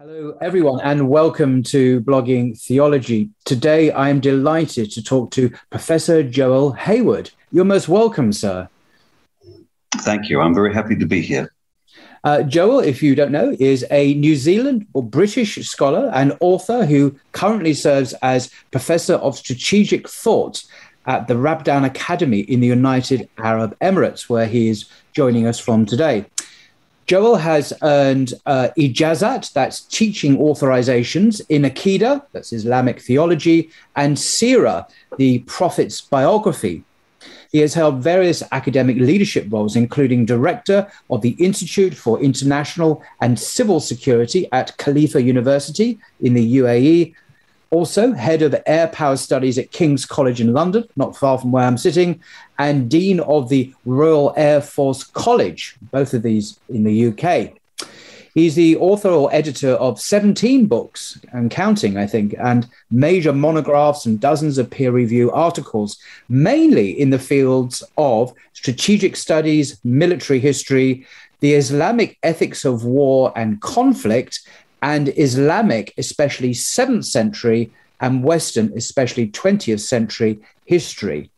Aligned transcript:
Hello, 0.00 0.38
everyone, 0.40 0.80
and 0.82 1.08
welcome 1.08 1.60
to 1.64 2.00
Blogging 2.02 2.56
Theology. 2.56 3.30
Today, 3.44 3.90
I 3.90 4.10
am 4.10 4.20
delighted 4.20 4.92
to 4.92 5.02
talk 5.02 5.32
to 5.32 5.50
Professor 5.70 6.22
Joel 6.22 6.70
Hayward. 6.70 7.32
You're 7.50 7.64
most 7.64 7.88
welcome, 7.88 8.32
sir. 8.32 8.68
Thank 9.96 10.28
you. 10.28 10.40
I'm 10.40 10.54
very 10.54 10.72
happy 10.72 10.94
to 10.94 11.04
be 11.04 11.20
here. 11.20 11.52
Uh, 12.22 12.44
Joel, 12.44 12.78
if 12.78 13.02
you 13.02 13.16
don't 13.16 13.32
know, 13.32 13.56
is 13.58 13.84
a 13.90 14.14
New 14.14 14.36
Zealand 14.36 14.86
or 14.94 15.02
British 15.02 15.56
scholar 15.66 16.12
and 16.14 16.36
author 16.38 16.86
who 16.86 17.18
currently 17.32 17.74
serves 17.74 18.12
as 18.22 18.52
Professor 18.70 19.14
of 19.14 19.36
Strategic 19.36 20.08
Thought 20.08 20.62
at 21.06 21.26
the 21.26 21.34
Rabdan 21.34 21.84
Academy 21.84 22.40
in 22.42 22.60
the 22.60 22.68
United 22.68 23.28
Arab 23.38 23.76
Emirates, 23.80 24.28
where 24.28 24.46
he 24.46 24.68
is 24.68 24.84
joining 25.12 25.48
us 25.48 25.58
from 25.58 25.86
today. 25.86 26.26
Joel 27.08 27.36
has 27.36 27.72
earned 27.80 28.34
uh, 28.44 28.68
ijazat, 28.76 29.54
that's 29.54 29.80
teaching 29.80 30.36
authorizations, 30.36 31.40
in 31.48 31.62
Aqidah, 31.62 32.22
that's 32.32 32.52
Islamic 32.52 33.00
theology, 33.00 33.70
and 33.96 34.18
Sirah, 34.18 34.86
the 35.16 35.38
Prophet's 35.40 36.02
biography. 36.02 36.84
He 37.50 37.60
has 37.60 37.72
held 37.72 38.02
various 38.02 38.42
academic 38.52 38.98
leadership 38.98 39.46
roles, 39.48 39.74
including 39.74 40.26
director 40.26 40.86
of 41.08 41.22
the 41.22 41.30
Institute 41.38 41.94
for 41.94 42.20
International 42.20 43.02
and 43.22 43.40
Civil 43.40 43.80
Security 43.80 44.46
at 44.52 44.76
Khalifa 44.76 45.22
University 45.22 45.98
in 46.20 46.34
the 46.34 46.56
UAE, 46.58 47.14
also 47.70 48.12
head 48.12 48.42
of 48.42 48.54
air 48.66 48.88
power 48.88 49.16
studies 49.16 49.58
at 49.58 49.72
King's 49.72 50.06
College 50.06 50.40
in 50.40 50.52
London, 50.52 50.84
not 50.96 51.16
far 51.16 51.38
from 51.38 51.52
where 51.52 51.64
I'm 51.64 51.78
sitting, 51.78 52.20
and 52.58 52.90
dean 52.90 53.20
of 53.20 53.48
the 53.48 53.72
Royal 53.84 54.32
Air 54.36 54.60
Force 54.60 55.04
College, 55.04 55.76
both 55.90 56.14
of 56.14 56.22
these 56.22 56.58
in 56.68 56.84
the 56.84 57.08
UK. 57.08 57.54
He's 58.34 58.54
the 58.54 58.76
author 58.76 59.08
or 59.08 59.34
editor 59.34 59.72
of 59.72 60.00
17 60.00 60.66
books 60.66 61.20
and 61.32 61.50
counting, 61.50 61.96
I 61.96 62.06
think, 62.06 62.34
and 62.38 62.68
major 62.90 63.32
monographs 63.32 64.06
and 64.06 64.20
dozens 64.20 64.58
of 64.58 64.70
peer 64.70 64.92
review 64.92 65.32
articles, 65.32 65.98
mainly 66.28 66.90
in 66.90 67.10
the 67.10 67.18
fields 67.18 67.82
of 67.96 68.32
strategic 68.52 69.16
studies, 69.16 69.80
military 69.82 70.38
history, 70.38 71.04
the 71.40 71.54
Islamic 71.54 72.16
ethics 72.22 72.64
of 72.64 72.84
war 72.84 73.32
and 73.34 73.60
conflict, 73.60 74.40
and 74.82 75.12
Islamic, 75.16 75.94
especially 75.98 76.50
7th 76.50 77.04
century, 77.04 77.70
and 78.00 78.22
Western, 78.22 78.72
especially 78.76 79.28
20th 79.28 79.80
century 79.80 80.38
history. 80.64 81.30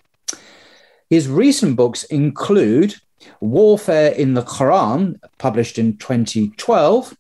His 1.09 1.29
recent 1.29 1.77
books 1.77 2.05
include 2.05 2.97
Warfare 3.41 4.13
in 4.13 4.35
the 4.35 4.43
Quran, 4.43 5.19
published 5.39 5.79
in 5.79 5.97
2012. 5.97 7.17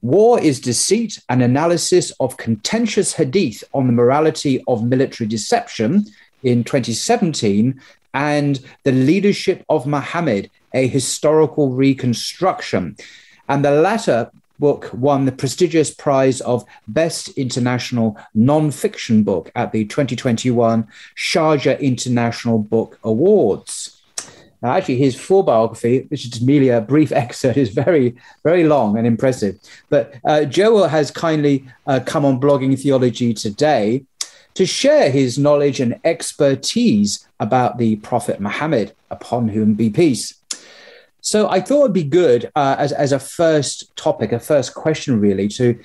War 0.00 0.40
is 0.40 0.60
Deceit, 0.60 1.20
an 1.28 1.42
analysis 1.42 2.10
of 2.20 2.36
contentious 2.36 3.12
hadith 3.12 3.62
on 3.72 3.86
the 3.86 3.92
morality 3.92 4.62
of 4.66 4.84
military 4.84 5.28
deception 5.28 6.06
in 6.42 6.64
2017, 6.64 7.80
and 8.14 8.60
The 8.84 8.92
Leadership 8.92 9.64
of 9.68 9.86
Muhammad, 9.86 10.50
a 10.74 10.86
historical 10.86 11.70
reconstruction. 11.70 12.96
And 13.48 13.64
the 13.64 13.70
latter 13.70 14.30
book 14.62 14.88
won 14.92 15.24
the 15.24 15.32
prestigious 15.32 15.92
prize 15.92 16.40
of 16.42 16.64
Best 16.86 17.30
International 17.30 18.16
Non-Fiction 18.32 19.24
Book 19.24 19.50
at 19.56 19.72
the 19.72 19.84
2021 19.86 20.86
Sharjah 21.16 21.80
International 21.80 22.60
Book 22.60 22.96
Awards. 23.02 24.00
Now, 24.62 24.74
actually, 24.74 24.98
his 24.98 25.16
full 25.16 25.42
biography, 25.42 26.06
which 26.10 26.24
is 26.24 26.40
merely 26.40 26.68
a 26.68 26.80
brief 26.80 27.10
excerpt, 27.22 27.56
is 27.56 27.70
very, 27.70 28.14
very 28.44 28.62
long 28.62 28.96
and 28.96 29.04
impressive. 29.04 29.58
But 29.88 30.14
uh, 30.24 30.44
Joel 30.44 30.86
has 30.86 31.10
kindly 31.10 31.64
uh, 31.88 31.98
come 32.06 32.24
on 32.24 32.40
Blogging 32.40 32.80
Theology 32.80 33.34
today 33.34 34.04
to 34.54 34.64
share 34.64 35.10
his 35.10 35.38
knowledge 35.38 35.80
and 35.80 35.98
expertise 36.04 37.26
about 37.40 37.78
the 37.78 37.96
Prophet 37.96 38.38
Muhammad, 38.38 38.94
upon 39.10 39.48
whom 39.48 39.74
be 39.74 39.90
peace. 39.90 40.34
So 41.22 41.48
I 41.48 41.60
thought 41.60 41.84
it'd 41.84 41.92
be 41.92 42.02
good 42.02 42.50
uh, 42.56 42.74
as, 42.78 42.90
as 42.90 43.12
a 43.12 43.18
first 43.18 43.94
topic, 43.96 44.32
a 44.32 44.40
first 44.40 44.74
question, 44.74 45.20
really, 45.20 45.46
to 45.48 45.78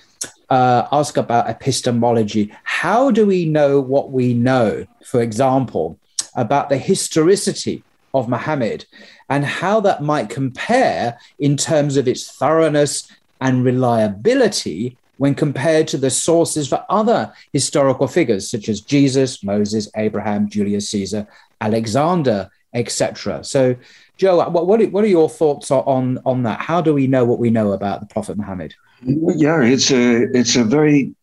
uh, 0.49 0.87
ask 0.91 1.15
about 1.15 1.47
epistemology. 1.47 2.51
How 2.63 3.11
do 3.11 3.27
we 3.27 3.45
know 3.45 3.79
what 3.79 4.11
we 4.11 4.33
know, 4.33 4.87
for 5.05 5.21
example, 5.21 5.99
about 6.35 6.69
the 6.69 6.77
historicity 6.77 7.83
of 8.15 8.27
Muhammad 8.27 8.85
and 9.29 9.45
how 9.45 9.79
that 9.81 10.01
might 10.01 10.29
compare 10.29 11.19
in 11.37 11.55
terms 11.55 11.97
of 11.97 12.07
its 12.07 12.31
thoroughness 12.31 13.11
and 13.39 13.63
reliability 13.63 14.97
when 15.17 15.35
compared 15.35 15.87
to 15.89 15.97
the 15.97 16.09
sources 16.09 16.67
for 16.67 16.83
other 16.89 17.31
historical 17.53 18.07
figures 18.07 18.49
such 18.49 18.69
as 18.69 18.81
Jesus, 18.81 19.43
Moses, 19.43 19.87
Abraham, 19.95 20.49
Julius 20.49 20.89
Caesar, 20.89 21.27
Alexander, 21.61 22.49
etc. 22.73 23.43
So, 23.43 23.75
Joe, 24.17 24.49
what, 24.49 24.65
what, 24.67 25.03
are 25.03 25.07
your 25.07 25.29
thoughts 25.29 25.69
on, 25.71 26.19
on 26.25 26.43
that? 26.43 26.59
How 26.59 26.81
do 26.81 26.93
we 26.93 27.07
know 27.07 27.23
what 27.23 27.39
we 27.39 27.49
know 27.49 27.71
about 27.71 27.99
the 27.99 28.07
Prophet 28.07 28.37
Muhammad? 28.37 28.73
Yeah, 29.01 29.61
it's 29.61 29.91
a, 29.91 30.23
it's 30.35 30.55
a 30.55 30.63
very 30.63 31.13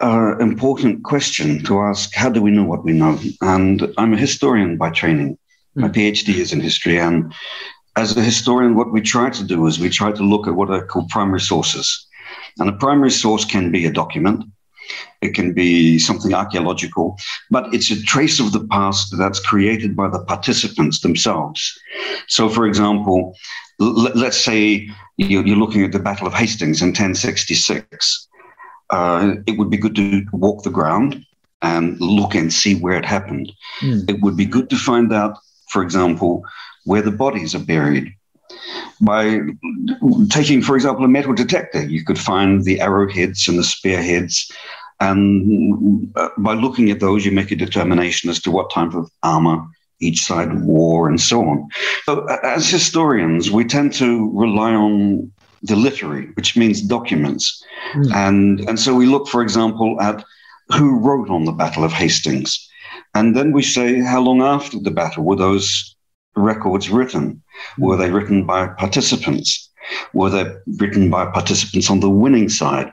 uh, 0.00 0.36
important 0.38 1.02
question 1.02 1.62
to 1.64 1.80
ask. 1.80 2.14
How 2.14 2.30
do 2.30 2.40
we 2.40 2.50
know 2.50 2.64
what 2.64 2.84
we 2.84 2.92
know? 2.92 3.18
And 3.42 3.92
I'm 3.98 4.14
a 4.14 4.16
historian 4.16 4.76
by 4.76 4.90
training. 4.90 5.38
My 5.74 5.88
hmm. 5.88 5.92
PhD 5.92 6.34
is 6.34 6.52
in 6.52 6.60
history. 6.60 6.98
And 6.98 7.34
as 7.96 8.16
a 8.16 8.22
historian, 8.22 8.76
what 8.76 8.92
we 8.92 9.00
try 9.00 9.30
to 9.30 9.44
do 9.44 9.66
is 9.66 9.78
we 9.78 9.90
try 9.90 10.12
to 10.12 10.22
look 10.22 10.46
at 10.46 10.54
what 10.54 10.70
are 10.70 10.86
called 10.86 11.08
primary 11.08 11.40
sources. 11.40 12.06
And 12.58 12.68
a 12.68 12.72
primary 12.72 13.10
source 13.10 13.44
can 13.44 13.70
be 13.70 13.86
a 13.86 13.92
document, 13.92 14.44
it 15.20 15.34
can 15.34 15.52
be 15.52 15.98
something 15.98 16.32
archaeological, 16.34 17.18
but 17.50 17.72
it's 17.74 17.90
a 17.90 18.02
trace 18.02 18.40
of 18.40 18.52
the 18.52 18.66
past 18.68 19.14
that's 19.18 19.40
created 19.40 19.94
by 19.94 20.08
the 20.08 20.24
participants 20.24 21.00
themselves. 21.00 21.78
So, 22.26 22.48
for 22.48 22.66
example, 22.66 23.34
l- 23.80 24.12
let's 24.14 24.38
say 24.38 24.88
you're, 25.16 25.56
looking 25.56 25.84
at 25.84 25.92
the 25.92 25.98
Battle 25.98 26.26
of 26.26 26.34
Hastings 26.34 26.80
in 26.80 26.88
1066. 26.88 28.28
Uh, 28.90 29.34
it 29.46 29.58
would 29.58 29.70
be 29.70 29.76
good 29.76 29.94
to 29.96 30.24
walk 30.32 30.62
the 30.62 30.70
ground 30.70 31.24
and 31.62 32.00
look 32.00 32.34
and 32.34 32.52
see 32.52 32.74
where 32.74 32.96
it 32.96 33.04
happened. 33.04 33.52
Mm. 33.80 34.08
It 34.08 34.20
would 34.22 34.36
be 34.36 34.46
good 34.46 34.70
to 34.70 34.76
find 34.76 35.12
out, 35.12 35.36
for 35.68 35.82
example, 35.82 36.42
where 36.84 37.02
the 37.02 37.12
bodies 37.12 37.54
are 37.54 37.60
buried. 37.60 38.14
By 39.00 39.40
taking, 40.30 40.62
for 40.62 40.74
example, 40.74 41.04
a 41.04 41.08
metal 41.08 41.34
detector, 41.34 41.84
you 41.84 42.04
could 42.04 42.18
find 42.18 42.64
the 42.64 42.80
arrowheads 42.80 43.48
and 43.48 43.58
the 43.58 43.64
spearheads 43.64 44.50
and 45.00 46.12
by 46.38 46.54
looking 46.54 46.90
at 46.90 47.00
those, 47.00 47.24
you 47.24 47.32
make 47.32 47.50
a 47.50 47.56
determination 47.56 48.28
as 48.30 48.40
to 48.42 48.50
what 48.50 48.70
type 48.70 48.94
of 48.94 49.10
armor 49.22 49.66
each 50.00 50.22
side 50.22 50.62
wore 50.62 51.08
and 51.08 51.20
so 51.20 51.42
on. 51.42 51.68
So, 52.04 52.24
as 52.42 52.68
historians, 52.68 53.50
we 53.50 53.64
tend 53.64 53.92
to 53.94 54.30
rely 54.34 54.74
on 54.74 55.30
the 55.62 55.76
literary, 55.76 56.28
which 56.34 56.56
means 56.56 56.80
documents. 56.80 57.62
Mm. 57.94 58.14
And, 58.14 58.60
and 58.68 58.80
so 58.80 58.94
we 58.94 59.06
look, 59.06 59.28
for 59.28 59.42
example, 59.42 60.00
at 60.00 60.24
who 60.68 60.98
wrote 60.98 61.28
on 61.28 61.44
the 61.44 61.52
Battle 61.52 61.84
of 61.84 61.92
Hastings. 61.92 62.68
And 63.14 63.36
then 63.36 63.52
we 63.52 63.62
say, 63.62 64.00
how 64.00 64.20
long 64.20 64.40
after 64.40 64.78
the 64.78 64.90
battle 64.90 65.24
were 65.24 65.36
those 65.36 65.96
records 66.36 66.90
written? 66.90 67.42
Were 67.78 67.96
they 67.96 68.10
written 68.10 68.46
by 68.46 68.68
participants? 68.68 69.70
Were 70.14 70.30
they 70.30 70.46
written 70.78 71.10
by 71.10 71.26
participants 71.26 71.90
on 71.90 72.00
the 72.00 72.10
winning 72.10 72.48
side? 72.48 72.92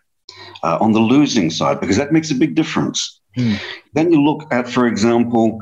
Uh, 0.67 0.77
on 0.85 0.91
the 0.91 1.05
losing 1.13 1.49
side, 1.59 1.79
because 1.79 1.97
that 2.01 2.11
makes 2.11 2.29
a 2.31 2.35
big 2.43 2.53
difference. 2.61 2.99
Mm. 3.37 3.55
Then 3.95 4.11
you 4.11 4.19
look 4.29 4.41
at, 4.51 4.65
for 4.75 4.85
example, 4.87 5.61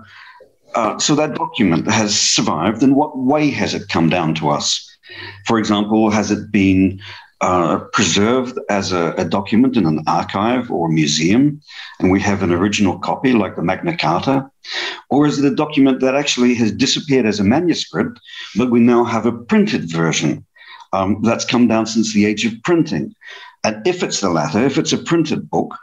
uh, 0.80 0.98
so 1.06 1.12
that 1.16 1.36
document 1.36 1.84
has 2.02 2.12
survived. 2.38 2.82
In 2.84 2.96
what 2.96 3.12
way 3.18 3.50
has 3.62 3.74
it 3.74 3.94
come 3.96 4.10
down 4.10 4.30
to 4.36 4.50
us? 4.58 4.68
For 5.46 5.58
example, 5.60 6.10
has 6.10 6.32
it 6.32 6.52
been 6.52 7.00
uh, 7.42 7.78
preserved 7.94 8.58
as 8.70 8.92
a, 8.92 9.14
a, 9.18 9.26
document 9.26 9.78
in 9.78 9.86
an 9.86 10.02
archive 10.08 10.72
or 10.72 10.88
a 10.88 10.92
museum, 11.02 11.62
and 12.00 12.10
we 12.10 12.20
have 12.20 12.42
an 12.42 12.52
original 12.52 12.98
copy 12.98 13.34
like 13.34 13.56
the 13.56 13.62
Magna 13.62 13.96
Carta? 13.96 14.50
Or 15.10 15.28
is 15.28 15.38
it 15.38 15.52
a 15.52 15.56
document 15.56 16.00
that 16.00 16.16
actually 16.16 16.56
has 16.56 16.72
disappeared 16.72 17.26
as 17.26 17.40
a 17.40 17.44
manuscript, 17.44 18.20
but 18.56 18.72
we 18.72 18.80
now 18.80 19.04
have 19.04 19.26
a 19.26 19.38
printed 19.52 19.84
version 20.02 20.46
Um, 20.94 21.22
that's 21.28 21.52
come 21.54 21.68
down 21.68 21.86
since 21.86 22.14
the 22.14 22.26
age 22.30 22.44
of 22.48 22.54
printing. 22.64 23.06
And 23.66 23.86
if 23.88 24.04
it's 24.04 24.22
the 24.22 24.30
latter, 24.30 24.64
if 24.64 24.78
it's 24.78 24.94
a 24.94 24.98
printed 24.98 25.50
book, 25.50 25.76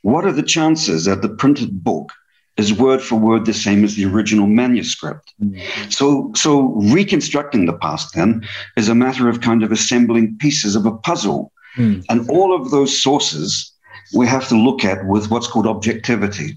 what 0.00 0.24
are 0.24 0.32
the 0.32 0.42
chances 0.42 1.04
that 1.04 1.20
the 1.20 1.28
printed 1.28 1.84
book 1.84 2.12
is 2.56 2.72
word 2.72 3.02
for 3.02 3.16
word 3.16 3.44
the 3.44 3.52
same 3.52 3.84
as 3.84 3.94
the 3.94 4.06
original 4.06 4.46
manuscript? 4.46 5.34
Mm-hmm. 5.42 5.90
So, 5.90 6.32
so 6.34 6.72
reconstructing 6.96 7.66
the 7.66 7.74
past 7.74 8.14
then 8.14 8.48
is 8.78 8.88
a 8.88 8.94
matter 8.94 9.28
of 9.28 9.42
kind 9.42 9.62
of 9.62 9.70
assembling 9.70 10.38
pieces 10.38 10.74
of 10.74 10.86
a 10.86 10.96
puzzle. 10.96 11.52
Mm. 11.76 12.06
And 12.08 12.28
all 12.30 12.54
of 12.54 12.70
those 12.70 13.02
sources 13.02 13.70
we 14.14 14.26
have 14.26 14.48
to 14.48 14.56
look 14.56 14.82
at 14.82 15.06
with 15.06 15.30
what's 15.30 15.46
called 15.46 15.66
objectivity, 15.66 16.56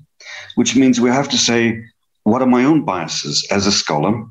which 0.56 0.78
means 0.78 1.02
we 1.02 1.10
have 1.10 1.28
to 1.30 1.38
say, 1.38 1.84
what 2.24 2.42
are 2.42 2.48
my 2.48 2.64
own 2.64 2.86
biases 2.86 3.46
as 3.52 3.68
a 3.68 3.72
scholar, 3.72 4.26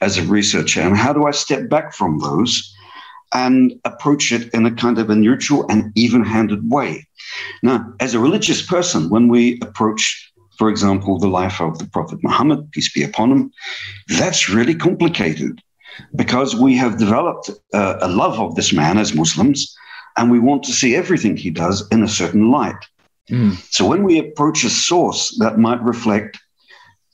as 0.00 0.16
a 0.16 0.22
researcher, 0.22 0.80
and 0.80 0.96
how 0.96 1.12
do 1.12 1.26
I 1.26 1.32
step 1.32 1.68
back 1.68 1.92
from 1.92 2.18
those 2.18 2.74
and 3.44 3.78
approach 3.84 4.32
it 4.32 4.44
in 4.54 4.64
a 4.64 4.74
kind 4.74 4.98
of 4.98 5.10
a 5.10 5.14
neutral 5.14 5.66
and 5.70 5.92
even 5.94 6.24
handed 6.24 6.70
way? 6.70 7.06
Now, 7.62 7.76
as 8.00 8.14
a 8.14 8.18
religious 8.26 8.62
person, 8.74 9.10
when 9.10 9.28
we 9.28 9.58
approach, 9.60 10.02
for 10.58 10.68
example, 10.70 11.18
the 11.18 11.34
life 11.42 11.60
of 11.60 11.78
the 11.78 11.88
Prophet 11.96 12.18
Muhammad, 12.22 12.60
peace 12.72 12.90
be 12.92 13.02
upon 13.02 13.30
him, 13.32 13.52
that's 14.18 14.48
really 14.48 14.74
complicated 14.74 15.60
because 16.14 16.50
we 16.56 16.76
have 16.76 16.98
developed 16.98 17.50
uh, 17.74 17.96
a 18.00 18.08
love 18.08 18.40
of 18.40 18.54
this 18.54 18.72
man 18.72 18.96
as 18.98 19.14
Muslims 19.14 19.76
and 20.16 20.30
we 20.30 20.38
want 20.38 20.62
to 20.64 20.72
see 20.72 20.96
everything 20.96 21.36
he 21.36 21.50
does 21.50 21.86
in 21.90 22.02
a 22.02 22.08
certain 22.08 22.50
light. 22.50 22.82
Mm. 23.30 23.56
So 23.70 23.86
when 23.86 24.02
we 24.02 24.18
approach 24.18 24.64
a 24.64 24.70
source 24.70 25.36
that 25.40 25.58
might 25.58 25.82
reflect 25.82 26.38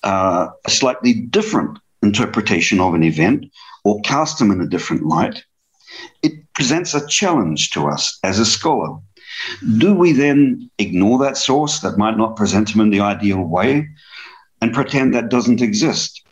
uh, 0.04 0.48
a 0.64 0.70
slightly 0.70 1.14
different 1.14 1.78
interpretation 2.02 2.80
of 2.80 2.94
an 2.94 3.02
event 3.02 3.46
or 3.84 4.00
cast 4.02 4.38
them 4.38 4.50
in 4.50 4.60
a 4.60 4.66
different 4.66 5.04
light, 5.06 5.44
it 6.22 6.32
presents 6.54 6.94
a 6.94 7.06
challenge 7.06 7.70
to 7.70 7.86
us 7.86 8.18
as 8.22 8.38
a 8.38 8.46
scholar. 8.46 8.98
Do 9.78 9.94
we 9.94 10.12
then 10.12 10.70
ignore 10.78 11.18
that 11.18 11.36
source 11.36 11.80
that 11.80 11.98
might 11.98 12.16
not 12.16 12.36
present 12.36 12.74
him 12.74 12.80
in 12.80 12.90
the 12.90 13.00
ideal 13.00 13.42
way 13.42 13.88
and 14.60 14.74
pretend 14.74 15.14
that 15.14 15.30
doesn't 15.30 15.62
exist? 15.62 16.22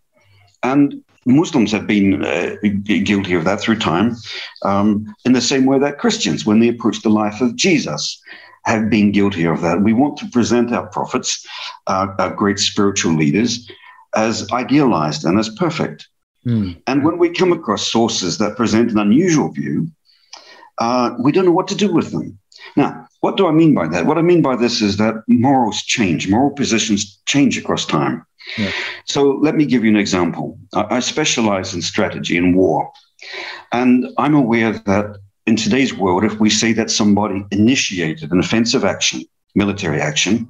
And 0.63 1.03
Muslims 1.27 1.73
have 1.73 1.87
been 1.87 2.25
uh, 2.25 2.57
guilty 2.85 3.35
of 3.35 3.45
that 3.45 3.61
through 3.61 3.79
time, 3.79 4.17
um, 4.63 5.15
in 5.25 5.33
the 5.33 5.41
same 5.41 5.67
way 5.67 5.79
that 5.79 5.99
Christians, 5.99 6.47
when 6.47 6.61
they 6.61 6.69
approach 6.69 7.03
the 7.03 7.11
life 7.11 7.41
of 7.41 7.57
Jesus, 7.57 8.21
have 8.65 8.91
been 8.91 9.13
guilty 9.13 9.45
of 9.45 9.61
that. 9.63 9.83
We 9.83 9.93
want 9.93 10.17
to 10.19 10.29
present 10.29 10.73
our 10.73 10.87
prophets, 10.87 11.47
uh, 11.87 12.09
our 12.19 12.35
great 12.35 12.59
spiritual 12.59 13.15
leaders, 13.15 13.71
as 14.15 14.51
idealized 14.53 15.25
and 15.25 15.39
as 15.39 15.49
perfect. 15.49 16.09
Mm. 16.47 16.81
And 16.87 17.05
when 17.05 17.19
we 17.19 17.31
come 17.31 17.53
across 17.53 17.87
sources 17.87 18.39
that 18.39 18.57
present 18.57 18.91
an 18.91 18.99
unusual 18.99 19.51
view, 19.51 19.89
uh, 20.79 21.15
we 21.19 21.33
don't 21.33 21.45
know 21.45 21.53
what 21.53 21.69
to 21.69 21.75
do 21.75 21.93
with 21.93 22.11
them. 22.11 22.39
Now, 22.77 23.07
what 23.21 23.37
do 23.37 23.47
I 23.47 23.53
mean 23.53 23.75
by 23.75 23.87
that? 23.89 24.07
What 24.07 24.19
I 24.19 24.23
mean 24.23 24.43
by 24.43 24.57
this 24.57 24.81
is 24.81 24.97
that 24.97 25.23
morals 25.29 25.83
change, 25.83 26.29
moral 26.29 26.51
positions 26.51 27.21
change 27.27 27.59
across 27.59 27.85
time. 27.85 28.25
Yeah. 28.57 28.73
So 29.05 29.33
let 29.43 29.55
me 29.55 29.67
give 29.67 29.85
you 29.85 29.91
an 29.91 29.97
example. 29.97 30.59
I, 30.75 30.97
I 30.97 31.01
specialize 31.01 31.75
in 31.75 31.83
strategy 31.83 32.37
and 32.37 32.57
war. 32.57 32.91
And 33.73 34.07
I'm 34.17 34.35
aware 34.35 34.73
that 34.73 35.19
in 35.47 35.57
today's 35.57 35.93
world, 35.93 36.25
if 36.25 36.41
we 36.41 36.49
say 36.49 36.73
that 36.73 36.91
somebody 36.91 37.45
initiated 37.51 38.33
an 38.33 38.39
offensive 38.39 38.85
action, 38.85 39.23
military 39.55 40.01
action, 40.01 40.49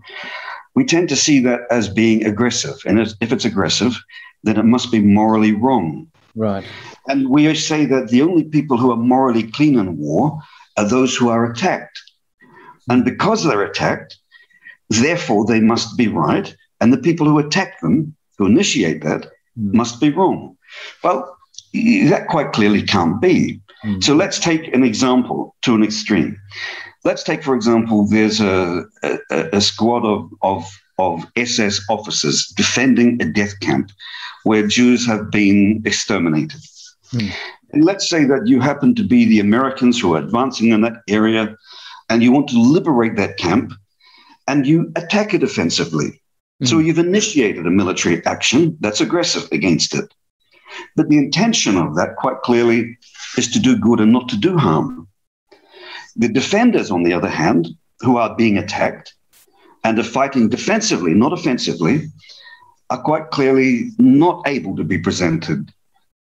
we 0.74 0.84
tend 0.84 1.08
to 1.08 1.16
see 1.16 1.40
that 1.40 1.60
as 1.70 1.88
being 1.88 2.24
aggressive. 2.24 2.76
And 2.86 3.00
if 3.00 3.32
it's 3.32 3.44
aggressive, 3.44 4.00
then 4.42 4.56
it 4.56 4.64
must 4.64 4.90
be 4.90 5.00
morally 5.00 5.52
wrong. 5.52 6.10
Right. 6.34 6.64
And 7.08 7.28
we 7.28 7.54
say 7.54 7.86
that 7.86 8.08
the 8.08 8.22
only 8.22 8.44
people 8.44 8.76
who 8.76 8.90
are 8.92 8.96
morally 8.96 9.50
clean 9.50 9.78
in 9.78 9.96
war 9.98 10.38
are 10.76 10.88
those 10.88 11.16
who 11.16 11.28
are 11.28 11.50
attacked. 11.50 12.00
And 12.88 13.04
because 13.04 13.44
they're 13.44 13.64
attacked, 13.64 14.16
therefore 14.88 15.44
they 15.46 15.60
must 15.60 15.96
be 15.96 16.08
right. 16.08 16.54
And 16.80 16.92
the 16.92 16.98
people 16.98 17.26
who 17.26 17.38
attack 17.38 17.80
them, 17.80 18.14
who 18.38 18.46
initiate 18.46 19.02
that, 19.02 19.26
mm. 19.58 19.74
must 19.74 20.00
be 20.00 20.10
wrong. 20.10 20.56
Well, 21.04 21.36
that 21.72 22.26
quite 22.28 22.52
clearly 22.52 22.82
can't 22.82 23.20
be. 23.20 23.60
Mm. 23.84 24.02
So 24.02 24.14
let's 24.14 24.38
take 24.38 24.72
an 24.74 24.82
example 24.82 25.54
to 25.62 25.74
an 25.74 25.82
extreme. 25.82 26.40
Let's 27.04 27.22
take, 27.22 27.42
for 27.42 27.54
example, 27.54 28.06
there's 28.06 28.40
a, 28.40 28.84
a, 29.02 29.18
a 29.54 29.60
squad 29.60 30.04
of, 30.04 30.30
of, 30.42 30.70
of 31.00 31.24
SS 31.36 31.80
officers 31.88 32.46
defending 32.56 33.20
a 33.20 33.26
death 33.26 33.58
camp 33.60 33.90
where 34.44 34.66
Jews 34.66 35.06
have 35.06 35.30
been 35.30 35.82
exterminated. 35.84 36.60
Mm. 37.12 37.32
And 37.72 37.84
let's 37.84 38.08
say 38.08 38.24
that 38.24 38.46
you 38.46 38.60
happen 38.60 38.94
to 38.94 39.02
be 39.02 39.24
the 39.24 39.40
Americans 39.40 40.00
who 40.00 40.14
are 40.14 40.18
advancing 40.18 40.70
in 40.70 40.80
that 40.82 41.02
area 41.08 41.56
and 42.08 42.22
you 42.22 42.32
want 42.32 42.48
to 42.48 42.60
liberate 42.60 43.16
that 43.16 43.36
camp 43.36 43.72
and 44.48 44.66
you 44.66 44.92
attack 44.96 45.32
it 45.32 45.42
offensively. 45.42 46.20
So 46.64 46.76
hmm. 46.76 46.84
you've 46.84 46.98
initiated 46.98 47.66
a 47.66 47.70
military 47.70 48.24
action 48.26 48.76
that's 48.80 49.00
aggressive 49.00 49.48
against 49.52 49.94
it. 49.94 50.12
But 50.96 51.08
the 51.08 51.18
intention 51.18 51.76
of 51.76 51.94
that, 51.96 52.16
quite 52.16 52.42
clearly, 52.42 52.98
is 53.38 53.50
to 53.52 53.60
do 53.60 53.78
good 53.78 54.00
and 54.00 54.12
not 54.12 54.28
to 54.30 54.36
do 54.36 54.58
harm. 54.58 55.08
The 56.16 56.28
defenders, 56.28 56.90
on 56.90 57.04
the 57.04 57.12
other 57.12 57.28
hand, 57.28 57.68
who 58.00 58.16
are 58.16 58.34
being 58.34 58.58
attacked 58.58 59.14
and 59.84 59.98
are 59.98 60.04
fighting 60.04 60.48
defensively, 60.48 61.14
not 61.14 61.32
offensively, 61.32 62.06
are 62.90 63.02
quite 63.02 63.30
clearly 63.30 63.90
not 63.98 64.46
able 64.46 64.76
to 64.76 64.84
be 64.84 64.98
presented 64.98 65.72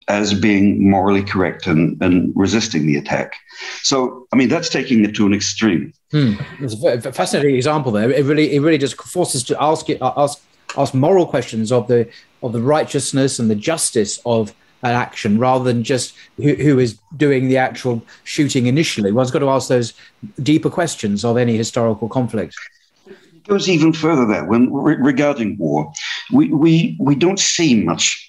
as 0.07 0.33
being 0.33 0.89
morally 0.89 1.23
correct 1.23 1.67
and, 1.67 2.01
and 2.01 2.33
resisting 2.35 2.87
the 2.87 2.97
attack. 2.97 3.35
So, 3.83 4.27
I 4.33 4.35
mean, 4.35 4.49
that's 4.49 4.69
taking 4.69 5.05
it 5.05 5.15
to 5.15 5.27
an 5.27 5.33
extreme. 5.33 5.93
Hmm. 6.11 6.33
It's 6.59 6.73
a 7.05 7.13
fascinating 7.13 7.55
example 7.55 7.91
there. 7.91 8.11
It 8.11 8.25
really, 8.25 8.55
it 8.55 8.59
really 8.61 8.79
just 8.79 8.99
forces 9.01 9.43
to 9.43 9.61
ask 9.61 9.89
it, 9.89 9.99
ask, 10.01 10.41
ask 10.77 10.93
moral 10.93 11.25
questions 11.25 11.71
of 11.71 11.87
the 11.87 12.09
of 12.41 12.53
the 12.53 12.61
righteousness 12.61 13.37
and 13.37 13.51
the 13.51 13.55
justice 13.55 14.19
of 14.25 14.53
an 14.81 14.91
action, 14.91 15.37
rather 15.37 15.63
than 15.65 15.83
just 15.83 16.15
who, 16.37 16.55
who 16.55 16.79
is 16.79 16.97
doing 17.17 17.49
the 17.49 17.57
actual 17.57 18.01
shooting 18.23 18.65
initially. 18.65 19.11
One's 19.11 19.29
got 19.29 19.39
to 19.39 19.49
ask 19.49 19.67
those 19.67 19.93
deeper 20.41 20.69
questions 20.69 21.25
of 21.25 21.37
any 21.37 21.57
historical 21.57 22.07
conflict 22.07 22.55
It 23.39 23.47
goes 23.47 23.69
even 23.69 23.93
further 23.93 24.25
there. 24.25 24.45
When 24.45 24.71
re- 24.73 24.97
regarding 24.99 25.57
war, 25.57 25.93
we, 26.31 26.49
we 26.49 26.97
we 26.99 27.15
don't 27.15 27.39
see 27.39 27.83
much 27.83 28.28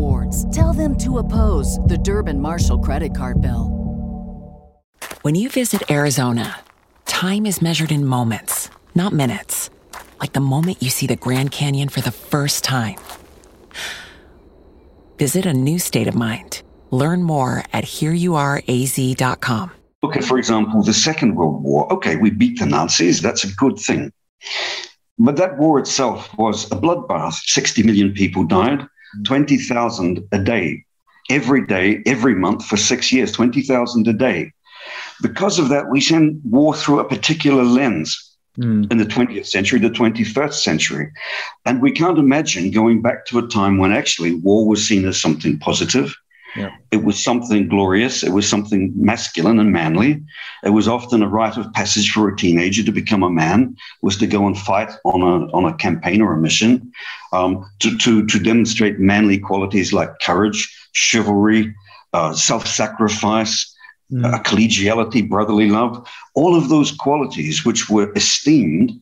Tell 0.53 0.73
them 0.73 0.97
to 0.99 1.19
oppose 1.19 1.77
the 1.79 1.97
Durbin 1.97 2.39
Marshall 2.39 2.79
credit 2.79 3.15
card 3.15 3.41
bill. 3.41 3.81
When 5.23 5.35
you 5.35 5.49
visit 5.49 5.91
Arizona, 5.91 6.59
time 7.05 7.45
is 7.45 7.61
measured 7.61 7.91
in 7.91 8.05
moments, 8.05 8.69
not 8.95 9.13
minutes. 9.13 9.69
Like 10.19 10.33
the 10.33 10.39
moment 10.39 10.81
you 10.81 10.89
see 10.89 11.07
the 11.07 11.15
Grand 11.15 11.51
Canyon 11.51 11.89
for 11.89 12.01
the 12.01 12.11
first 12.11 12.63
time. 12.63 12.97
Visit 15.17 15.45
a 15.45 15.53
new 15.53 15.79
state 15.79 16.07
of 16.07 16.15
mind. 16.15 16.63
Learn 16.91 17.23
more 17.23 17.63
at 17.73 17.83
hereyouareaz.com. 17.83 19.71
Look 20.01 20.15
at, 20.15 20.23
for 20.23 20.37
example, 20.37 20.81
the 20.81 20.93
Second 20.93 21.35
World 21.35 21.61
War. 21.63 21.91
Okay, 21.93 22.15
we 22.15 22.31
beat 22.31 22.57
the 22.59 22.65
Nazis. 22.65 23.21
That's 23.21 23.43
a 23.43 23.53
good 23.53 23.77
thing. 23.77 24.11
But 25.19 25.35
that 25.35 25.59
war 25.59 25.77
itself 25.77 26.35
was 26.37 26.65
a 26.71 26.75
bloodbath. 26.75 27.33
60 27.33 27.83
million 27.83 28.13
people 28.13 28.43
died. 28.43 28.87
20,000 29.25 30.27
a 30.31 30.39
day, 30.39 30.83
every 31.29 31.65
day, 31.65 32.01
every 32.05 32.35
month 32.35 32.65
for 32.65 32.77
six 32.77 33.11
years, 33.11 33.31
20,000 33.31 34.07
a 34.07 34.13
day. 34.13 34.51
Because 35.21 35.59
of 35.59 35.69
that, 35.69 35.89
we 35.89 36.01
send 36.01 36.41
war 36.43 36.75
through 36.75 36.99
a 36.99 37.07
particular 37.07 37.63
lens. 37.63 38.27
Mm. 38.59 38.91
In 38.91 38.97
the 38.97 39.05
20th 39.05 39.47
century, 39.47 39.79
the 39.79 39.89
21st 39.89 40.55
century. 40.55 41.09
And 41.65 41.81
we 41.81 41.93
can't 41.93 42.17
imagine 42.17 42.71
going 42.71 43.01
back 43.01 43.25
to 43.27 43.39
a 43.39 43.47
time 43.47 43.77
when 43.77 43.93
actually 43.93 44.33
war 44.33 44.67
was 44.67 44.85
seen 44.85 45.07
as 45.07 45.21
something 45.21 45.57
positive, 45.57 46.13
yeah. 46.55 46.71
It 46.91 47.03
was 47.03 47.21
something 47.21 47.67
glorious. 47.67 48.23
It 48.23 48.31
was 48.31 48.47
something 48.47 48.91
masculine 48.95 49.59
and 49.59 49.71
manly. 49.71 50.21
It 50.63 50.71
was 50.71 50.87
often 50.87 51.23
a 51.23 51.27
rite 51.27 51.57
of 51.57 51.71
passage 51.73 52.11
for 52.11 52.27
a 52.27 52.35
teenager 52.35 52.83
to 52.83 52.91
become 52.91 53.23
a 53.23 53.29
man, 53.29 53.75
was 54.01 54.17
to 54.17 54.27
go 54.27 54.45
and 54.47 54.57
fight 54.57 54.91
on 55.05 55.21
a, 55.21 55.47
on 55.53 55.65
a 55.65 55.75
campaign 55.75 56.21
or 56.21 56.33
a 56.33 56.37
mission, 56.37 56.91
um, 57.31 57.65
to, 57.79 57.97
to, 57.97 58.25
to 58.25 58.39
demonstrate 58.39 58.99
manly 58.99 59.39
qualities 59.39 59.93
like 59.93 60.19
courage, 60.19 60.69
chivalry, 60.93 61.73
uh, 62.13 62.33
self 62.33 62.67
sacrifice, 62.67 63.73
mm. 64.11 64.25
uh, 64.25 64.39
collegiality, 64.43 65.27
brotherly 65.27 65.69
love, 65.69 66.07
all 66.35 66.55
of 66.55 66.69
those 66.69 66.91
qualities 66.91 67.65
which 67.65 67.89
were 67.89 68.11
esteemed 68.15 69.01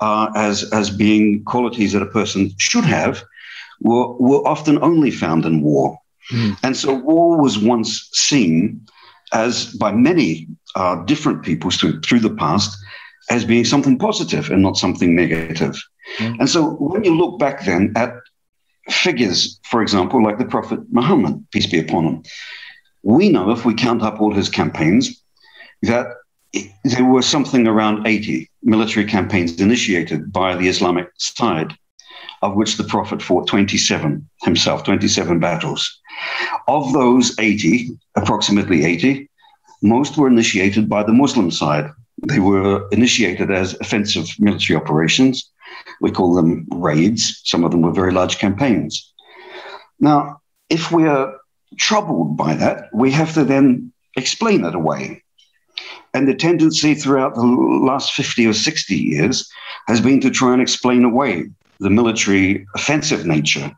uh, 0.00 0.30
as, 0.34 0.70
as 0.72 0.90
being 0.90 1.44
qualities 1.44 1.92
that 1.92 2.02
a 2.02 2.06
person 2.06 2.50
should 2.58 2.84
have 2.84 3.22
were, 3.80 4.12
were 4.14 4.46
often 4.46 4.82
only 4.82 5.10
found 5.10 5.44
in 5.44 5.62
war. 5.62 5.98
Mm. 6.30 6.56
And 6.62 6.76
so 6.76 6.94
war 6.94 7.40
was 7.40 7.58
once 7.58 8.08
seen 8.12 8.86
as 9.32 9.72
by 9.74 9.92
many 9.92 10.48
uh, 10.74 11.04
different 11.04 11.42
peoples 11.42 11.76
through, 11.76 12.00
through 12.00 12.20
the 12.20 12.34
past 12.34 12.76
as 13.30 13.44
being 13.44 13.64
something 13.64 13.98
positive 13.98 14.50
and 14.50 14.62
not 14.62 14.76
something 14.76 15.14
negative. 15.14 15.80
Mm. 16.18 16.40
And 16.40 16.50
so 16.50 16.70
when 16.74 17.04
you 17.04 17.16
look 17.16 17.38
back 17.38 17.64
then 17.64 17.92
at 17.96 18.14
figures, 18.88 19.60
for 19.64 19.82
example, 19.82 20.22
like 20.22 20.38
the 20.38 20.44
Prophet 20.44 20.80
Muhammad, 20.90 21.44
peace 21.52 21.66
be 21.66 21.78
upon 21.78 22.04
him, 22.04 22.22
we 23.02 23.28
know 23.28 23.50
if 23.50 23.64
we 23.64 23.74
count 23.74 24.02
up 24.02 24.20
all 24.20 24.34
his 24.34 24.48
campaigns 24.48 25.22
that 25.82 26.06
there 26.84 27.04
were 27.04 27.22
something 27.22 27.66
around 27.66 28.06
80 28.06 28.50
military 28.62 29.06
campaigns 29.06 29.60
initiated 29.60 30.32
by 30.32 30.56
the 30.56 30.68
Islamic 30.68 31.08
side, 31.16 31.74
of 32.42 32.54
which 32.54 32.76
the 32.76 32.84
Prophet 32.84 33.22
fought 33.22 33.46
27 33.46 34.28
himself, 34.42 34.84
27 34.84 35.38
battles. 35.38 36.00
Of 36.66 36.92
those 36.92 37.38
80, 37.38 37.90
approximately 38.16 38.84
80, 38.84 39.28
most 39.82 40.18
were 40.18 40.28
initiated 40.28 40.88
by 40.88 41.02
the 41.02 41.12
Muslim 41.12 41.50
side. 41.50 41.90
They 42.26 42.40
were 42.40 42.86
initiated 42.90 43.50
as 43.50 43.78
offensive 43.80 44.28
military 44.38 44.78
operations. 44.78 45.50
We 46.00 46.10
call 46.10 46.34
them 46.34 46.66
raids. 46.70 47.40
Some 47.44 47.64
of 47.64 47.70
them 47.70 47.82
were 47.82 47.92
very 47.92 48.12
large 48.12 48.38
campaigns. 48.38 49.12
Now, 49.98 50.40
if 50.68 50.90
we 50.90 51.06
are 51.06 51.36
troubled 51.78 52.36
by 52.36 52.54
that, 52.54 52.88
we 52.92 53.10
have 53.10 53.34
to 53.34 53.44
then 53.44 53.92
explain 54.16 54.64
it 54.64 54.74
away. 54.74 55.22
And 56.14 56.26
the 56.26 56.34
tendency 56.34 56.94
throughout 56.94 57.34
the 57.34 57.42
last 57.42 58.12
50 58.12 58.46
or 58.46 58.52
60 58.52 58.94
years 58.94 59.48
has 59.86 60.00
been 60.00 60.20
to 60.20 60.30
try 60.30 60.52
and 60.52 60.62
explain 60.62 61.04
away 61.04 61.48
the 61.78 61.90
military 61.90 62.66
offensive 62.74 63.26
nature 63.26 63.74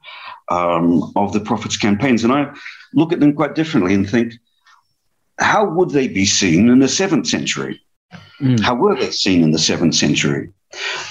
um, 0.49 1.13
of 1.17 1.33
the 1.33 1.41
Prophet's 1.41 1.77
campaigns. 1.77 2.25
And 2.25 2.33
I 2.33 2.53
look 2.95 3.13
at 3.13 3.21
them 3.21 3.35
quite 3.35 3.55
differently 3.55 3.95
and 3.95 4.09
think, 4.09 4.35
how 5.39 5.69
would 5.69 5.91
they 5.91 6.09
be 6.09 6.25
seen 6.25 6.69
in 6.69 6.79
the 6.79 6.89
seventh 6.89 7.27
century? 7.27 7.81
Mm. 8.41 8.61
How 8.61 8.75
were 8.75 8.97
they 8.97 9.11
seen 9.11 9.43
in 9.43 9.51
the 9.53 9.59
seventh 9.59 9.95
century? 9.95 10.53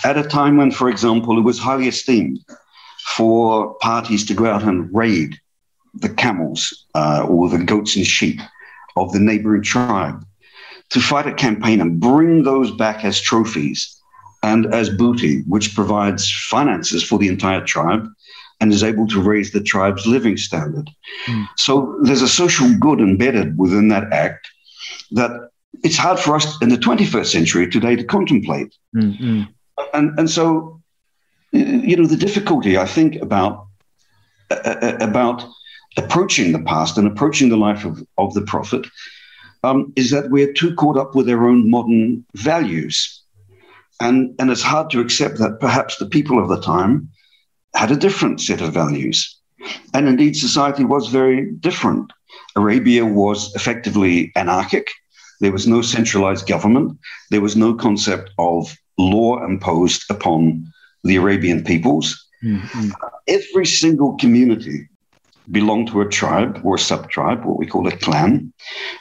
At 0.04 0.18
a 0.18 0.24
time 0.24 0.58
when, 0.58 0.72
for 0.72 0.90
example, 0.90 1.38
it 1.38 1.44
was 1.44 1.60
highly 1.60 1.88
esteemed 1.88 2.40
for 3.16 3.76
parties 3.76 4.26
to 4.26 4.34
go 4.34 4.46
out 4.46 4.64
and 4.64 4.94
raid 4.94 5.40
the 5.94 6.10
camels 6.10 6.86
uh, 6.96 7.26
or 7.28 7.50
the 7.50 7.64
goats 7.64 7.96
and 7.96 8.06
sheep 8.06 8.40
of 8.96 9.12
the 9.12 9.20
neighboring 9.20 9.62
tribe, 9.62 10.26
to 10.90 11.00
fight 11.00 11.28
a 11.28 11.34
campaign 11.34 11.82
and 11.82 12.00
bring 12.00 12.44
those 12.44 12.72
back 12.72 13.04
as 13.06 13.20
trophies 13.20 13.98
and 14.44 14.74
as 14.74 14.90
booty, 14.90 15.42
which 15.44 15.76
provides 15.76 16.30
finances 16.50 17.04
for 17.04 17.20
the 17.20 17.28
entire 17.28 17.64
tribe 17.64 18.08
and 18.60 18.72
is 18.72 18.84
able 18.84 19.08
to 19.08 19.22
raise 19.22 19.52
the 19.52 19.62
tribe's 19.62 20.06
living 20.06 20.38
standard. 20.38 20.90
Mm. 21.26 21.48
So 21.58 21.98
there's 22.04 22.22
a 22.22 22.28
social 22.28 22.74
good 22.80 23.00
embedded 23.00 23.58
within 23.58 23.88
that 23.90 24.12
act 24.14 24.48
that 25.12 25.51
it's 25.84 25.98
hard 25.98 26.20
for 26.20 26.36
us 26.36 26.62
in 26.62 26.70
the 26.70 26.78
21st 26.78 27.28
century 27.28 27.70
today 27.70 27.96
to 27.96 28.04
contemplate. 28.04 28.76
Mm-hmm. 28.96 29.44
And, 29.94 30.20
and 30.20 30.30
so, 30.30 30.82
you 31.52 31.96
know, 31.96 32.06
the 32.06 32.18
difficulty 32.18 32.78
I 32.78 32.86
think 32.86 33.16
about, 33.22 33.68
uh, 34.50 34.56
uh, 34.56 34.98
about 35.00 35.46
approaching 35.98 36.52
the 36.52 36.62
past 36.64 36.98
and 36.98 37.08
approaching 37.08 37.50
the 37.50 37.58
life 37.58 37.84
of, 37.86 38.06
of 38.18 38.34
the 38.34 38.42
prophet 38.42 38.86
um, 39.64 39.92
is 39.96 40.12
that 40.12 40.30
we're 40.30 40.54
too 40.54 40.76
caught 40.76 40.98
up 40.98 41.16
with 41.16 41.30
our 41.30 41.48
own 41.48 41.70
modern 41.70 42.26
values. 42.36 43.22
And, 44.00 44.34
and 44.40 44.50
it's 44.50 44.62
hard 44.62 44.90
to 44.92 45.00
accept 45.00 45.38
that 45.40 45.60
perhaps 45.60 45.98
the 45.98 46.08
people 46.08 46.42
of 46.42 46.50
the 46.50 46.62
time 46.62 47.10
had 47.76 47.92
a 47.92 47.96
different 47.96 48.42
set 48.42 48.62
of 48.62 48.74
values. 48.74 49.38
And 49.94 50.08
indeed, 50.08 50.36
society 50.36 50.84
was 50.84 51.10
very 51.10 51.52
different. 51.52 52.12
Arabia 52.56 53.06
was 53.06 53.54
effectively 53.56 54.32
anarchic. 54.36 54.90
There 55.42 55.52
was 55.52 55.68
no 55.68 55.82
centralized 55.82 56.48
government. 56.48 56.98
There 57.32 57.42
was 57.42 57.56
no 57.56 57.74
concept 57.74 58.30
of 58.38 58.78
law 58.98 59.44
imposed 59.44 60.10
upon 60.10 60.72
the 61.04 61.16
Arabian 61.16 61.64
peoples. 61.64 62.28
Mm-hmm. 62.44 62.92
Every 63.28 63.66
single 63.66 64.16
community 64.18 64.88
belonged 65.50 65.88
to 65.90 66.02
a 66.02 66.08
tribe 66.08 66.62
or 66.64 66.76
a 66.76 66.80
sub 66.80 67.10
tribe, 67.10 67.44
what 67.44 67.58
we 67.58 67.66
call 67.66 67.88
a 67.88 67.98
clan, 67.98 68.54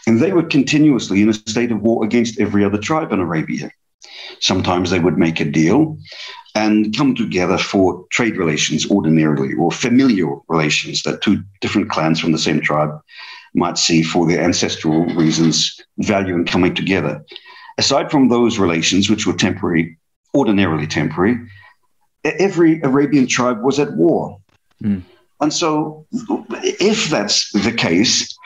and 0.06 0.18
they 0.18 0.32
were 0.32 0.42
continuously 0.42 1.20
in 1.22 1.28
a 1.28 1.34
state 1.34 1.70
of 1.70 1.82
war 1.82 2.04
against 2.04 2.40
every 2.40 2.64
other 2.64 2.78
tribe 2.78 3.12
in 3.12 3.20
Arabia. 3.20 3.70
Sometimes 4.40 4.90
they 4.90 4.98
would 4.98 5.18
make 5.18 5.40
a 5.40 5.44
deal 5.44 5.98
and 6.54 6.96
come 6.96 7.14
together 7.14 7.58
for 7.58 8.06
trade 8.10 8.36
relations 8.36 8.90
ordinarily 8.90 9.52
or 9.54 9.70
familial 9.70 10.44
relations 10.48 11.02
that 11.02 11.20
two 11.20 11.42
different 11.60 11.90
clans 11.90 12.18
from 12.18 12.32
the 12.32 12.38
same 12.38 12.60
tribe 12.60 12.98
might 13.54 13.78
see 13.78 14.02
for 14.02 14.26
their 14.26 14.40
ancestral 14.40 15.04
reasons 15.14 15.80
value 15.98 16.34
in 16.34 16.44
coming 16.44 16.74
together. 16.74 17.24
Aside 17.78 18.10
from 18.10 18.28
those 18.28 18.58
relations, 18.58 19.08
which 19.08 19.26
were 19.26 19.32
temporary, 19.32 19.98
ordinarily 20.34 20.86
temporary, 20.86 21.38
every 22.24 22.80
Arabian 22.82 23.26
tribe 23.26 23.62
was 23.62 23.78
at 23.78 23.92
war. 23.94 24.38
Mm. 24.82 25.02
And 25.40 25.52
so, 25.52 26.06
if 26.62 27.08
that's 27.08 27.50
the 27.52 27.72
case, 27.72 28.36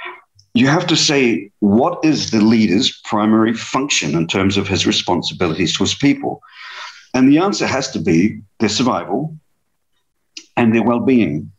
you 0.54 0.68
have 0.68 0.86
to 0.86 0.96
say 0.96 1.50
what 1.58 2.04
is 2.04 2.30
the 2.30 2.40
leader's 2.40 3.00
primary 3.04 3.54
function 3.54 4.14
in 4.14 4.28
terms 4.28 4.56
of 4.56 4.68
his 4.68 4.86
responsibilities 4.86 5.76
to 5.76 5.82
his 5.82 5.94
people? 5.94 6.40
And 7.12 7.28
the 7.28 7.38
answer 7.38 7.66
has 7.66 7.90
to 7.92 7.98
be 7.98 8.40
their 8.60 8.68
survival 8.68 9.36
and 10.56 10.74
their 10.74 10.84
well 10.84 11.00
being. 11.00 11.50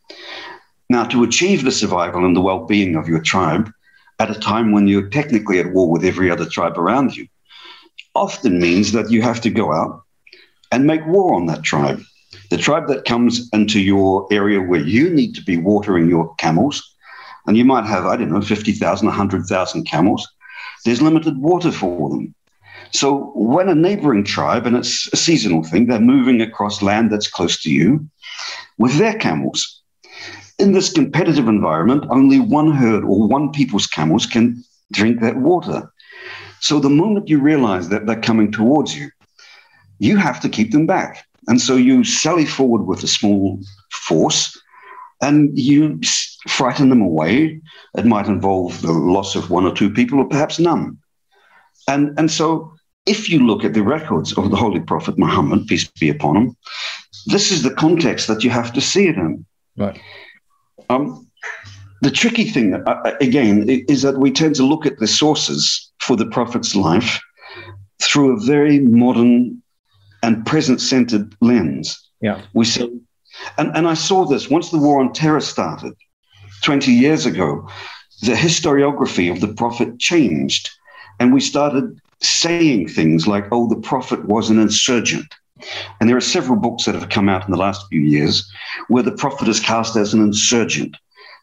Now, 0.88 1.04
to 1.04 1.24
achieve 1.24 1.64
the 1.64 1.72
survival 1.72 2.24
and 2.24 2.36
the 2.36 2.40
well 2.40 2.64
being 2.64 2.94
of 2.94 3.08
your 3.08 3.20
tribe 3.20 3.72
at 4.18 4.30
a 4.30 4.38
time 4.38 4.72
when 4.72 4.86
you're 4.86 5.08
technically 5.08 5.58
at 5.58 5.72
war 5.72 5.90
with 5.90 6.04
every 6.04 6.30
other 6.30 6.46
tribe 6.46 6.78
around 6.78 7.16
you 7.16 7.26
often 8.14 8.58
means 8.58 8.92
that 8.92 9.10
you 9.10 9.20
have 9.22 9.40
to 9.42 9.50
go 9.50 9.72
out 9.72 10.02
and 10.72 10.86
make 10.86 11.06
war 11.06 11.34
on 11.34 11.46
that 11.46 11.62
tribe. 11.62 12.00
The 12.50 12.56
tribe 12.56 12.88
that 12.88 13.04
comes 13.04 13.48
into 13.52 13.80
your 13.80 14.26
area 14.30 14.60
where 14.60 14.80
you 14.80 15.10
need 15.10 15.34
to 15.34 15.42
be 15.42 15.56
watering 15.56 16.08
your 16.08 16.34
camels, 16.36 16.82
and 17.46 17.56
you 17.56 17.64
might 17.64 17.84
have, 17.84 18.06
I 18.06 18.16
don't 18.16 18.30
know, 18.30 18.40
50,000, 18.40 19.06
100,000 19.06 19.84
camels, 19.84 20.26
there's 20.84 21.02
limited 21.02 21.36
water 21.38 21.70
for 21.70 22.10
them. 22.10 22.34
So 22.92 23.32
when 23.34 23.68
a 23.68 23.74
neighboring 23.74 24.24
tribe, 24.24 24.66
and 24.66 24.76
it's 24.76 25.12
a 25.12 25.16
seasonal 25.16 25.64
thing, 25.64 25.86
they're 25.86 26.00
moving 26.00 26.40
across 26.40 26.82
land 26.82 27.10
that's 27.10 27.28
close 27.28 27.60
to 27.62 27.70
you 27.70 28.08
with 28.78 28.96
their 28.96 29.14
camels. 29.14 29.82
In 30.58 30.72
this 30.72 30.92
competitive 30.92 31.48
environment, 31.48 32.04
only 32.10 32.40
one 32.40 32.72
herd 32.72 33.04
or 33.04 33.28
one 33.28 33.52
people's 33.52 33.86
camels 33.86 34.26
can 34.26 34.64
drink 34.92 35.20
that 35.20 35.36
water. 35.36 35.92
So 36.60 36.80
the 36.80 36.90
moment 36.90 37.28
you 37.28 37.38
realize 37.38 37.88
that 37.90 38.06
they're 38.06 38.20
coming 38.20 38.50
towards 38.50 38.96
you, 38.96 39.10
you 39.98 40.16
have 40.16 40.40
to 40.40 40.48
keep 40.48 40.72
them 40.72 40.86
back. 40.86 41.26
And 41.48 41.60
so 41.60 41.76
you 41.76 42.04
sally 42.04 42.46
forward 42.46 42.86
with 42.86 43.02
a 43.02 43.08
small 43.08 43.60
force 43.92 44.58
and 45.20 45.56
you 45.58 46.00
frighten 46.48 46.88
them 46.88 47.02
away. 47.02 47.60
It 47.96 48.06
might 48.06 48.26
involve 48.26 48.82
the 48.82 48.92
loss 48.92 49.36
of 49.36 49.50
one 49.50 49.64
or 49.64 49.74
two 49.74 49.90
people, 49.90 50.18
or 50.18 50.28
perhaps 50.28 50.58
none. 50.58 50.98
And, 51.88 52.18
and 52.18 52.30
so, 52.30 52.72
if 53.06 53.30
you 53.30 53.46
look 53.46 53.64
at 53.64 53.74
the 53.74 53.82
records 53.82 54.36
of 54.36 54.50
the 54.50 54.56
Holy 54.56 54.80
Prophet 54.80 55.16
Muhammad, 55.16 55.66
peace 55.68 55.88
be 56.00 56.08
upon 56.08 56.36
him, 56.36 56.56
this 57.26 57.52
is 57.52 57.62
the 57.62 57.74
context 57.74 58.26
that 58.26 58.42
you 58.42 58.50
have 58.50 58.72
to 58.72 58.80
see 58.80 59.06
it 59.06 59.16
in. 59.16 59.46
Right. 59.76 60.00
Um, 60.90 61.26
the 62.02 62.10
tricky 62.10 62.44
thing, 62.44 62.74
uh, 62.74 62.78
uh 62.86 63.12
again, 63.20 63.68
is 63.68 64.02
that 64.02 64.18
we 64.18 64.30
tend 64.30 64.54
to 64.56 64.62
look 64.62 64.86
at 64.86 64.98
the 64.98 65.06
sources 65.06 65.92
for 66.00 66.16
the 66.16 66.26
Prophet's 66.26 66.74
life 66.74 67.20
through 68.02 68.36
a 68.36 68.40
very 68.40 68.80
modern 68.80 69.62
and 70.22 70.44
present 70.44 70.80
centered 70.80 71.34
lens. 71.40 72.02
Yeah. 72.20 72.42
We 72.54 72.64
say, 72.64 72.88
and, 73.58 73.76
and 73.76 73.86
I 73.86 73.94
saw 73.94 74.24
this 74.24 74.50
once 74.50 74.70
the 74.70 74.78
war 74.78 75.00
on 75.00 75.12
terror 75.12 75.40
started 75.40 75.94
20 76.62 76.92
years 76.92 77.26
ago, 77.26 77.68
the 78.22 78.32
historiography 78.32 79.30
of 79.30 79.40
the 79.40 79.52
prophet 79.54 79.98
changed. 79.98 80.70
And 81.20 81.32
we 81.32 81.40
started 81.40 81.98
saying 82.20 82.88
things 82.88 83.26
like, 83.26 83.46
oh, 83.52 83.68
the 83.68 83.80
prophet 83.80 84.24
was 84.26 84.50
an 84.50 84.58
insurgent. 84.58 85.34
And 86.00 86.08
there 86.08 86.16
are 86.16 86.20
several 86.20 86.58
books 86.58 86.84
that 86.84 86.94
have 86.94 87.08
come 87.08 87.28
out 87.28 87.44
in 87.44 87.50
the 87.50 87.56
last 87.56 87.86
few 87.88 88.00
years 88.00 88.50
where 88.88 89.02
the 89.02 89.12
prophet 89.12 89.48
is 89.48 89.60
cast 89.60 89.96
as 89.96 90.12
an 90.12 90.22
insurgent, 90.22 90.96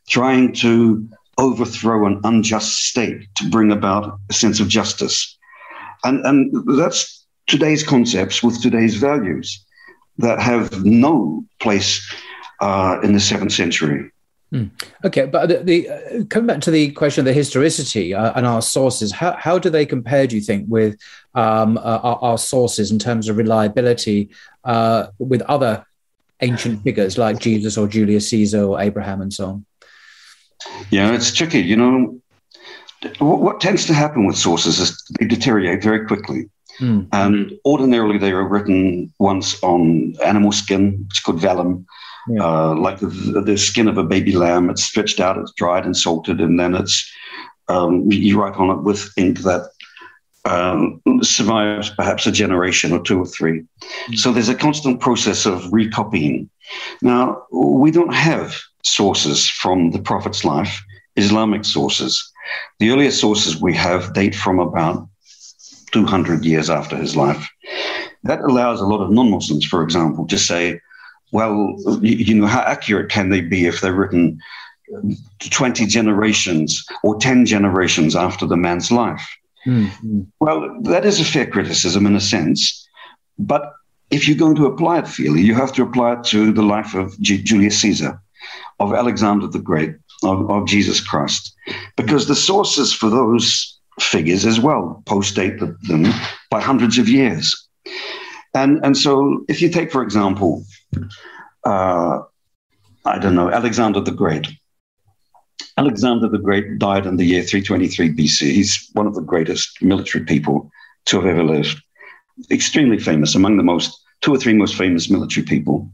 trying 0.07 0.53
to 0.53 1.07
overthrow 1.37 2.05
an 2.05 2.21
unjust 2.23 2.83
state 2.83 3.27
to 3.35 3.49
bring 3.49 3.71
about 3.71 4.19
a 4.29 4.33
sense 4.33 4.59
of 4.59 4.67
justice. 4.67 5.37
And, 6.03 6.23
and 6.25 6.77
that's 6.77 7.25
today's 7.47 7.83
concepts 7.83 8.43
with 8.43 8.61
today's 8.61 8.95
values 8.95 9.65
that 10.19 10.39
have 10.39 10.85
no 10.85 11.43
place 11.59 12.01
uh, 12.61 12.99
in 13.03 13.13
the 13.13 13.19
seventh 13.19 13.51
century. 13.51 14.11
Mm. 14.53 14.69
Okay, 15.03 15.25
but 15.25 15.47
the, 15.47 15.63
the 15.63 15.89
uh, 15.89 16.23
coming 16.29 16.45
back 16.45 16.61
to 16.61 16.71
the 16.71 16.91
question 16.91 17.21
of 17.21 17.25
the 17.25 17.33
historicity 17.33 18.13
uh, 18.13 18.33
and 18.35 18.45
our 18.45 18.61
sources, 18.61 19.11
how, 19.11 19.31
how 19.33 19.57
do 19.57 19.69
they 19.69 19.83
compare, 19.83 20.27
do 20.27 20.35
you 20.35 20.41
think, 20.41 20.65
with 20.69 20.99
um, 21.33 21.77
uh, 21.77 21.99
our, 22.03 22.17
our, 22.21 22.37
sources 22.37 22.91
in 22.91 22.99
terms 22.99 23.27
of 23.27 23.37
reliability 23.37 24.29
uh, 24.63 25.07
with 25.17 25.41
other 25.43 25.83
ancient 26.41 26.83
figures 26.83 27.17
like 27.17 27.39
Jesus 27.39 27.77
or 27.77 27.87
Julius 27.87 28.29
Caesar 28.29 28.63
or 28.63 28.79
Abraham 28.79 29.21
and 29.21 29.33
so 29.33 29.47
on? 29.47 29.65
Yeah, 30.91 31.11
it's 31.13 31.33
tricky. 31.33 31.59
You 31.59 31.75
know, 31.75 32.21
what, 33.17 33.39
what 33.39 33.59
tends 33.59 33.87
to 33.87 33.93
happen 33.95 34.25
with 34.27 34.37
sources 34.37 34.79
is 34.79 35.03
they 35.19 35.25
deteriorate 35.25 35.81
very 35.81 36.05
quickly. 36.05 36.49
Mm. 36.79 37.07
And 37.11 37.53
ordinarily, 37.65 38.19
they 38.19 38.33
were 38.33 38.47
written 38.47 39.11
once 39.17 39.61
on 39.63 40.15
animal 40.23 40.51
skin, 40.51 41.07
it's 41.09 41.19
called 41.19 41.39
vellum 41.41 41.87
yeah. 42.29 42.43
uh, 42.43 42.75
like 42.75 42.99
the, 42.99 43.07
the, 43.45 43.57
skin 43.57 43.87
of 43.87 43.97
a 43.97 44.03
baby 44.03 44.35
lamb. 44.35 44.69
It's 44.69 44.83
stretched 44.83 45.19
out, 45.19 45.37
it's 45.37 45.53
dried 45.53 45.85
and 45.85 45.95
salted, 45.95 46.39
and 46.39 46.59
then 46.59 46.75
it's 46.75 47.11
um, 47.67 48.11
you 48.11 48.39
write 48.39 48.55
on 48.55 48.69
it 48.69 48.83
with 48.83 49.11
ink 49.17 49.39
that 49.39 49.69
um, 50.45 51.01
survives 51.21 51.89
perhaps 51.91 52.27
a 52.27 52.31
generation 52.31 52.91
or 52.91 53.01
two 53.01 53.19
or 53.19 53.25
3 53.25 53.61
mm. 53.61 54.17
So 54.17 54.31
there's 54.31 54.49
a 54.49 54.55
constant 54.55 54.99
process 54.99 55.45
of 55.45 55.71
recopying. 55.71 56.49
Now, 57.01 57.43
we 57.51 57.91
don't 57.91 58.13
have 58.13 58.59
sources 58.83 59.49
from 59.49 59.91
the 59.91 59.99
Prophet's 59.99 60.43
life, 60.43 60.83
Islamic 61.15 61.63
sources. 61.65 62.31
The 62.79 62.89
earliest 62.89 63.21
sources 63.21 63.61
we 63.61 63.73
have 63.75 64.13
date 64.13 64.35
from 64.35 64.59
about 64.59 65.07
200 65.91 66.43
years 66.43 66.69
after 66.69 66.97
his 66.97 67.15
life. 67.15 67.49
That 68.23 68.41
allows 68.41 68.81
a 68.81 68.85
lot 68.85 69.01
of 69.01 69.11
non 69.11 69.29
Muslims, 69.29 69.65
for 69.65 69.83
example, 69.83 70.27
to 70.27 70.37
say, 70.37 70.79
well, 71.33 71.75
you 72.01 72.35
know, 72.35 72.45
how 72.45 72.61
accurate 72.61 73.09
can 73.09 73.29
they 73.29 73.41
be 73.41 73.65
if 73.65 73.81
they're 73.81 73.93
written 73.93 74.39
20 75.49 75.87
generations 75.87 76.85
or 77.03 77.17
10 77.17 77.47
generations 77.47 78.15
after 78.15 78.45
the 78.45 78.55
man's 78.55 78.91
life? 78.91 79.27
Mm-hmm. 79.65 80.21
Well, 80.39 80.79
that 80.83 81.05
is 81.05 81.19
a 81.19 81.25
fair 81.25 81.47
criticism 81.47 82.05
in 82.05 82.15
a 82.15 82.21
sense. 82.21 82.87
But 83.39 83.73
if 84.11 84.27
you're 84.27 84.37
going 84.37 84.55
to 84.57 84.67
apply 84.67 84.99
it 84.99 85.07
fairly, 85.07 85.41
you 85.41 85.55
have 85.55 85.73
to 85.73 85.81
apply 85.81 86.13
it 86.13 86.23
to 86.25 86.53
the 86.53 86.61
life 86.61 86.93
of 86.93 87.19
G- 87.19 87.41
Julius 87.41 87.81
Caesar, 87.81 88.21
of 88.79 88.93
Alexander 88.93 89.47
the 89.47 89.59
Great, 89.59 89.95
of, 90.23 90.49
of 90.51 90.67
Jesus 90.67 91.01
Christ, 91.01 91.55
because 91.95 92.27
the 92.27 92.35
sources 92.35 92.93
for 92.93 93.09
those 93.09 93.79
figures 93.99 94.45
as 94.45 94.59
well 94.59 95.01
post-date 95.07 95.59
them 95.59 96.05
by 96.51 96.61
hundreds 96.61 96.99
of 96.99 97.09
years. 97.09 97.67
And, 98.53 98.79
and 98.83 98.95
so 98.95 99.43
if 99.49 99.63
you 99.63 99.69
take, 99.69 99.91
for 99.91 100.03
example, 100.03 100.63
uh, 101.65 102.19
I 103.05 103.19
don't 103.19 103.35
know, 103.35 103.49
Alexander 103.49 103.99
the 103.99 104.11
Great. 104.11 104.47
Alexander 105.77 106.27
the 106.29 106.37
Great 106.37 106.77
died 106.77 107.05
in 107.05 107.17
the 107.17 107.25
year 107.25 107.43
323 107.43 108.13
BC. 108.13 108.51
He's 108.51 108.89
one 108.93 109.07
of 109.07 109.15
the 109.15 109.21
greatest 109.21 109.81
military 109.81 110.23
people 110.23 110.71
to 111.05 111.17
have 111.19 111.25
ever 111.25 111.43
lived. 111.43 111.81
Extremely 112.51 112.99
famous, 112.99 113.35
among 113.35 113.57
the 113.57 113.63
most, 113.63 113.99
two 114.21 114.33
or 114.33 114.37
three 114.37 114.53
most 114.53 114.75
famous 114.75 115.09
military 115.09 115.45
people. 115.45 115.91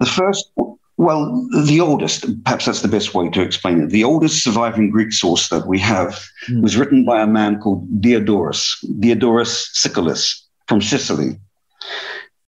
The 0.00 0.06
first, 0.06 0.50
well, 0.96 1.46
the 1.64 1.80
oldest, 1.80 2.44
perhaps 2.44 2.66
that's 2.66 2.82
the 2.82 2.88
best 2.88 3.14
way 3.14 3.28
to 3.30 3.42
explain 3.42 3.82
it. 3.82 3.90
The 3.90 4.04
oldest 4.04 4.42
surviving 4.42 4.90
Greek 4.90 5.12
source 5.12 5.48
that 5.48 5.66
we 5.66 5.78
have 5.80 6.20
mm. 6.48 6.62
was 6.62 6.76
written 6.76 7.04
by 7.04 7.22
a 7.22 7.26
man 7.26 7.60
called 7.60 8.00
Diodorus, 8.00 8.84
Diodorus 9.00 9.70
Siculus 9.74 10.46
from 10.66 10.80
Sicily. 10.80 11.38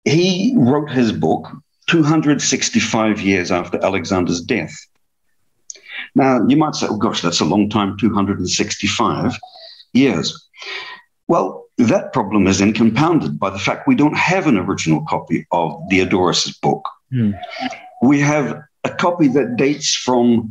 He 0.04 0.54
wrote 0.56 0.90
his 0.90 1.12
book 1.12 1.49
265 1.88 3.21
years 3.21 3.50
after 3.50 3.82
Alexander's 3.85 4.40
death. 4.40 4.75
Now, 6.14 6.47
you 6.47 6.56
might 6.56 6.75
say, 6.75 6.87
oh 6.88 6.97
gosh, 6.97 7.23
that's 7.23 7.40
a 7.40 7.44
long 7.44 7.68
time, 7.68 7.97
265 7.99 9.38
years. 9.92 10.49
Well, 11.28 11.66
that 11.78 12.12
problem 12.12 12.47
is 12.47 12.59
then 12.59 12.73
compounded 12.73 13.38
by 13.38 13.50
the 13.50 13.59
fact 13.59 13.88
we 13.88 13.94
don't 13.94 14.16
have 14.16 14.47
an 14.47 14.59
original 14.59 15.04
copy 15.09 15.47
of 15.52 15.80
Diodorus' 15.88 16.59
book. 16.59 16.87
Mm. 17.12 17.38
We 18.03 18.20
have 18.20 18.61
a 18.85 18.90
copy 18.90 19.29
that 19.29 19.57
dates 19.57 19.94
from 19.94 20.50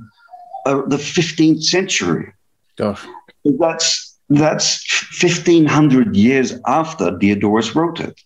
uh, 0.65 0.81
the 0.87 0.97
15th 0.97 1.63
century. 1.63 2.33
Gosh. 2.77 3.05
That's, 3.45 4.17
that's 4.29 4.83
1500 5.21 6.15
years 6.15 6.53
after 6.65 7.11
Diodorus 7.11 7.75
wrote 7.75 7.99
it. 7.99 8.19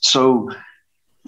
So 0.00 0.50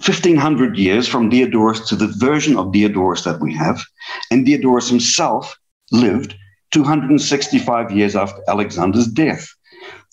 1500 0.05 0.77
years 0.77 1.07
from 1.07 1.29
Diodorus 1.29 1.87
to 1.89 1.95
the 1.95 2.07
version 2.07 2.57
of 2.57 2.71
Diodorus 2.71 3.23
that 3.23 3.39
we 3.39 3.53
have. 3.53 3.83
And 4.31 4.45
Diodorus 4.45 4.89
himself 4.89 5.55
lived 5.91 6.35
265 6.71 7.91
years 7.91 8.15
after 8.15 8.41
Alexander's 8.47 9.07
death, 9.07 9.47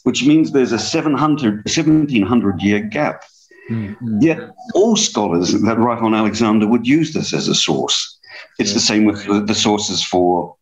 which 0.03 0.27
means 0.27 0.51
there's 0.51 0.73
a 0.73 0.79
700, 0.79 1.65
1700 1.65 2.63
year 2.63 2.81
gap. 2.81 3.25
Mm-hmm. 3.71 4.19
Yet 4.21 4.51
all 4.75 4.97
scholars 4.97 5.53
that 5.53 5.79
write 5.79 6.03
on 6.03 6.15
Alexander 6.15 6.67
would 6.67 6.87
use 6.87 7.15
this 7.15 7.33
as 7.33 7.49
a 7.49 7.55
source. 7.55 8.19
It's 8.59 8.71
yeah. 8.71 8.75
the 8.75 8.81
same 8.81 9.05
with 9.05 9.25
the, 9.27 9.41
the 9.41 9.55
sources 9.55 10.03
for, 10.03 10.57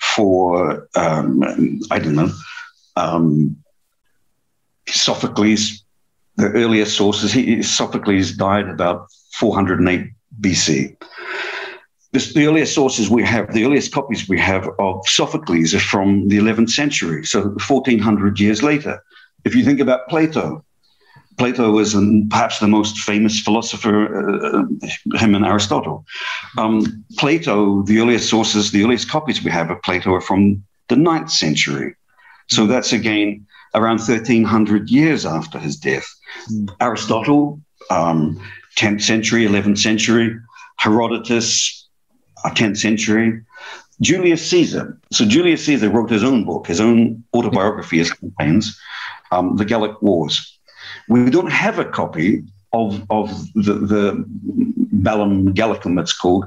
for 0.00 0.88
um, 0.94 1.42
I 1.90 1.98
don't 1.98 2.16
know, 2.16 2.32
um, 2.96 3.56
Sophocles, 4.88 5.84
the 6.36 6.48
earliest 6.52 6.96
sources, 6.96 7.32
he, 7.32 7.62
Sophocles 7.62 8.32
died 8.32 8.68
about 8.68 9.08
408 9.34 10.10
BC. 10.40 10.96
This, 12.12 12.34
the 12.34 12.46
earliest 12.46 12.74
sources 12.74 13.08
we 13.08 13.24
have, 13.24 13.52
the 13.52 13.64
earliest 13.64 13.92
copies 13.92 14.28
we 14.28 14.38
have 14.38 14.68
of 14.78 15.06
Sophocles 15.06 15.74
are 15.74 15.80
from 15.80 16.28
the 16.28 16.38
11th 16.38 16.70
century, 16.70 17.24
so 17.24 17.42
1400 17.42 18.38
years 18.38 18.62
later. 18.62 19.02
If 19.44 19.54
you 19.54 19.64
think 19.64 19.80
about 19.80 20.08
Plato, 20.08 20.64
Plato 21.38 21.70
was 21.70 21.94
um, 21.94 22.28
perhaps 22.28 22.58
the 22.58 22.68
most 22.68 22.98
famous 22.98 23.40
philosopher, 23.40 24.28
uh, 24.44 24.62
him 25.16 25.34
and 25.34 25.44
Aristotle. 25.44 26.04
Um, 26.58 27.04
Plato, 27.18 27.82
the 27.82 27.98
earliest 28.00 28.28
sources, 28.28 28.70
the 28.70 28.84
earliest 28.84 29.08
copies 29.08 29.42
we 29.42 29.50
have 29.50 29.70
of 29.70 29.80
Plato 29.82 30.12
are 30.12 30.20
from 30.20 30.62
the 30.88 30.94
9th 30.94 31.30
century. 31.30 31.94
So 32.48 32.66
that's 32.66 32.92
again 32.92 33.46
around 33.74 33.98
1300 33.98 34.90
years 34.90 35.24
after 35.24 35.58
his 35.58 35.76
death. 35.76 36.06
Mm. 36.50 36.68
Aristotle, 36.80 37.60
um, 37.90 38.40
10th 38.76 39.02
century, 39.02 39.46
11th 39.46 39.78
century, 39.78 40.36
Herodotus, 40.78 41.88
10th 42.44 42.72
uh, 42.72 42.74
century, 42.74 43.40
Julius 44.00 44.48
Caesar. 44.50 44.98
So 45.12 45.24
Julius 45.24 45.64
Caesar 45.66 45.88
wrote 45.88 46.10
his 46.10 46.24
own 46.24 46.44
book, 46.44 46.66
his 46.66 46.80
own 46.80 47.22
autobiography, 47.34 47.98
his 47.98 48.12
campaigns, 48.12 48.78
um, 49.30 49.56
The 49.56 49.64
Gallic 49.64 50.00
Wars. 50.02 50.58
We 51.08 51.30
don't 51.30 51.52
have 51.52 51.78
a 51.78 51.84
copy 51.84 52.44
of, 52.72 53.04
of 53.10 53.28
the, 53.54 53.74
the 53.74 54.24
Bellum 54.26 55.54
Gallicum, 55.54 56.00
it's 56.00 56.12
called, 56.12 56.46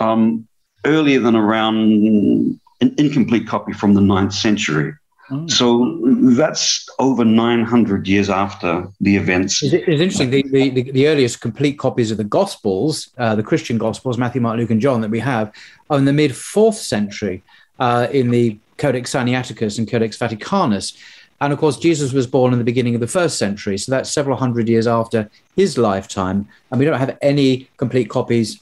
um, 0.00 0.46
earlier 0.84 1.18
than 1.18 1.34
around 1.34 2.60
an 2.80 2.94
incomplete 2.98 3.48
copy 3.48 3.72
from 3.72 3.94
the 3.94 4.00
9th 4.00 4.32
century. 4.32 4.92
Oh. 5.30 5.46
So 5.48 5.98
that's 6.36 6.88
over 6.98 7.24
900 7.24 8.06
years 8.06 8.30
after 8.30 8.88
the 9.00 9.16
events. 9.16 9.62
It's, 9.62 9.72
interesting. 9.72 10.30
The, 10.30 10.42
the, 10.42 10.90
the, 10.90 11.08
earliest 11.08 11.40
complete 11.40 11.78
copies 11.78 12.10
of 12.10 12.16
the 12.16 12.24
Gospels, 12.24 13.10
uh, 13.18 13.34
the 13.34 13.42
Christian 13.42 13.76
Gospels, 13.76 14.18
Matthew, 14.18 14.40
Mark, 14.40 14.56
Luke, 14.56 14.70
and 14.70 14.80
John, 14.80 15.00
that 15.00 15.10
we 15.10 15.18
have, 15.20 15.52
are 15.90 15.98
in 15.98 16.04
the 16.04 16.12
mid 16.12 16.36
fourth 16.36 16.76
century 16.76 17.42
uh, 17.80 18.06
in 18.12 18.30
the 18.30 18.58
Codex 18.78 19.14
Sinaiticus 19.14 19.78
and 19.78 19.90
Codex 19.90 20.16
Vaticanus. 20.16 20.96
And 21.40 21.52
of 21.52 21.58
course, 21.58 21.76
Jesus 21.76 22.12
was 22.12 22.26
born 22.26 22.52
in 22.52 22.58
the 22.58 22.64
beginning 22.64 22.94
of 22.94 23.00
the 23.00 23.06
first 23.06 23.38
century. 23.38 23.78
So 23.78 23.92
that's 23.92 24.10
several 24.10 24.36
hundred 24.36 24.68
years 24.68 24.86
after 24.86 25.28
his 25.54 25.76
lifetime. 25.76 26.48
And 26.70 26.78
we 26.78 26.86
don't 26.86 26.98
have 26.98 27.18
any 27.20 27.68
complete 27.76 28.08
copies 28.08 28.60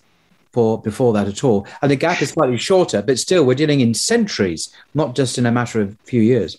for 0.55 0.81
before 0.81 1.13
that 1.17 1.27
at 1.29 1.45
all. 1.45 1.67
And 1.83 1.91
the 1.91 1.97
gap 1.97 2.23
is 2.23 2.31
slightly 2.31 2.59
shorter, 2.71 3.03
but 3.03 3.19
still 3.19 3.45
we're 3.45 3.63
dealing 3.63 3.81
in 3.81 3.93
centuries, 3.95 4.63
not 4.95 5.17
just 5.17 5.39
in 5.39 5.47
a 5.47 5.53
matter 5.53 5.81
of 5.83 5.89
a 5.91 6.07
few 6.07 6.23
years. 6.23 6.57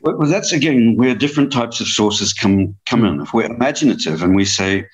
Well, 0.00 0.30
that's 0.34 0.52
again 0.52 0.96
where 0.96 1.14
different 1.14 1.52
types 1.52 1.80
of 1.80 1.88
sources 1.88 2.32
come 2.32 2.76
come 2.90 3.04
in. 3.08 3.20
If 3.20 3.34
we're 3.34 3.52
imaginative 3.56 4.22
and 4.24 4.34
we 4.34 4.44
say 4.44 4.86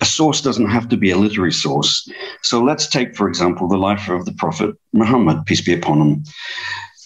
a 0.00 0.04
source 0.04 0.40
doesn't 0.42 0.70
have 0.76 0.88
to 0.88 0.96
be 0.96 1.10
a 1.12 1.16
literary 1.16 1.52
source. 1.52 2.08
So 2.42 2.62
let's 2.62 2.86
take, 2.88 3.16
for 3.16 3.28
example, 3.28 3.68
the 3.68 3.82
life 3.90 4.08
of 4.08 4.24
the 4.24 4.32
Prophet 4.32 4.74
Muhammad, 4.92 5.46
peace 5.46 5.64
be 5.64 5.74
upon 5.74 6.00
him. 6.00 6.24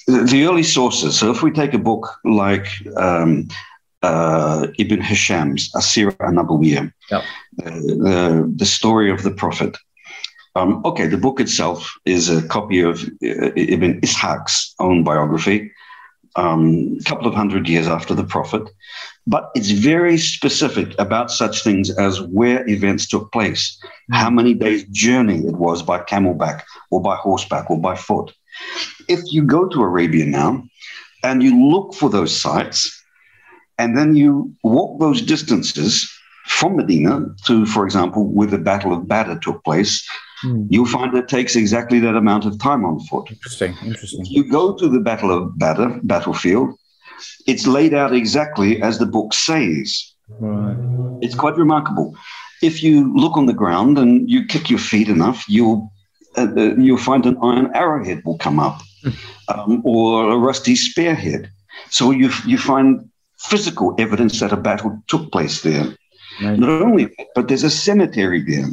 The, 0.07 0.25
the 0.33 0.45
early 0.49 0.63
sources. 0.63 1.19
So 1.19 1.31
if 1.31 1.43
we 1.43 1.51
take 1.51 1.75
a 1.75 1.79
book 1.91 2.05
like 2.25 2.69
um, 2.97 3.49
uh, 4.03 4.69
Ibn 4.79 5.01
Hisham's 5.01 5.71
As-Sirah 5.77 6.17
an-Nabawiyah, 6.21 6.93
yep. 7.11 7.23
uh, 7.65 7.71
the, 8.05 8.53
the 8.57 8.67
story 8.79 9.11
of 9.11 9.23
the 9.23 9.35
Prophet, 9.43 9.77
um, 10.57 10.83
okay, 10.85 11.07
the 11.07 11.19
book 11.19 11.41
itself 11.41 11.93
is 12.05 12.29
a 12.29 12.47
copy 12.49 12.81
of 12.81 13.03
uh, 13.23 13.53
Ibn 13.57 14.01
Ishaq's 14.01 14.75
own 14.79 15.05
biography. 15.05 15.71
um, 16.37 16.99
a 17.01 17.05
couple 17.05 17.27
of 17.27 17.35
hundred 17.35 17.69
years 17.69 17.89
after 17.89 18.15
the 18.15 18.25
prophet, 18.25 18.63
but 19.27 19.51
it's 19.55 19.71
very 19.71 20.19
specific 20.19 20.95
about 20.99 21.31
such 21.31 21.65
things 21.65 21.91
as 21.91 22.21
where 22.23 22.69
events 22.69 23.09
took 23.09 23.33
place, 23.33 23.79
how 24.13 24.31
many 24.31 24.55
days' 24.55 24.85
journey 24.85 25.39
it 25.47 25.57
was 25.57 25.83
by 25.83 25.99
camelback 25.99 26.63
or 26.91 27.01
by 27.01 27.17
horseback 27.17 27.71
or 27.71 27.81
by 27.81 27.97
foot. 27.97 28.33
If 29.09 29.21
you 29.33 29.43
go 29.43 29.67
to 29.69 29.83
Arabia 29.83 30.27
now 30.27 30.63
and 31.25 31.43
you 31.43 31.69
look 31.69 31.95
for 31.95 32.11
those 32.11 32.39
sites, 32.39 32.93
and 33.79 33.97
then 33.97 34.15
you 34.15 34.55
walk 34.63 35.01
those 35.01 35.21
distances 35.21 36.11
from 36.47 36.77
Medina 36.77 37.27
to, 37.47 37.67
for 37.67 37.85
example, 37.85 38.27
where 38.27 38.47
the 38.47 38.59
Battle 38.59 38.93
of 38.93 39.09
Badr 39.09 39.35
took 39.39 39.63
place, 39.65 40.07
mm. 40.45 40.67
you'll 40.71 40.87
find 40.87 41.15
it 41.15 41.29
takes 41.29 41.57
exactly 41.57 42.01
that 42.01 42.17
amount 42.17 42.45
of 42.45 42.59
time 42.59 42.85
on 42.85 43.01
foot. 43.01 43.31
Interesting, 43.31 43.75
interesting. 43.85 44.21
If 44.23 44.31
you 44.31 44.51
go 44.51 44.75
to 44.75 44.89
the 44.89 45.01
Battle 45.01 45.31
of 45.31 45.59
Badr 45.59 45.99
battlefield, 46.03 46.79
it's 47.47 47.67
laid 47.67 47.95
out 47.95 48.15
exactly 48.15 48.83
as 48.83 48.99
the 48.99 49.07
book 49.07 49.33
says. 49.33 50.13
Right. 50.29 50.77
It's 51.23 51.35
quite 51.35 51.57
remarkable. 51.57 52.15
If 52.63 52.83
you 52.83 53.15
look 53.17 53.37
on 53.37 53.47
the 53.47 53.53
ground 53.53 53.99
and 53.99 54.29
you 54.29 54.45
kick 54.45 54.71
your 54.71 54.79
feet 54.79 55.09
enough, 55.09 55.45
you'll 55.49 55.93
uh, 56.37 56.49
uh 56.57 56.75
you'll 56.77 56.99
find 56.99 57.25
an 57.27 57.37
iron 57.43 57.71
arrowhead 57.75 58.23
will 58.25 58.39
come 58.39 58.59
up, 58.59 58.81
hmm. 59.03 59.11
um, 59.49 59.83
or 59.85 60.31
a 60.31 60.37
rusty 60.37 60.75
spearhead. 60.75 61.51
So 61.91 62.11
you 62.11 62.31
you 62.47 62.59
find 62.59 63.09
physical 63.39 63.95
evidence 63.99 64.41
that 64.41 64.53
a 64.53 64.57
battle 64.57 65.03
took 65.07 65.31
place 65.31 65.63
there. 65.63 65.87
Right. 66.43 66.59
Not 66.59 66.83
only 66.83 67.05
that, 67.05 67.29
but 67.35 67.49
there's 67.49 67.63
a 67.63 67.71
cemetery 67.71 68.43
there. 68.43 68.69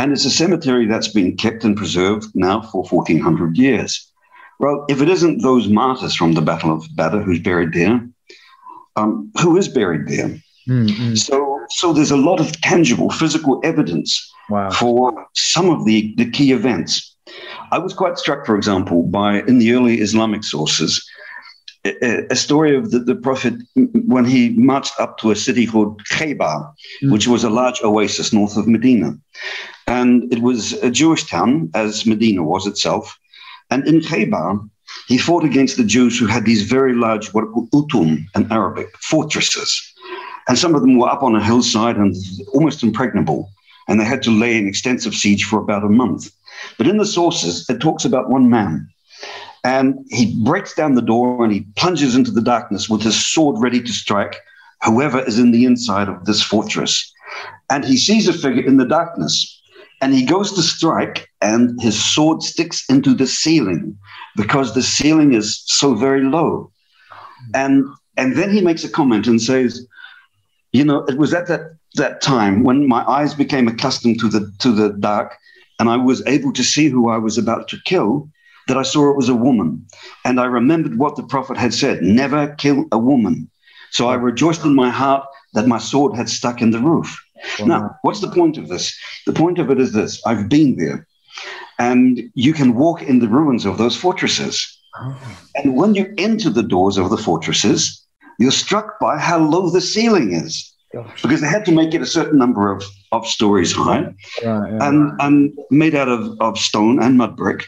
And 0.00 0.12
it's 0.12 0.24
a 0.24 0.30
cemetery 0.30 0.86
that's 0.86 1.08
been 1.08 1.36
kept 1.36 1.62
and 1.62 1.76
preserved 1.76 2.34
now 2.34 2.62
for 2.62 2.84
1400 2.84 3.58
years. 3.58 4.10
Well, 4.58 4.86
if 4.88 5.02
it 5.02 5.10
isn't 5.10 5.42
those 5.42 5.68
martyrs 5.68 6.14
from 6.14 6.32
the 6.32 6.40
Battle 6.40 6.72
of 6.72 6.86
Badr 6.96 7.18
who's 7.18 7.38
buried 7.38 7.74
there, 7.74 8.08
um, 8.96 9.30
who 9.42 9.58
is 9.58 9.68
buried 9.68 10.08
there? 10.08 10.40
Mm-hmm. 10.66 11.16
So, 11.16 11.66
so 11.68 11.92
there's 11.92 12.10
a 12.10 12.16
lot 12.16 12.40
of 12.40 12.58
tangible 12.62 13.10
physical 13.10 13.60
evidence 13.62 14.32
wow. 14.48 14.70
for 14.70 15.26
some 15.34 15.68
of 15.68 15.84
the, 15.84 16.14
the 16.16 16.30
key 16.30 16.52
events. 16.52 17.14
I 17.70 17.78
was 17.78 17.92
quite 17.92 18.16
struck, 18.16 18.46
for 18.46 18.56
example, 18.56 19.02
by 19.02 19.42
in 19.42 19.58
the 19.58 19.74
early 19.74 20.00
Islamic 20.00 20.44
sources, 20.44 21.06
a, 21.84 22.36
story 22.36 22.76
of 22.76 22.90
the, 22.90 22.98
the 22.98 23.14
Prophet 23.14 23.54
when 23.74 24.24
he 24.24 24.50
marched 24.50 24.98
up 25.00 25.18
to 25.18 25.30
a 25.30 25.36
city 25.36 25.66
called 25.66 26.02
Khaybar, 26.04 26.72
mm. 27.02 27.12
which 27.12 27.26
was 27.26 27.44
a 27.44 27.50
large 27.50 27.80
oasis 27.82 28.32
north 28.32 28.56
of 28.56 28.66
Medina. 28.66 29.16
And 29.86 30.32
it 30.32 30.42
was 30.42 30.74
a 30.74 30.90
Jewish 30.90 31.24
town, 31.28 31.70
as 31.74 32.06
Medina 32.06 32.42
was 32.42 32.66
itself. 32.66 33.18
And 33.70 33.86
in 33.86 34.00
Khaybar, 34.00 34.68
he 35.06 35.18
fought 35.18 35.44
against 35.44 35.76
the 35.76 35.84
Jews 35.84 36.18
who 36.18 36.26
had 36.26 36.44
these 36.44 36.62
very 36.62 36.94
large, 36.94 37.32
what 37.32 37.44
are 37.44 37.50
called 37.52 37.70
utum 37.70 38.26
in 38.36 38.52
Arabic, 38.52 38.88
fortresses. 38.98 39.94
And 40.48 40.58
some 40.58 40.74
of 40.74 40.82
them 40.82 40.98
were 40.98 41.08
up 41.08 41.22
on 41.22 41.36
a 41.36 41.44
hillside 41.44 41.96
and 41.96 42.14
almost 42.52 42.82
impregnable. 42.82 43.50
And 43.88 43.98
they 43.98 44.04
had 44.04 44.22
to 44.24 44.30
lay 44.30 44.58
an 44.58 44.68
extensive 44.68 45.14
siege 45.14 45.44
for 45.44 45.58
about 45.58 45.84
a 45.84 45.88
month. 45.88 46.30
But 46.76 46.86
in 46.86 46.98
the 46.98 47.06
sources, 47.06 47.68
it 47.70 47.80
talks 47.80 48.04
about 48.04 48.28
one 48.28 48.50
man 48.50 48.88
and 49.64 50.06
he 50.08 50.34
breaks 50.42 50.74
down 50.74 50.94
the 50.94 51.02
door 51.02 51.44
and 51.44 51.52
he 51.52 51.66
plunges 51.76 52.14
into 52.14 52.30
the 52.30 52.40
darkness 52.40 52.88
with 52.88 53.02
his 53.02 53.26
sword 53.26 53.56
ready 53.60 53.82
to 53.82 53.92
strike 53.92 54.36
whoever 54.82 55.20
is 55.20 55.38
in 55.38 55.50
the 55.50 55.64
inside 55.64 56.08
of 56.08 56.24
this 56.24 56.42
fortress. 56.42 57.12
And 57.68 57.84
he 57.84 57.96
sees 57.96 58.28
a 58.28 58.32
figure 58.32 58.64
in 58.64 58.78
the 58.78 58.86
darkness 58.86 59.60
and 60.00 60.14
he 60.14 60.24
goes 60.24 60.52
to 60.52 60.62
strike 60.62 61.28
and 61.42 61.80
his 61.80 62.02
sword 62.02 62.42
sticks 62.42 62.88
into 62.88 63.14
the 63.14 63.26
ceiling 63.26 63.96
because 64.36 64.74
the 64.74 64.82
ceiling 64.82 65.34
is 65.34 65.62
so 65.66 65.94
very 65.94 66.22
low. 66.22 66.72
And 67.54 67.84
and 68.16 68.36
then 68.36 68.50
he 68.50 68.60
makes 68.60 68.84
a 68.84 68.90
comment 68.90 69.26
and 69.26 69.40
says, 69.40 69.86
you 70.72 70.84
know, 70.84 71.04
it 71.04 71.18
was 71.18 71.32
at 71.34 71.46
that 71.48 71.76
that 71.94 72.22
time 72.22 72.62
when 72.62 72.88
my 72.88 73.02
eyes 73.08 73.34
became 73.34 73.68
accustomed 73.68 74.20
to 74.20 74.28
the 74.28 74.50
to 74.60 74.72
the 74.72 74.90
dark 74.90 75.36
and 75.78 75.88
I 75.88 75.96
was 75.96 76.26
able 76.26 76.52
to 76.54 76.62
see 76.62 76.88
who 76.88 77.10
I 77.10 77.18
was 77.18 77.36
about 77.36 77.68
to 77.68 77.78
kill 77.84 78.28
that 78.70 78.78
I 78.78 78.82
saw 78.82 79.10
it 79.10 79.16
was 79.16 79.28
a 79.28 79.34
woman. 79.34 79.84
And 80.24 80.38
I 80.38 80.44
remembered 80.44 80.96
what 80.96 81.16
the 81.16 81.24
prophet 81.24 81.56
had 81.56 81.74
said 81.74 82.02
never 82.02 82.54
kill 82.54 82.84
a 82.92 82.98
woman. 82.98 83.50
So 83.90 84.08
I 84.08 84.14
rejoiced 84.14 84.64
in 84.64 84.76
my 84.76 84.90
heart 84.90 85.26
that 85.54 85.66
my 85.66 85.78
sword 85.78 86.16
had 86.16 86.28
stuck 86.28 86.62
in 86.62 86.70
the 86.70 86.78
roof. 86.78 87.20
Wow. 87.58 87.66
Now, 87.66 87.96
what's 88.02 88.20
the 88.20 88.30
point 88.30 88.58
of 88.58 88.68
this? 88.68 88.96
The 89.26 89.32
point 89.32 89.58
of 89.58 89.70
it 89.72 89.80
is 89.80 89.92
this 89.92 90.22
I've 90.24 90.48
been 90.48 90.76
there, 90.76 91.04
and 91.80 92.22
you 92.34 92.52
can 92.52 92.76
walk 92.76 93.02
in 93.02 93.18
the 93.18 93.28
ruins 93.28 93.64
of 93.64 93.76
those 93.76 93.96
fortresses. 93.96 94.54
Oh. 95.00 95.18
And 95.56 95.74
when 95.74 95.96
you 95.96 96.14
enter 96.16 96.50
the 96.50 96.62
doors 96.62 96.96
of 96.96 97.10
the 97.10 97.18
fortresses, 97.18 98.06
you're 98.38 98.52
struck 98.52 99.00
by 99.00 99.18
how 99.18 99.38
low 99.38 99.68
the 99.70 99.80
ceiling 99.80 100.32
is. 100.32 100.72
Gosh. 100.92 101.22
Because 101.22 101.40
they 101.40 101.48
had 101.48 101.64
to 101.64 101.72
make 101.72 101.92
it 101.92 102.02
a 102.02 102.06
certain 102.06 102.38
number 102.38 102.70
of, 102.70 102.84
of 103.10 103.26
stories 103.26 103.72
high 103.72 104.02
right, 104.02 104.14
yeah. 104.42 104.78
and, 104.88 105.12
and 105.20 105.58
made 105.70 105.94
out 105.94 106.08
of, 106.08 106.36
of 106.40 106.58
stone 106.58 107.02
and 107.02 107.16
mud 107.16 107.36
brick 107.36 107.64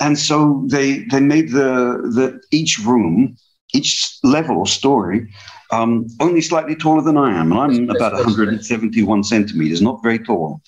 and 0.00 0.18
so 0.18 0.64
they 0.68 1.00
they 1.10 1.20
made 1.20 1.50
the 1.50 2.00
the 2.14 2.40
each 2.50 2.78
room, 2.78 3.36
each 3.74 4.18
level 4.22 4.58
or 4.58 4.66
story, 4.66 5.28
um, 5.72 6.06
only 6.20 6.40
slightly 6.40 6.76
taller 6.76 7.02
than 7.02 7.16
I 7.16 7.38
am. 7.38 7.52
and 7.52 7.60
I'm 7.60 7.90
about 7.90 8.12
171 8.12 9.24
centimeters, 9.24 9.82
not 9.82 10.02
very 10.02 10.18
tall, 10.18 10.60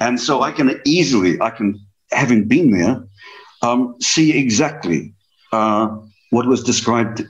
and 0.00 0.20
so 0.20 0.42
I 0.42 0.52
can 0.52 0.80
easily 0.84 1.40
I 1.40 1.50
can 1.50 1.78
having 2.10 2.46
been 2.46 2.70
there 2.70 3.02
um, 3.62 3.96
see 4.00 4.36
exactly 4.36 5.14
uh, 5.52 5.88
what 6.30 6.46
was 6.46 6.62
described 6.62 7.24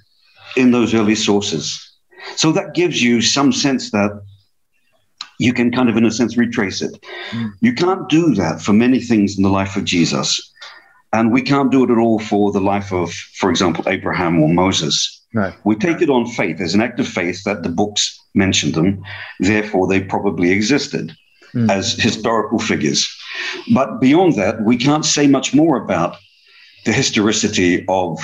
in 0.56 0.70
those 0.70 0.94
early 0.94 1.14
sources. 1.14 1.88
So 2.36 2.52
that 2.52 2.74
gives 2.74 3.02
you 3.02 3.20
some 3.20 3.52
sense 3.52 3.90
that 3.90 4.22
you 5.38 5.52
can 5.52 5.72
kind 5.72 5.88
of, 5.88 5.96
in 5.96 6.04
a 6.04 6.10
sense, 6.10 6.36
retrace 6.36 6.82
it. 6.82 7.04
Mm. 7.30 7.52
You 7.60 7.74
can't 7.74 8.08
do 8.08 8.34
that 8.34 8.60
for 8.60 8.72
many 8.72 9.00
things 9.00 9.36
in 9.36 9.42
the 9.42 9.50
life 9.50 9.76
of 9.76 9.84
Jesus. 9.84 10.52
And 11.12 11.32
we 11.32 11.42
can't 11.42 11.70
do 11.70 11.84
it 11.84 11.90
at 11.90 11.98
all 11.98 12.18
for 12.18 12.52
the 12.52 12.60
life 12.60 12.92
of, 12.92 13.12
for 13.12 13.50
example, 13.50 13.84
Abraham 13.86 14.42
or 14.42 14.48
Moses. 14.48 15.20
We 15.64 15.76
take 15.76 16.00
it 16.00 16.10
on 16.10 16.26
faith 16.26 16.60
as 16.60 16.74
an 16.74 16.80
act 16.80 17.00
of 17.00 17.08
faith 17.08 17.42
that 17.44 17.62
the 17.62 17.68
books 17.68 18.18
mentioned 18.34 18.74
them, 18.74 19.02
therefore 19.40 19.86
they 19.86 20.00
probably 20.00 20.52
existed 20.52 21.14
mm. 21.54 21.70
as 21.70 21.94
historical 21.94 22.58
figures. 22.58 23.08
But 23.74 24.00
beyond 24.00 24.34
that, 24.34 24.62
we 24.64 24.76
can't 24.76 25.04
say 25.04 25.26
much 25.26 25.54
more 25.54 25.82
about 25.82 26.16
the 26.84 26.92
historicity 26.92 27.84
of 27.88 28.18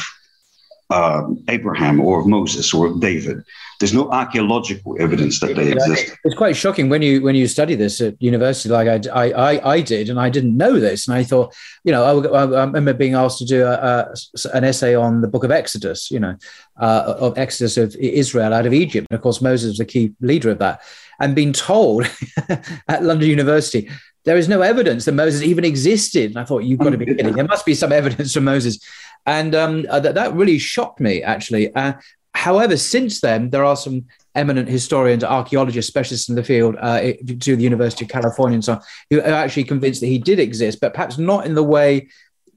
uh, 0.90 1.22
Abraham 1.48 2.00
or 2.00 2.20
of 2.20 2.26
Moses 2.26 2.72
or 2.72 2.86
of 2.86 3.00
David. 3.00 3.42
There's 3.78 3.94
no 3.94 4.10
archaeological 4.10 4.96
evidence 5.00 5.38
that 5.40 5.54
they 5.54 5.72
exist. 5.72 6.16
It's 6.24 6.34
quite 6.34 6.56
shocking 6.56 6.88
when 6.88 7.00
you 7.00 7.22
when 7.22 7.34
you 7.34 7.46
study 7.46 7.76
this 7.76 8.00
at 8.00 8.20
university, 8.20 8.68
like 8.68 9.08
I 9.08 9.30
I, 9.30 9.74
I 9.74 9.80
did, 9.80 10.10
and 10.10 10.18
I 10.18 10.30
didn't 10.30 10.56
know 10.56 10.80
this, 10.80 11.06
and 11.06 11.16
I 11.16 11.22
thought, 11.22 11.54
you 11.84 11.92
know, 11.92 12.04
I, 12.04 12.44
I 12.44 12.64
remember 12.64 12.92
being 12.92 13.14
asked 13.14 13.38
to 13.38 13.44
do 13.44 13.64
a, 13.64 13.74
a, 13.74 14.14
an 14.54 14.64
essay 14.64 14.94
on 14.94 15.20
the 15.20 15.28
Book 15.28 15.44
of 15.44 15.52
Exodus, 15.52 16.10
you 16.10 16.18
know, 16.18 16.34
uh, 16.80 17.14
of 17.18 17.38
Exodus 17.38 17.76
of 17.76 17.94
Israel 17.96 18.52
out 18.52 18.66
of 18.66 18.72
Egypt, 18.72 19.06
and 19.10 19.16
of 19.16 19.22
course 19.22 19.40
Moses 19.40 19.68
was 19.68 19.78
the 19.78 19.84
key 19.84 20.12
leader 20.20 20.50
of 20.50 20.58
that, 20.58 20.82
and 21.20 21.36
being 21.36 21.52
told 21.52 22.10
at 22.88 23.04
London 23.04 23.28
University 23.28 23.88
there 24.24 24.36
is 24.36 24.48
no 24.48 24.60
evidence 24.60 25.06
that 25.06 25.12
Moses 25.12 25.40
even 25.40 25.64
existed. 25.64 26.32
And 26.32 26.38
I 26.38 26.44
thought, 26.44 26.64
you've 26.64 26.80
got 26.80 26.90
to 26.90 26.98
be 26.98 27.06
kidding. 27.06 27.32
There 27.32 27.46
must 27.46 27.64
be 27.64 27.72
some 27.72 27.92
evidence 27.92 28.34
from 28.34 28.44
Moses. 28.44 28.78
And 29.24 29.54
um, 29.54 29.86
uh, 29.88 30.00
that, 30.00 30.16
that 30.16 30.34
really 30.34 30.58
shocked 30.58 31.00
me, 31.00 31.22
actually. 31.22 31.74
Uh, 31.74 31.94
however, 32.38 32.76
since 32.76 33.20
then, 33.20 33.50
there 33.50 33.64
are 33.64 33.76
some 33.76 34.06
eminent 34.36 34.68
historians, 34.68 35.24
archaeologists, 35.24 35.88
specialists 35.88 36.28
in 36.28 36.36
the 36.36 36.44
field 36.44 36.76
uh, 36.78 37.00
to 37.40 37.56
the 37.56 37.62
University 37.62 38.04
of 38.04 38.10
California 38.10 38.54
and 38.54 38.64
so 38.64 38.74
on, 38.74 38.80
who 39.10 39.20
are 39.20 39.42
actually 39.44 39.64
convinced 39.64 40.00
that 40.00 40.06
he 40.06 40.18
did 40.18 40.38
exist, 40.38 40.80
but 40.80 40.94
perhaps 40.94 41.18
not 41.18 41.46
in 41.46 41.54
the 41.54 41.62
way 41.62 42.08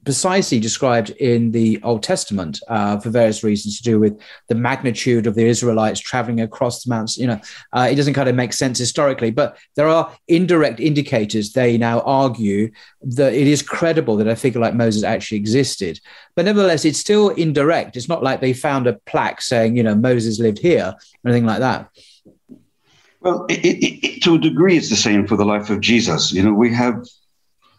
precisely 0.04 0.58
described 0.58 1.10
in 1.10 1.52
the 1.52 1.80
Old 1.82 2.02
Testament 2.02 2.60
uh, 2.68 2.98
for 2.98 3.10
various 3.10 3.44
reasons 3.44 3.76
to 3.76 3.82
do 3.82 4.00
with 4.00 4.20
the 4.48 4.54
magnitude 4.54 5.26
of 5.26 5.34
the 5.34 5.46
Israelites 5.46 6.00
traveling 6.00 6.40
across 6.40 6.82
the 6.82 6.90
mountains. 6.90 7.16
You 7.16 7.28
know, 7.28 7.40
uh, 7.72 7.88
it 7.90 7.94
doesn't 7.94 8.14
kind 8.14 8.28
of 8.28 8.34
make 8.34 8.52
sense 8.52 8.78
historically, 8.78 9.30
but 9.30 9.56
there 9.76 9.88
are 9.88 10.12
indirect 10.28 10.80
indicators. 10.80 11.52
They 11.52 11.78
now 11.78 12.00
argue 12.00 12.70
that 13.02 13.32
it 13.32 13.46
is 13.46 13.62
credible 13.62 14.16
that 14.16 14.26
a 14.26 14.36
figure 14.36 14.60
like 14.60 14.74
Moses 14.74 15.04
actually 15.04 15.38
existed, 15.38 16.00
but 16.34 16.44
nevertheless, 16.44 16.84
it's 16.84 16.98
still 16.98 17.30
indirect. 17.30 17.96
It's 17.96 18.08
not 18.08 18.22
like 18.22 18.40
they 18.40 18.52
found 18.52 18.86
a 18.86 18.94
plaque 19.06 19.40
saying, 19.40 19.76
you 19.76 19.82
know, 19.82 19.94
Moses 19.94 20.38
lived 20.40 20.58
here 20.58 20.94
or 20.96 21.28
anything 21.28 21.46
like 21.46 21.60
that. 21.60 21.90
Well, 23.20 23.46
it, 23.48 23.64
it, 23.64 24.04
it, 24.04 24.22
to 24.24 24.34
a 24.34 24.38
degree, 24.38 24.76
it's 24.76 24.90
the 24.90 24.96
same 24.96 25.28
for 25.28 25.36
the 25.36 25.44
life 25.44 25.70
of 25.70 25.80
Jesus. 25.80 26.32
You 26.32 26.42
know, 26.42 26.52
we 26.52 26.74
have 26.74 27.06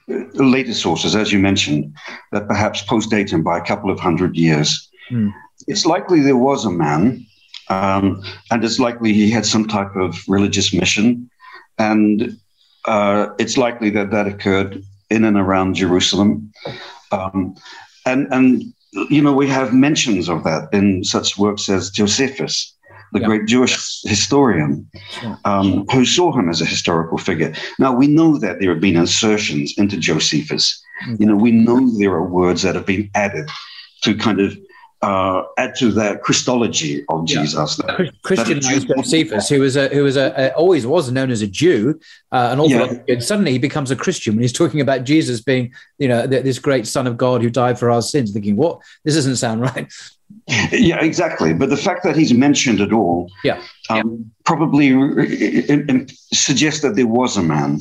later 0.07 0.73
sources, 0.73 1.15
as 1.15 1.31
you 1.31 1.39
mentioned, 1.39 1.93
that 2.31 2.47
perhaps 2.47 2.81
post-date 2.81 3.31
him 3.31 3.43
by 3.43 3.57
a 3.57 3.63
couple 3.63 3.89
of 3.89 3.99
hundred 3.99 4.35
years. 4.35 4.89
Mm. 5.11 5.33
It's 5.67 5.85
likely 5.85 6.21
there 6.21 6.37
was 6.37 6.65
a 6.65 6.71
man, 6.71 7.25
um, 7.69 8.21
and 8.51 8.63
it's 8.63 8.79
likely 8.79 9.13
he 9.13 9.31
had 9.31 9.45
some 9.45 9.67
type 9.67 9.95
of 9.95 10.17
religious 10.27 10.73
mission, 10.73 11.29
and 11.77 12.37
uh, 12.85 13.27
it's 13.39 13.57
likely 13.57 13.89
that 13.91 14.11
that 14.11 14.27
occurred 14.27 14.83
in 15.09 15.23
and 15.23 15.37
around 15.37 15.75
Jerusalem. 15.75 16.51
Um, 17.11 17.55
and 18.05 18.27
and 18.31 18.63
you 19.09 19.21
know, 19.21 19.33
we 19.33 19.47
have 19.47 19.73
mentions 19.73 20.29
of 20.29 20.43
that 20.43 20.69
in 20.73 21.03
such 21.03 21.37
works 21.37 21.69
as 21.69 21.89
Josephus, 21.89 22.75
the 23.13 23.19
yeah. 23.19 23.27
great 23.27 23.45
Jewish 23.45 24.01
historian, 24.03 24.89
um, 25.45 25.85
who 25.91 26.03
saw 26.03 26.31
him 26.31 26.49
as 26.49 26.61
a 26.61 26.65
historical 26.65 27.17
figure. 27.17 27.53
Now, 27.79 27.93
we 27.93 28.07
know 28.07 28.37
that 28.39 28.59
there 28.59 28.71
have 28.71 28.81
been 28.81 28.97
insertions 28.97 29.73
into 29.77 29.97
Josephus. 29.97 30.83
Mm-hmm. 31.05 31.15
You 31.21 31.27
know, 31.27 31.35
we 31.35 31.51
know 31.51 31.89
there 31.97 32.11
are 32.11 32.27
words 32.27 32.63
that 32.63 32.75
have 32.75 32.85
been 32.85 33.09
added 33.15 33.49
to 34.01 34.15
kind 34.15 34.39
of 34.41 34.57
uh, 35.03 35.43
add 35.57 35.75
to 35.75 35.91
the 35.91 36.17
Christology 36.23 37.03
of 37.09 37.25
Jesus. 37.25 37.79
Yeah. 37.79 37.97
That, 37.97 38.21
Christianized 38.23 38.87
Josephus, 38.87 39.49
who 39.49 39.59
was 39.59 39.75
a 39.75 39.89
who 39.89 40.03
was 40.03 40.15
a, 40.15 40.33
a, 40.37 40.53
always 40.53 40.87
was 40.87 41.11
known 41.11 41.29
as 41.29 41.41
a 41.41 41.47
Jew, 41.47 41.99
uh, 42.31 42.55
and 42.57 42.69
yeah. 43.07 43.19
suddenly 43.19 43.51
he 43.51 43.57
becomes 43.59 43.91
a 43.91 43.97
Christian 43.97 44.35
when 44.35 44.43
he's 44.43 44.53
talking 44.53 44.79
about 44.79 45.03
Jesus 45.03 45.41
being, 45.41 45.73
you 45.99 46.07
know, 46.07 46.25
this 46.25 46.57
great 46.57 46.87
Son 46.87 47.05
of 47.05 47.17
God 47.17 47.41
who 47.41 47.49
died 47.49 47.77
for 47.77 47.91
our 47.91 48.01
sins. 48.01 48.31
Thinking, 48.31 48.55
what? 48.55 48.79
This 49.03 49.15
doesn't 49.15 49.35
sound 49.35 49.61
right. 49.75 49.91
Yeah, 50.71 50.99
exactly. 51.01 51.53
But 51.53 51.69
the 51.69 51.77
fact 51.77 52.03
that 52.03 52.15
he's 52.15 52.33
mentioned 52.33 52.81
at 52.81 52.91
all, 52.91 53.29
yeah, 53.43 53.61
um, 53.89 53.97
yeah. 53.97 54.03
probably 54.43 54.89
suggests 56.33 56.81
that 56.81 56.95
there 56.95 57.07
was 57.07 57.37
a 57.37 57.43
man. 57.43 57.79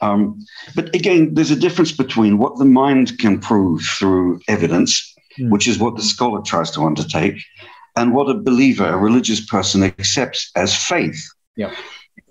Um, 0.00 0.38
but 0.74 0.94
again, 0.94 1.34
there's 1.34 1.50
a 1.50 1.56
difference 1.56 1.92
between 1.92 2.38
what 2.38 2.56
the 2.56 2.64
mind 2.64 3.18
can 3.18 3.38
prove 3.38 3.82
through 3.82 4.40
evidence 4.48 5.14
mm. 5.38 5.50
which 5.50 5.66
is 5.66 5.78
what 5.78 5.96
the 5.96 6.02
scholar 6.02 6.40
tries 6.42 6.70
to 6.72 6.82
undertake, 6.82 7.42
and 7.96 8.14
what 8.14 8.30
a 8.30 8.34
believer, 8.34 8.86
a 8.86 8.96
religious 8.96 9.44
person, 9.44 9.82
accepts 9.82 10.50
as 10.56 10.76
faith. 10.76 11.20
Yeah. 11.56 11.74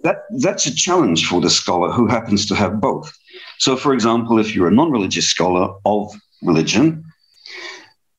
That, 0.03 0.23
that's 0.39 0.65
a 0.65 0.75
challenge 0.75 1.27
for 1.27 1.41
the 1.41 1.49
scholar 1.49 1.91
who 1.91 2.07
happens 2.07 2.45
to 2.47 2.55
have 2.55 2.79
both. 2.79 3.11
So, 3.59 3.75
for 3.75 3.93
example, 3.93 4.39
if 4.39 4.55
you're 4.55 4.67
a 4.67 4.71
non 4.71 4.91
religious 4.91 5.27
scholar 5.27 5.73
of 5.85 6.13
religion, 6.41 7.03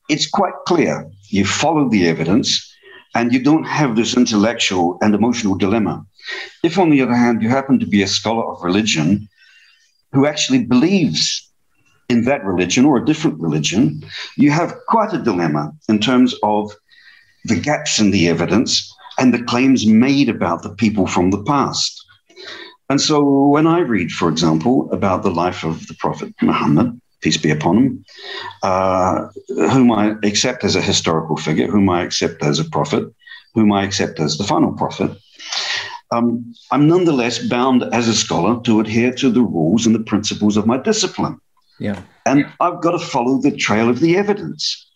it's 0.08 0.28
quite 0.28 0.52
clear 0.66 1.08
you 1.32 1.44
follow 1.44 1.88
the 1.88 2.06
evidence 2.06 2.66
and 3.14 3.32
you 3.32 3.42
don't 3.42 3.64
have 3.64 3.96
this 3.96 4.16
intellectual 4.16 4.98
and 5.02 5.14
emotional 5.14 5.56
dilemma. 5.56 6.04
If, 6.62 6.78
on 6.78 6.90
the 6.90 7.02
other 7.02 7.14
hand, 7.14 7.42
you 7.42 7.48
happen 7.48 7.78
to 7.80 7.86
be 7.86 8.02
a 8.02 8.06
scholar 8.06 8.44
of 8.44 8.62
religion 8.62 9.28
who 10.12 10.26
actually 10.26 10.64
believes 10.64 11.48
in 12.08 12.24
that 12.24 12.44
religion 12.44 12.84
or 12.84 12.96
a 12.96 13.04
different 13.04 13.40
religion, 13.40 14.04
you 14.36 14.50
have 14.50 14.74
quite 14.88 15.12
a 15.12 15.22
dilemma 15.22 15.72
in 15.88 15.98
terms 16.00 16.34
of 16.42 16.72
the 17.44 17.58
gaps 17.58 17.98
in 17.98 18.10
the 18.10 18.28
evidence 18.28 18.92
and 19.18 19.32
the 19.32 19.42
claims 19.44 19.86
made 19.86 20.28
about 20.28 20.62
the 20.62 20.74
people 20.74 21.06
from 21.06 21.30
the 21.30 21.42
past. 21.44 22.04
And 22.88 23.00
so 23.00 23.22
when 23.46 23.66
I 23.66 23.80
read, 23.80 24.10
for 24.10 24.28
example, 24.28 24.90
about 24.92 25.22
the 25.22 25.30
life 25.30 25.64
of 25.64 25.86
the 25.86 25.94
Prophet 25.94 26.34
Muhammad, 26.42 27.00
peace 27.20 27.36
be 27.36 27.50
upon 27.50 27.76
him, 27.76 28.04
uh, 28.62 29.28
whom 29.48 29.92
I 29.92 30.14
accept 30.22 30.64
as 30.64 30.76
a 30.76 30.80
historical 30.80 31.36
figure, 31.36 31.66
whom 31.66 31.88
I 31.88 32.02
accept 32.02 32.42
as 32.42 32.58
a 32.58 32.64
prophet, 32.64 33.04
whom 33.54 33.72
I 33.72 33.84
accept 33.84 34.20
as 34.20 34.38
the 34.38 34.44
final 34.44 34.72
prophet, 34.72 35.16
um, 36.12 36.54
I'm 36.70 36.88
nonetheless 36.88 37.38
bound 37.38 37.84
as 37.92 38.08
a 38.08 38.14
scholar 38.14 38.60
to 38.62 38.80
adhere 38.80 39.12
to 39.12 39.30
the 39.30 39.42
rules 39.42 39.86
and 39.86 39.94
the 39.94 40.00
principles 40.00 40.56
of 40.56 40.66
my 40.66 40.76
discipline. 40.76 41.40
Yeah. 41.78 42.02
And 42.26 42.46
I've 42.60 42.80
got 42.82 42.92
to 42.92 42.98
follow 42.98 43.40
the 43.40 43.56
trail 43.56 43.88
of 43.88 44.00
the 44.00 44.16
evidence. 44.16 44.86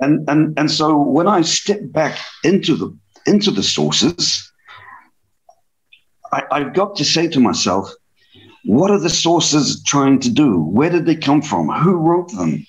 And, 0.00 0.28
and, 0.28 0.58
and 0.58 0.70
so 0.70 0.96
when 0.96 1.26
I 1.26 1.40
step 1.42 1.80
back 1.82 2.18
into 2.44 2.76
the, 2.76 2.96
into 3.26 3.50
the 3.50 3.62
sources, 3.62 4.50
I, 6.32 6.44
I've 6.52 6.74
got 6.74 6.94
to 6.96 7.04
say 7.04 7.26
to 7.28 7.40
myself, 7.40 7.90
what 8.64 8.90
are 8.90 8.98
the 8.98 9.10
sources 9.10 9.82
trying 9.84 10.20
to 10.20 10.30
do? 10.30 10.60
Where 10.60 10.90
did 10.90 11.06
they 11.06 11.16
come 11.16 11.42
from? 11.42 11.68
Who 11.68 11.92
wrote 11.92 12.32
them? 12.32 12.66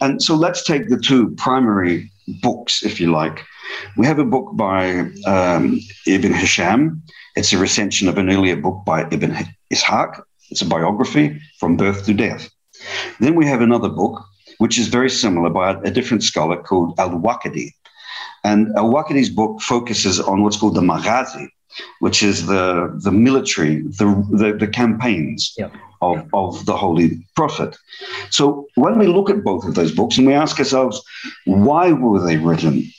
And 0.00 0.22
so 0.22 0.34
let's 0.34 0.64
take 0.64 0.88
the 0.88 0.98
two 0.98 1.30
primary 1.36 2.10
books, 2.42 2.82
if 2.82 3.00
you 3.00 3.10
like. 3.10 3.44
We 3.96 4.06
have 4.06 4.18
a 4.18 4.24
book 4.24 4.50
by 4.54 5.10
um, 5.26 5.80
Ibn 6.06 6.32
Hisham. 6.32 7.02
It's 7.36 7.52
a 7.52 7.58
recension 7.58 8.08
of 8.08 8.18
an 8.18 8.30
earlier 8.30 8.56
book 8.56 8.84
by 8.84 9.02
Ibn 9.10 9.36
Ishaq. 9.72 10.22
It's 10.50 10.62
a 10.62 10.66
biography 10.66 11.40
from 11.58 11.76
birth 11.76 12.04
to 12.06 12.14
death. 12.14 12.50
Then 13.20 13.34
we 13.34 13.46
have 13.46 13.60
another 13.60 13.88
book, 13.88 14.22
which 14.58 14.78
is 14.78 14.88
very 14.88 15.10
similar 15.10 15.50
by 15.50 15.72
a 15.84 15.90
different 15.90 16.22
scholar 16.22 16.62
called 16.62 16.98
Al 16.98 17.10
Waqidi. 17.10 17.70
And 18.44 18.68
Al 18.76 18.92
Waqidi's 18.92 19.30
book 19.30 19.62
focuses 19.62 20.20
on 20.20 20.42
what's 20.42 20.58
called 20.58 20.74
the 20.74 20.82
Maghazi, 20.82 21.48
which 22.00 22.22
is 22.22 22.46
the, 22.46 22.92
the 23.02 23.12
military, 23.12 23.82
the, 23.82 24.06
the, 24.30 24.56
the 24.58 24.68
campaigns 24.68 25.54
yep. 25.56 25.72
of, 26.00 26.16
yep. 26.16 26.28
of 26.32 26.66
the 26.66 26.76
Holy 26.76 27.26
Prophet. 27.34 27.76
So 28.30 28.66
when 28.74 28.98
we 28.98 29.06
look 29.06 29.30
at 29.30 29.44
both 29.44 29.64
of 29.64 29.74
those 29.74 29.92
books 29.92 30.18
and 30.18 30.26
we 30.26 30.34
ask 30.34 30.58
ourselves, 30.58 31.02
why 31.44 31.92
were 31.92 32.24
they 32.24 32.36
written? 32.36 32.90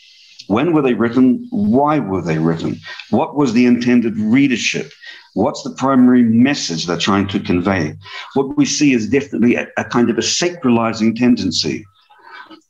When 0.47 0.73
were 0.73 0.81
they 0.81 0.93
written? 0.93 1.47
Why 1.49 1.99
were 1.99 2.21
they 2.21 2.38
written? 2.38 2.79
What 3.09 3.35
was 3.35 3.53
the 3.53 3.65
intended 3.65 4.17
readership? 4.17 4.91
What's 5.33 5.63
the 5.63 5.71
primary 5.71 6.23
message 6.23 6.85
they're 6.85 6.97
trying 6.97 7.27
to 7.29 7.39
convey? 7.39 7.95
What 8.35 8.55
we 8.55 8.65
see 8.65 8.93
is 8.93 9.09
definitely 9.09 9.55
a, 9.55 9.67
a 9.77 9.83
kind 9.83 10.09
of 10.09 10.17
a 10.17 10.21
sacralizing 10.21 11.17
tendency. 11.17 11.85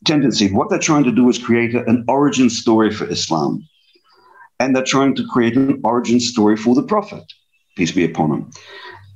Tendency. 0.04 0.52
What 0.52 0.70
they're 0.70 0.78
trying 0.78 1.04
to 1.04 1.12
do 1.12 1.28
is 1.28 1.38
create 1.38 1.74
a, 1.74 1.84
an 1.84 2.04
origin 2.08 2.50
story 2.50 2.92
for 2.92 3.08
Islam. 3.08 3.66
And 4.58 4.74
they're 4.74 4.84
trying 4.84 5.14
to 5.16 5.26
create 5.26 5.56
an 5.56 5.80
origin 5.84 6.20
story 6.20 6.56
for 6.56 6.74
the 6.74 6.82
Prophet, 6.82 7.24
peace 7.76 7.92
be 7.92 8.04
upon 8.04 8.30
him. 8.30 8.50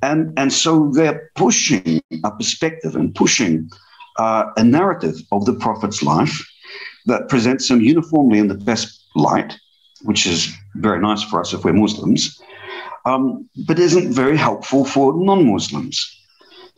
And, 0.03 0.37
and 0.37 0.51
so 0.51 0.91
they're 0.93 1.31
pushing 1.35 2.01
a 2.23 2.31
perspective 2.31 2.95
and 2.95 3.13
pushing 3.13 3.69
uh, 4.17 4.45
a 4.57 4.63
narrative 4.63 5.15
of 5.31 5.45
the 5.45 5.53
Prophet's 5.53 6.03
life 6.03 6.43
that 7.05 7.29
presents 7.29 7.69
him 7.69 7.81
uniformly 7.81 8.39
in 8.39 8.47
the 8.47 8.55
best 8.55 9.05
light, 9.15 9.57
which 10.03 10.25
is 10.25 10.53
very 10.75 10.99
nice 10.99 11.23
for 11.23 11.39
us 11.39 11.53
if 11.53 11.63
we're 11.63 11.73
Muslims, 11.73 12.39
um, 13.05 13.49
but 13.67 13.79
isn't 13.79 14.13
very 14.13 14.37
helpful 14.37 14.85
for 14.85 15.13
non-Muslims. 15.13 16.17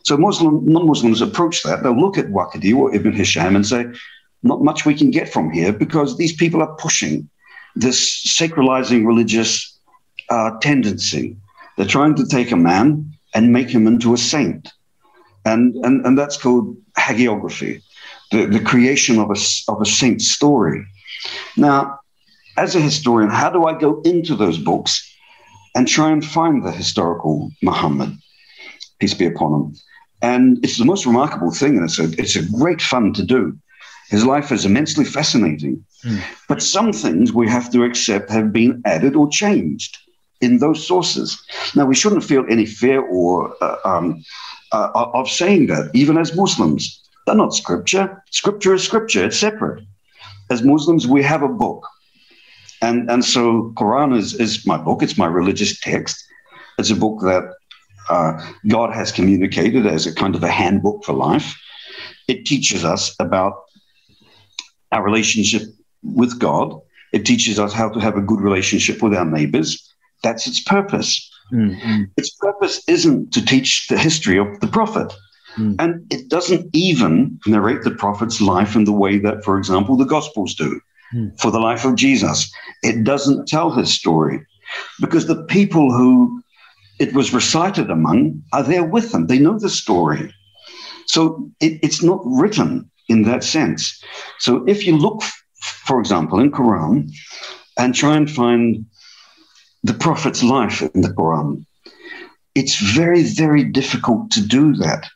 So 0.04 0.16
Muslim 0.16 0.64
non-Muslims 0.66 1.22
approach 1.22 1.62
that. 1.62 1.82
They'll 1.82 1.98
look 1.98 2.18
at 2.18 2.26
Waqidi 2.26 2.76
or 2.76 2.94
Ibn 2.94 3.12
Hisham 3.12 3.56
and 3.56 3.66
say, 3.66 3.86
not 4.42 4.62
much 4.62 4.84
we 4.84 4.94
can 4.94 5.10
get 5.10 5.32
from 5.32 5.50
here 5.50 5.72
because 5.72 6.18
these 6.18 6.34
people 6.34 6.60
are 6.60 6.74
pushing 6.76 7.28
this 7.76 8.24
sacralizing 8.26 9.06
religious 9.06 9.78
uh, 10.30 10.52
tendency. 10.60 11.36
They're 11.76 11.86
trying 11.86 12.14
to 12.16 12.26
take 12.26 12.50
a 12.50 12.56
man 12.56 13.12
and 13.34 13.52
make 13.52 13.68
him 13.68 13.86
into 13.86 14.14
a 14.14 14.18
saint. 14.18 14.72
And, 15.44 15.74
and, 15.84 16.06
and 16.06 16.16
that's 16.16 16.36
called 16.36 16.76
hagiography, 16.96 17.82
the, 18.30 18.46
the 18.46 18.60
creation 18.60 19.18
of 19.18 19.30
a, 19.30 19.36
of 19.68 19.80
a 19.80 19.86
saint 19.86 20.22
story. 20.22 20.86
Now, 21.56 21.98
as 22.56 22.76
a 22.76 22.80
historian, 22.80 23.30
how 23.30 23.50
do 23.50 23.64
I 23.64 23.78
go 23.78 24.00
into 24.02 24.36
those 24.36 24.58
books 24.58 25.10
and 25.74 25.88
try 25.88 26.10
and 26.10 26.24
find 26.24 26.64
the 26.64 26.70
historical 26.70 27.50
Muhammad, 27.62 28.16
peace 28.98 29.14
be 29.14 29.26
upon 29.26 29.52
him. 29.52 29.74
And 30.22 30.64
it's 30.64 30.78
the 30.78 30.84
most 30.84 31.04
remarkable 31.04 31.50
thing, 31.50 31.76
and 31.76 31.84
it's 31.84 31.98
a, 31.98 32.04
it's 32.18 32.36
a 32.36 32.48
great 32.58 32.80
fun 32.80 33.12
to 33.14 33.24
do. 33.24 33.58
His 34.08 34.24
life 34.24 34.52
is 34.52 34.64
immensely 34.64 35.04
fascinating. 35.04 35.84
Mm. 36.04 36.20
But 36.48 36.62
some 36.62 36.92
things 36.92 37.32
we 37.32 37.48
have 37.48 37.70
to 37.72 37.84
accept 37.84 38.30
have 38.30 38.52
been 38.52 38.82
added 38.84 39.16
or 39.16 39.28
changed 39.28 39.98
in 40.40 40.58
those 40.58 40.86
sources. 40.86 41.42
Now, 41.74 41.86
we 41.86 41.94
shouldn't 41.94 42.24
feel 42.24 42.44
any 42.48 42.66
fear 42.66 43.00
or 43.00 43.54
uh, 43.62 43.76
um, 43.84 44.22
uh, 44.72 44.90
of 44.94 45.30
saying 45.30 45.66
that, 45.68 45.90
even 45.94 46.18
as 46.18 46.36
Muslims. 46.36 47.00
They're 47.26 47.34
not 47.34 47.54
scripture. 47.54 48.22
Scripture 48.30 48.74
is 48.74 48.84
scripture, 48.84 49.24
it's 49.24 49.38
separate. 49.38 49.82
As 50.50 50.62
Muslims, 50.62 51.06
we 51.06 51.22
have 51.22 51.42
a 51.42 51.48
book. 51.48 51.86
And, 52.82 53.10
and 53.10 53.24
so 53.24 53.72
Quran 53.76 54.14
is, 54.14 54.34
is 54.34 54.66
my 54.66 54.76
book. 54.76 55.02
It's 55.02 55.16
my 55.16 55.26
religious 55.26 55.80
text. 55.80 56.22
It's 56.78 56.90
a 56.90 56.96
book 56.96 57.20
that 57.22 57.44
uh, 58.10 58.52
God 58.68 58.92
has 58.92 59.10
communicated 59.10 59.86
as 59.86 60.06
a 60.06 60.14
kind 60.14 60.34
of 60.34 60.42
a 60.42 60.50
handbook 60.50 61.04
for 61.04 61.14
life. 61.14 61.58
It 62.28 62.44
teaches 62.44 62.84
us 62.84 63.14
about 63.18 63.63
our 64.94 65.02
relationship 65.02 65.62
with 66.02 66.38
God. 66.38 66.80
It 67.12 67.26
teaches 67.26 67.58
us 67.58 67.72
how 67.72 67.88
to 67.90 68.00
have 68.00 68.16
a 68.16 68.22
good 68.22 68.40
relationship 68.40 69.02
with 69.02 69.14
our 69.14 69.24
neighbors. 69.24 69.70
That's 70.22 70.46
its 70.46 70.60
purpose. 70.60 71.12
Mm-hmm. 71.52 72.04
Its 72.16 72.30
purpose 72.30 72.82
isn't 72.88 73.32
to 73.34 73.44
teach 73.44 73.88
the 73.88 73.98
history 73.98 74.38
of 74.38 74.60
the 74.60 74.66
prophet. 74.66 75.12
Mm. 75.56 75.76
And 75.78 76.12
it 76.12 76.28
doesn't 76.28 76.68
even 76.72 77.38
narrate 77.46 77.82
the 77.82 77.92
prophet's 77.92 78.40
life 78.40 78.74
in 78.74 78.84
the 78.84 78.92
way 78.92 79.18
that, 79.18 79.44
for 79.44 79.58
example, 79.58 79.96
the 79.96 80.04
Gospels 80.16 80.54
do. 80.54 80.80
Hmm. 81.14 81.28
for 81.38 81.50
the 81.50 81.60
life 81.60 81.84
of 81.84 81.94
Jesus. 81.94 82.50
It 82.82 83.04
doesn't 83.04 83.46
tell 83.46 83.70
his 83.70 83.92
story 83.92 84.44
because 85.00 85.26
the 85.26 85.44
people 85.44 85.92
who 85.92 86.42
it 86.98 87.12
was 87.12 87.34
recited 87.34 87.90
among 87.90 88.42
are 88.52 88.62
there 88.62 88.84
with 88.84 89.12
them. 89.12 89.26
They 89.26 89.38
know 89.38 89.58
the 89.58 89.68
story. 89.68 90.34
So 91.06 91.50
it, 91.60 91.78
it's 91.82 92.02
not 92.02 92.20
written 92.24 92.90
in 93.08 93.22
that 93.22 93.44
sense. 93.44 94.02
So 94.38 94.64
if 94.66 94.86
you 94.86 94.96
look, 94.96 95.22
for 95.60 96.00
example, 96.00 96.38
in 96.40 96.50
Quran 96.50 97.10
and 97.78 97.94
try 97.94 98.16
and 98.16 98.30
find 98.30 98.86
the 99.82 99.94
Prophet's 99.94 100.42
life 100.42 100.82
in 100.82 101.02
the 101.02 101.08
Quran, 101.08 101.66
it's 102.54 102.76
very, 102.76 103.22
very 103.22 103.64
difficult 103.64 104.30
to 104.32 104.40
do 104.40 104.74
that. 104.76 105.06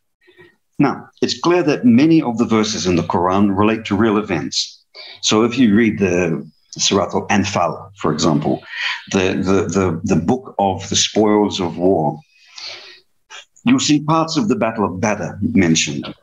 Now, 0.78 1.08
it's 1.22 1.38
clear 1.40 1.62
that 1.64 1.84
many 1.84 2.22
of 2.22 2.38
the 2.38 2.44
verses 2.44 2.86
in 2.86 2.96
the 2.96 3.02
Quran 3.02 3.56
relate 3.56 3.84
to 3.86 3.96
real 3.96 4.18
events. 4.18 4.84
So 5.22 5.44
if 5.44 5.58
you 5.58 5.74
read 5.74 5.98
the 5.98 6.48
Surat 6.72 7.14
al 7.14 7.26
Anfal, 7.28 7.90
for 7.96 8.12
example, 8.12 8.62
the, 9.12 9.34
the, 9.34 9.66
the, 9.66 10.00
the 10.04 10.20
book 10.20 10.54
of 10.58 10.88
the 10.88 10.96
spoils 10.96 11.60
of 11.60 11.78
war, 11.78 12.20
you'll 13.64 13.80
see 13.80 14.02
parts 14.04 14.36
of 14.36 14.48
the 14.48 14.56
Battle 14.56 14.84
of 14.84 15.00
Badr 15.00 15.32
mentioned. 15.40 16.14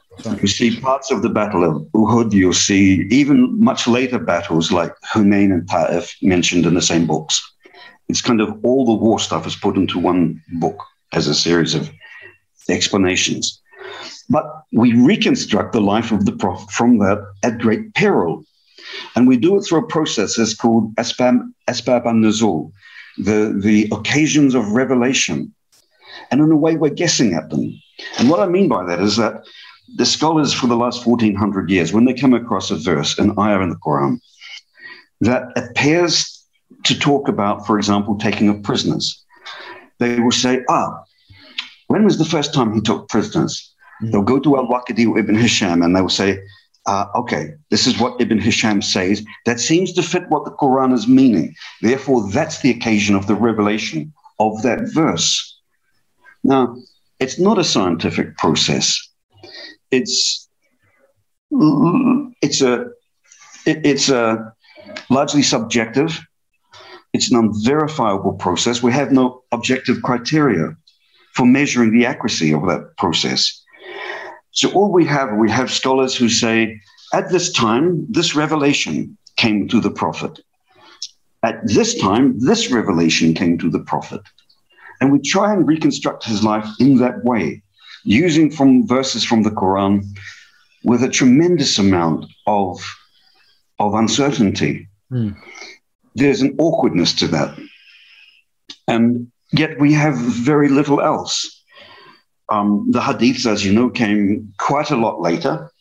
You 0.41 0.47
see 0.47 0.80
parts 0.80 1.12
of 1.12 1.21
the 1.21 1.30
Battle 1.30 1.63
of 1.63 1.82
Uhud. 1.93 2.34
You'll 2.34 2.54
see 2.54 3.08
even 3.12 3.60
much 3.60 3.88
later 3.88 4.19
battles 4.19 4.71
like 4.71 4.93
Hunain 5.13 5.51
and 5.54 5.67
Ta'if 5.67 6.15
mentioned 6.21 6.65
in 6.65 6.73
the 6.73 6.82
same 6.82 7.06
books. 7.06 7.41
It's 8.08 8.21
kind 8.21 8.41
of 8.41 8.58
all 8.63 8.86
the 8.86 8.93
war 8.93 9.19
stuff 9.19 9.47
is 9.47 9.56
put 9.56 9.75
into 9.75 9.99
one 9.99 10.41
book 10.54 10.82
as 11.13 11.28
a 11.28 11.36
series 11.36 11.73
of 11.73 11.91
explanations. 12.69 13.62
But 14.30 14.45
we 14.71 14.93
reconstruct 14.93 15.73
the 15.73 15.82
life 15.82 16.12
of 16.12 16.25
the 16.25 16.32
Prophet 16.32 16.71
from 16.71 16.99
that 16.99 17.19
at 17.43 17.60
great 17.60 17.93
peril. 17.93 18.43
And 19.15 19.28
we 19.28 19.38
do 19.38 19.58
it 19.58 19.62
through 19.62 19.80
a 19.80 19.88
process 19.88 20.36
that's 20.36 20.56
called 20.56 20.95
Asbab, 20.95 21.39
Asbab 21.67 22.04
nuzul 22.06 22.71
the, 23.17 23.58
the 23.62 23.88
occasions 23.91 24.56
of 24.56 24.71
revelation. 24.71 25.54
And 26.32 26.41
in 26.41 26.51
a 26.51 26.58
way, 26.58 26.75
we're 26.75 26.89
guessing 26.89 27.34
at 27.34 27.49
them. 27.49 27.80
And 28.17 28.30
what 28.30 28.39
I 28.39 28.47
mean 28.47 28.67
by 28.67 28.84
that 28.86 28.99
is 28.99 29.17
that 29.17 29.45
the 29.95 30.06
scholars 30.06 30.54
for 30.54 30.67
the 30.67 30.76
last 30.76 31.06
1400 31.06 31.69
years, 31.69 31.93
when 31.93 32.06
they 32.06 32.13
come 32.13 32.34
across 32.34 32.71
a 32.71 32.76
verse, 32.76 33.17
an 33.17 33.38
ayah 33.39 33.62
in 33.62 33.69
the 33.69 33.76
Quran, 33.76 34.19
that 35.21 35.52
appears 35.56 36.43
to 36.84 36.98
talk 36.98 37.28
about, 37.28 37.65
for 37.65 37.78
example, 37.78 38.17
taking 38.17 38.50
of 38.50 38.62
prisoners, 38.63 39.24
they 40.00 40.19
will 40.19 40.32
say, 40.32 40.62
ah, 40.69 41.04
when 41.88 42.04
was 42.04 42.17
the 42.17 42.26
first 42.26 42.54
time 42.54 42.74
he 42.74 42.82
took 42.82 43.08
prisoners? 43.10 43.74
Mm-hmm. 44.02 44.12
They'll 44.12 44.24
go 44.24 44.39
to 44.39 44.58
Al 44.58 44.67
Waqidi 44.67 45.17
Ibn 45.17 45.36
Hisham 45.36 45.82
and 45.82 45.95
they 45.95 46.02
will 46.02 46.10
say, 46.10 46.39
uh, 46.86 47.06
okay, 47.15 47.54
this 47.71 47.88
is 47.88 48.00
what 48.00 48.19
Ibn 48.19 48.39
Hisham 48.39 48.82
says. 48.82 49.26
That 49.45 49.60
seems 49.60 49.93
to 49.93 50.04
fit 50.04 50.30
what 50.30 50.45
the 50.45 50.52
Quran 50.52 50.93
is 50.93 51.08
meaning. 51.08 51.56
Therefore, 51.82 52.30
that's 52.30 52.62
the 52.62 52.69
occasion 52.69 53.15
of 53.15 53.28
the 53.28 53.36
revelation 53.36 54.13
of 54.39 54.62
that 54.63 54.82
verse. 54.93 55.60
Now, 56.43 56.76
it's 57.19 57.39
not 57.39 57.58
a 57.58 57.63
scientific 57.63 58.38
process 58.38 59.00
it's 59.91 60.48
it's 62.41 62.62
a 62.62 62.86
it's 63.65 64.10
a 64.10 64.54
largely 65.10 65.41
subjective. 65.41 66.19
It's 67.13 67.32
an 67.32 67.38
unverifiable 67.38 68.34
process. 68.34 68.84
We 68.84 68.91
have 68.91 69.12
no 69.12 69.43
objective 69.52 70.02
criteria 70.02 70.76
for 71.34 71.45
measuring 71.45 71.91
the 71.91 72.06
accuracy 72.06 72.54
of 72.54 72.65
that 72.67 72.98
process. 72.98 73.63
So 74.52 74.71
all 74.71 74.91
we 74.91 75.06
have, 75.06 75.30
we 75.38 75.50
have 75.50 75.71
scholars 75.71 76.15
who 76.15 76.30
say, 76.30 76.80
at 77.13 77.30
this 77.30 77.52
time, 77.52 78.06
this 78.10 78.36
revelation 78.36 79.17
came 79.38 79.67
to 79.67 79.80
the 79.80 79.91
prophet. 79.91 80.39
At 81.43 81.65
this 81.67 82.00
time, 82.00 82.39
this 82.39 82.71
revelation 82.71 83.34
came 83.34 83.58
to 83.60 83.69
the 83.69 83.80
prophet. 83.80 84.21
And 85.00 85.12
we 85.12 85.19
try 85.19 85.54
and 85.54 85.67
reconstruct 85.67 86.24
his 86.26 86.43
life 86.43 86.67
in 86.80 86.98
that 86.98 87.24
way 87.24 87.62
using 88.06 88.50
from 88.50 88.88
verses 88.88 89.24
from 89.24 89.44
the 89.44 89.50
Quran 89.50 90.06
with 90.84 91.04
a 91.04 91.10
tremendous 91.10 91.78
amount 91.80 92.26
of, 92.48 92.80
of 93.80 93.94
uncertainty. 93.96 94.88
Mm. 95.12 95.36
There's 96.13 96.41
an 96.41 96.56
awkwardness 96.60 97.13
to 97.15 97.28
that. 97.28 97.58
And 98.88 99.32
yet 99.52 99.80
we 99.80 99.91
have 99.94 100.15
very 100.15 100.70
little 100.70 101.02
else. 101.02 101.63
Um, 102.50 102.88
the 102.91 103.02
hadiths, 103.02 103.46
as 103.52 103.65
you 103.65 103.74
know, 103.74 103.89
came 103.89 104.54
quite 104.60 104.91
a 104.91 104.96
lot 104.96 105.20
later. 105.20 105.72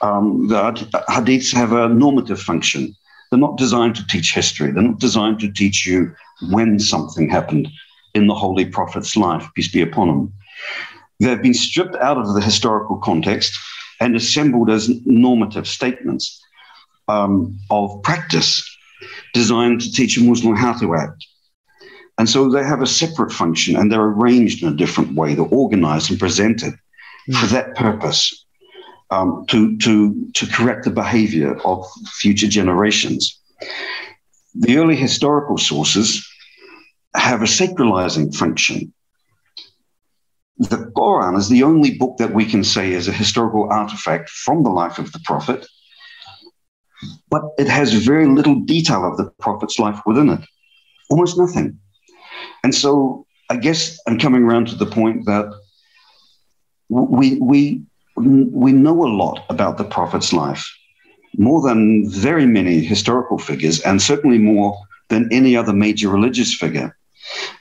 Um, 0.00 0.48
the 0.48 0.72
hadiths 1.08 1.52
have 1.52 1.72
a 1.72 1.88
normative 1.88 2.40
function. 2.40 2.94
They're 3.30 3.38
not 3.38 3.58
designed 3.58 3.94
to 3.96 4.06
teach 4.06 4.34
history. 4.34 4.70
They're 4.70 4.82
not 4.82 5.00
designed 5.00 5.38
to 5.40 5.52
teach 5.52 5.86
you 5.86 6.14
when 6.50 6.78
something 6.78 7.28
happened 7.28 7.68
in 8.14 8.26
the 8.26 8.34
Holy 8.34 8.64
Prophet's 8.64 9.16
life, 9.16 9.46
peace 9.54 9.68
be 9.68 9.82
upon 9.82 10.08
him. 10.08 10.32
They've 11.20 11.42
been 11.42 11.54
stripped 11.54 11.96
out 11.96 12.18
of 12.18 12.34
the 12.34 12.40
historical 12.40 12.98
context 12.98 13.58
and 14.00 14.14
assembled 14.14 14.70
as 14.70 14.88
normative 15.04 15.66
statements 15.66 16.40
um, 17.08 17.58
of 17.70 18.02
practice 18.02 18.64
designed 19.34 19.80
to 19.80 19.92
teach 19.92 20.16
a 20.16 20.22
Muslim 20.22 20.54
how 20.56 20.72
to 20.78 20.94
act. 20.94 21.26
And 22.18 22.28
so 22.28 22.50
they 22.50 22.64
have 22.64 22.82
a 22.82 22.86
separate 22.86 23.32
function 23.32 23.76
and 23.76 23.90
they're 23.90 24.00
arranged 24.00 24.62
in 24.62 24.68
a 24.68 24.76
different 24.76 25.14
way. 25.14 25.34
They're 25.34 25.44
organized 25.46 26.10
and 26.10 26.18
presented 26.18 26.74
mm. 27.28 27.34
for 27.40 27.46
that 27.46 27.74
purpose 27.74 28.44
um, 29.10 29.44
to, 29.48 29.76
to, 29.78 30.30
to 30.34 30.46
correct 30.46 30.84
the 30.84 30.90
behavior 30.90 31.58
of 31.64 31.86
future 32.20 32.48
generations. 32.48 33.40
The 34.54 34.76
early 34.78 34.96
historical 34.96 35.58
sources 35.58 36.26
have 37.14 37.42
a 37.42 37.46
sacralizing 37.46 38.34
function 38.34 38.92
the 40.58 40.90
Quran 40.96 41.38
is 41.38 41.48
the 41.48 41.62
only 41.62 41.96
book 41.96 42.16
that 42.18 42.34
we 42.34 42.44
can 42.44 42.64
say 42.64 42.92
is 42.92 43.06
a 43.06 43.12
historical 43.12 43.68
artifact 43.70 44.28
from 44.28 44.64
the 44.64 44.70
life 44.70 44.98
of 44.98 45.12
the 45.12 45.20
Prophet, 45.20 45.66
but 47.30 47.42
it 47.58 47.68
has 47.68 47.92
very 47.92 48.26
little 48.26 48.56
detail 48.56 49.04
of 49.04 49.16
the 49.16 49.30
Prophet's 49.38 49.78
life 49.78 50.00
within 50.04 50.30
it, 50.30 50.40
almost 51.10 51.38
nothing. 51.38 51.78
And 52.64 52.74
so 52.74 53.24
I 53.48 53.56
guess 53.56 53.98
I'm 54.06 54.18
coming 54.18 54.42
around 54.42 54.66
to 54.68 54.74
the 54.74 54.86
point 54.86 55.26
that 55.26 55.46
we, 56.88 57.36
we, 57.36 57.82
we 58.16 58.72
know 58.72 59.04
a 59.04 59.14
lot 59.14 59.44
about 59.48 59.78
the 59.78 59.84
Prophet's 59.84 60.32
life, 60.32 60.68
more 61.36 61.62
than 61.62 62.10
very 62.10 62.46
many 62.46 62.80
historical 62.80 63.38
figures, 63.38 63.80
and 63.82 64.02
certainly 64.02 64.38
more 64.38 64.76
than 65.08 65.28
any 65.30 65.56
other 65.56 65.72
major 65.72 66.08
religious 66.08 66.54
figure. 66.54 66.96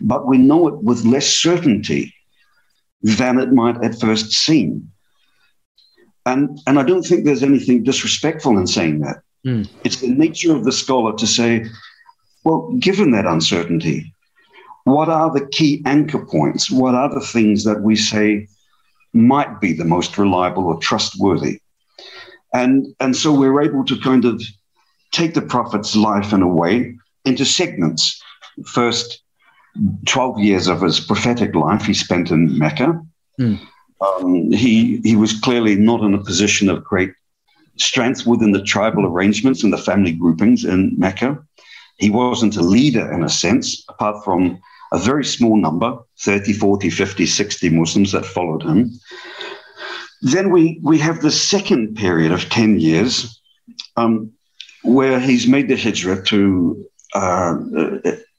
But 0.01 0.25
we 0.25 0.39
know 0.39 0.67
it 0.67 0.81
with 0.81 1.05
less 1.05 1.27
certainty 1.27 2.13
than 3.01 3.39
it 3.39 3.51
might 3.51 3.83
at 3.83 3.99
first 3.99 4.31
seem. 4.31 4.91
And, 6.25 6.59
and 6.67 6.77
I 6.79 6.83
don't 6.83 7.03
think 7.03 7.23
there's 7.23 7.43
anything 7.43 7.83
disrespectful 7.83 8.57
in 8.57 8.67
saying 8.67 8.99
that. 8.99 9.17
Mm. 9.45 9.69
It's 9.83 9.97
the 9.97 10.09
nature 10.09 10.55
of 10.55 10.65
the 10.65 10.71
scholar 10.71 11.15
to 11.15 11.27
say, 11.27 11.65
well, 12.43 12.73
given 12.79 13.11
that 13.11 13.25
uncertainty, 13.25 14.13
what 14.83 15.09
are 15.09 15.31
the 15.31 15.45
key 15.47 15.81
anchor 15.85 16.25
points? 16.25 16.71
What 16.71 16.95
are 16.95 17.13
the 17.13 17.25
things 17.25 17.63
that 17.63 17.81
we 17.81 17.95
say 17.95 18.47
might 19.13 19.59
be 19.61 19.73
the 19.73 19.85
most 19.85 20.17
reliable 20.17 20.65
or 20.65 20.79
trustworthy? 20.79 21.59
And, 22.53 22.87
and 22.99 23.15
so 23.15 23.33
we're 23.33 23.61
able 23.61 23.85
to 23.85 23.99
kind 23.99 24.25
of 24.25 24.41
take 25.11 25.33
the 25.33 25.41
prophet's 25.41 25.95
life 25.95 26.33
in 26.33 26.41
a 26.41 26.47
way 26.47 26.97
into 27.25 27.45
segments. 27.45 28.21
First, 28.65 29.21
12 30.05 30.39
years 30.39 30.67
of 30.67 30.81
his 30.81 30.99
prophetic 30.99 31.55
life 31.55 31.85
he 31.85 31.93
spent 31.93 32.31
in 32.31 32.57
Mecca. 32.57 33.01
Mm. 33.39 33.59
Um, 34.01 34.51
he, 34.51 34.97
he 35.03 35.15
was 35.15 35.39
clearly 35.39 35.75
not 35.75 36.01
in 36.01 36.13
a 36.13 36.23
position 36.23 36.69
of 36.69 36.83
great 36.83 37.11
strength 37.77 38.25
within 38.25 38.51
the 38.51 38.63
tribal 38.63 39.05
arrangements 39.05 39.63
and 39.63 39.71
the 39.71 39.77
family 39.77 40.11
groupings 40.11 40.65
in 40.65 40.97
Mecca. 40.97 41.37
He 41.97 42.09
wasn't 42.09 42.57
a 42.57 42.61
leader 42.61 43.11
in 43.11 43.23
a 43.23 43.29
sense, 43.29 43.83
apart 43.89 44.23
from 44.23 44.59
a 44.91 44.99
very 44.99 45.25
small 45.25 45.57
number 45.57 45.97
30, 46.19 46.53
40, 46.53 46.89
50, 46.89 47.25
60 47.25 47.69
Muslims 47.69 48.11
that 48.11 48.25
followed 48.25 48.63
him. 48.63 48.91
Then 50.21 50.51
we, 50.51 50.79
we 50.83 50.97
have 50.99 51.21
the 51.21 51.31
second 51.31 51.95
period 51.95 52.31
of 52.31 52.49
10 52.49 52.79
years 52.79 53.39
um, 53.97 54.31
where 54.83 55.19
he's 55.19 55.47
made 55.47 55.67
the 55.67 55.75
hijrah 55.75 56.23
to 56.25 56.87
uh, 57.13 57.57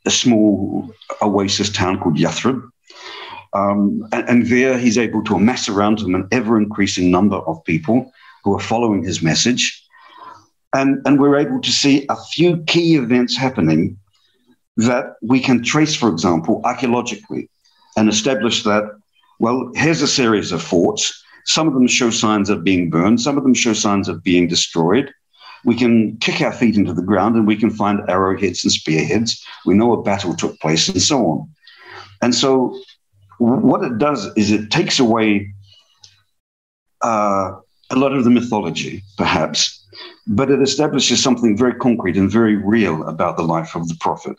a 0.08 0.10
small 0.10 0.90
oasis 1.20 1.70
town 1.70 2.00
called 2.00 2.16
Yathrib. 2.16 2.60
Um, 3.52 4.06
and, 4.12 4.28
and, 4.30 4.46
there 4.46 4.76
he's 4.78 4.98
able 4.98 5.22
to 5.24 5.36
amass 5.36 5.68
around 5.68 6.00
him 6.00 6.14
an 6.14 6.26
ever 6.32 6.54
increasing 6.58 7.10
number 7.10 7.36
of 7.50 7.64
people 7.64 8.12
who 8.42 8.54
are 8.54 8.68
following 8.72 9.02
his 9.02 9.22
message. 9.22 9.62
And, 10.74 10.90
and 11.06 11.18
we're 11.18 11.38
able 11.38 11.60
to 11.60 11.72
see 11.82 12.06
a 12.08 12.16
few 12.32 12.62
key 12.64 12.96
events 12.96 13.36
happening 13.36 13.98
that 14.76 15.04
we 15.22 15.40
can 15.40 15.62
trace, 15.62 15.94
for 15.94 16.08
example, 16.10 16.60
archaeologically 16.64 17.48
and 17.96 18.08
establish 18.08 18.64
that, 18.64 18.84
well, 19.38 19.70
here's 19.74 20.02
a 20.02 20.14
series 20.20 20.52
of 20.52 20.62
forts. 20.62 21.02
Some 21.46 21.68
of 21.68 21.74
them 21.74 21.86
show 21.86 22.10
signs 22.10 22.50
of 22.50 22.64
being 22.64 22.90
burned, 22.90 23.20
some 23.20 23.38
of 23.38 23.44
them 23.44 23.54
show 23.54 23.72
signs 23.72 24.08
of 24.08 24.22
being 24.22 24.46
destroyed 24.46 25.10
we 25.64 25.74
can 25.74 26.16
kick 26.18 26.40
our 26.40 26.52
feet 26.52 26.76
into 26.76 26.92
the 26.92 27.02
ground 27.02 27.36
and 27.36 27.46
we 27.46 27.56
can 27.56 27.70
find 27.70 28.00
arrowheads 28.08 28.64
and 28.64 28.72
spearheads. 28.72 29.44
We 29.66 29.74
know 29.74 29.92
a 29.92 30.02
battle 30.02 30.34
took 30.34 30.58
place 30.60 30.88
and 30.88 31.02
so 31.02 31.26
on. 31.26 31.50
And 32.22 32.34
so, 32.34 32.78
what 33.38 33.84
it 33.84 33.98
does 33.98 34.26
is 34.36 34.50
it 34.50 34.70
takes 34.70 34.98
away 34.98 35.52
uh, 37.02 37.52
a 37.90 37.96
lot 37.96 38.12
of 38.12 38.24
the 38.24 38.30
mythology, 38.30 39.02
perhaps, 39.16 39.86
but 40.26 40.50
it 40.50 40.60
establishes 40.60 41.22
something 41.22 41.56
very 41.56 41.74
concrete 41.74 42.16
and 42.16 42.30
very 42.30 42.56
real 42.56 43.06
about 43.06 43.36
the 43.36 43.44
life 43.44 43.74
of 43.76 43.88
the 43.88 43.96
prophet. 44.00 44.36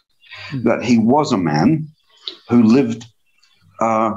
Mm-hmm. 0.50 0.68
That 0.68 0.84
he 0.84 0.98
was 0.98 1.32
a 1.32 1.38
man 1.38 1.88
who 2.50 2.64
lived 2.64 3.06
uh, 3.80 4.12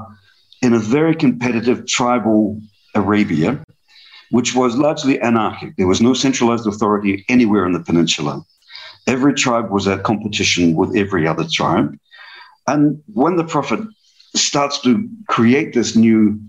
in 0.60 0.74
a 0.74 0.78
very 0.78 1.14
competitive 1.14 1.86
tribal 1.86 2.60
Arabia, 2.94 3.64
which 4.32 4.54
was 4.54 4.76
largely 4.76 5.20
anarchic. 5.20 5.76
There 5.76 5.86
was 5.86 6.00
no 6.00 6.14
centralized 6.14 6.66
authority 6.66 7.24
anywhere 7.28 7.66
in 7.66 7.72
the 7.72 7.80
peninsula. 7.80 8.42
Every 9.06 9.34
tribe 9.34 9.70
was 9.70 9.86
at 9.86 10.04
competition 10.04 10.74
with 10.74 10.96
every 10.96 11.26
other 11.28 11.46
tribe. 11.52 11.94
And 12.66 13.02
when 13.12 13.36
the 13.36 13.44
Prophet 13.44 13.80
starts 14.34 14.80
to 14.82 15.06
create 15.28 15.74
this 15.74 15.94
new 15.94 16.40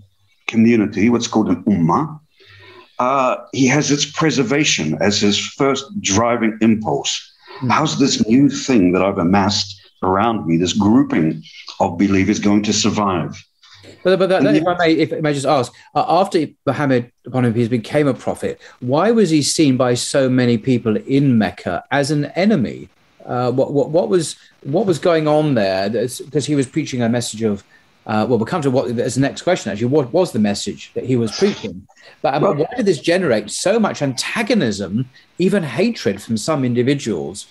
community, 0.46 1.10
what's 1.10 1.28
called 1.28 1.50
an 1.50 1.62
ummah, 1.64 2.18
uh, 2.98 3.36
he 3.52 3.66
has 3.66 3.90
its 3.90 4.10
preservation 4.10 4.96
as 5.02 5.20
his 5.20 5.38
first 5.38 5.84
driving 6.00 6.56
impulse. 6.62 7.12
Hmm. 7.58 7.68
How's 7.68 7.98
this 7.98 8.26
new 8.26 8.48
thing 8.48 8.92
that 8.92 9.02
I've 9.02 9.18
amassed 9.18 9.78
around 10.02 10.46
me, 10.46 10.56
this 10.56 10.72
grouping 10.72 11.42
of 11.80 11.98
believers, 11.98 12.38
going 12.38 12.62
to 12.62 12.72
survive? 12.72 13.36
But, 14.04 14.18
but 14.18 14.28
that, 14.28 14.42
that, 14.42 14.54
if 14.54 14.66
I 14.66 14.76
may, 14.76 14.92
if 14.92 15.12
I 15.12 15.20
may 15.20 15.32
just 15.32 15.46
ask, 15.46 15.72
uh, 15.94 16.04
after 16.06 16.46
Muhammad 16.66 17.10
upon 17.26 17.44
whom 17.44 17.54
he 17.54 17.66
became 17.66 18.06
a 18.06 18.14
prophet, 18.14 18.60
why 18.80 19.10
was 19.10 19.30
he 19.30 19.42
seen 19.42 19.76
by 19.76 19.94
so 19.94 20.28
many 20.28 20.58
people 20.58 20.96
in 20.96 21.38
Mecca 21.38 21.82
as 21.90 22.10
an 22.10 22.26
enemy? 22.36 22.90
Uh, 23.24 23.50
what, 23.50 23.72
what, 23.72 23.88
what 23.88 24.10
was 24.10 24.36
what 24.62 24.84
was 24.84 24.98
going 24.98 25.26
on 25.26 25.54
there? 25.54 25.88
Because 25.88 26.44
he 26.44 26.54
was 26.54 26.66
preaching 26.66 27.00
a 27.02 27.08
message 27.08 27.42
of 27.42 27.64
uh, 28.06 28.26
well, 28.28 28.38
we'll 28.38 28.46
come 28.46 28.60
to 28.60 28.70
what 28.70 28.90
as 28.98 29.14
the 29.14 29.20
next 29.22 29.42
question. 29.42 29.72
Actually, 29.72 29.86
what 29.86 30.12
was 30.12 30.32
the 30.32 30.38
message 30.38 30.92
that 30.92 31.04
he 31.04 31.16
was 31.16 31.36
preaching? 31.38 31.86
But 32.20 32.34
um, 32.34 32.42
well, 32.42 32.54
why 32.54 32.66
did 32.76 32.84
this 32.84 33.00
generate 33.00 33.50
so 33.50 33.80
much 33.80 34.02
antagonism, 34.02 35.08
even 35.38 35.62
hatred 35.62 36.20
from 36.20 36.36
some 36.36 36.64
individuals, 36.64 37.46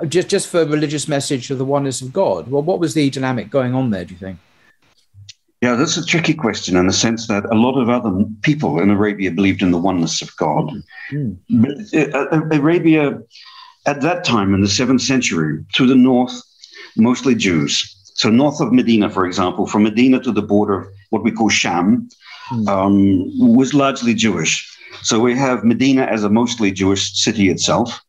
uh, 0.00 0.06
just 0.06 0.28
just 0.28 0.46
for 0.46 0.64
religious 0.64 1.08
message 1.08 1.50
of 1.50 1.58
the 1.58 1.64
oneness 1.64 2.00
of 2.00 2.12
God? 2.12 2.48
Well, 2.48 2.62
what 2.62 2.78
was 2.78 2.94
the 2.94 3.10
dynamic 3.10 3.50
going 3.50 3.74
on 3.74 3.90
there? 3.90 4.04
Do 4.04 4.14
you 4.14 4.20
think? 4.20 4.38
Yeah, 5.60 5.74
that's 5.74 5.96
a 5.96 6.04
tricky 6.04 6.34
question 6.34 6.76
in 6.76 6.86
the 6.86 6.92
sense 6.92 7.26
that 7.26 7.44
a 7.46 7.54
lot 7.54 7.80
of 7.80 7.88
other 7.88 8.24
people 8.42 8.78
in 8.78 8.90
Arabia 8.90 9.32
believed 9.32 9.60
in 9.60 9.72
the 9.72 9.78
oneness 9.78 10.22
of 10.22 10.36
God. 10.36 10.70
Mm. 11.10 11.36
But 11.50 12.14
uh, 12.14 12.18
uh, 12.18 12.56
Arabia, 12.56 13.20
at 13.84 14.00
that 14.02 14.24
time 14.24 14.54
in 14.54 14.60
the 14.60 14.68
seventh 14.68 15.02
century, 15.02 15.64
to 15.74 15.86
the 15.86 15.96
north, 15.96 16.40
mostly 16.96 17.34
Jews. 17.34 17.94
So 18.14 18.30
north 18.30 18.60
of 18.60 18.72
Medina, 18.72 19.10
for 19.10 19.26
example, 19.26 19.66
from 19.66 19.82
Medina 19.82 20.20
to 20.20 20.30
the 20.30 20.42
border 20.42 20.80
of 20.82 20.88
what 21.10 21.24
we 21.24 21.32
call 21.32 21.48
Sham, 21.48 22.08
mm. 22.50 22.68
um, 22.68 23.56
was 23.56 23.74
largely 23.74 24.14
Jewish. 24.14 24.64
So 25.02 25.18
we 25.18 25.36
have 25.36 25.64
Medina 25.64 26.02
as 26.02 26.22
a 26.22 26.28
mostly 26.28 26.70
Jewish 26.70 27.20
city 27.20 27.48
itself, 27.50 28.00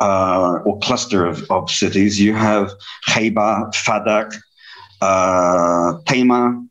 uh, 0.00 0.58
or 0.64 0.78
cluster 0.78 1.26
of, 1.26 1.48
of 1.50 1.70
cities. 1.70 2.20
You 2.20 2.34
have 2.34 2.70
Khaybar, 3.08 3.72
Fadak, 3.74 4.34
Tema, 6.06 6.64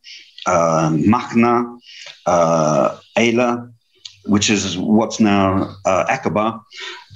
uh, 0.46 0.90
Machna, 0.92 1.78
uh, 2.26 2.98
which 4.26 4.50
is 4.50 4.78
what's 4.78 5.20
now 5.20 5.76
uh, 5.86 6.06
Aqaba, 6.06 6.62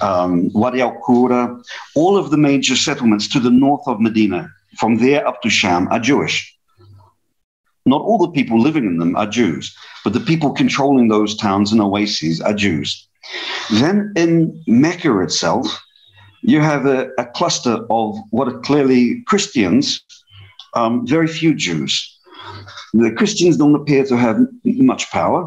um, 0.02 0.52
Wadi 0.54 0.82
al 0.82 0.96
Qura, 1.08 1.62
all 1.96 2.18
of 2.18 2.32
the 2.32 2.38
major 2.38 2.76
settlements 2.76 3.28
to 3.30 3.40
the 3.40 3.50
north 3.50 3.88
of 3.88 4.00
Medina 4.00 4.50
from 4.78 4.98
there 4.98 5.28
up 5.28 5.42
to 5.42 5.50
Sham 5.50 5.88
are 5.90 6.00
Jewish. 6.00 6.54
Not 7.86 8.02
all 8.02 8.18
the 8.18 8.32
people 8.32 8.60
living 8.60 8.86
in 8.86 8.98
them 8.98 9.16
are 9.16 9.26
Jews, 9.28 9.74
but 10.04 10.14
the 10.14 10.20
people 10.20 10.52
controlling 10.52 11.08
those 11.08 11.36
towns 11.36 11.72
and 11.72 11.82
oases 11.82 12.42
are 12.42 12.54
Jews. 12.54 13.08
Then 13.72 14.14
in 14.16 14.62
Mecca 14.68 15.20
itself, 15.22 15.82
you 16.42 16.60
have 16.62 16.86
a, 16.86 17.10
a 17.18 17.26
cluster 17.26 17.86
of 17.90 18.18
what 18.32 18.48
are 18.48 18.60
clearly 18.60 19.24
Christians, 19.26 20.04
um, 20.78 21.06
very 21.08 21.28
few 21.28 21.54
Jews. 21.56 21.94
The 22.94 23.12
Christians 23.12 23.58
don't 23.58 23.76
appear 23.76 24.04
to 24.06 24.18
have 24.18 24.38
much 24.64 25.10
power, 25.12 25.42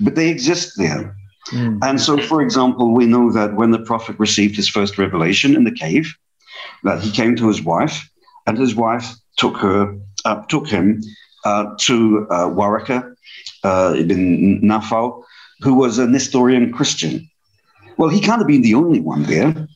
but 0.00 0.14
they 0.14 0.28
exist 0.28 0.72
there. 0.76 1.14
Mm. 1.50 1.78
And 1.82 2.00
so, 2.00 2.18
for 2.18 2.40
example, 2.40 2.94
we 2.94 3.06
know 3.06 3.30
that 3.32 3.54
when 3.54 3.70
the 3.72 3.84
prophet 3.90 4.16
received 4.18 4.56
his 4.56 4.68
first 4.68 4.98
revelation 4.98 5.54
in 5.54 5.64
the 5.64 5.76
cave, 5.84 6.06
that 6.84 7.00
he 7.00 7.10
came 7.10 7.36
to 7.36 7.48
his 7.48 7.62
wife 7.62 7.96
and 8.46 8.58
his 8.58 8.74
wife 8.74 9.06
took 9.36 9.56
her 9.58 9.80
uh, 10.24 10.42
took 10.48 10.68
him 10.68 11.02
uh, 11.44 11.64
to 11.78 12.26
uh, 12.30 12.48
Waraka 12.48 12.98
uh, 13.64 13.94
ibn 13.96 14.60
Nawfal, 14.60 15.22
who 15.60 15.74
was 15.74 15.98
a 15.98 16.06
Nestorian 16.06 16.72
Christian. 16.72 17.28
Well, 17.98 18.08
he 18.08 18.20
can't 18.20 18.38
have 18.38 18.48
been 18.48 18.62
the 18.62 18.74
only 18.74 19.00
one 19.00 19.24
there. 19.24 19.66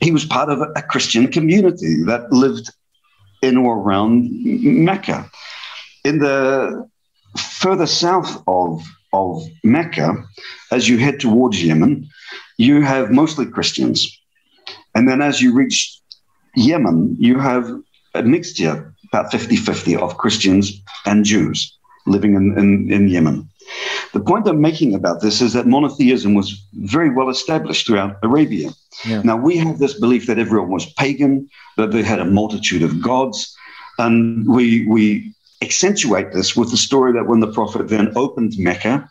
He 0.00 0.10
was 0.10 0.24
part 0.24 0.48
of 0.48 0.60
a 0.60 0.82
Christian 0.82 1.28
community 1.28 2.02
that 2.04 2.32
lived 2.32 2.70
in 3.42 3.56
or 3.56 3.78
around 3.78 4.28
Mecca. 4.32 5.30
In 6.04 6.18
the 6.18 6.88
further 7.36 7.86
south 7.86 8.42
of, 8.46 8.82
of 9.12 9.42
Mecca, 9.64 10.24
as 10.72 10.88
you 10.88 10.98
head 10.98 11.20
towards 11.20 11.62
Yemen, 11.62 12.08
you 12.56 12.82
have 12.82 13.10
mostly 13.10 13.46
Christians. 13.46 14.18
And 14.94 15.08
then 15.08 15.22
as 15.22 15.40
you 15.40 15.54
reach 15.54 16.00
Yemen, 16.56 17.16
you 17.18 17.38
have 17.38 17.70
a 18.14 18.22
mixture, 18.22 18.94
about 19.12 19.30
50 19.30 19.56
50, 19.56 19.96
of 19.96 20.16
Christians 20.16 20.80
and 21.06 21.24
Jews 21.24 21.78
living 22.06 22.34
in, 22.34 22.58
in, 22.58 22.92
in 22.92 23.08
Yemen. 23.08 23.48
The 24.12 24.20
point 24.20 24.48
I'm 24.48 24.60
making 24.60 24.94
about 24.94 25.20
this 25.20 25.40
is 25.40 25.52
that 25.52 25.66
monotheism 25.66 26.34
was 26.34 26.64
very 26.74 27.10
well 27.10 27.28
established 27.28 27.86
throughout 27.86 28.16
Arabia. 28.22 28.70
Yeah. 29.04 29.22
Now, 29.22 29.36
we 29.36 29.56
have 29.58 29.78
this 29.78 29.98
belief 30.00 30.26
that 30.26 30.38
everyone 30.38 30.70
was 30.70 30.86
pagan, 30.94 31.48
that 31.76 31.90
they 31.90 32.02
had 32.02 32.18
a 32.18 32.24
multitude 32.24 32.82
of 32.82 33.02
gods, 33.02 33.54
and 33.98 34.48
we, 34.48 34.86
we 34.86 35.34
accentuate 35.62 36.32
this 36.32 36.56
with 36.56 36.70
the 36.70 36.76
story 36.76 37.12
that 37.12 37.26
when 37.26 37.40
the 37.40 37.52
Prophet 37.52 37.88
then 37.88 38.12
opened 38.16 38.54
Mecca, 38.58 39.10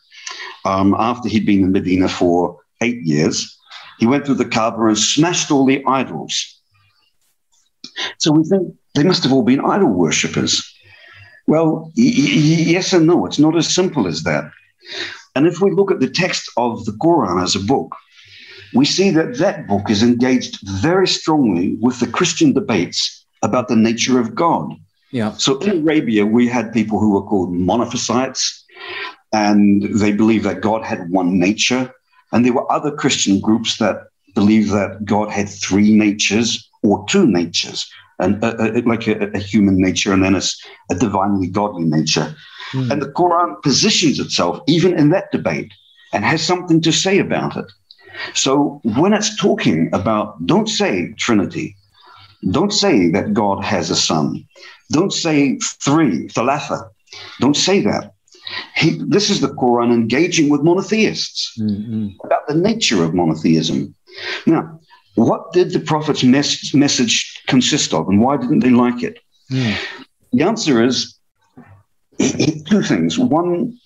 um, 0.65 0.95
after 0.97 1.29
he'd 1.29 1.45
been 1.45 1.63
in 1.63 1.71
Medina 1.71 2.09
for 2.09 2.59
eight 2.81 3.01
years, 3.03 3.55
he 3.99 4.07
went 4.07 4.25
through 4.25 4.35
the 4.35 4.45
Kaaba 4.45 4.85
and 4.85 4.97
smashed 4.97 5.51
all 5.51 5.65
the 5.65 5.83
idols. 5.85 6.59
So 8.17 8.31
we 8.31 8.43
think 8.43 8.73
they 8.95 9.03
must 9.03 9.23
have 9.23 9.31
all 9.33 9.43
been 9.43 9.59
idol 9.59 9.89
worshippers. 9.89 10.63
Well, 11.47 11.91
y- 11.97 12.13
y- 12.17 12.65
yes 12.75 12.93
and 12.93 13.07
no. 13.07 13.25
It's 13.25 13.39
not 13.39 13.55
as 13.55 13.73
simple 13.73 14.07
as 14.07 14.23
that. 14.23 14.51
And 15.35 15.45
if 15.47 15.61
we 15.61 15.71
look 15.71 15.91
at 15.91 15.99
the 15.99 16.09
text 16.09 16.49
of 16.57 16.85
the 16.85 16.93
Quran 16.93 17.43
as 17.43 17.55
a 17.55 17.59
book, 17.59 17.95
we 18.73 18.85
see 18.85 19.09
that 19.11 19.37
that 19.37 19.67
book 19.67 19.89
is 19.89 20.03
engaged 20.03 20.59
very 20.63 21.07
strongly 21.07 21.75
with 21.79 21.99
the 21.99 22.07
Christian 22.07 22.53
debates 22.53 23.25
about 23.43 23.67
the 23.67 23.75
nature 23.75 24.19
of 24.19 24.35
God. 24.35 24.73
Yeah. 25.11 25.33
So 25.33 25.59
in 25.59 25.83
Arabia, 25.83 26.25
we 26.25 26.47
had 26.47 26.73
people 26.73 26.99
who 26.99 27.11
were 27.13 27.21
called 27.21 27.53
monophysites, 27.53 28.63
and 29.31 29.83
they 29.83 30.11
believed 30.11 30.45
that 30.45 30.61
God 30.61 30.83
had 30.83 31.09
one 31.09 31.39
nature. 31.39 31.91
And 32.31 32.43
there 32.43 32.53
were 32.53 32.69
other 32.71 32.91
Christian 32.91 33.39
groups 33.39 33.77
that 33.77 34.07
believed 34.35 34.71
that 34.71 35.05
God 35.05 35.29
had 35.31 35.49
three 35.49 35.93
natures 35.95 36.67
or 36.83 37.05
two 37.07 37.25
natures, 37.25 37.89
and 38.19 38.43
uh, 38.43 38.47
uh, 38.47 38.71
a, 38.75 38.79
a, 38.79 38.81
like 38.81 39.07
a, 39.07 39.31
a, 39.31 39.39
human 39.39 39.77
nature 39.81 40.13
and 40.13 40.23
then 40.23 40.35
a, 40.35 40.41
a 40.91 40.95
divinely 40.95 41.47
godly 41.47 41.83
nature. 41.83 42.35
Mm. 42.73 42.91
And 42.91 43.01
the 43.01 43.11
Quran 43.11 43.61
positions 43.61 44.19
itself 44.19 44.59
even 44.67 44.97
in 44.97 45.09
that 45.09 45.31
debate 45.31 45.71
and 46.13 46.23
has 46.25 46.41
something 46.41 46.81
to 46.81 46.91
say 46.91 47.19
about 47.19 47.57
it. 47.57 47.71
So 48.33 48.81
when 48.83 49.13
it's 49.13 49.35
talking 49.37 49.89
about, 49.93 50.45
don't 50.45 50.67
say 50.67 51.13
Trinity, 51.17 51.75
don't 52.49 52.73
say 52.73 53.09
that 53.11 53.33
God 53.33 53.63
has 53.63 53.89
a 53.89 53.95
son, 53.95 54.45
don't 54.91 55.13
say 55.13 55.57
three, 55.83 56.27
thalatha, 56.27 56.89
don't 57.39 57.57
say 57.57 57.81
that. 57.81 58.13
He, 58.75 58.97
this 59.07 59.29
is 59.29 59.41
the 59.41 59.49
Quran 59.49 59.93
engaging 59.93 60.49
with 60.49 60.61
monotheists 60.61 61.57
mm-hmm. 61.59 62.09
about 62.23 62.47
the 62.47 62.55
nature 62.55 63.03
of 63.03 63.13
monotheism. 63.13 63.93
Now, 64.45 64.79
what 65.15 65.51
did 65.51 65.71
the 65.71 65.79
prophet's 65.79 66.23
mes- 66.23 66.73
message 66.73 67.43
consist 67.47 67.93
of, 67.93 68.07
and 68.07 68.21
why 68.21 68.37
didn't 68.37 68.59
they 68.59 68.69
like 68.69 69.03
it? 69.03 69.19
Mm. 69.51 69.75
The 70.31 70.43
answer 70.43 70.83
is 70.83 71.16
two 72.19 72.83
things. 72.83 73.17
One, 73.17 73.77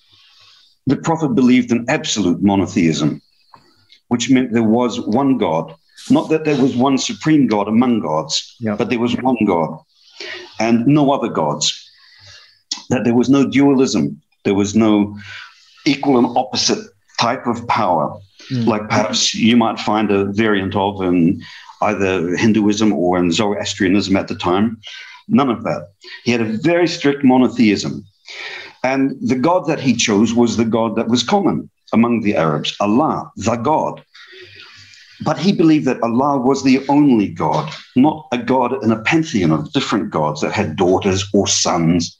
the 0.86 0.96
prophet 0.96 1.34
believed 1.34 1.70
in 1.70 1.84
absolute 1.88 2.42
monotheism, 2.42 3.20
which 4.08 4.30
meant 4.30 4.52
there 4.52 4.62
was 4.62 5.00
one 5.00 5.38
God, 5.38 5.74
not 6.10 6.28
that 6.30 6.44
there 6.44 6.60
was 6.60 6.76
one 6.76 6.98
supreme 6.98 7.46
God 7.46 7.68
among 7.68 8.00
gods, 8.00 8.56
yep. 8.60 8.78
but 8.78 8.90
there 8.90 8.98
was 8.98 9.16
one 9.16 9.38
God 9.46 9.78
and 10.58 10.86
no 10.86 11.12
other 11.12 11.28
gods. 11.28 11.78
That 12.90 13.04
there 13.04 13.14
was 13.14 13.30
no 13.30 13.48
dualism, 13.48 14.20
there 14.44 14.54
was 14.54 14.74
no 14.74 15.18
equal 15.86 16.18
and 16.18 16.36
opposite 16.36 16.84
type 17.18 17.46
of 17.46 17.66
power 17.68 18.18
mm. 18.50 18.66
like 18.66 18.88
perhaps 18.88 19.34
you 19.34 19.56
might 19.56 19.78
find 19.78 20.10
a 20.10 20.24
variant 20.26 20.74
of 20.74 21.02
in 21.02 21.42
either 21.82 22.36
Hinduism 22.36 22.92
or 22.92 23.18
in 23.18 23.32
Zoroastrianism 23.32 24.16
at 24.16 24.28
the 24.28 24.36
time. 24.36 24.80
None 25.28 25.50
of 25.50 25.64
that. 25.64 25.88
He 26.24 26.32
had 26.32 26.40
a 26.40 26.56
very 26.58 26.86
strict 26.86 27.24
monotheism. 27.24 28.04
And 28.82 29.16
the 29.20 29.36
God 29.36 29.66
that 29.66 29.80
he 29.80 29.94
chose 29.94 30.34
was 30.34 30.56
the 30.56 30.64
God 30.64 30.96
that 30.96 31.08
was 31.08 31.22
common 31.22 31.70
among 31.92 32.20
the 32.20 32.36
Arabs 32.36 32.74
Allah, 32.80 33.30
the 33.36 33.56
God. 33.56 34.02
But 35.24 35.38
he 35.38 35.52
believed 35.52 35.86
that 35.86 36.02
Allah 36.02 36.38
was 36.38 36.64
the 36.64 36.84
only 36.88 37.28
God, 37.28 37.72
not 37.94 38.26
a 38.32 38.38
God 38.38 38.82
in 38.82 38.90
a 38.90 39.00
pantheon 39.00 39.52
of 39.52 39.72
different 39.72 40.10
gods 40.10 40.40
that 40.40 40.52
had 40.52 40.76
daughters 40.76 41.24
or 41.32 41.46
sons. 41.46 42.16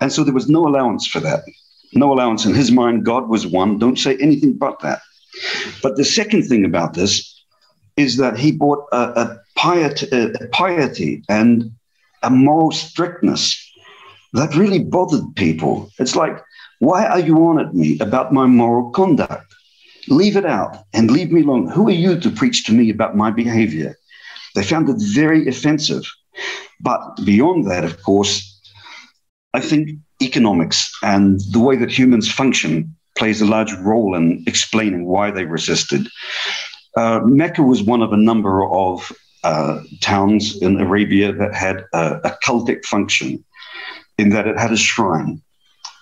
And 0.00 0.12
so 0.12 0.22
there 0.22 0.34
was 0.34 0.48
no 0.48 0.66
allowance 0.66 1.06
for 1.06 1.20
that. 1.20 1.40
no 1.92 2.12
allowance 2.12 2.44
in 2.44 2.54
his 2.54 2.70
mind. 2.70 3.04
God 3.04 3.28
was 3.28 3.46
one. 3.48 3.78
Don't 3.78 3.98
say 3.98 4.16
anything 4.18 4.52
but 4.52 4.78
that. 4.80 5.00
But 5.82 5.96
the 5.96 6.04
second 6.04 6.44
thing 6.44 6.64
about 6.64 6.94
this 6.94 7.42
is 7.96 8.16
that 8.18 8.38
he 8.38 8.52
brought 8.52 8.86
a, 8.92 9.20
a, 9.22 9.40
piety, 9.56 10.06
a 10.12 10.46
piety 10.52 11.24
and 11.28 11.72
a 12.22 12.30
moral 12.30 12.70
strictness 12.70 13.69
that 14.32 14.54
really 14.54 14.78
bothered 14.78 15.34
people. 15.36 15.90
It's 15.98 16.16
like, 16.16 16.42
why 16.78 17.06
are 17.06 17.20
you 17.20 17.36
on 17.46 17.58
at 17.60 17.74
me 17.74 17.98
about 18.00 18.32
my 18.32 18.46
moral 18.46 18.90
conduct? 18.90 19.54
Leave 20.08 20.36
it 20.36 20.46
out 20.46 20.84
and 20.94 21.10
leave 21.10 21.30
me 21.30 21.42
alone. 21.42 21.68
Who 21.68 21.88
are 21.88 22.02
you 22.04 22.18
to 22.20 22.30
preach 22.30 22.64
to 22.66 22.72
me 22.72 22.90
about 22.90 23.16
my 23.16 23.30
behavior? 23.30 23.96
They 24.54 24.64
found 24.64 24.88
it 24.88 24.96
very 24.98 25.46
offensive. 25.46 26.04
But 26.80 27.00
beyond 27.24 27.70
that, 27.70 27.84
of 27.84 28.02
course, 28.02 28.46
I 29.52 29.60
think 29.60 29.90
economics 30.22 30.90
and 31.02 31.40
the 31.52 31.58
way 31.58 31.76
that 31.76 31.90
humans 31.90 32.30
function 32.30 32.94
plays 33.18 33.40
a 33.40 33.46
large 33.46 33.72
role 33.74 34.14
in 34.14 34.42
explaining 34.46 35.04
why 35.06 35.30
they 35.30 35.44
resisted. 35.44 36.08
Uh, 36.96 37.20
Mecca 37.24 37.62
was 37.62 37.82
one 37.82 38.02
of 38.02 38.12
a 38.12 38.16
number 38.16 38.64
of 38.64 39.12
uh, 39.44 39.80
towns 40.00 40.60
in 40.62 40.80
Arabia 40.80 41.32
that 41.32 41.54
had 41.54 41.84
a, 41.92 42.20
a, 42.24 42.36
cultic 42.44 42.84
function 42.84 43.42
in 44.20 44.30
that 44.30 44.46
it 44.46 44.58
had 44.58 44.72
a 44.72 44.76
shrine 44.76 45.40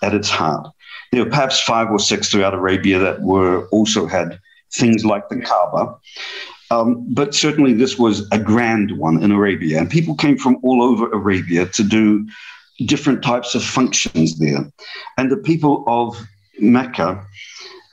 at 0.02 0.14
its 0.14 0.28
heart. 0.28 0.66
There 1.12 1.24
were 1.24 1.30
perhaps 1.30 1.60
five 1.60 1.90
or 1.90 1.98
six 1.98 2.28
throughout 2.28 2.54
Arabia 2.54 2.98
that 2.98 3.22
were 3.22 3.66
also 3.68 4.06
had 4.06 4.38
things 4.74 5.04
like 5.04 5.28
the 5.28 5.40
Kaaba. 5.40 5.94
Um, 6.70 7.06
but 7.14 7.34
certainly 7.34 7.72
this 7.72 7.98
was 7.98 8.28
a 8.30 8.38
grand 8.38 8.98
one 8.98 9.22
in 9.22 9.30
Arabia, 9.30 9.78
and 9.78 9.88
people 9.88 10.14
came 10.14 10.36
from 10.36 10.58
all 10.62 10.82
over 10.82 11.10
Arabia 11.10 11.64
to 11.66 11.82
do 11.82 12.28
different 12.84 13.22
types 13.22 13.54
of 13.54 13.64
functions 13.64 14.38
there. 14.38 14.70
And 15.16 15.30
the 15.30 15.38
people 15.38 15.84
of 15.86 16.16
Mecca 16.60 17.24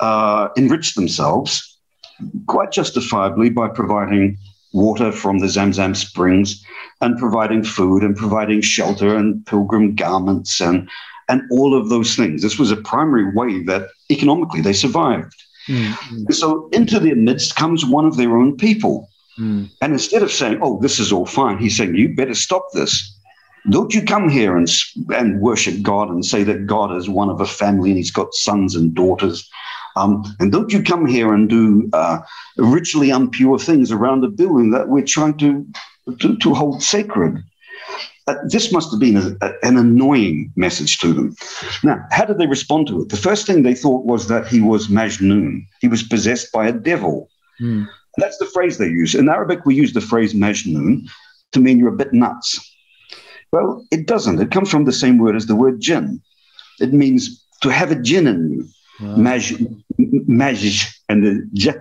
uh, 0.01 0.49
enriched 0.57 0.95
themselves 0.95 1.79
quite 2.47 2.71
justifiably 2.71 3.49
by 3.49 3.69
providing 3.69 4.37
water 4.75 5.11
from 5.11 5.39
the 5.39 5.47
Zamzam 5.47 5.95
springs 5.95 6.63
and 7.01 7.17
providing 7.17 7.63
food 7.63 8.03
and 8.03 8.15
providing 8.15 8.61
shelter 8.61 9.15
and 9.15 9.45
pilgrim 9.45 9.95
garments 9.95 10.59
and, 10.59 10.89
and 11.29 11.41
all 11.49 11.75
of 11.75 11.89
those 11.89 12.15
things. 12.15 12.41
This 12.41 12.59
was 12.59 12.71
a 12.71 12.77
primary 12.77 13.33
way 13.33 13.63
that 13.63 13.87
economically 14.11 14.61
they 14.61 14.73
survived. 14.73 15.35
Mm-hmm. 15.67 16.31
So 16.31 16.69
into 16.73 16.99
their 16.99 17.15
midst 17.15 17.55
comes 17.55 17.85
one 17.85 18.05
of 18.05 18.17
their 18.17 18.37
own 18.37 18.57
people. 18.57 19.09
Mm. 19.39 19.69
And 19.81 19.93
instead 19.93 20.23
of 20.23 20.31
saying, 20.31 20.59
oh, 20.61 20.79
this 20.81 20.99
is 20.99 21.11
all 21.11 21.25
fine, 21.25 21.57
he's 21.57 21.77
saying, 21.77 21.95
you 21.95 22.13
better 22.13 22.35
stop 22.35 22.67
this. 22.73 23.17
Don't 23.71 23.93
you 23.93 24.03
come 24.03 24.29
here 24.29 24.55
and, 24.55 24.69
and 25.13 25.41
worship 25.41 25.81
God 25.81 26.09
and 26.09 26.23
say 26.23 26.43
that 26.43 26.67
God 26.67 26.95
is 26.95 27.09
one 27.09 27.29
of 27.29 27.41
a 27.41 27.47
family 27.47 27.89
and 27.89 27.97
he's 27.97 28.11
got 28.11 28.33
sons 28.33 28.75
and 28.75 28.93
daughters. 28.93 29.49
Um, 29.95 30.23
and 30.39 30.51
don't 30.51 30.73
you 30.73 30.83
come 30.83 31.05
here 31.05 31.33
and 31.33 31.49
do 31.49 31.89
uh, 31.93 32.19
ritually 32.57 33.09
impure 33.09 33.57
things 33.57 33.91
around 33.91 34.23
a 34.23 34.29
building 34.29 34.71
that 34.71 34.89
we're 34.89 35.05
trying 35.05 35.37
to, 35.37 35.65
to, 36.19 36.37
to 36.37 36.53
hold 36.53 36.83
sacred. 36.83 37.43
Uh, 38.27 38.35
this 38.49 38.71
must 38.71 38.91
have 38.91 38.99
been 38.99 39.17
a, 39.17 39.37
a, 39.41 39.53
an 39.63 39.77
annoying 39.77 40.51
message 40.55 40.97
to 40.97 41.13
them. 41.13 41.35
Now, 41.83 42.03
how 42.11 42.25
did 42.25 42.39
they 42.39 42.47
respond 42.47 42.87
to 42.87 43.03
it? 43.03 43.09
The 43.09 43.17
first 43.17 43.45
thing 43.45 43.61
they 43.61 43.75
thought 43.75 44.05
was 44.05 44.27
that 44.27 44.47
he 44.47 44.61
was 44.61 44.87
Majnun. 44.87 45.65
He 45.79 45.87
was 45.87 46.03
possessed 46.03 46.51
by 46.51 46.67
a 46.67 46.73
devil. 46.73 47.29
Mm. 47.61 47.87
That's 48.17 48.37
the 48.37 48.47
phrase 48.47 48.77
they 48.77 48.87
use. 48.87 49.13
In 49.13 49.29
Arabic, 49.29 49.65
we 49.65 49.75
use 49.75 49.93
the 49.93 50.01
phrase 50.01 50.33
Majnun 50.33 51.07
to 51.51 51.59
mean 51.59 51.77
you're 51.77 51.93
a 51.93 51.97
bit 51.97 52.13
nuts. 52.13 52.59
Well, 53.51 53.85
it 53.91 54.07
doesn't. 54.07 54.41
It 54.41 54.51
comes 54.51 54.69
from 54.69 54.85
the 54.85 54.91
same 54.91 55.17
word 55.17 55.35
as 55.35 55.45
the 55.45 55.55
word 55.55 55.79
jinn. 55.79 56.21
It 56.79 56.93
means 56.93 57.45
to 57.61 57.69
have 57.69 57.91
a 57.91 57.95
jinn 57.95 58.27
in 58.27 58.51
you. 58.51 58.67
Wow. 58.99 59.15
Maj, 59.15 59.53
maj, 59.97 61.01
and 61.09 61.23
the 61.25 61.49
j, 61.53 61.73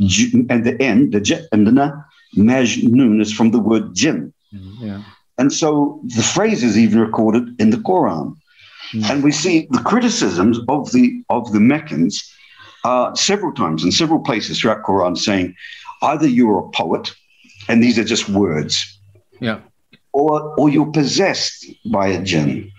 j, 0.00 0.30
and 0.50 0.64
the 0.64 0.80
n, 0.80 1.10
the 1.10 1.20
j 1.20 1.40
and 1.52 1.66
the 1.66 1.72
na, 1.72 1.92
majnun 2.36 3.20
is 3.20 3.32
from 3.32 3.50
the 3.50 3.58
word 3.58 3.94
jinn. 3.94 4.32
Mm-hmm. 4.54 4.86
Yeah. 4.86 5.02
And 5.38 5.52
so 5.52 6.00
the 6.04 6.22
phrase 6.22 6.62
is 6.62 6.76
even 6.76 6.98
recorded 6.98 7.60
in 7.60 7.70
the 7.70 7.76
Quran. 7.76 8.36
Mm. 8.92 9.10
And 9.10 9.22
we 9.22 9.32
see 9.32 9.68
the 9.70 9.80
criticisms 9.80 10.58
of 10.68 10.92
the 10.92 11.22
of 11.28 11.52
the 11.52 11.60
Meccans 11.60 12.34
uh, 12.84 13.14
several 13.14 13.52
times 13.52 13.84
in 13.84 13.92
several 13.92 14.20
places 14.20 14.60
throughout 14.60 14.82
Quran 14.82 15.16
saying, 15.16 15.54
either 16.02 16.26
you're 16.26 16.60
a 16.60 16.70
poet, 16.70 17.12
and 17.68 17.82
these 17.82 17.98
are 17.98 18.04
just 18.04 18.28
words. 18.28 18.98
Yeah 19.40 19.60
or, 20.12 20.54
or 20.58 20.68
you're 20.68 20.90
possessed 20.90 21.66
by 21.92 22.08
a 22.08 22.22
jinn, 22.22 22.70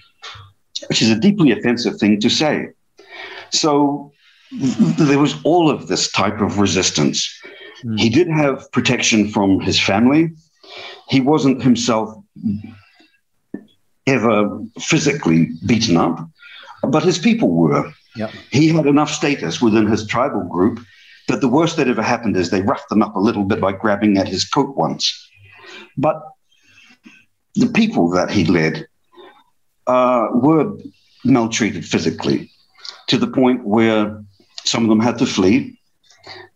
which 0.88 1.02
is 1.02 1.10
a 1.10 1.20
deeply 1.20 1.52
offensive 1.52 1.98
thing 1.98 2.20
to 2.20 2.30
say. 2.30 2.70
So 3.52 4.12
there 4.62 5.20
was 5.20 5.36
all 5.44 5.70
of 5.70 5.88
this 5.88 6.12
type 6.12 6.42
of 6.42 6.60
resistance. 6.60 7.30
Mm. 7.84 8.00
He 8.00 8.10
did 8.10 8.28
have 8.28 8.72
protection 8.72 9.30
from 9.30 9.60
his 9.60 9.80
family. 9.80 10.32
He 11.08 11.22
wasn't 11.22 11.62
himself 11.62 12.16
ever 14.08 14.60
physically 14.80 15.52
beaten 15.66 15.98
up, 15.98 16.28
but 16.84 17.04
his 17.04 17.18
people 17.18 17.50
were. 17.50 17.92
Yep. 18.16 18.32
He 18.52 18.70
had 18.70 18.88
enough 18.88 19.12
status 19.12 19.62
within 19.62 19.88
his 19.88 20.06
tribal 20.06 20.44
group 20.44 20.80
that 21.28 21.42
the 21.42 21.48
worst 21.48 21.78
that 21.78 21.88
ever 21.88 22.02
happened 22.02 22.36
is 22.36 22.50
they 22.50 22.62
roughed 22.62 22.92
him 22.92 23.04
up 23.04 23.16
a 23.16 23.20
little 23.20 23.44
bit 23.44 23.62
by 23.62 23.72
grabbing 23.72 24.18
at 24.18 24.28
his 24.28 24.44
coat 24.44 24.76
once. 24.76 25.30
But 25.96 26.22
the 27.54 27.68
people 27.68 28.10
that 28.12 28.32
he 28.32 28.46
led 28.46 28.88
uh, 29.86 30.28
were 30.34 30.76
maltreated 31.24 31.86
physically 31.86 32.52
to 33.10 33.18
the 33.18 33.28
point 33.28 33.66
where 33.66 34.24
some 34.64 34.84
of 34.84 34.90
them 34.90 35.00
had 35.00 35.18
to 35.18 35.26
flee 35.26 35.78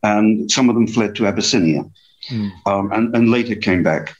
and 0.04 0.49
some 0.51 0.70
of 0.70 0.76
them 0.76 0.88
fled 0.88 1.16
to 1.16 1.26
Abyssinia 1.26 1.84
mm. 2.30 2.51
um, 2.66 2.91
and, 2.91 3.16
and 3.16 3.30
later 3.30 3.56
came 3.56 3.84
back. 3.84 4.16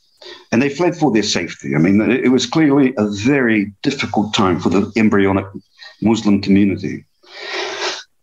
And 0.52 0.62
they 0.62 0.70
fled 0.70 0.96
for 0.96 1.12
their 1.12 1.24
safety. 1.24 1.76
I 1.76 1.80
mean, 1.80 2.00
it, 2.00 2.30
was 2.30 2.46
clearly 2.46 2.94
a 2.98 3.08
very 3.10 3.74
difficult 3.82 4.34
time 4.34 4.60
for 4.60 4.70
the 4.70 4.92
embryonic 4.96 5.46
Muslim 6.02 6.42
community. 6.42 7.04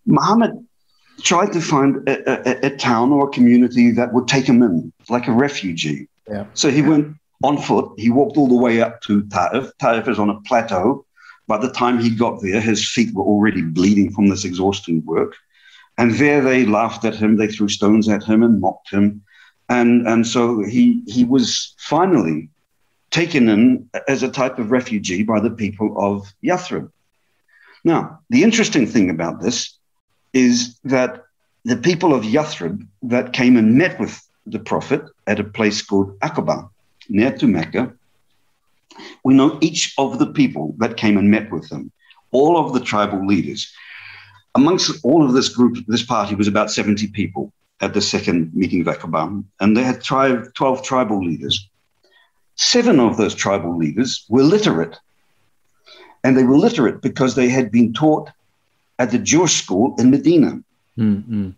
Muhammad 0.07 0.53
tried 1.23 1.53
to 1.53 1.61
find 1.61 2.09
a, 2.09 2.67
a, 2.67 2.73
a, 2.73 2.77
town 2.77 3.13
or 3.13 3.29
a 3.29 3.31
community 3.31 3.91
that 3.91 4.15
would 4.15 4.27
take 4.27 4.47
him 4.47 4.63
in, 4.63 4.91
like 5.11 5.29
a 5.29 5.33
refugee. 5.33 6.09
Yeah. 6.27 6.47
So 6.55 6.71
he 6.71 6.81
went 6.81 7.15
on 7.45 7.59
foot. 7.59 7.93
He 7.99 8.09
walked 8.09 8.39
all 8.39 8.49
the 8.49 8.55
way 8.55 8.81
up 8.81 9.03
to 9.03 9.23
Ta'if. 9.29 9.71
Ta'if 9.79 10.09
is 10.09 10.19
on 10.19 10.31
a 10.31 10.41
plateau. 10.43 11.05
By 11.51 11.59
the 11.59 11.73
time 11.73 11.99
he 11.99 12.11
got 12.11 12.41
there, 12.41 12.61
his 12.61 12.89
feet 12.89 13.13
were 13.13 13.25
already 13.25 13.61
bleeding 13.61 14.13
from 14.13 14.29
this 14.29 14.45
exhausting 14.45 15.05
work. 15.05 15.35
And 15.99 16.13
there 16.15 16.41
they 16.41 16.65
laughed 16.65 17.05
at 17.05 17.17
him, 17.17 17.39
they 17.39 17.49
threw 17.49 17.67
stones 17.67 18.09
at 18.09 18.23
him 18.23 18.45
and 18.45 18.61
mocked 18.61 18.91
him. 18.93 19.25
And, 19.69 20.07
and 20.07 20.25
so 20.25 20.63
he, 20.63 21.03
he 21.09 21.25
was 21.25 21.75
finally 21.77 22.51
taken 23.11 23.49
in 23.49 23.91
as 24.07 24.23
a 24.23 24.31
type 24.31 24.61
of 24.61 24.71
refugee 24.71 25.25
by 25.25 25.41
the 25.41 25.51
people 25.51 25.93
of 25.99 26.33
Yathrib. 26.41 26.89
Now, 27.83 28.21
the 28.31 28.45
interesting 28.45 28.87
thing 28.87 29.11
about 29.11 29.41
this 29.41 29.77
is 30.33 30.79
that 30.85 31.25
the 31.65 31.77
people 31.77 32.15
of 32.15 32.23
Yathrib 32.23 32.87
that 33.03 33.33
came 33.33 33.57
and 33.57 33.75
met 33.77 33.99
with 33.99 34.23
the 34.47 34.61
Prophet 34.61 35.03
at 35.27 35.41
a 35.41 35.51
place 35.59 35.83
called 35.83 36.17
Aqaba, 36.21 36.71
near 37.09 37.37
to 37.39 37.49
Mecca. 37.49 37.93
We 39.25 39.35
know 39.35 39.59
each 39.61 39.95
of 39.99 40.19
the 40.19 40.27
people 40.27 40.75
that 40.79 40.97
came 40.97 41.17
and 41.17 41.31
met 41.31 41.51
with 41.51 41.69
them, 41.69 41.93
all 42.33 42.57
of 42.59 42.73
the 42.73 42.81
tribal 42.81 43.27
leaders. 43.27 43.73
Amongst 44.55 45.05
all 45.05 45.25
of 45.25 45.33
this 45.33 45.49
group, 45.49 45.79
this 45.87 46.03
party 46.03 46.35
was 46.35 46.49
about 46.49 46.71
70 46.71 47.09
people 47.09 47.53
at 47.81 47.95
the 47.95 48.01
second 48.01 48.55
meeting 48.55 48.81
of 48.81 48.87
Akabam, 48.89 49.45
and 49.61 49.77
they 49.77 49.83
had 49.83 50.03
12 50.03 50.83
tribal 50.83 51.25
leaders. 51.25 51.69
Seven 52.57 53.01
of 53.01 53.17
those 53.17 53.35
tribal 53.35 53.77
leaders 53.77 54.25
were 54.29 54.43
literate. 54.43 54.99
And 56.23 56.37
they 56.37 56.45
were 56.45 56.59
literate 56.59 57.01
because 57.01 57.35
they 57.35 57.49
had 57.49 57.73
been 57.73 57.95
taught 57.95 58.29
at 58.99 59.11
the 59.11 59.19
Jewish 59.19 59.63
school 59.63 59.95
in 59.99 60.11
Medina. 60.11 60.61
Mm-hmm. 60.99 61.51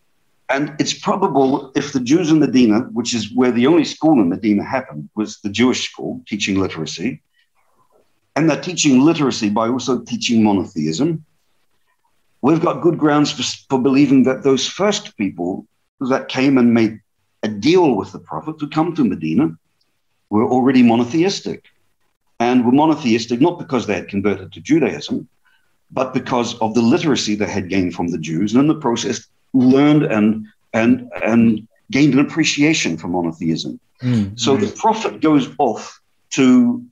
And 0.48 0.76
it's 0.78 0.92
probable 0.92 1.72
if 1.74 1.92
the 1.92 1.98
Jews 1.98 2.30
in 2.30 2.38
Medina, 2.38 2.80
which 2.92 3.14
is 3.14 3.32
where 3.34 3.50
the 3.50 3.66
only 3.66 3.84
school 3.84 4.20
in 4.20 4.28
Medina 4.28 4.62
happened, 4.62 5.08
was 5.16 5.40
the 5.40 5.48
Jewish 5.48 5.90
school 5.90 6.22
teaching 6.28 6.60
literacy, 6.60 7.20
and 8.34 8.48
they're 8.48 8.60
teaching 8.60 9.00
literacy 9.00 9.50
by 9.50 9.68
also 9.68 10.00
teaching 10.00 10.42
monotheism, 10.42 11.24
we've 12.40 12.60
got 12.62 12.82
good 12.82 12.98
grounds 12.98 13.30
for, 13.30 13.42
for 13.68 13.82
believing 13.82 14.24
that 14.24 14.42
those 14.42 14.66
first 14.66 15.16
people 15.16 15.66
that 16.00 16.28
came 16.28 16.58
and 16.58 16.74
made 16.74 17.00
a 17.42 17.48
deal 17.48 17.94
with 17.94 18.12
the 18.12 18.18
Prophet 18.18 18.58
to 18.58 18.68
come 18.68 18.94
to 18.94 19.04
Medina 19.04 19.56
were 20.30 20.44
already 20.48 20.82
monotheistic. 20.82 21.64
And 22.40 22.64
were 22.64 22.72
monotheistic 22.72 23.40
not 23.40 23.58
because 23.58 23.86
they 23.86 23.94
had 23.94 24.08
converted 24.08 24.52
to 24.52 24.60
Judaism, 24.60 25.28
but 25.92 26.12
because 26.14 26.58
of 26.58 26.74
the 26.74 26.82
literacy 26.82 27.34
they 27.34 27.46
had 27.46 27.68
gained 27.68 27.94
from 27.94 28.08
the 28.08 28.18
Jews, 28.18 28.52
and 28.52 28.62
in 28.62 28.66
the 28.66 28.80
process 28.80 29.28
learned 29.52 30.02
and 30.04 30.46
and 30.72 31.08
and 31.22 31.68
gained 31.90 32.14
an 32.14 32.20
appreciation 32.20 32.96
for 32.96 33.06
monotheism. 33.08 33.78
Mm, 34.00 34.40
so 34.40 34.56
the 34.56 34.72
prophet 34.72 35.20
goes 35.20 35.48
off 35.58 36.00
to 36.30 36.84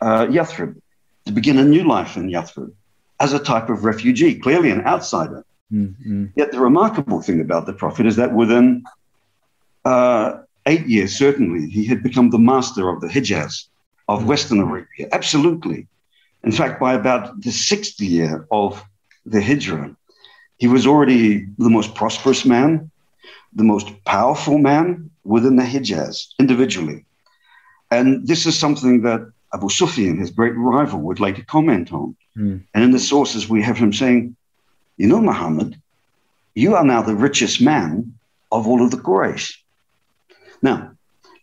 uh, 0.00 0.26
Yathrib 0.26 0.80
to 1.26 1.32
begin 1.32 1.58
a 1.58 1.64
new 1.64 1.84
life 1.84 2.16
in 2.16 2.28
Yathrib. 2.30 2.72
as 3.20 3.34
a 3.34 3.38
type 3.38 3.68
of 3.68 3.84
refugee, 3.84 4.34
clearly 4.34 4.70
an 4.70 4.84
outsider. 4.86 5.44
Mm-hmm. 5.72 6.26
Yet 6.36 6.50
the 6.52 6.58
remarkable 6.58 7.20
thing 7.20 7.40
about 7.40 7.66
the 7.66 7.74
Prophet 7.74 8.06
is 8.06 8.16
that 8.16 8.32
within 8.34 8.82
uh, 9.84 10.38
eight 10.66 10.86
years, 10.86 11.16
certainly, 11.16 11.68
he 11.68 11.84
had 11.84 12.02
become 12.02 12.30
the 12.30 12.38
master 12.38 12.88
of 12.88 13.00
the 13.02 13.08
Hijaz, 13.08 13.66
of 14.08 14.26
Western 14.26 14.58
Arabia. 14.60 15.08
Absolutely. 15.12 15.86
In 16.42 16.52
fact, 16.52 16.80
by 16.80 16.94
about 16.94 17.40
the 17.42 17.52
sixth 17.52 18.00
year 18.00 18.46
of 18.50 18.82
the 19.26 19.42
Hijrah, 19.42 19.94
he 20.58 20.66
was 20.66 20.86
already 20.86 21.46
the 21.58 21.70
most 21.70 21.94
prosperous 21.94 22.44
man, 22.44 22.90
the 23.52 23.64
most 23.64 23.88
powerful 24.04 24.58
man 24.58 25.10
within 25.24 25.56
the 25.56 25.62
Hijaz 25.62 26.28
individually. 26.38 27.04
And 27.90 28.26
this 28.26 28.46
is 28.46 28.58
something 28.58 29.02
that 29.02 29.30
Abu 29.52 29.68
Sufyan, 29.68 30.18
his 30.18 30.30
great 30.30 30.56
rival, 30.56 31.00
would 31.00 31.20
later 31.20 31.42
comment 31.42 31.92
on. 31.92 32.16
Mm. 32.36 32.62
And 32.74 32.84
in 32.84 32.90
the 32.92 32.98
sources, 32.98 33.48
we 33.48 33.62
have 33.62 33.76
him 33.76 33.92
saying, 33.92 34.36
You 34.96 35.08
know, 35.08 35.20
Muhammad, 35.20 35.80
you 36.54 36.74
are 36.74 36.84
now 36.84 37.02
the 37.02 37.14
richest 37.14 37.60
man 37.60 38.14
of 38.52 38.66
all 38.66 38.82
of 38.84 38.90
the 38.90 38.96
Quraysh. 38.96 39.56
Now, 40.62 40.92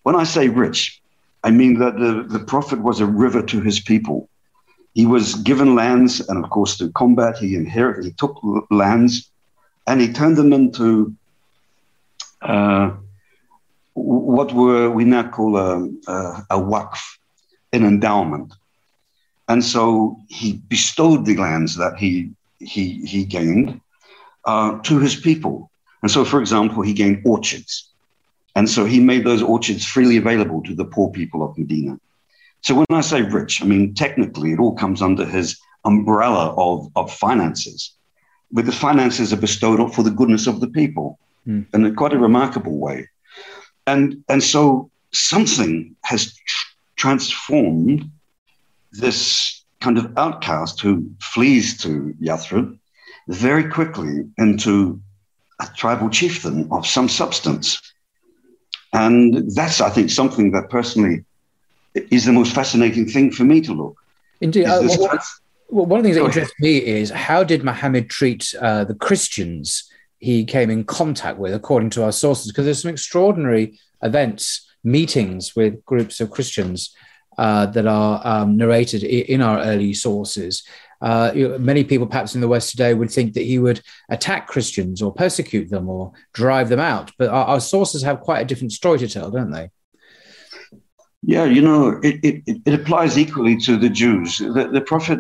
when 0.04 0.16
I 0.16 0.24
say 0.24 0.48
rich, 0.48 1.02
I 1.44 1.52
mean 1.52 1.80
that 1.80 1.98
the, 1.98 2.26
the 2.28 2.44
Prophet 2.44 2.82
was 2.82 3.00
a 3.00 3.06
river 3.06 3.42
to 3.42 3.62
his 3.62 3.80
people. 3.80 4.30
He 4.94 5.06
was 5.06 5.36
given 5.36 5.76
lands, 5.76 6.20
and 6.28 6.44
of 6.44 6.50
course, 6.50 6.78
to 6.78 6.92
combat, 6.92 7.38
he 7.38 7.56
inherited, 7.56 8.06
he 8.06 8.12
took 8.12 8.40
lands, 8.72 9.30
and 9.86 10.02
he 10.02 10.12
turned 10.12 10.38
them 10.38 10.54
into 10.54 11.16
uh, 12.42 12.92
what 13.94 14.54
were 14.54 14.90
we 14.90 15.04
now 15.06 15.30
call 15.30 15.58
a, 15.58 15.90
a, 16.08 16.46
a 16.52 16.58
waqf, 16.60 17.00
an 17.78 17.86
endowment. 17.86 18.54
And 19.48 19.64
so 19.64 20.20
he 20.28 20.62
bestowed 20.68 21.26
the 21.26 21.38
lands 21.38 21.76
that 21.78 21.98
he, 21.98 22.32
he, 22.60 23.06
he 23.06 23.24
gained 23.24 23.80
uh, 24.46 24.80
to 24.80 25.00
his 25.00 25.16
people. 25.16 25.72
And 26.02 26.12
so, 26.12 26.26
for 26.26 26.40
example, 26.40 26.84
he 26.84 26.94
gained 26.94 27.22
orchards. 27.26 27.90
And 28.56 28.70
so 28.70 28.86
he 28.86 29.00
made 29.00 29.24
those 29.24 29.44
orchards 29.44 29.86
freely 29.86 30.18
available 30.18 30.62
to 30.64 30.74
the 30.74 30.86
poor 30.86 31.12
people 31.12 31.44
of 31.44 31.58
Medina. 31.58 32.00
So 32.62 32.76
when 32.76 32.86
I 32.90 33.02
say 33.02 33.22
rich, 33.22 33.62
I 33.62 33.66
mean 33.66 33.94
technically 33.94 34.52
it 34.52 34.60
all 34.60 34.76
comes 34.76 35.02
under 35.02 35.26
his 35.26 35.60
umbrella 35.86 36.56
of, 36.58 36.92
of 36.96 37.14
finances. 37.14 37.94
But 38.52 38.66
the 38.66 38.72
finances 38.72 39.32
are 39.32 39.38
bestowed 39.38 39.94
for 39.94 40.04
the 40.04 40.12
goodness 40.12 40.48
of 40.48 40.60
the 40.60 40.68
people 40.68 41.20
mm. 41.48 41.66
in 41.74 41.96
quite 41.96 42.14
a 42.14 42.20
remarkable 42.20 42.78
way. 42.78 43.08
And, 43.86 44.24
and 44.28 44.44
so 44.44 44.90
something 45.12 45.96
has 46.04 46.34
transformed 46.98 48.10
this 48.92 49.64
kind 49.80 49.98
of 49.98 50.18
outcast 50.18 50.82
who 50.82 51.10
flees 51.22 51.78
to 51.78 52.14
Yathrib 52.22 52.78
very 53.28 53.70
quickly 53.70 54.28
into 54.38 55.00
a 55.60 55.68
tribal 55.76 56.10
chieftain 56.10 56.68
of 56.72 56.86
some 56.86 57.10
substance. 57.10 57.82
And 58.94 59.52
that's, 59.52 59.82
I 59.82 59.90
think, 59.90 60.10
something 60.10 60.52
that 60.52 60.70
personally 60.70 61.26
is 61.94 62.26
the 62.26 62.32
most 62.32 62.54
fascinating 62.54 63.08
thing 63.08 63.32
for 63.32 63.44
me 63.44 63.62
to 63.62 63.74
look. 63.74 63.98
Indeed. 64.42 64.66
Uh, 64.66 64.82
well, 64.84 65.20
well, 65.70 65.86
one 65.86 66.00
of 66.00 66.04
the 66.04 66.10
things 66.10 66.18
that 66.18 66.26
interests 66.26 66.56
me 66.60 66.78
is 66.78 67.10
how 67.10 67.44
did 67.44 67.64
Muhammad 67.64 68.10
treat 68.10 68.54
uh, 68.62 68.86
the 68.86 68.96
Christians 68.96 69.90
he 70.20 70.46
came 70.46 70.70
in 70.70 70.84
contact 70.86 71.38
with, 71.38 71.54
according 71.54 71.90
to 71.92 72.04
our 72.04 72.12
sources? 72.12 72.52
Because 72.52 72.66
there's 72.66 72.82
some 72.82 72.92
extraordinary 72.92 73.78
events, 74.02 74.67
meetings 74.84 75.56
with 75.56 75.84
groups 75.86 76.20
of 76.20 76.32
Christians 76.32 76.96
uh, 77.38 77.66
that 77.68 77.86
are 77.86 78.22
um, 78.24 78.58
narrated 78.58 79.04
in 79.04 79.42
our 79.42 79.60
early 79.60 79.94
sources. 79.94 80.64
Uh, 81.00 81.32
you 81.36 81.48
know, 81.48 81.58
many 81.60 81.84
people, 81.84 82.08
perhaps 82.08 82.34
in 82.34 82.42
the 82.42 82.48
West 82.48 82.72
today, 82.72 82.94
would 82.94 83.12
think 83.12 83.34
that 83.34 83.44
he 83.44 83.60
would 83.60 83.82
attack 84.10 84.48
Christians 84.48 85.02
or 85.02 85.14
persecute 85.14 85.70
them 85.70 85.88
or 85.88 86.12
drive 86.34 86.70
them 86.70 86.80
out. 86.80 87.12
But 87.20 87.30
our, 87.30 87.46
our 87.46 87.60
sources 87.60 88.02
have 88.02 88.22
quite 88.22 88.42
a 88.42 88.46
different 88.46 88.72
story 88.72 88.98
to 89.00 89.08
tell, 89.08 89.30
don't 89.30 89.52
they? 89.52 89.70
Yeah, 91.22 91.46
you 91.46 91.62
know, 91.62 92.00
it, 92.04 92.20
it, 92.24 92.62
it 92.66 92.74
applies 92.74 93.18
equally 93.18 93.58
to 93.58 93.78
the 93.78 93.90
Jews. 93.90 94.38
The, 94.38 94.70
the 94.72 94.82
Prophet 94.82 95.20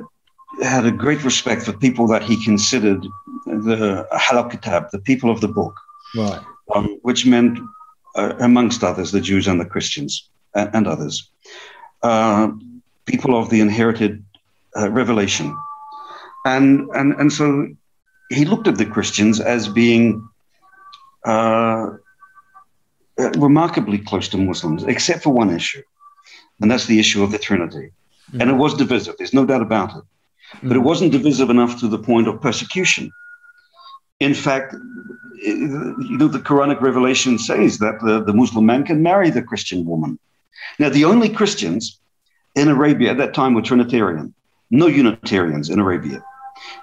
had 0.63 0.85
a 0.85 0.91
great 0.91 1.23
respect 1.23 1.63
for 1.63 1.73
people 1.73 2.07
that 2.07 2.23
he 2.23 2.43
considered 2.43 3.05
the 3.45 4.07
Ahl 4.11 4.45
Kitab, 4.45 4.85
the 4.91 4.99
people 4.99 5.29
of 5.29 5.41
the 5.41 5.47
book, 5.47 5.75
right. 6.15 6.41
um, 6.73 6.97
which 7.01 7.25
meant, 7.25 7.59
uh, 8.17 8.33
amongst 8.39 8.83
others, 8.83 9.11
the 9.11 9.21
Jews 9.21 9.47
and 9.47 9.59
the 9.59 9.65
Christians 9.65 10.29
and, 10.53 10.69
and 10.73 10.87
others, 10.87 11.29
uh, 12.03 12.49
people 13.05 13.39
of 13.39 13.49
the 13.49 13.61
inherited 13.61 14.23
uh, 14.75 14.89
revelation. 14.89 15.55
And, 16.45 16.89
and, 16.93 17.13
and 17.13 17.31
so 17.31 17.67
he 18.29 18.45
looked 18.45 18.67
at 18.67 18.77
the 18.77 18.85
Christians 18.85 19.39
as 19.39 19.67
being 19.67 20.27
uh, 21.25 21.91
uh, 23.19 23.29
remarkably 23.37 23.97
close 23.97 24.27
to 24.29 24.37
Muslims, 24.37 24.83
except 24.83 25.23
for 25.23 25.31
one 25.31 25.49
issue, 25.49 25.81
and 26.61 26.69
that's 26.69 26.85
the 26.85 26.99
issue 26.99 27.23
of 27.23 27.31
the 27.31 27.39
Trinity. 27.39 27.91
Mm. 28.31 28.41
And 28.41 28.49
it 28.49 28.53
was 28.53 28.73
divisive, 28.73 29.15
there's 29.17 29.33
no 29.33 29.45
doubt 29.45 29.61
about 29.61 29.91
it. 29.91 30.03
Mm. 30.61 30.67
But 30.69 30.77
it 30.77 30.81
wasn't 30.81 31.11
divisive 31.11 31.49
enough 31.49 31.79
to 31.79 31.87
the 31.87 31.99
point 31.99 32.27
of 32.27 32.41
persecution. 32.41 33.11
In 34.19 34.33
fact, 34.33 34.75
you 35.41 36.17
know, 36.17 36.27
the 36.27 36.39
Quranic 36.39 36.81
revelation 36.81 37.37
says 37.37 37.79
that 37.79 37.99
the, 38.01 38.23
the 38.23 38.33
Muslim 38.33 38.65
man 38.65 38.83
can 38.83 39.01
marry 39.01 39.29
the 39.29 39.41
Christian 39.41 39.85
woman. 39.85 40.19
Now, 40.79 40.89
the 40.89 41.05
only 41.05 41.29
Christians 41.29 41.99
in 42.55 42.67
Arabia 42.67 43.11
at 43.11 43.17
that 43.17 43.33
time 43.33 43.53
were 43.53 43.61
Trinitarian, 43.61 44.33
no 44.71 44.87
Unitarians 44.87 45.69
in 45.69 45.79
Arabia. 45.79 46.23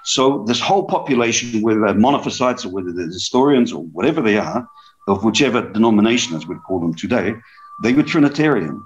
So, 0.03 0.43
this 0.47 0.59
whole 0.59 0.85
population, 0.85 1.61
whether 1.61 1.81
they're 1.81 1.93
monophysites 1.93 2.65
or 2.65 2.69
whether 2.69 2.91
they're 2.93 3.07
Nestorians 3.07 3.73
or 3.73 3.83
whatever 3.83 4.21
they 4.21 4.37
are, 4.37 4.67
of 5.07 5.23
whichever 5.23 5.61
denomination, 5.61 6.35
as 6.35 6.47
we'd 6.47 6.63
call 6.63 6.79
them 6.79 6.93
today, 6.93 7.35
they 7.83 7.93
were 7.93 8.03
Trinitarian. 8.03 8.81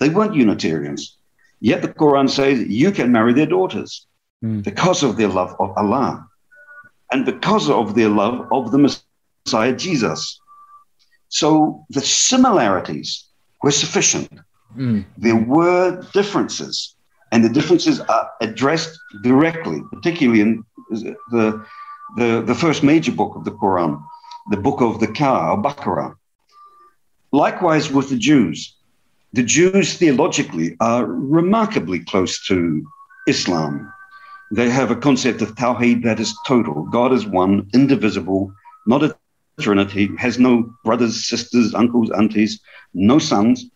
They 0.00 0.08
weren't 0.08 0.34
Unitarians. 0.34 1.16
Yet 1.60 1.82
the 1.82 1.88
Quran 1.88 2.30
says 2.30 2.66
you 2.68 2.90
can 2.92 3.12
marry 3.12 3.32
their 3.32 3.46
daughters 3.46 4.06
mm. 4.44 4.62
because 4.62 5.02
of 5.02 5.16
their 5.16 5.28
love 5.28 5.54
of 5.58 5.76
Allah 5.76 6.27
and 7.12 7.24
because 7.24 7.70
of 7.70 7.94
their 7.94 8.08
love 8.08 8.46
of 8.52 8.70
the 8.70 8.78
Messiah 8.78 9.74
Jesus. 9.74 10.40
So 11.28 11.84
the 11.90 12.00
similarities 12.00 13.24
were 13.62 13.70
sufficient. 13.70 14.30
Mm. 14.76 15.04
There 15.16 15.36
were 15.36 16.02
differences, 16.12 16.94
and 17.32 17.44
the 17.44 17.48
differences 17.48 18.00
are 18.00 18.30
addressed 18.40 18.98
directly, 19.22 19.82
particularly 19.92 20.40
in 20.40 20.64
the, 20.90 21.64
the, 22.16 22.42
the 22.42 22.54
first 22.54 22.82
major 22.82 23.12
book 23.12 23.36
of 23.36 23.44
the 23.44 23.52
Quran, 23.52 24.02
the 24.50 24.56
book 24.56 24.80
of 24.80 25.00
the 25.00 25.08
Ka, 25.08 25.52
or 25.52 25.62
Baqarah. 25.62 26.14
Likewise 27.32 27.90
with 27.90 28.08
the 28.08 28.16
Jews. 28.16 28.74
The 29.34 29.42
Jews 29.42 29.98
theologically 29.98 30.76
are 30.80 31.04
remarkably 31.04 32.00
close 32.00 32.46
to 32.46 32.82
Islam. 33.26 33.92
They 34.50 34.70
have 34.70 34.90
a 34.90 34.96
concept 34.96 35.42
of 35.42 35.54
Tawheed 35.54 36.02
that 36.04 36.20
is 36.20 36.36
total. 36.46 36.84
God 36.84 37.12
is 37.12 37.26
one, 37.26 37.68
indivisible, 37.74 38.52
not 38.86 39.02
a 39.02 39.16
trinity, 39.60 40.10
has 40.18 40.38
no 40.38 40.72
brothers, 40.84 41.28
sisters, 41.28 41.74
uncles, 41.74 42.10
aunties, 42.10 42.60
no 42.94 43.18
sons. 43.18 43.66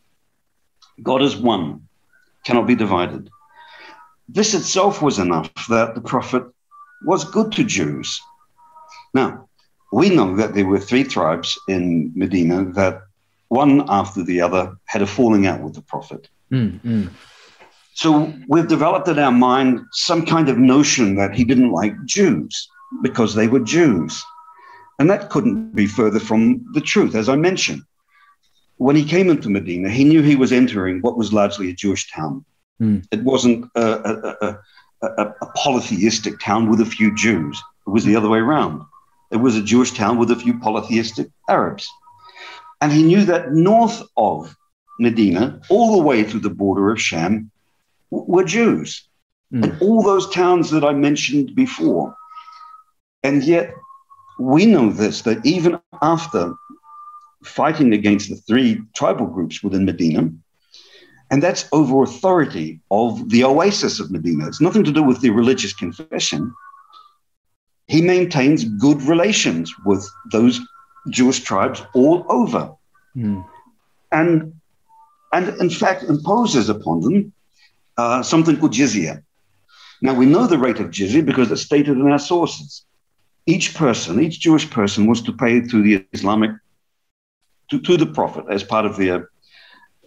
God 1.03 1.23
is 1.23 1.37
one, 1.37 1.87
cannot 2.45 2.67
be 2.67 2.75
divided. 2.75 3.29
This 4.29 4.55
itself 4.55 5.03
was 5.03 5.19
enough 5.19 5.53
that 5.69 5.95
the 5.95 6.01
Prophet 6.01 6.45
was 7.05 7.25
good 7.25 7.53
to 7.53 7.65
Jews. 7.65 8.21
Now, 9.13 9.49
we 9.93 10.09
know 10.09 10.37
that 10.37 10.55
there 10.55 10.67
were 10.67 10.79
three 10.79 11.05
tribes 11.05 11.59
in 11.69 12.13
Medina 12.15 12.65
that 12.73 13.03
one 13.49 13.85
after 13.89 14.23
the 14.23 14.41
other 14.41 14.75
had 14.87 15.03
a 15.03 15.07
falling 15.07 15.47
out 15.47 15.61
with 15.61 15.75
the 15.75 15.83
Prophet. 15.83 16.29
Mm, 16.51 17.11
So 17.95 18.33
we've 18.49 18.69
developed 18.69 19.09
in 19.09 19.19
our 19.19 19.33
mind 19.33 19.81
some 19.93 20.25
kind 20.25 20.49
of 20.49 20.59
notion 20.59 21.17
that 21.17 21.35
he 21.35 21.45
didn't 21.45 21.73
like 21.73 21.95
Jews 22.05 22.69
because 23.03 23.35
they 23.35 23.49
were 23.49 23.61
Jews. 23.61 24.23
And 24.99 25.11
that 25.11 25.31
couldn't 25.31 25.75
be 25.75 25.87
further 25.87 26.21
from 26.21 26.65
the 26.75 26.81
truth, 26.81 27.15
as 27.15 27.29
I 27.29 27.37
mentioned. 27.37 27.83
When 28.77 28.97
he 28.97 29.05
came 29.05 29.29
into 29.31 29.51
Medina, 29.51 29.91
he 29.91 30.05
knew 30.05 30.23
he 30.23 30.37
was 30.37 30.53
entering 30.53 31.01
what 31.01 31.17
was 31.17 31.33
largely 31.33 31.71
a 31.71 31.75
Jewish 31.75 32.11
town. 32.11 32.45
Mm. 32.81 33.05
It 33.11 33.23
wasn't 33.23 33.71
a, 33.75 33.83
a, 33.83 34.59
a, 35.03 35.35
a 35.41 35.47
polytheistic 35.55 36.41
town 36.41 36.69
with 36.71 36.81
a 36.81 36.87
few 36.87 37.15
Jews, 37.15 37.63
it 37.87 37.91
was 37.91 38.05
the 38.05 38.17
other 38.17 38.29
way 38.29 38.39
around. 38.39 38.83
It 39.31 39.37
was 39.37 39.57
a 39.57 39.63
Jewish 39.63 39.93
town 39.93 40.19
with 40.19 40.31
a 40.31 40.37
few 40.37 40.59
polytheistic 40.59 41.29
Arabs. 41.49 41.89
And 42.81 42.93
he 42.93 43.03
knew 43.03 43.25
that 43.25 43.53
north 43.53 44.03
of 44.17 44.55
Medina, 44.99 45.61
all 45.69 45.97
the 45.97 46.03
way 46.03 46.25
to 46.25 46.39
the 46.39 46.51
border 46.51 46.91
of 46.91 47.01
Sham, 47.01 47.51
were 48.13 48.45
Jews. 48.45 49.09
Mm. 49.53 49.65
And 49.65 49.83
all 49.83 50.03
those 50.03 50.31
towns 50.31 50.71
that 50.71 50.85
I 50.85 50.93
mentioned 50.93 51.55
before. 51.55 52.15
And 53.23 53.43
yet, 53.43 53.75
we 54.39 54.67
know 54.67 54.91
this 54.91 55.23
that 55.23 55.45
even 55.45 55.79
after 56.01 56.55
fighting 57.45 57.93
against 57.93 58.29
the 58.29 58.37
three 58.37 58.81
tribal 58.95 59.27
groups 59.27 59.63
within 59.63 59.85
Medina, 59.85 60.31
And 61.33 61.43
that's 61.43 61.67
over 61.73 62.03
authority 62.03 62.81
of 62.91 63.31
the 63.31 63.43
oasis 63.45 63.99
of 64.01 64.11
Medina. 64.11 64.47
It's 64.47 64.61
nothing 64.61 64.85
to 64.85 64.93
do 64.93 65.03
with 65.03 65.23
the 65.23 65.31
religious 65.31 65.73
confession. 65.73 66.53
He 67.87 68.03
maintains 68.03 68.65
good 68.65 69.01
relations 69.03 69.73
with 69.87 70.07
those 70.31 70.61
Jewish 71.09 71.41
tribes 71.41 71.83
all 71.95 72.27
over. 72.29 72.75
Mm. 73.17 73.47
And, 74.13 74.53
and 75.33 75.49
in 75.59 75.71
fact 75.71 76.03
imposes 76.03 76.69
upon 76.69 77.01
them 77.01 77.33
uh, 77.97 78.23
something 78.23 78.57
called 78.57 78.73
jizya. 78.73 79.23
Now 80.01 80.15
we 80.15 80.27
know 80.27 80.47
the 80.47 80.59
rate 80.59 80.81
of 80.81 80.91
jizya 80.91 81.25
because 81.25 81.51
it's 81.51 81.63
stated 81.63 81.97
in 81.97 82.09
our 82.09 82.19
sources. 82.19 82.85
Each 83.47 83.75
person, 83.75 84.21
each 84.21 84.41
Jewish 84.41 84.71
person 84.71 85.07
was 85.07 85.21
to 85.23 85.33
pay 85.33 85.61
to 85.61 85.83
the 85.83 86.05
Islamic, 86.13 86.53
to, 87.71 87.81
to 87.81 87.97
the 87.97 88.07
Prophet 88.07 88.45
as 88.51 88.63
part 88.63 88.87
of 88.87 88.97
their 88.97 89.31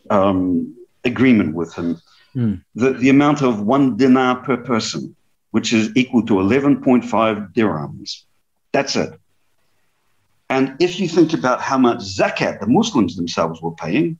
um, 0.09 0.75
agreement 1.03 1.53
with 1.53 1.73
him, 1.73 2.01
mm. 2.35 2.61
the, 2.75 2.93
the 2.93 3.09
amount 3.09 3.41
of 3.41 3.61
one 3.61 3.97
dinar 3.97 4.37
per 4.37 4.57
person, 4.57 5.15
which 5.51 5.73
is 5.73 5.91
equal 5.95 6.25
to 6.25 6.35
11.5 6.35 7.53
dirhams. 7.53 8.23
That's 8.71 8.95
it. 8.95 9.19
And 10.49 10.75
if 10.79 10.99
you 10.99 11.07
think 11.07 11.33
about 11.33 11.61
how 11.61 11.77
much 11.77 11.99
zakat 11.99 12.59
the 12.59 12.67
Muslims 12.67 13.15
themselves 13.15 13.61
were 13.61 13.71
paying, 13.71 14.17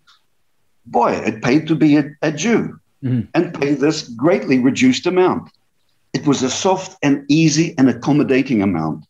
boy, 0.85 1.11
it 1.11 1.43
paid 1.43 1.67
to 1.67 1.75
be 1.75 1.97
a, 1.97 2.09
a 2.21 2.31
Jew 2.31 2.79
mm. 3.03 3.27
and 3.33 3.53
pay 3.53 3.73
this 3.73 4.07
greatly 4.09 4.59
reduced 4.59 5.05
amount. 5.05 5.51
It 6.13 6.25
was 6.25 6.43
a 6.43 6.49
soft 6.49 6.97
and 7.03 7.25
easy 7.29 7.75
and 7.77 7.89
accommodating 7.89 8.61
amount. 8.61 9.05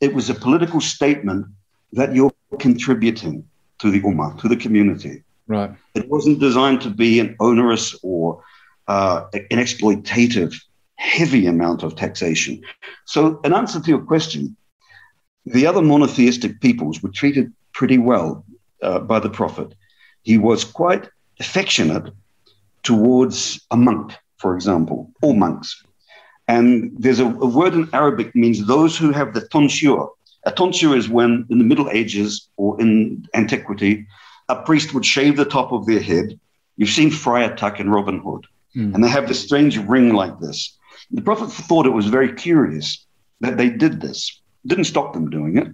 It 0.00 0.14
was 0.14 0.30
a 0.30 0.34
political 0.34 0.80
statement 0.80 1.46
that 1.92 2.14
you're 2.14 2.32
contributing 2.58 3.44
to 3.78 3.90
the 3.90 4.00
Ummah, 4.00 4.40
to 4.40 4.48
the 4.48 4.56
community. 4.56 5.22
Right. 5.46 5.70
It 5.94 6.08
wasn't 6.08 6.40
designed 6.40 6.80
to 6.82 6.90
be 6.90 7.20
an 7.20 7.36
onerous 7.40 7.94
or 8.02 8.42
uh, 8.88 9.24
an 9.32 9.58
exploitative, 9.58 10.54
heavy 10.96 11.46
amount 11.46 11.82
of 11.82 11.94
taxation. 11.96 12.62
So, 13.04 13.40
in 13.44 13.52
answer 13.52 13.80
to 13.80 13.88
your 13.88 14.00
question, 14.00 14.56
the 15.44 15.66
other 15.66 15.82
monotheistic 15.82 16.60
peoples 16.60 17.02
were 17.02 17.10
treated 17.10 17.52
pretty 17.72 17.98
well 17.98 18.44
uh, 18.82 19.00
by 19.00 19.20
the 19.20 19.30
Prophet. 19.30 19.74
He 20.22 20.38
was 20.38 20.64
quite 20.64 21.08
affectionate 21.38 22.12
towards 22.86 23.38
a 23.72 23.76
monk, 23.76 24.12
for 24.38 24.54
example, 24.54 25.10
or 25.20 25.34
monks. 25.34 25.82
And 26.46 26.92
there's 26.96 27.18
a, 27.18 27.26
a 27.26 27.48
word 27.58 27.74
in 27.74 27.88
Arabic 27.92 28.34
means 28.34 28.66
those 28.66 28.96
who 28.96 29.10
have 29.10 29.34
the 29.34 29.46
tonsure. 29.48 30.08
A 30.44 30.52
tonsure 30.52 30.96
is 30.96 31.08
when, 31.08 31.44
in 31.50 31.58
the 31.58 31.64
Middle 31.64 31.90
Ages 31.90 32.48
or 32.56 32.80
in 32.80 33.26
antiquity, 33.34 34.06
a 34.48 34.56
priest 34.62 34.94
would 34.94 35.04
shave 35.04 35.36
the 35.36 35.52
top 35.56 35.72
of 35.72 35.86
their 35.86 36.00
head. 36.00 36.38
You've 36.76 36.96
seen 36.98 37.10
Friar 37.10 37.56
Tuck 37.56 37.80
and 37.80 37.92
Robin 37.92 38.20
Hood, 38.20 38.46
mm. 38.76 38.94
and 38.94 39.02
they 39.02 39.08
have 39.08 39.26
this 39.26 39.42
strange 39.42 39.76
ring 39.78 40.14
like 40.14 40.38
this. 40.38 40.78
The 41.10 41.22
prophet 41.22 41.50
thought 41.50 41.86
it 41.86 41.98
was 42.00 42.06
very 42.06 42.32
curious 42.32 43.04
that 43.40 43.56
they 43.56 43.68
did 43.68 44.00
this. 44.00 44.40
Didn't 44.64 44.92
stop 44.92 45.12
them 45.12 45.30
doing 45.30 45.58
it, 45.58 45.68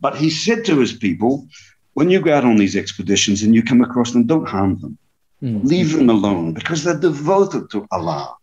but 0.00 0.16
he 0.16 0.30
said 0.30 0.64
to 0.66 0.78
his 0.78 0.92
people, 0.92 1.48
"When 1.94 2.10
you 2.10 2.20
go 2.20 2.32
out 2.36 2.44
on 2.44 2.56
these 2.56 2.76
expeditions 2.76 3.42
and 3.42 3.54
you 3.54 3.62
come 3.62 3.82
across 3.82 4.12
them, 4.12 4.26
don't 4.26 4.48
harm 4.48 4.78
them. 4.80 4.98
Mm. 5.44 5.62
Leave 5.62 5.92
them 5.92 6.08
alone 6.08 6.54
because 6.54 6.82
they're 6.82 6.98
devoted 6.98 7.70
to 7.70 7.86
Allah. 7.90 8.34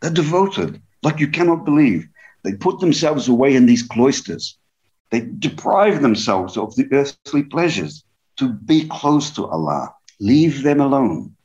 They're 0.00 0.10
devoted, 0.10 0.82
like 1.04 1.20
you 1.20 1.28
cannot 1.28 1.64
believe. 1.64 2.08
They 2.42 2.54
put 2.54 2.80
themselves 2.80 3.28
away 3.28 3.54
in 3.54 3.66
these 3.66 3.84
cloisters. 3.84 4.58
They 5.10 5.20
deprive 5.20 6.02
themselves 6.02 6.56
of 6.56 6.74
the 6.74 6.88
earthly 6.92 7.44
pleasures 7.44 8.04
to 8.38 8.48
be 8.48 8.88
close 8.88 9.30
to 9.36 9.46
Allah. 9.46 9.94
Leave 10.18 10.64
them 10.64 10.80
alone. 10.80 11.36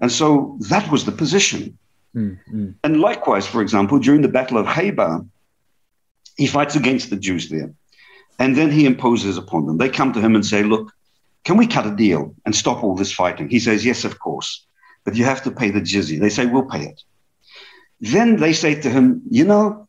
And 0.00 0.12
so 0.12 0.58
that 0.68 0.90
was 0.92 1.06
the 1.06 1.12
position. 1.12 1.78
Mm-hmm. 2.14 2.70
And 2.84 3.00
likewise, 3.00 3.46
for 3.46 3.62
example, 3.62 3.98
during 3.98 4.20
the 4.20 4.28
Battle 4.28 4.58
of 4.58 4.66
Khaybar, 4.66 5.26
he 6.36 6.46
fights 6.46 6.76
against 6.76 7.08
the 7.08 7.16
Jews 7.16 7.48
there. 7.48 7.72
And 8.38 8.56
then 8.56 8.70
he 8.70 8.84
imposes 8.84 9.38
upon 9.38 9.66
them. 9.66 9.78
They 9.78 9.88
come 9.88 10.12
to 10.12 10.20
him 10.20 10.34
and 10.34 10.44
say, 10.44 10.62
Look, 10.62 10.92
can 11.44 11.56
we 11.56 11.66
cut 11.66 11.86
a 11.86 11.90
deal 11.94 12.34
and 12.44 12.54
stop 12.54 12.84
all 12.84 12.94
this 12.94 13.12
fighting? 13.12 13.48
He 13.48 13.58
says, 13.58 13.84
Yes, 13.84 14.04
of 14.04 14.18
course. 14.18 14.64
But 15.04 15.16
you 15.16 15.24
have 15.24 15.42
to 15.44 15.50
pay 15.50 15.70
the 15.70 15.80
jizya. 15.80 16.20
They 16.20 16.28
say, 16.28 16.46
We'll 16.46 16.66
pay 16.66 16.84
it. 16.86 17.02
Then 18.00 18.36
they 18.36 18.52
say 18.52 18.80
to 18.80 18.90
him, 18.90 19.22
You 19.28 19.44
know, 19.44 19.88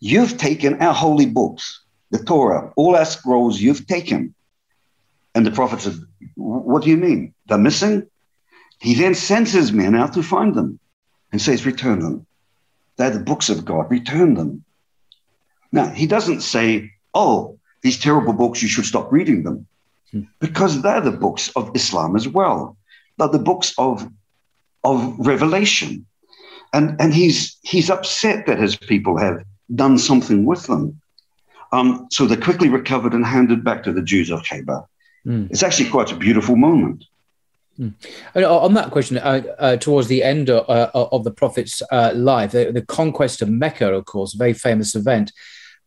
you've 0.00 0.36
taken 0.36 0.80
our 0.82 0.94
holy 0.94 1.26
books, 1.26 1.82
the 2.10 2.18
Torah, 2.22 2.72
all 2.76 2.96
our 2.96 3.06
scrolls, 3.06 3.60
you've 3.60 3.86
taken. 3.86 4.34
And 5.34 5.46
the 5.46 5.50
prophet 5.50 5.80
said, 5.80 5.98
What 6.34 6.82
do 6.82 6.90
you 6.90 6.96
mean? 6.96 7.34
They're 7.46 7.58
missing? 7.58 8.06
He 8.80 8.94
then 8.94 9.14
sends 9.14 9.52
his 9.52 9.72
men 9.72 9.94
out 9.94 10.12
to 10.14 10.22
find 10.22 10.54
them 10.54 10.78
and 11.32 11.40
says, 11.40 11.64
Return 11.64 12.00
them. 12.00 12.26
They're 12.96 13.10
the 13.10 13.20
books 13.20 13.48
of 13.48 13.64
God, 13.64 13.90
return 13.90 14.34
them. 14.34 14.64
Now, 15.72 15.88
he 15.88 16.06
doesn't 16.06 16.42
say, 16.42 16.92
Oh, 17.14 17.58
these 17.82 17.98
terrible 17.98 18.34
books, 18.34 18.62
you 18.62 18.68
should 18.68 18.84
stop 18.84 19.10
reading 19.12 19.44
them. 19.44 19.66
Because 20.40 20.82
they're 20.82 21.00
the 21.00 21.12
books 21.12 21.50
of 21.56 21.70
Islam 21.74 22.16
as 22.16 22.28
well. 22.28 22.76
They're 23.18 23.28
the 23.28 23.38
books 23.38 23.74
of, 23.78 24.08
of 24.84 25.14
revelation. 25.18 26.06
And, 26.72 27.00
and 27.00 27.14
he's, 27.14 27.58
he's 27.62 27.90
upset 27.90 28.46
that 28.46 28.58
his 28.58 28.76
people 28.76 29.18
have 29.18 29.42
done 29.74 29.98
something 29.98 30.44
with 30.44 30.66
them. 30.66 31.00
Um, 31.72 32.06
so 32.10 32.26
they 32.26 32.36
quickly 32.36 32.68
recovered 32.68 33.12
and 33.12 33.24
handed 33.24 33.64
back 33.64 33.82
to 33.84 33.92
the 33.92 34.02
Jews 34.02 34.30
of 34.30 34.42
Khaybar. 34.42 34.86
Mm. 35.26 35.50
It's 35.50 35.62
actually 35.62 35.90
quite 35.90 36.12
a 36.12 36.16
beautiful 36.16 36.56
moment. 36.56 37.04
Mm. 37.78 37.94
On 38.36 38.74
that 38.74 38.90
question, 38.90 39.18
uh, 39.18 39.42
uh, 39.58 39.76
towards 39.76 40.08
the 40.08 40.22
end 40.22 40.50
of, 40.50 40.68
uh, 40.68 40.90
of 40.94 41.24
the 41.24 41.30
Prophet's 41.30 41.82
uh, 41.92 42.12
life, 42.14 42.52
the, 42.52 42.72
the, 42.72 42.82
conquest 42.82 43.40
of 43.40 43.48
Mecca, 43.48 43.92
of 43.92 44.04
course, 44.04 44.34
a 44.34 44.38
very 44.38 44.52
famous 44.52 44.94
event. 44.94 45.32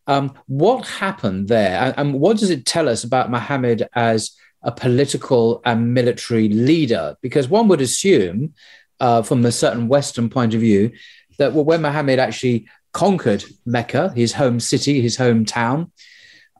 Um, 0.06 0.34
what 0.46 0.86
happened 0.86 1.48
there, 1.48 1.80
and, 1.80 1.94
and, 1.96 2.14
what 2.14 2.38
does 2.38 2.50
it 2.50 2.66
tell 2.66 2.88
us 2.88 3.04
about 3.04 3.30
Muhammad 3.30 3.88
as 3.94 4.32
a 4.62 4.72
political 4.72 5.60
and 5.64 5.94
military 5.94 6.48
leader? 6.48 7.16
Because 7.22 7.48
one 7.48 7.68
would 7.68 7.80
assume, 7.80 8.54
uh, 8.98 9.22
from 9.22 9.44
a 9.44 9.52
certain 9.52 9.86
Western 9.86 10.28
point 10.28 10.54
of 10.54 10.60
view, 10.60 10.90
that 11.38 11.52
when 11.52 11.82
Muhammad 11.82 12.18
actually 12.18 12.66
conquered 12.92 13.44
Mecca, 13.64 14.12
his 14.14 14.32
home 14.32 14.60
city, 14.60 15.00
his 15.00 15.16
hometown, 15.16 15.90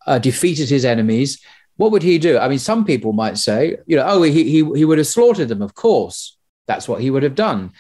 uh, 0.07 0.19
defeated 0.19 0.69
his 0.69 0.85
enemies, 0.85 1.41
what 1.77 1.91
would 1.91 2.03
he 2.03 2.19
do? 2.19 2.39
I 2.39 2.49
mean, 2.49 2.59
some 2.59 2.85
people 2.85 3.13
might 3.13 3.39
say, 3.39 3.77
you 3.87 3.97
know, 3.97 4.05
oh, 4.07 4.23
he, 4.23 4.45
he, 4.45 4.65
he 4.75 4.85
would 4.85 4.99
have 4.99 5.07
slaughtered 5.07 5.49
them. 5.49 5.63
Of 5.63 5.75
course, 5.75 6.37
that's 6.67 6.89
what 6.89 7.01
he 7.01 7.11
would 7.11 7.23
have 7.23 7.35
done. 7.35 7.73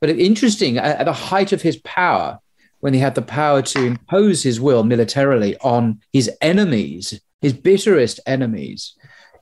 But 0.00 0.10
interesting, 0.10 0.78
at, 0.78 1.00
at 1.00 1.04
the 1.04 1.12
height 1.12 1.52
of 1.52 1.62
his 1.62 1.76
power, 1.78 2.38
when 2.80 2.94
he 2.94 3.00
had 3.00 3.14
the 3.14 3.22
power 3.22 3.62
to 3.62 3.84
impose 3.84 4.42
his 4.42 4.60
will 4.60 4.84
militarily 4.84 5.56
on 5.58 6.00
his 6.12 6.30
enemies, 6.40 7.20
his 7.40 7.52
bitterest 7.52 8.20
enemies 8.26 8.94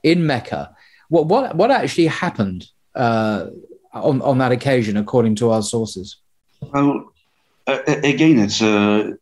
in 0.03 0.27
Mecca, 0.27 0.75
what, 1.09 1.27
what, 1.27 1.55
what 1.55 1.71
actually 1.71 2.07
happened 2.07 2.67
uh, 2.95 3.47
on, 3.93 4.23
on 4.23 4.39
that 4.39 4.53
occasion, 4.53 4.97
according 4.97 5.35
to 5.37 5.51
our 5.51 5.63
sources? 5.63 6.17
Well, 6.61 7.13
uh, 7.67 7.81
again, 7.87 8.39
it's, 8.39 8.63
uh, 8.63 9.13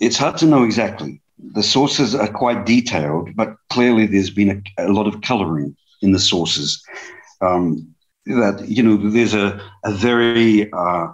it's 0.00 0.16
hard 0.16 0.36
to 0.38 0.46
know 0.46 0.64
exactly 0.64 1.20
the 1.38 1.62
sources 1.62 2.14
are 2.14 2.28
quite 2.28 2.66
detailed, 2.66 3.34
but 3.36 3.56
clearly 3.70 4.06
there's 4.06 4.30
been 4.30 4.62
a, 4.78 4.86
a 4.86 4.92
lot 4.92 5.06
of 5.06 5.20
coloring 5.20 5.76
in 6.02 6.12
the 6.12 6.18
sources. 6.18 6.82
Um, 7.40 7.94
that 8.26 8.64
you 8.66 8.82
know, 8.82 8.96
there's 8.96 9.34
a 9.34 9.60
a 9.84 9.92
very 9.92 10.72
uh, 10.72 11.08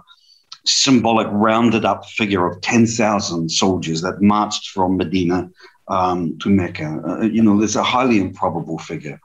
symbolic, 0.65 1.27
rounded 1.31 1.85
up 1.85 2.05
figure 2.05 2.45
of 2.45 2.61
ten 2.61 2.85
thousand 2.85 3.49
soldiers 3.49 4.01
that 4.01 4.21
marched 4.21 4.69
from 4.69 4.97
Medina 4.97 5.49
um, 5.87 6.37
to 6.39 6.49
Mecca. 6.49 7.01
Uh, 7.05 7.21
you 7.21 7.41
know, 7.41 7.57
there's 7.57 7.75
a 7.75 7.83
highly 7.83 8.19
improbable 8.19 8.77
figure, 8.79 9.19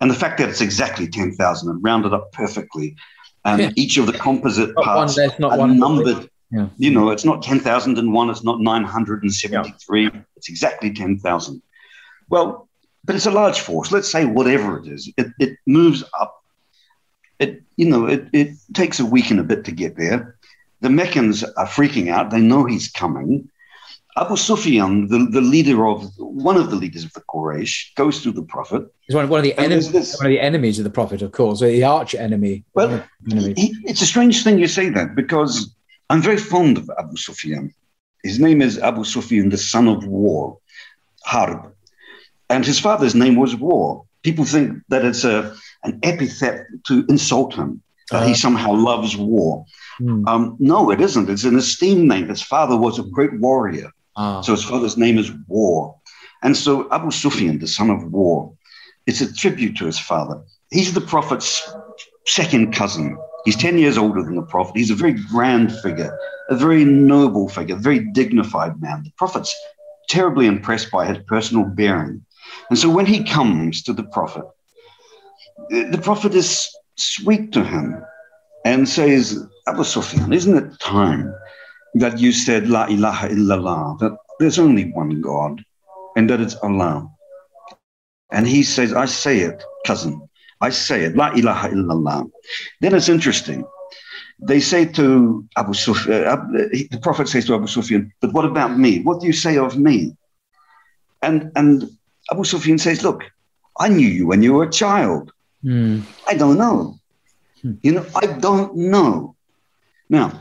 and 0.00 0.10
the 0.10 0.14
fact 0.14 0.38
that 0.38 0.48
it's 0.48 0.60
exactly 0.60 1.08
ten 1.08 1.32
thousand 1.32 1.70
and 1.70 1.82
rounded 1.82 2.12
up 2.12 2.32
perfectly, 2.32 2.96
and 3.44 3.60
yeah. 3.60 3.70
each 3.76 3.96
of 3.96 4.06
the 4.06 4.12
composite 4.12 4.74
parts 4.76 5.18
one, 5.38 5.60
are 5.60 5.68
numbered. 5.68 6.28
Yeah. 6.50 6.68
You 6.78 6.92
know, 6.92 7.10
it's 7.10 7.24
not 7.24 7.42
10,001, 7.42 8.30
it's 8.30 8.44
not 8.44 8.60
973, 8.60 10.02
yeah. 10.04 10.10
it's 10.36 10.48
exactly 10.48 10.92
10,000. 10.92 11.60
Well, 12.28 12.68
but 13.02 13.16
it's 13.16 13.26
a 13.26 13.30
large 13.32 13.58
force. 13.58 13.90
Let's 13.90 14.10
say 14.10 14.24
whatever 14.24 14.78
it 14.78 14.86
is, 14.86 15.12
it, 15.16 15.28
it 15.40 15.58
moves 15.66 16.04
up. 16.18 16.42
It, 17.40 17.62
you 17.76 17.86
know, 17.86 18.06
it, 18.06 18.28
it 18.32 18.56
takes 18.72 19.00
a 19.00 19.04
week 19.04 19.30
and 19.30 19.40
a 19.40 19.42
bit 19.42 19.64
to 19.64 19.72
get 19.72 19.96
there. 19.96 20.36
The 20.84 20.90
Meccans 20.90 21.42
are 21.42 21.66
freaking 21.66 22.10
out. 22.10 22.30
They 22.30 22.42
know 22.42 22.66
he's 22.66 22.88
coming. 22.88 23.48
Abu 24.18 24.36
Sufyan, 24.36 25.08
the, 25.08 25.26
the 25.30 25.40
leader 25.40 25.86
of 25.86 26.04
one 26.18 26.58
of 26.58 26.68
the 26.68 26.76
leaders 26.76 27.04
of 27.04 27.12
the 27.14 27.22
Quraysh, 27.22 27.94
goes 27.94 28.22
to 28.22 28.30
the 28.30 28.42
Prophet. 28.42 28.84
He's 29.06 29.16
one, 29.16 29.26
one 29.30 29.38
of 29.38 29.44
the 29.44 29.56
enemies, 29.58 29.90
one 29.90 30.26
of 30.26 30.30
the 30.30 30.40
enemies 30.40 30.78
of 30.78 30.84
the 30.84 30.90
Prophet, 30.90 31.22
of 31.22 31.32
course, 31.32 31.60
the 31.60 31.82
arch 31.82 32.14
enemy. 32.14 32.64
Well, 32.74 33.02
enemy. 33.30 33.54
He, 33.56 33.74
it's 33.84 34.02
a 34.02 34.06
strange 34.06 34.44
thing 34.44 34.58
you 34.58 34.68
say 34.68 34.90
that 34.90 35.14
because 35.14 35.74
I'm 36.10 36.20
very 36.20 36.36
fond 36.36 36.76
of 36.76 36.90
Abu 36.98 37.16
Sufyan. 37.16 37.72
His 38.22 38.38
name 38.38 38.60
is 38.60 38.78
Abu 38.78 39.04
Sufyan, 39.04 39.48
the 39.48 39.56
son 39.56 39.88
of 39.88 40.06
war, 40.06 40.58
Harb. 41.24 41.72
And 42.50 42.66
his 42.66 42.78
father's 42.78 43.14
name 43.14 43.36
was 43.36 43.56
War. 43.56 44.04
People 44.22 44.44
think 44.44 44.82
that 44.90 45.02
it's 45.02 45.24
a, 45.24 45.56
an 45.82 45.98
epithet 46.02 46.66
to 46.88 47.06
insult 47.08 47.54
him. 47.54 47.80
That 48.10 48.26
he 48.26 48.32
uh. 48.32 48.36
somehow 48.36 48.72
loves 48.72 49.16
war. 49.16 49.64
Hmm. 49.98 50.26
Um, 50.26 50.56
no, 50.58 50.90
it 50.90 51.00
isn't. 51.00 51.30
It's 51.30 51.44
an 51.44 51.56
esteemed 51.56 52.08
name. 52.08 52.28
His 52.28 52.42
father 52.42 52.76
was 52.76 52.98
a 52.98 53.02
great 53.02 53.38
warrior. 53.38 53.90
Ah. 54.16 54.40
So 54.40 54.52
his 54.52 54.64
father's 54.64 54.96
name 54.96 55.18
is 55.18 55.30
War. 55.48 55.98
And 56.42 56.56
so 56.56 56.90
Abu 56.92 57.10
Sufyan, 57.10 57.58
the 57.58 57.66
son 57.66 57.90
of 57.90 58.12
War, 58.12 58.52
it's 59.06 59.20
a 59.20 59.32
tribute 59.32 59.76
to 59.78 59.86
his 59.86 59.98
father. 59.98 60.42
He's 60.70 60.94
the 60.94 61.00
prophet's 61.00 61.74
second 62.26 62.72
cousin. 62.72 63.16
He's 63.44 63.56
10 63.56 63.78
years 63.78 63.98
older 63.98 64.22
than 64.22 64.36
the 64.36 64.42
prophet. 64.42 64.76
He's 64.76 64.90
a 64.90 64.94
very 64.94 65.12
grand 65.12 65.72
figure, 65.80 66.16
a 66.48 66.56
very 66.56 66.84
noble 66.84 67.48
figure, 67.48 67.76
a 67.76 67.78
very 67.78 68.00
dignified 68.12 68.80
man. 68.80 69.02
The 69.04 69.12
prophet's 69.16 69.54
terribly 70.08 70.46
impressed 70.46 70.90
by 70.90 71.06
his 71.06 71.18
personal 71.26 71.64
bearing. 71.64 72.24
And 72.70 72.78
so 72.78 72.88
when 72.88 73.06
he 73.06 73.24
comes 73.24 73.82
to 73.82 73.92
the 73.92 74.04
prophet, 74.04 74.44
the 75.70 76.00
prophet 76.02 76.34
is 76.34 76.74
sweet 76.96 77.52
to 77.52 77.64
him 77.64 78.02
and 78.64 78.88
says, 78.88 79.46
Abu 79.66 79.84
Sufyan, 79.84 80.32
isn't 80.32 80.56
it 80.56 80.80
time 80.80 81.34
that 81.94 82.18
you 82.18 82.32
said 82.32 82.68
La 82.68 82.86
ilaha 82.86 83.28
illallah, 83.28 83.98
that 84.00 84.16
there's 84.40 84.58
only 84.58 84.90
one 84.92 85.20
God 85.20 85.64
and 86.16 86.28
that 86.30 86.40
it's 86.40 86.56
Allah? 86.56 87.08
And 88.32 88.46
he 88.46 88.62
says, 88.62 88.92
I 88.92 89.06
say 89.06 89.40
it, 89.40 89.62
cousin. 89.86 90.28
I 90.60 90.70
say 90.70 91.04
it, 91.04 91.16
La 91.16 91.30
ilaha 91.32 91.68
illallah. 91.68 92.30
Then 92.80 92.94
it's 92.94 93.08
interesting. 93.08 93.64
They 94.40 94.60
say 94.60 94.84
to 94.84 95.46
Abu 95.56 95.74
Sufyan, 95.74 96.24
uh, 96.26 96.36
the 96.90 96.98
Prophet 97.02 97.28
says 97.28 97.46
to 97.46 97.54
Abu 97.54 97.66
Sufyan, 97.66 98.12
but 98.20 98.32
what 98.32 98.44
about 98.44 98.78
me? 98.78 99.02
What 99.02 99.20
do 99.20 99.26
you 99.26 99.32
say 99.32 99.56
of 99.56 99.78
me? 99.78 100.16
And, 101.22 101.52
and 101.54 101.88
Abu 102.30 102.44
Sufyan 102.44 102.78
says, 102.78 103.02
look, 103.02 103.22
I 103.78 103.88
knew 103.88 104.08
you 104.08 104.26
when 104.26 104.42
you 104.42 104.54
were 104.54 104.64
a 104.64 104.70
child. 104.70 105.32
Mm. 105.64 106.02
I 106.26 106.34
don't 106.34 106.58
know. 106.58 106.98
Hmm. 107.62 107.72
You 107.82 107.92
know, 107.92 108.06
I 108.14 108.26
don't 108.26 108.76
know. 108.76 109.34
Now, 110.08 110.40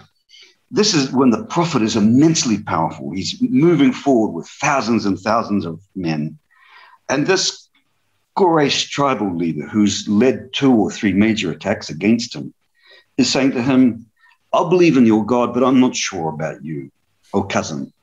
this 0.69 0.93
is 0.93 1.11
when 1.11 1.29
the 1.29 1.45
prophet 1.45 1.81
is 1.81 1.95
immensely 1.95 2.61
powerful. 2.61 3.11
He's 3.11 3.41
moving 3.41 3.93
forward 3.93 4.33
with 4.33 4.47
thousands 4.47 5.05
and 5.05 5.19
thousands 5.19 5.65
of 5.65 5.79
men. 5.95 6.37
And 7.09 7.27
this 7.27 7.69
Quraysh 8.37 8.89
tribal 8.89 9.35
leader, 9.35 9.67
who's 9.67 10.07
led 10.07 10.51
two 10.53 10.73
or 10.73 10.89
three 10.91 11.13
major 11.13 11.51
attacks 11.51 11.89
against 11.89 12.35
him, 12.35 12.53
is 13.17 13.31
saying 13.31 13.51
to 13.51 13.61
him, 13.61 14.07
I'll 14.51 14.69
believe 14.69 14.97
in 14.97 15.05
your 15.05 15.25
God, 15.25 15.53
but 15.53 15.63
I'm 15.63 15.79
not 15.79 15.95
sure 15.95 16.29
about 16.29 16.63
you, 16.63 16.91
oh 17.33 17.43
cousin, 17.43 17.93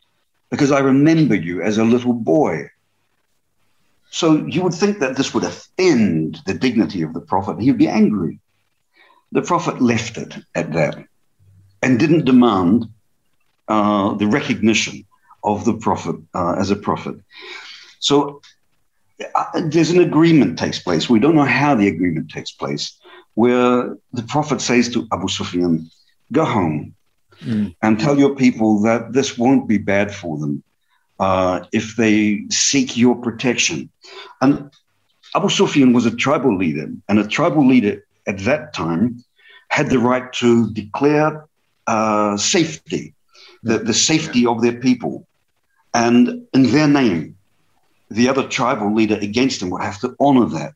because 0.51 0.73
I 0.73 0.81
remember 0.81 1.35
you 1.35 1.63
as 1.63 1.79
a 1.79 1.85
little 1.85 2.13
boy. 2.13 2.71
So 4.11 4.45
you 4.47 4.63
would 4.63 4.75
think 4.75 4.99
that 4.99 5.17
this 5.17 5.33
would 5.33 5.45
offend 5.45 6.41
the 6.45 6.55
dignity 6.55 7.03
of 7.03 7.15
the 7.15 7.21
prophet. 7.21 7.61
He 7.61 7.71
would 7.71 7.79
be 7.79 7.89
angry. 7.89 8.41
The 9.33 9.43
prophet 9.43 9.81
left 9.81 10.19
it 10.19 10.35
at 10.55 10.73
that 10.73 11.05
and 11.83 11.99
didn't 11.99 12.25
demand 12.25 12.87
uh, 13.69 14.15
the 14.15 14.27
recognition 14.27 15.07
of 15.45 15.65
the 15.65 15.75
prophet 15.75 16.17
uh, 16.35 16.57
as 16.59 16.71
a 16.71 16.77
prophet. 16.77 17.17
So 18.01 18.43
uh, 19.35 19.61
there's 19.65 19.91
an 19.91 20.01
agreement 20.01 20.59
takes 20.59 20.81
place. 20.81 21.09
We 21.09 21.21
don't 21.21 21.37
know 21.37 21.45
how 21.45 21.77
the 21.77 21.87
agreement 21.87 22.31
takes 22.31 22.51
place, 22.51 22.99
where 23.35 23.97
the 24.13 24.25
prophet 24.25 24.61
says 24.61 24.89
to 24.91 25.07
Abu 25.13 25.29
Sufyan, 25.29 25.89
"Go 26.33 26.45
home 26.45 26.95
mm. 27.41 27.75
and 27.81 28.01
tell 28.01 28.19
your 28.19 28.35
people 28.35 28.81
that 28.83 29.13
this 29.13 29.39
won't 29.39 29.69
be 29.69 29.79
bad 29.79 30.13
for 30.13 30.37
them 30.39 30.65
uh, 31.21 31.65
if 31.73 31.97
they 31.97 32.43
seek 32.51 32.97
your 32.97 33.17
protection." 33.17 33.91
And 34.41 34.71
Abu 35.35 35.49
Sufyan 35.49 35.93
was 35.93 36.07
a 36.07 36.17
tribal 36.25 36.57
leader, 36.57 36.89
and 37.09 37.19
a 37.19 37.27
tribal 37.27 37.67
leader 37.67 38.05
at 38.27 38.39
that 38.41 38.75
time 38.75 39.23
had 39.69 39.89
the 39.89 39.99
right 39.99 40.33
to 40.35 40.71
declare 40.73 41.47
uh, 41.87 42.37
safety, 42.37 43.15
the, 43.63 43.79
the 43.79 43.95
safety 43.95 44.47
of 44.47 44.63
their 44.63 44.79
people. 44.81 45.27
And 45.95 46.47
in 46.53 46.71
their 46.71 46.89
name, 46.89 47.37
the 48.11 48.29
other 48.29 48.47
tribal 48.49 48.93
leader 48.95 49.19
against 49.21 49.63
him 49.63 49.71
would 49.71 49.83
have 49.83 50.01
to 50.01 50.15
honor 50.19 50.47
that. 50.47 50.75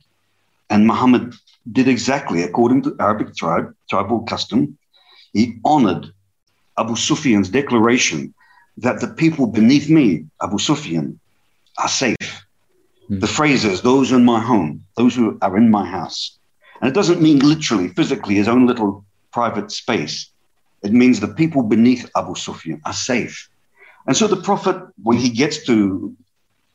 And 0.70 0.86
Muhammad 0.86 1.34
did 1.70 1.88
exactly 1.88 2.42
according 2.42 2.82
to 2.82 2.96
Arabic 3.00 3.34
tribe, 3.36 3.74
tribal 3.90 4.20
custom. 4.22 4.78
He 5.32 5.58
honored 5.64 6.12
Abu 6.78 6.96
Sufyan's 6.96 7.48
declaration 7.48 8.34
that 8.78 9.00
the 9.00 9.08
people 9.08 9.46
beneath 9.46 9.88
me, 9.88 10.26
Abu 10.42 10.58
Sufyan, 10.58 11.18
are 11.78 11.88
safe. 11.88 12.44
Mm. 13.10 13.20
The 13.20 13.26
phrase 13.26 13.64
is 13.64 13.82
those 13.82 14.12
in 14.12 14.24
my 14.24 14.40
home, 14.40 14.84
those 14.96 15.14
who 15.14 15.38
are 15.42 15.56
in 15.56 15.70
my 15.70 15.86
house. 15.86 16.38
And 16.80 16.88
it 16.90 16.94
doesn't 16.94 17.22
mean 17.22 17.38
literally, 17.38 17.88
physically, 17.88 18.34
his 18.34 18.48
own 18.48 18.66
little 18.66 19.04
private 19.32 19.70
space. 19.70 20.30
It 20.82 20.92
means 20.92 21.20
the 21.20 21.28
people 21.28 21.62
beneath 21.62 22.10
Abu 22.16 22.34
Sufyan 22.34 22.80
are 22.84 22.92
safe. 22.92 23.48
And 24.06 24.16
so 24.16 24.26
the 24.26 24.36
Prophet, 24.36 24.76
when 25.02 25.16
he 25.16 25.30
gets 25.30 25.64
to, 25.64 26.14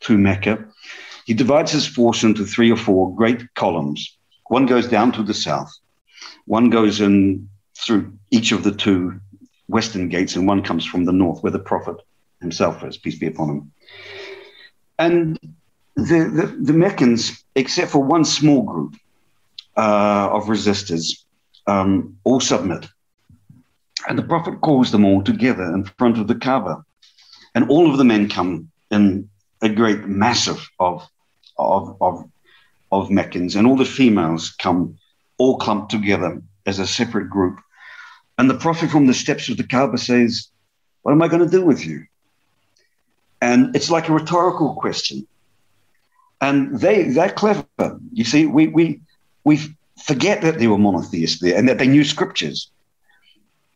to 0.01 0.17
Mecca, 0.17 0.65
he 1.25 1.33
divides 1.33 1.71
his 1.71 1.85
force 1.85 2.23
into 2.23 2.45
three 2.45 2.71
or 2.71 2.77
four 2.77 3.13
great 3.15 3.53
columns. 3.53 4.17
One 4.47 4.65
goes 4.65 4.87
down 4.87 5.11
to 5.11 5.23
the 5.23 5.33
south, 5.33 5.71
one 6.45 6.71
goes 6.71 7.01
in 7.01 7.47
through 7.77 8.11
each 8.31 8.51
of 8.51 8.63
the 8.63 8.71
two 8.71 9.19
western 9.69 10.09
gates, 10.09 10.35
and 10.35 10.47
one 10.47 10.63
comes 10.63 10.85
from 10.85 11.05
the 11.05 11.13
north, 11.13 11.41
where 11.41 11.51
the 11.51 11.59
Prophet 11.59 11.95
himself 12.41 12.83
is, 12.83 12.97
peace 12.97 13.19
be 13.19 13.27
upon 13.27 13.49
him. 13.49 13.71
And 14.97 15.39
the, 15.95 16.29
the, 16.29 16.57
the 16.59 16.73
Meccans, 16.73 17.43
except 17.55 17.91
for 17.91 18.03
one 18.03 18.25
small 18.25 18.63
group 18.63 18.95
uh, 19.77 20.29
of 20.31 20.45
resistors, 20.45 21.23
um, 21.67 22.17
all 22.23 22.39
submit. 22.39 22.87
And 24.07 24.17
the 24.17 24.23
Prophet 24.23 24.61
calls 24.61 24.91
them 24.91 25.05
all 25.05 25.21
together 25.23 25.63
in 25.73 25.83
front 25.97 26.17
of 26.17 26.27
the 26.27 26.35
Kaaba. 26.35 26.83
And 27.53 27.69
all 27.69 27.91
of 27.91 27.97
the 27.97 28.05
men 28.05 28.29
come 28.29 28.71
in 28.91 29.29
a 29.61 29.69
great 29.69 30.05
massive 30.05 30.67
of, 30.79 31.07
of, 31.57 31.97
of, 32.01 32.29
of 32.91 33.11
Meccans, 33.11 33.55
and 33.55 33.67
all 33.67 33.77
the 33.77 33.85
females 33.85 34.51
come 34.51 34.97
all 35.37 35.57
clumped 35.57 35.91
together 35.91 36.41
as 36.65 36.79
a 36.79 36.87
separate 36.87 37.29
group. 37.29 37.59
And 38.39 38.49
the 38.49 38.55
Prophet 38.55 38.89
from 38.89 39.05
the 39.05 39.13
steps 39.13 39.49
of 39.49 39.57
the 39.57 39.65
Kaaba 39.65 39.97
says, 39.97 40.47
What 41.01 41.11
am 41.11 41.21
I 41.21 41.27
going 41.27 41.43
to 41.43 41.57
do 41.57 41.65
with 41.65 41.85
you? 41.85 42.05
And 43.41 43.75
it's 43.75 43.89
like 43.91 44.07
a 44.07 44.13
rhetorical 44.13 44.75
question. 44.75 45.27
And 46.39 46.79
they, 46.79 47.09
they're 47.09 47.31
clever. 47.31 47.65
You 48.13 48.23
see, 48.23 48.45
we, 48.45 48.67
we, 48.67 49.01
we 49.43 49.59
forget 50.01 50.41
that 50.43 50.57
they 50.57 50.67
were 50.67 50.77
monotheists 50.77 51.41
there 51.41 51.57
and 51.57 51.67
that 51.67 51.79
they 51.79 51.87
knew 51.87 52.05
scriptures. 52.05 52.71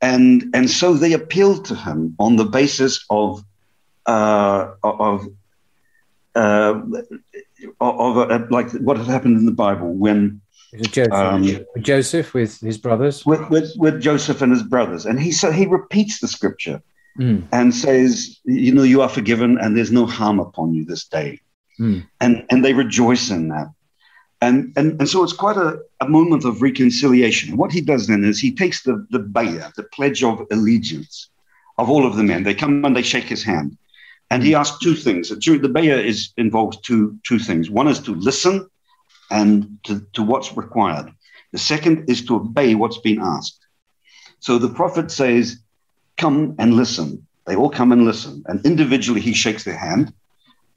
And, 0.01 0.45
and 0.53 0.71
so 0.71 0.93
they 0.93 1.11
appealed 1.11 1.65
to 1.65 1.75
him 1.75 2.15
on 2.17 2.37
the 2.37 2.45
basis 2.45 3.05
of, 3.09 3.43
uh, 4.05 4.71
of, 4.81 5.27
uh, 6.35 6.81
of 7.81 8.49
like 8.49 8.71
what 8.75 8.95
had 8.95 9.07
happened 9.07 9.37
in 9.37 9.45
the 9.45 9.51
Bible 9.51 9.93
when 9.93 10.39
Joseph, 10.81 11.13
um, 11.13 11.65
Joseph 11.79 12.33
with 12.33 12.59
his 12.59 12.77
brothers, 12.77 13.25
with, 13.25 13.49
with, 13.49 13.71
with 13.77 14.01
Joseph 14.01 14.41
and 14.41 14.51
his 14.51 14.63
brothers, 14.63 15.05
and 15.05 15.19
he 15.19 15.31
so 15.31 15.51
he 15.51 15.65
repeats 15.65 16.19
the 16.19 16.27
scripture 16.27 16.81
mm. 17.19 17.43
and 17.51 17.73
says, 17.73 18.39
"You 18.43 18.73
know, 18.73 18.83
you 18.83 19.01
are 19.01 19.09
forgiven, 19.09 19.57
and 19.59 19.77
there's 19.77 19.91
no 19.91 20.05
harm 20.05 20.39
upon 20.39 20.73
you 20.73 20.85
this 20.85 21.05
day." 21.05 21.39
Mm. 21.79 22.07
And 22.21 22.45
and 22.49 22.63
they 22.65 22.73
rejoice 22.73 23.29
in 23.29 23.49
that. 23.49 23.67
And, 24.41 24.73
and, 24.75 24.99
and 24.99 25.07
so 25.07 25.23
it's 25.23 25.31
quite 25.31 25.55
a, 25.55 25.79
a 26.01 26.09
moment 26.09 26.43
of 26.43 26.61
reconciliation. 26.61 27.51
And 27.51 27.57
what 27.57 27.71
he 27.71 27.79
does 27.79 28.07
then 28.07 28.25
is 28.25 28.39
he 28.39 28.53
takes 28.53 28.83
the, 28.83 29.07
the 29.09 29.19
bayah, 29.19 29.71
the 29.77 29.83
pledge 29.83 30.21
of 30.21 30.45
allegiance 30.51 31.29
of 31.77 31.89
all 31.89 32.05
of 32.05 32.17
the 32.17 32.23
men. 32.23 32.43
They 32.43 32.53
come 32.53 32.83
and 32.83 32.93
they 32.93 33.03
shake 33.03 33.23
his 33.23 33.41
hand. 33.41 33.77
And 34.29 34.43
he 34.43 34.53
asks 34.53 34.79
two 34.79 34.95
things. 34.95 35.29
The 35.29 35.71
bayah 35.73 35.97
is 35.97 36.33
involves 36.35 36.75
two, 36.81 37.17
two 37.23 37.39
things. 37.39 37.69
One 37.69 37.87
is 37.87 38.01
to 38.01 38.15
listen 38.15 38.69
and 39.31 39.77
to, 39.83 40.05
to 40.13 40.23
what's 40.23 40.55
required. 40.55 41.11
The 41.51 41.59
second 41.59 42.09
is 42.09 42.25
to 42.25 42.35
obey 42.35 42.75
what's 42.75 42.97
been 42.99 43.21
asked. 43.21 43.59
So 44.39 44.57
the 44.57 44.69
prophet 44.69 45.11
says, 45.11 45.59
Come 46.17 46.55
and 46.59 46.75
listen. 46.75 47.25
They 47.45 47.55
all 47.55 47.69
come 47.69 47.91
and 47.91 48.05
listen. 48.05 48.43
And 48.47 48.65
individually, 48.65 49.21
he 49.21 49.33
shakes 49.33 49.63
their 49.63 49.77
hand 49.77 50.13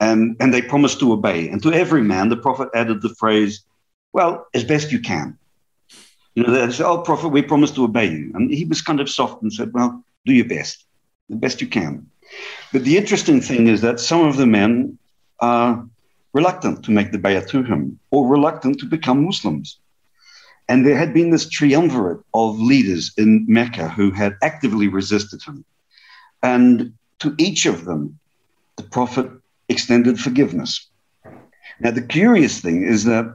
and, 0.00 0.36
and 0.40 0.52
they 0.52 0.62
promise 0.62 0.96
to 0.96 1.12
obey. 1.12 1.48
And 1.48 1.62
to 1.62 1.72
every 1.72 2.02
man, 2.02 2.28
the 2.28 2.36
prophet 2.36 2.68
added 2.74 3.02
the 3.02 3.14
phrase, 3.18 3.64
well, 4.12 4.46
as 4.54 4.64
best 4.64 4.92
you 4.92 5.00
can. 5.00 5.38
You 6.34 6.42
know, 6.42 6.52
they 6.52 6.72
said, 6.72 6.86
oh, 6.86 6.98
prophet, 6.98 7.28
we 7.28 7.42
promise 7.42 7.70
to 7.72 7.84
obey 7.84 8.10
you. 8.10 8.30
And 8.34 8.52
he 8.52 8.64
was 8.64 8.82
kind 8.82 9.00
of 9.00 9.08
soft 9.08 9.42
and 9.42 9.52
said, 9.52 9.72
well, 9.72 10.04
do 10.26 10.32
your 10.32 10.48
best, 10.48 10.84
the 11.28 11.36
best 11.36 11.60
you 11.60 11.66
can. 11.66 12.06
But 12.72 12.84
the 12.84 12.98
interesting 12.98 13.40
thing 13.40 13.68
is 13.68 13.80
that 13.80 14.00
some 14.00 14.26
of 14.26 14.36
the 14.36 14.46
men 14.46 14.98
are 15.40 15.86
reluctant 16.38 16.84
to 16.84 16.90
make 16.98 17.10
the 17.12 17.22
bayah 17.24 17.46
to 17.52 17.62
him 17.70 17.98
or 18.10 18.28
reluctant 18.36 18.78
to 18.80 18.86
become 18.96 19.24
Muslims. 19.24 19.78
And 20.68 20.78
there 20.84 20.98
had 21.02 21.14
been 21.14 21.30
this 21.30 21.48
triumvirate 21.48 22.22
of 22.34 22.58
leaders 22.72 23.04
in 23.16 23.30
Mecca 23.48 23.88
who 23.88 24.10
had 24.10 24.32
actively 24.42 24.88
resisted 24.88 25.40
him. 25.46 25.64
And 26.42 26.92
to 27.22 27.34
each 27.38 27.62
of 27.66 27.84
them, 27.88 28.18
the 28.76 28.82
Prophet 28.96 29.28
extended 29.68 30.20
forgiveness. 30.20 30.72
Now, 31.80 31.92
the 31.92 32.02
curious 32.02 32.60
thing 32.60 32.78
is 32.94 33.04
that 33.04 33.26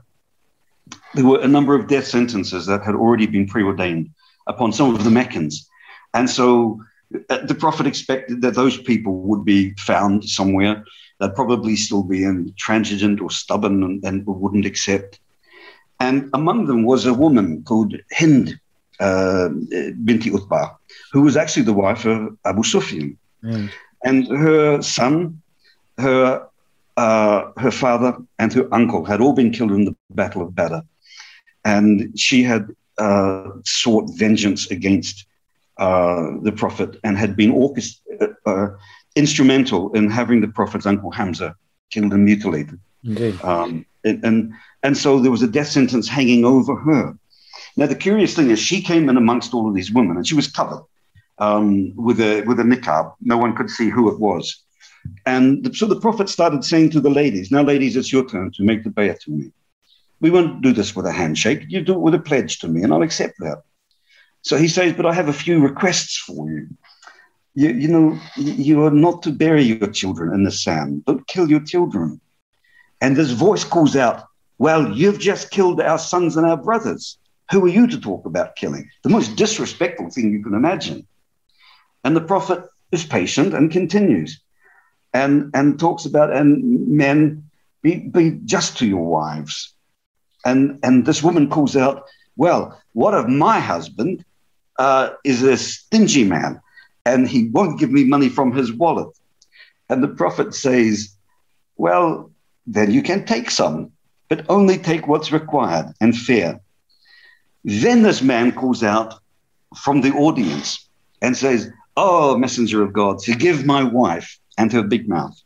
there 1.15 1.25
were 1.25 1.41
a 1.41 1.47
number 1.55 1.73
of 1.75 1.87
death 1.87 2.07
sentences 2.07 2.65
that 2.65 2.83
had 2.83 2.95
already 2.95 3.27
been 3.27 3.47
preordained 3.47 4.09
upon 4.47 4.73
some 4.73 4.93
of 4.93 5.03
the 5.03 5.11
Meccans. 5.11 5.69
And 6.13 6.29
so 6.29 6.81
uh, 7.29 7.45
the 7.45 7.55
Prophet 7.55 7.87
expected 7.87 8.41
that 8.41 8.55
those 8.55 8.77
people 8.77 9.13
would 9.27 9.43
be 9.45 9.73
found 9.75 10.23
somewhere. 10.25 10.83
They'd 11.21 11.35
probably 11.35 11.75
still 11.75 12.01
be 12.01 12.23
intransigent 12.23 13.21
or 13.21 13.29
stubborn 13.29 13.83
and, 13.83 14.03
and 14.03 14.25
wouldn't 14.25 14.65
accept. 14.65 15.19
And 15.99 16.31
among 16.33 16.65
them 16.65 16.83
was 16.83 17.05
a 17.05 17.13
woman 17.13 17.63
called 17.63 17.95
Hind 18.11 18.59
uh, 18.99 19.49
Binti 20.03 20.31
Utbah, 20.31 20.71
who 21.11 21.21
was 21.21 21.37
actually 21.37 21.61
the 21.61 21.73
wife 21.73 22.05
of 22.05 22.35
Abu 22.43 22.63
Sufyan. 22.63 23.19
Mm. 23.43 23.69
And 24.03 24.27
her 24.29 24.81
son, 24.81 25.39
her, 25.99 26.47
uh, 26.97 27.51
her 27.57 27.69
father, 27.69 28.17
and 28.39 28.51
her 28.53 28.67
uncle 28.73 29.05
had 29.05 29.21
all 29.21 29.33
been 29.33 29.51
killed 29.51 29.73
in 29.73 29.85
the 29.85 29.95
Battle 30.09 30.41
of 30.41 30.55
Badr. 30.55 30.79
And 31.63 32.19
she 32.19 32.41
had 32.41 32.67
uh, 32.97 33.49
sought 33.63 34.09
vengeance 34.17 34.71
against 34.71 35.27
uh, 35.77 36.31
the 36.41 36.51
Prophet 36.51 36.99
and 37.03 37.15
had 37.15 37.35
been 37.35 37.51
orchest- 37.51 38.01
uh, 38.19 38.49
uh, 38.49 38.69
instrumental 39.15 39.91
in 39.93 40.09
having 40.09 40.41
the 40.41 40.47
Prophet's 40.47 40.85
uncle 40.85 41.11
Hamza 41.11 41.55
killed 41.91 42.13
and 42.13 42.25
mutilated. 42.25 42.79
Indeed. 43.03 43.41
Um, 43.43 43.85
and, 44.03 44.23
and, 44.23 44.53
and 44.83 44.97
so 44.97 45.19
there 45.19 45.31
was 45.31 45.41
a 45.41 45.47
death 45.47 45.67
sentence 45.67 46.07
hanging 46.07 46.45
over 46.45 46.75
her. 46.75 47.17
Now, 47.77 47.85
the 47.85 47.95
curious 47.95 48.35
thing 48.35 48.49
is, 48.49 48.59
she 48.59 48.81
came 48.81 49.09
in 49.09 49.17
amongst 49.17 49.53
all 49.53 49.67
of 49.67 49.75
these 49.75 49.91
women 49.91 50.17
and 50.17 50.27
she 50.27 50.35
was 50.35 50.47
covered 50.47 50.83
um, 51.37 51.93
with, 51.95 52.19
a, 52.19 52.41
with 52.41 52.59
a 52.59 52.63
niqab. 52.63 53.13
No 53.21 53.37
one 53.37 53.55
could 53.55 53.69
see 53.69 53.89
who 53.89 54.11
it 54.11 54.19
was. 54.19 54.63
And 55.25 55.63
the, 55.63 55.73
so 55.73 55.87
the 55.87 55.99
Prophet 55.99 56.29
started 56.29 56.63
saying 56.63 56.91
to 56.91 57.01
the 57.01 57.09
ladies, 57.09 57.51
Now, 57.51 57.63
ladies, 57.63 57.95
it's 57.95 58.11
your 58.11 58.27
turn 58.27 58.51
to 58.51 58.63
make 58.63 58.83
the 58.83 58.89
bayah 58.89 59.17
to 59.21 59.31
me. 59.31 59.51
We 60.19 60.29
won't 60.29 60.61
do 60.61 60.71
this 60.71 60.95
with 60.95 61.07
a 61.07 61.11
handshake. 61.11 61.63
You 61.67 61.81
do 61.81 61.93
it 61.93 61.99
with 61.99 62.13
a 62.13 62.19
pledge 62.19 62.59
to 62.59 62.67
me, 62.67 62.83
and 62.83 62.93
I'll 62.93 63.01
accept 63.01 63.39
that. 63.39 63.63
So 64.43 64.57
he 64.57 64.67
says, 64.67 64.93
But 64.93 65.07
I 65.07 65.13
have 65.13 65.27
a 65.27 65.33
few 65.33 65.59
requests 65.59 66.17
for 66.17 66.49
you. 66.49 66.67
You, 67.53 67.69
you 67.69 67.87
know, 67.87 68.19
you 68.37 68.83
are 68.85 68.91
not 68.91 69.23
to 69.23 69.31
bury 69.31 69.63
your 69.63 69.87
children 69.87 70.33
in 70.33 70.43
the 70.43 70.51
sand. 70.51 71.05
Don't 71.05 71.27
kill 71.27 71.49
your 71.49 71.59
children. 71.59 72.21
And 73.01 73.15
this 73.15 73.31
voice 73.31 73.63
calls 73.63 73.95
out, 73.95 74.25
Well, 74.57 74.91
you've 74.91 75.19
just 75.19 75.51
killed 75.51 75.81
our 75.81 75.99
sons 75.99 76.37
and 76.37 76.45
our 76.45 76.57
brothers. 76.57 77.17
Who 77.51 77.65
are 77.65 77.69
you 77.69 77.87
to 77.87 77.99
talk 77.99 78.25
about 78.25 78.55
killing? 78.55 78.89
The 79.03 79.09
most 79.09 79.35
disrespectful 79.35 80.09
thing 80.09 80.31
you 80.31 80.41
can 80.41 80.53
imagine. 80.53 81.05
And 82.03 82.15
the 82.15 82.21
prophet 82.21 82.63
is 82.91 83.05
patient 83.05 83.53
and 83.53 83.69
continues 83.69 84.39
and, 85.13 85.51
and 85.53 85.77
talks 85.77 86.05
about, 86.05 86.31
and 86.33 86.87
men, 86.87 87.49
be, 87.81 87.99
be 87.99 88.39
just 88.45 88.77
to 88.77 88.87
your 88.87 89.03
wives 89.03 89.73
and, 90.45 90.79
and 90.83 91.05
this 91.05 91.23
woman 91.23 91.49
calls 91.49 91.75
out, 91.75 92.07
Well, 92.35 92.79
what 92.93 93.13
of 93.13 93.27
my 93.27 93.59
husband 93.59 94.25
uh, 94.77 95.11
is 95.23 95.43
a 95.43 95.57
stingy 95.57 96.23
man 96.23 96.61
and 97.05 97.27
he 97.27 97.49
won't 97.49 97.79
give 97.79 97.91
me 97.91 98.03
money 98.03 98.29
from 98.29 98.51
his 98.53 98.71
wallet? 98.71 99.09
And 99.89 100.03
the 100.03 100.07
prophet 100.07 100.53
says, 100.53 101.15
Well, 101.77 102.31
then 102.67 102.91
you 102.91 103.01
can 103.01 103.25
take 103.25 103.51
some, 103.51 103.91
but 104.29 104.45
only 104.49 104.77
take 104.77 105.07
what's 105.07 105.31
required 105.31 105.93
and 105.99 106.17
fair. 106.17 106.59
Then 107.63 108.03
this 108.03 108.21
man 108.21 108.51
calls 108.51 108.83
out 108.83 109.15
from 109.77 110.01
the 110.01 110.11
audience 110.11 110.87
and 111.21 111.35
says, 111.35 111.71
Oh, 111.97 112.37
messenger 112.37 112.81
of 112.81 112.93
God, 112.93 113.23
forgive 113.23 113.65
my 113.65 113.83
wife 113.83 114.39
and 114.57 114.71
her 114.71 114.83
big 114.83 115.09
mouth. 115.09 115.37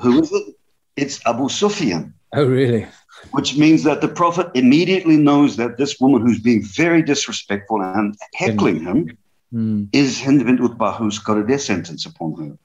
Who 0.00 0.20
is 0.20 0.32
it? 0.32 0.54
It's 0.96 1.20
Abu 1.26 1.48
Sufyan. 1.48 2.14
Oh, 2.32 2.46
really? 2.46 2.86
which 3.30 3.56
means 3.56 3.82
that 3.84 4.00
the 4.00 4.08
prophet 4.08 4.48
immediately 4.54 5.16
knows 5.16 5.56
that 5.56 5.78
this 5.78 5.98
woman 6.00 6.22
who's 6.22 6.40
being 6.40 6.62
very 6.62 7.02
disrespectful 7.02 7.80
and 7.80 8.16
heckling 8.34 8.82
him 8.82 9.16
mm. 9.54 9.88
is 9.92 10.20
Hind 10.20 10.44
bint 10.44 10.60
Utbah, 10.60 10.96
who's 10.96 11.18
got 11.18 11.38
a 11.38 11.46
death 11.46 11.62
sentence 11.62 12.06
upon 12.06 12.34
her. 12.36 12.58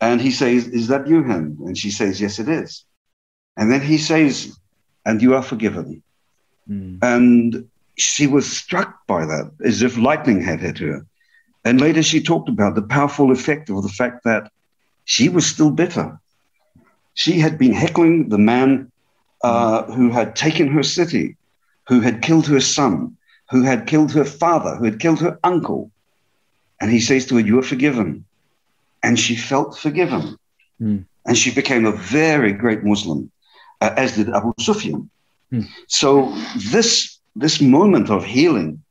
And 0.00 0.20
he 0.20 0.30
says, 0.30 0.66
Is 0.68 0.88
that 0.88 1.06
you, 1.06 1.22
Hind? 1.22 1.58
And 1.60 1.78
she 1.78 1.90
says, 1.90 2.20
Yes, 2.20 2.38
it 2.38 2.48
is. 2.48 2.84
And 3.56 3.70
then 3.70 3.80
he 3.80 3.98
says, 3.98 4.58
And 5.06 5.22
you 5.22 5.34
are 5.34 5.42
forgiven. 5.42 6.02
Mm. 6.68 6.98
And 7.02 7.68
she 7.96 8.26
was 8.26 8.50
struck 8.50 9.06
by 9.06 9.24
that, 9.24 9.52
as 9.64 9.82
if 9.82 9.96
lightning 9.96 10.42
had 10.42 10.60
hit 10.60 10.78
her. 10.78 11.06
And 11.64 11.80
later 11.80 12.02
she 12.02 12.22
talked 12.22 12.48
about 12.48 12.74
the 12.74 12.82
powerful 12.82 13.30
effect 13.30 13.70
of 13.70 13.82
the 13.82 13.88
fact 13.88 14.24
that 14.24 14.50
she 15.04 15.28
was 15.28 15.46
still 15.46 15.70
bitter. 15.70 16.18
She 17.14 17.38
had 17.38 17.56
been 17.58 17.72
heckling 17.72 18.28
the 18.28 18.38
man 18.38 18.90
uh, 19.42 19.84
who 19.84 20.10
had 20.10 20.34
taken 20.34 20.68
her 20.68 20.82
city, 20.82 21.36
who 21.86 22.00
had 22.00 22.22
killed 22.22 22.46
her 22.46 22.60
son, 22.60 23.16
who 23.50 23.62
had 23.62 23.86
killed 23.86 24.12
her 24.12 24.24
father, 24.24 24.76
who 24.76 24.84
had 24.84 25.00
killed 25.00 25.20
her 25.20 25.38
uncle. 25.44 25.90
And 26.80 26.90
he 26.90 27.00
says 27.00 27.26
to 27.26 27.36
her, 27.36 27.40
You 27.40 27.58
are 27.58 27.62
forgiven. 27.62 28.24
And 29.02 29.18
she 29.18 29.36
felt 29.36 29.78
forgiven. 29.78 30.36
Mm. 30.80 31.04
And 31.26 31.38
she 31.38 31.50
became 31.54 31.86
a 31.86 31.92
very 31.92 32.52
great 32.52 32.84
Muslim, 32.84 33.30
uh, 33.80 33.94
as 33.96 34.16
did 34.16 34.28
Abu 34.30 34.52
Sufyan. 34.58 35.10
Mm. 35.52 35.68
So 35.88 36.34
this, 36.56 37.18
this 37.36 37.60
moment 37.60 38.10
of 38.10 38.24
healing 38.24 38.82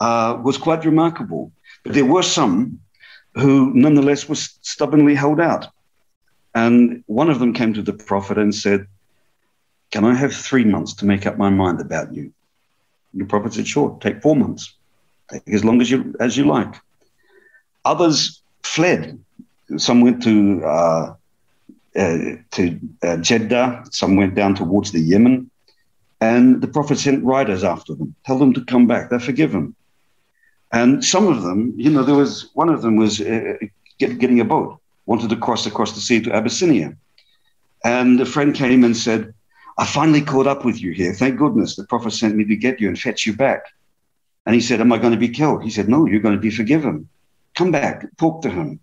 uh, 0.00 0.38
was 0.42 0.58
quite 0.58 0.84
remarkable. 0.84 1.52
But 1.82 1.94
there 1.94 2.04
were 2.04 2.22
some 2.22 2.80
who 3.34 3.72
nonetheless 3.74 4.28
was 4.28 4.58
stubbornly 4.62 5.14
held 5.14 5.40
out. 5.40 5.66
And 6.54 7.02
one 7.06 7.30
of 7.30 7.40
them 7.40 7.52
came 7.52 7.74
to 7.74 7.82
the 7.82 7.92
Prophet 7.92 8.38
and 8.38 8.54
said, 8.54 8.86
can 9.94 10.04
I 10.04 10.14
have 10.14 10.34
three 10.34 10.64
months 10.64 10.92
to 10.94 11.06
make 11.06 11.24
up 11.24 11.38
my 11.38 11.50
mind 11.50 11.80
about 11.80 12.12
you? 12.12 12.32
The 13.16 13.24
prophet 13.24 13.54
said, 13.54 13.68
Sure, 13.68 13.96
take 14.00 14.22
four 14.22 14.36
months. 14.36 14.74
Take 15.30 15.42
as 15.48 15.64
long 15.64 15.80
as 15.80 15.90
you 15.90 16.14
as 16.20 16.36
you 16.36 16.44
like. 16.44 16.74
Others 17.84 18.42
fled. 18.62 19.18
Some 19.76 20.00
went 20.00 20.22
to 20.22 20.62
uh, 20.64 21.14
uh, 21.96 22.18
to 22.52 22.80
uh, 23.02 23.16
Jeddah. 23.18 23.84
Some 23.90 24.16
went 24.16 24.34
down 24.34 24.54
towards 24.54 24.92
the 24.92 25.00
Yemen. 25.00 25.50
And 26.20 26.62
the 26.62 26.68
Prophet 26.68 26.98
sent 26.98 27.22
riders 27.24 27.64
after 27.64 27.94
them, 27.94 28.14
tell 28.24 28.38
them 28.38 28.54
to 28.54 28.64
come 28.64 28.86
back. 28.86 29.10
They're 29.10 29.20
forgiven. 29.20 29.74
And 30.72 31.04
some 31.04 31.26
of 31.26 31.42
them, 31.42 31.74
you 31.76 31.90
know, 31.90 32.02
there 32.02 32.14
was 32.14 32.50
one 32.54 32.68
of 32.68 32.82
them 32.82 32.96
was 32.96 33.20
uh, 33.20 33.54
get, 33.98 34.18
getting 34.18 34.40
a 34.40 34.44
boat, 34.44 34.80
wanted 35.06 35.30
to 35.30 35.36
cross 35.36 35.66
across 35.66 35.92
the 35.92 36.00
sea 36.00 36.20
to 36.22 36.34
Abyssinia. 36.34 36.96
And 37.84 38.20
a 38.20 38.26
friend 38.26 38.54
came 38.54 38.82
and 38.84 38.96
said, 38.96 39.34
I 39.76 39.86
finally 39.86 40.22
caught 40.22 40.46
up 40.46 40.64
with 40.64 40.80
you 40.80 40.92
here. 40.92 41.12
Thank 41.12 41.38
goodness 41.38 41.76
the 41.76 41.84
prophet 41.84 42.12
sent 42.12 42.36
me 42.36 42.44
to 42.44 42.56
get 42.56 42.80
you 42.80 42.88
and 42.88 42.98
fetch 42.98 43.26
you 43.26 43.34
back. 43.34 43.66
And 44.46 44.54
he 44.54 44.60
said, 44.60 44.80
Am 44.80 44.92
I 44.92 44.98
going 44.98 45.12
to 45.12 45.18
be 45.18 45.28
killed? 45.28 45.64
He 45.64 45.70
said, 45.70 45.88
No, 45.88 46.06
you're 46.06 46.20
going 46.20 46.34
to 46.34 46.40
be 46.40 46.50
forgiven. 46.50 47.08
Come 47.54 47.70
back, 47.70 48.06
talk 48.16 48.42
to 48.42 48.50
him. 48.50 48.80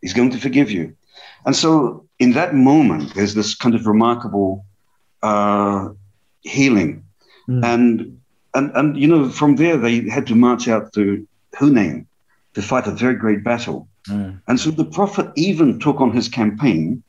He's 0.00 0.14
going 0.14 0.30
to 0.30 0.38
forgive 0.38 0.70
you. 0.70 0.96
And 1.44 1.54
so, 1.56 2.06
in 2.18 2.32
that 2.32 2.54
moment, 2.54 3.14
there's 3.14 3.34
this 3.34 3.54
kind 3.54 3.74
of 3.74 3.86
remarkable 3.86 4.64
uh, 5.22 5.88
healing. 6.42 7.04
Mm. 7.48 7.64
And, 7.64 8.20
and, 8.54 8.70
and, 8.76 8.96
you 8.96 9.08
know, 9.08 9.28
from 9.28 9.56
there, 9.56 9.76
they 9.76 10.08
had 10.08 10.26
to 10.28 10.34
march 10.34 10.68
out 10.68 10.92
to 10.94 11.26
Hunain 11.54 12.06
to 12.54 12.62
fight 12.62 12.86
a 12.86 12.92
very 12.92 13.14
great 13.14 13.42
battle. 13.42 13.88
Mm. 14.08 14.40
And 14.46 14.60
so 14.60 14.70
the 14.70 14.84
prophet 14.84 15.30
even 15.36 15.78
took 15.78 16.00
on 16.00 16.12
his 16.12 16.28
campaign 16.28 17.02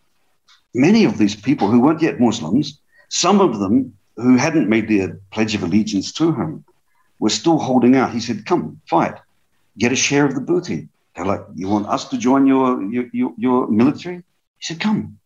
many 0.74 1.06
of 1.06 1.18
these 1.18 1.36
people 1.36 1.70
who 1.70 1.82
weren't 1.82 2.02
yet 2.02 2.20
Muslims 2.20 2.80
some 3.14 3.42
of 3.42 3.60
them 3.60 3.94
who 4.16 4.38
hadn't 4.38 4.68
made 4.68 4.88
their 4.88 5.20
pledge 5.32 5.54
of 5.54 5.62
allegiance 5.62 6.12
to 6.12 6.34
him 6.34 6.66
were 7.20 7.30
still 7.30 7.60
holding 7.60 7.96
out. 7.96 8.12
He 8.12 8.20
said, 8.20 8.48
Come, 8.48 8.82
fight, 8.90 9.16
get 9.78 9.92
a 9.92 9.96
share 9.96 10.26
of 10.26 10.34
the 10.34 10.42
booty. 10.42 10.90
They're 11.16 11.26
like, 11.26 11.46
You 11.54 11.68
want 11.70 11.88
us 11.88 12.10
to 12.10 12.18
join 12.18 12.48
your, 12.48 12.82
your, 12.92 13.06
your, 13.14 13.34
your 13.38 13.68
military? 13.68 14.24
He 14.58 14.64
said, 14.66 14.80
Come. 14.80 15.20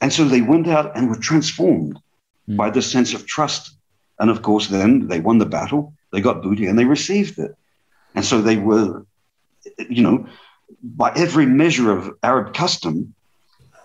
And 0.00 0.12
so 0.12 0.24
they 0.24 0.40
went 0.40 0.66
out 0.66 0.96
and 0.96 1.08
were 1.08 1.28
transformed 1.30 1.96
mm. 2.48 2.56
by 2.56 2.70
this 2.70 2.90
sense 2.90 3.14
of 3.14 3.24
trust. 3.24 3.70
And 4.18 4.28
of 4.28 4.42
course, 4.42 4.66
then 4.66 5.06
they 5.06 5.20
won 5.20 5.38
the 5.38 5.46
battle, 5.46 5.94
they 6.10 6.20
got 6.20 6.42
booty, 6.42 6.66
and 6.66 6.76
they 6.76 6.86
received 6.86 7.38
it. 7.38 7.54
And 8.16 8.24
so 8.24 8.42
they 8.42 8.56
were, 8.56 9.06
you 9.88 10.02
know, 10.02 10.26
by 10.82 11.12
every 11.14 11.46
measure 11.46 11.96
of 11.96 12.12
Arab 12.24 12.52
custom, 12.52 13.14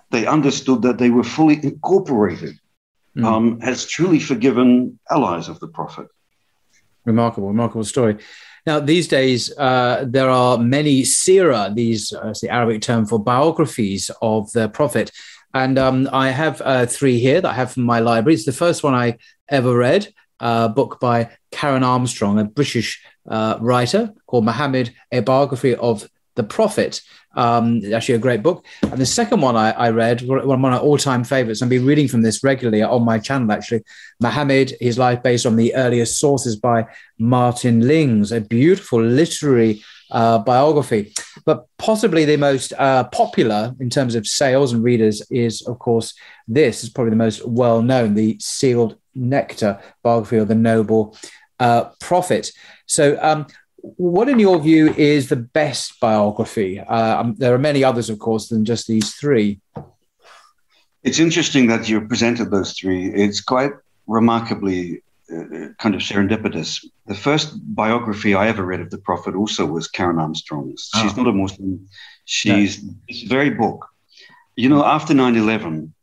they 0.09 0.25
understood 0.25 0.81
that 0.81 0.97
they 0.97 1.11
were 1.11 1.23
fully 1.23 1.63
incorporated 1.63 2.57
mm. 3.17 3.25
um, 3.25 3.59
has 3.61 3.85
truly 3.85 4.19
forgiven 4.19 4.99
allies 5.09 5.49
of 5.49 5.59
the 5.59 5.67
Prophet. 5.67 6.07
Remarkable, 7.05 7.47
remarkable 7.47 7.83
story. 7.83 8.17
Now, 8.65 8.81
these 8.81 9.07
days, 9.07 9.57
uh, 9.57 10.03
there 10.07 10.29
are 10.29 10.57
many 10.57 11.03
sirah, 11.03 11.73
these 11.73 12.11
uh, 12.11 12.33
the 12.41 12.49
Arabic 12.49 12.81
term 12.81 13.05
for 13.05 13.17
biographies 13.17 14.11
of 14.21 14.51
the 14.51 14.67
Prophet. 14.67 15.11
And 15.53 15.79
um, 15.79 16.09
I 16.11 16.29
have 16.31 16.61
uh, 16.61 16.85
three 16.85 17.19
here 17.19 17.39
that 17.39 17.49
I 17.49 17.53
have 17.53 17.71
from 17.71 17.83
my 17.83 17.99
library. 17.99 18.33
It's 18.35 18.45
the 18.45 18.51
first 18.51 18.83
one 18.83 18.93
I 18.93 19.17
ever 19.47 19.75
read, 19.75 20.13
a 20.41 20.67
book 20.67 20.99
by 20.99 21.29
Karen 21.51 21.83
Armstrong, 21.83 22.39
a 22.39 22.43
British 22.43 23.01
uh, 23.27 23.57
writer 23.61 24.13
called 24.25 24.45
Muhammad, 24.45 24.93
a 25.11 25.21
biography 25.21 25.73
of 25.75 26.09
the 26.35 26.43
Prophet. 26.43 27.01
Um, 27.37 27.81
actually, 27.93 28.15
a 28.15 28.19
great 28.19 28.41
book. 28.41 28.65
And 28.81 28.99
the 28.99 29.05
second 29.05 29.41
one 29.41 29.55
I, 29.55 29.71
I 29.71 29.89
read, 29.91 30.21
one 30.23 30.41
of 30.41 30.59
my 30.59 30.77
all-time 30.77 31.23
favorites. 31.23 31.61
I've 31.61 31.69
been 31.69 31.85
reading 31.85 32.07
from 32.07 32.23
this 32.23 32.43
regularly 32.43 32.81
on 32.81 33.05
my 33.05 33.19
channel. 33.19 33.51
Actually, 33.51 33.83
Muhammad, 34.19 34.75
his 34.81 34.97
life 34.97 35.21
based 35.21 35.45
on 35.45 35.55
the 35.55 35.75
earliest 35.75 36.19
sources 36.19 36.55
by 36.55 36.87
Martin 37.19 37.87
Lings, 37.87 38.31
a 38.31 38.41
beautiful 38.41 39.01
literary 39.01 39.83
uh, 40.11 40.39
biography. 40.39 41.13
But 41.45 41.67
possibly 41.77 42.25
the 42.25 42.37
most 42.37 42.73
uh, 42.73 43.03
popular 43.05 43.73
in 43.79 43.89
terms 43.89 44.15
of 44.15 44.25
sales 44.25 44.73
and 44.73 44.83
readers 44.83 45.21
is, 45.29 45.61
of 45.67 45.79
course, 45.79 46.13
this 46.47 46.83
is 46.83 46.89
probably 46.89 47.11
the 47.11 47.17
most 47.17 47.45
well 47.45 47.81
known, 47.81 48.15
the 48.15 48.37
Sealed 48.39 48.97
Nectar 49.13 49.79
biography 50.03 50.37
of 50.37 50.47
the 50.47 50.55
Noble 50.55 51.17
uh, 51.59 51.85
Prophet. 51.99 52.51
So, 52.85 53.17
um, 53.21 53.47
what, 53.97 54.29
in 54.29 54.39
your 54.39 54.59
view, 54.59 54.93
is 54.93 55.29
the 55.29 55.35
best 55.35 55.99
biography? 55.99 56.79
Uh, 56.79 57.21
um, 57.21 57.35
there 57.37 57.53
are 57.53 57.59
many 57.59 57.83
others, 57.83 58.09
of 58.09 58.19
course, 58.19 58.49
than 58.49 58.65
just 58.65 58.87
these 58.87 59.13
three. 59.15 59.59
It's 61.03 61.19
interesting 61.19 61.67
that 61.67 61.87
you 61.87 62.01
presented 62.01 62.51
those 62.51 62.73
three. 62.73 63.13
It's 63.13 63.41
quite 63.41 63.71
remarkably 64.07 65.01
uh, 65.31 65.69
kind 65.77 65.95
of 65.95 66.01
serendipitous. 66.01 66.85
The 67.05 67.15
first 67.15 67.53
biography 67.75 68.33
I 68.35 68.47
ever 68.47 68.63
read 68.63 68.81
of 68.81 68.89
the 68.89 68.97
Prophet 68.97 69.35
also 69.35 69.65
was 69.65 69.87
Karen 69.87 70.19
Armstrong's. 70.19 70.89
She's 70.95 71.13
oh. 71.13 71.23
not 71.23 71.27
a 71.27 71.33
Muslim. 71.33 71.87
She's 72.25 72.83
no. 72.83 72.93
this 73.07 73.23
very 73.23 73.49
book. 73.49 73.87
You 74.55 74.69
know, 74.69 74.83
after 74.83 75.13
9 75.13 75.35
11, 75.35 75.93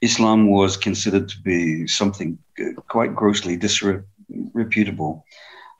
Islam 0.00 0.50
was 0.50 0.76
considered 0.76 1.28
to 1.28 1.40
be 1.42 1.86
something 1.86 2.38
uh, 2.60 2.80
quite 2.88 3.14
grossly 3.14 3.56
disreputable. 3.56 5.24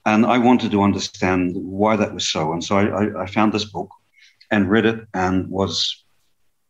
And 0.06 0.24
I 0.24 0.38
wanted 0.38 0.70
to 0.70 0.82
understand 0.82 1.54
why 1.56 1.96
that 1.96 2.14
was 2.14 2.28
so. 2.28 2.52
And 2.52 2.62
so 2.64 2.76
I, 2.76 3.22
I, 3.22 3.26
found 3.26 3.52
this 3.52 3.64
book 3.64 3.90
and 4.50 4.70
read 4.70 4.86
it 4.86 5.06
and 5.12 5.48
was 5.50 6.02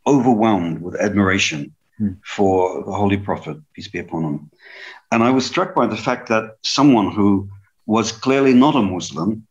overwhelmed 0.07 0.83
with 0.83 0.97
admiration 0.97 1.75
hmm. 1.99 2.13
for 2.25 2.83
the 2.85 2.93
Holy 2.93 3.17
Prophet, 3.17 3.59
peace 3.75 3.89
be 3.89 4.01
upon 4.01 4.25
him. 4.25 4.51
And 5.13 5.23
I 5.23 5.31
was 5.31 5.47
struck 5.47 5.75
by 5.75 5.87
the 5.87 5.97
fact 5.97 6.29
that 6.29 6.57
someone 6.63 7.13
who 7.13 7.49
was 7.87 8.13
clearly 8.13 8.55
not 8.55 8.75
a 8.75 8.83
Muslim 8.83 9.47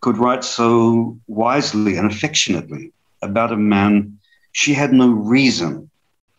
could 0.00 0.18
write 0.18 0.44
so 0.44 1.18
wisely 1.26 1.96
and 1.96 2.10
affectionately 2.10 2.92
about 3.22 3.52
a 3.52 3.56
man 3.56 4.18
she 4.52 4.74
had 4.74 4.92
no 4.92 5.08
reason 5.08 5.90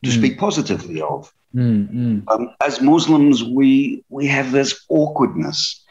to 0.04 0.10
mm. 0.10 0.14
speak 0.14 0.38
positively 0.38 1.02
of. 1.02 1.34
Mm, 1.54 1.94
mm. 1.94 2.24
Um, 2.32 2.54
as 2.62 2.82
Muslims, 2.82 3.44
we 3.44 4.04
we 4.10 4.28
have 4.28 4.52
this 4.52 4.86
awkwardness 4.90 5.82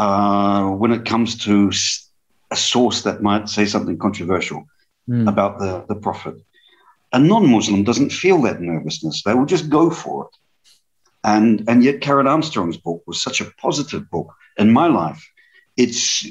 uh, 0.00 0.70
when 0.80 0.92
it 0.92 1.04
comes 1.04 1.36
to 1.36 1.70
a 2.50 2.56
source 2.56 3.02
that 3.02 3.22
might 3.22 3.48
say 3.50 3.66
something 3.66 3.98
controversial 3.98 4.64
mm. 5.06 5.28
about 5.28 5.58
the, 5.58 5.84
the 5.88 5.94
Prophet. 5.94 6.36
A 7.12 7.18
non-Muslim 7.18 7.84
doesn't 7.84 8.10
feel 8.10 8.40
that 8.42 8.62
nervousness; 8.62 9.22
they 9.24 9.34
will 9.34 9.50
just 9.54 9.68
go 9.68 9.90
for 9.90 10.24
it. 10.24 10.34
And 11.22 11.64
and 11.68 11.84
yet, 11.84 12.00
Karen 12.00 12.26
Armstrong's 12.26 12.78
book 12.78 13.02
was 13.06 13.20
such 13.20 13.42
a 13.42 13.50
positive 13.66 14.08
book 14.10 14.32
in 14.56 14.72
my 14.72 14.86
life. 14.86 15.22
It's 15.76 16.26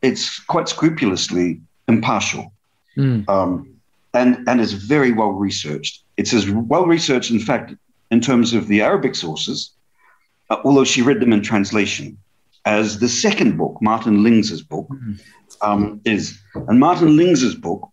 it's 0.00 0.38
quite 0.52 0.68
scrupulously 0.68 1.60
impartial. 1.88 2.52
Mm. 2.96 3.28
Um, 3.28 3.74
and, 4.12 4.48
and 4.48 4.60
is 4.60 4.74
very 4.74 5.10
well 5.10 5.32
researched. 5.32 6.04
It's 6.16 6.32
as 6.32 6.48
well 6.48 6.86
researched, 6.86 7.32
in 7.32 7.40
fact, 7.40 7.74
in 8.12 8.20
terms 8.20 8.54
of 8.54 8.68
the 8.68 8.80
Arabic 8.80 9.16
sources, 9.16 9.72
uh, 10.50 10.58
although 10.64 10.84
she 10.84 11.02
read 11.02 11.18
them 11.18 11.32
in 11.32 11.42
translation, 11.42 12.16
as 12.64 12.98
the 12.98 13.08
second 13.08 13.56
book, 13.56 13.76
Martin 13.80 14.22
Lings's 14.22 14.62
book, 14.62 14.88
mm-hmm. 14.88 15.14
um, 15.62 16.00
is. 16.04 16.38
And 16.68 16.80
Martin 16.80 17.16
Lings's 17.16 17.54
book 17.54 17.88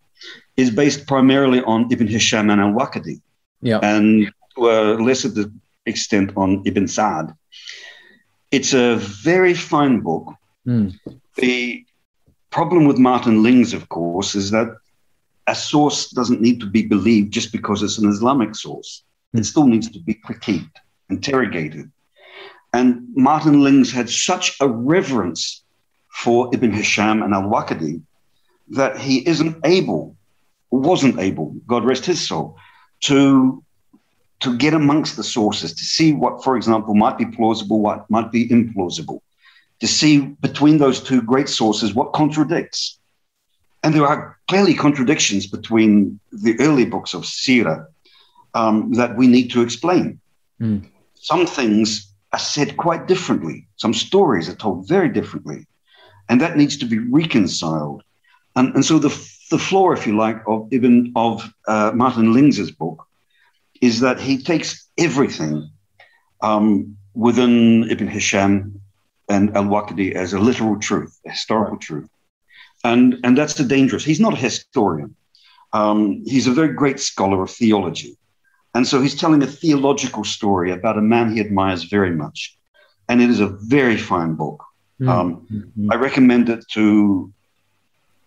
is 0.56 0.70
based 0.70 1.06
primarily 1.06 1.62
on 1.62 1.88
Ibn 1.90 2.06
Hisham 2.06 2.50
and 2.50 2.60
al 2.60 2.72
Waqidi, 2.72 3.20
yeah. 3.60 3.80
and 3.82 4.32
to 4.56 4.70
a 4.70 4.94
lesser 5.02 5.30
extent 5.86 6.32
on 6.36 6.62
Ibn 6.64 6.86
Sa'd. 6.88 7.32
It's 8.50 8.74
a 8.74 8.96
very 8.96 9.54
fine 9.54 10.00
book. 10.00 10.34
Mm. 10.66 10.94
The 11.36 11.84
problem 12.50 12.84
with 12.84 12.98
Martin 12.98 13.42
Lings, 13.42 13.72
of 13.72 13.88
course, 13.88 14.34
is 14.34 14.50
that 14.50 14.68
a 15.46 15.54
source 15.54 16.10
doesn't 16.10 16.40
need 16.40 16.60
to 16.60 16.66
be 16.66 16.82
believed 16.82 17.32
just 17.32 17.52
because 17.52 17.82
it's 17.82 17.98
an 17.98 18.08
Islamic 18.08 18.54
source. 18.54 19.02
It 19.32 19.38
hmm. 19.38 19.42
still 19.42 19.66
needs 19.66 19.90
to 19.90 19.98
be 19.98 20.14
critiqued, 20.14 20.76
interrogated. 21.10 21.90
And 22.72 23.06
Martin 23.14 23.62
Lings 23.62 23.92
had 23.92 24.08
such 24.08 24.56
a 24.60 24.68
reverence 24.68 25.62
for 26.08 26.50
Ibn 26.52 26.72
Hisham 26.72 27.22
and 27.22 27.34
al 27.34 27.44
Waqidi 27.44 28.02
that 28.70 28.98
he 28.98 29.26
isn't 29.28 29.56
able, 29.64 30.16
wasn't 30.70 31.18
able, 31.18 31.54
God 31.66 31.84
rest 31.84 32.06
his 32.06 32.26
soul, 32.26 32.56
to, 33.00 33.62
to 34.40 34.56
get 34.56 34.72
amongst 34.72 35.16
the 35.16 35.24
sources, 35.24 35.74
to 35.74 35.84
see 35.84 36.12
what, 36.12 36.42
for 36.42 36.56
example, 36.56 36.94
might 36.94 37.18
be 37.18 37.26
plausible, 37.26 37.80
what 37.80 38.08
might 38.08 38.30
be 38.30 38.48
implausible, 38.48 39.20
to 39.80 39.86
see 39.86 40.20
between 40.20 40.78
those 40.78 41.00
two 41.02 41.20
great 41.20 41.48
sources 41.48 41.94
what 41.94 42.12
contradicts. 42.12 42.98
And 43.82 43.94
there 43.94 44.06
are 44.06 44.38
clearly 44.48 44.74
contradictions 44.74 45.46
between 45.46 46.20
the 46.30 46.58
early 46.60 46.84
books 46.84 47.14
of 47.14 47.26
Sira 47.26 47.88
um, 48.54 48.92
that 48.94 49.16
we 49.16 49.26
need 49.26 49.50
to 49.50 49.60
explain. 49.60 50.20
Mm. 50.60 50.86
Some 51.14 51.46
things 51.46 52.11
are 52.32 52.38
said 52.38 52.76
quite 52.76 53.06
differently, 53.06 53.66
some 53.76 53.94
stories 53.94 54.48
are 54.48 54.54
told 54.54 54.88
very 54.88 55.08
differently, 55.08 55.66
and 56.28 56.40
that 56.40 56.56
needs 56.56 56.76
to 56.78 56.86
be 56.86 56.98
reconciled. 56.98 58.02
And, 58.56 58.74
and 58.74 58.84
so 58.84 58.98
the, 58.98 59.08
the 59.50 59.58
flaw, 59.58 59.92
if 59.92 60.06
you 60.06 60.16
like, 60.16 60.42
of 60.46 60.68
Ibn 60.70 61.12
of 61.16 61.52
uh, 61.68 61.92
Martin 61.94 62.32
Lings's 62.32 62.70
book 62.70 63.06
is 63.80 64.00
that 64.00 64.20
he 64.20 64.38
takes 64.38 64.88
everything 64.96 65.70
um, 66.40 66.96
within 67.14 67.90
Ibn 67.90 68.08
Hisham 68.08 68.80
and 69.28 69.56
Al 69.56 69.64
Waqidi 69.64 70.12
as 70.14 70.32
a 70.32 70.38
literal 70.38 70.78
truth, 70.78 71.18
a 71.26 71.30
historical 71.30 71.76
truth 71.78 72.08
and 72.84 73.18
and 73.24 73.36
that's 73.36 73.54
the 73.54 73.64
dangerous. 73.64 74.04
He's 74.04 74.20
not 74.20 74.34
a 74.34 74.36
historian. 74.36 75.14
Um, 75.72 76.22
he's 76.26 76.46
a 76.46 76.52
very 76.52 76.72
great 76.74 77.00
scholar 77.00 77.42
of 77.42 77.50
theology, 77.50 78.16
and 78.74 78.86
so 78.86 79.00
he's 79.00 79.14
telling 79.14 79.42
a 79.42 79.46
theological 79.46 80.24
story 80.24 80.72
about 80.72 80.98
a 80.98 81.02
man 81.02 81.32
he 81.32 81.40
admires 81.40 81.84
very 81.84 82.10
much, 82.10 82.56
and 83.08 83.20
it 83.20 83.30
is 83.30 83.40
a 83.40 83.48
very 83.48 83.96
fine 83.96 84.34
book. 84.34 84.64
Mm-hmm. 85.00 85.08
Um, 85.08 85.46
mm-hmm. 85.52 85.92
I 85.92 85.96
recommend 85.96 86.48
it 86.48 86.64
to 86.72 87.32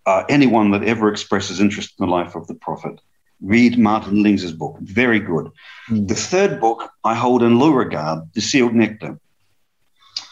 uh, 0.06 0.24
anyone 0.28 0.70
that 0.72 0.84
ever 0.84 1.08
expresses 1.08 1.60
interest 1.60 1.94
in 1.98 2.06
the 2.06 2.12
life 2.12 2.34
of 2.34 2.46
the 2.46 2.54
prophet. 2.54 3.00
Read 3.40 3.78
Martin 3.78 4.22
Lings's 4.22 4.52
book; 4.52 4.78
very 4.80 5.20
good. 5.20 5.46
Mm-hmm. 5.90 6.06
The 6.06 6.14
third 6.14 6.60
book 6.60 6.90
I 7.04 7.14
hold 7.14 7.42
in 7.42 7.58
low 7.58 7.70
regard, 7.70 8.32
*The 8.34 8.40
Sealed 8.40 8.74
Nectar*. 8.74 9.18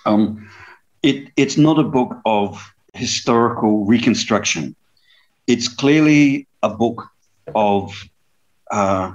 Um, 0.06 0.50
it, 1.02 1.30
it's 1.36 1.56
not 1.56 1.78
a 1.78 1.82
book 1.82 2.16
of 2.24 2.74
historical 2.94 3.84
reconstruction. 3.84 4.74
It's 5.46 5.68
clearly 5.68 6.46
a 6.62 6.70
book 6.70 7.06
of, 7.54 8.04
uh, 8.70 9.12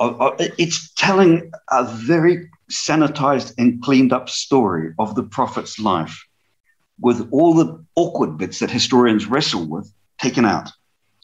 it's 0.00 0.92
telling 0.94 1.50
a 1.70 1.84
very 1.84 2.48
sanitized 2.70 3.54
and 3.58 3.82
cleaned 3.82 4.12
up 4.12 4.28
story 4.28 4.92
of 4.98 5.14
the 5.14 5.22
prophet's 5.22 5.78
life 5.78 6.26
with 7.00 7.28
all 7.30 7.54
the 7.54 7.84
awkward 7.94 8.38
bits 8.38 8.58
that 8.58 8.70
historians 8.70 9.26
wrestle 9.26 9.66
with 9.66 9.92
taken 10.18 10.44
out. 10.44 10.70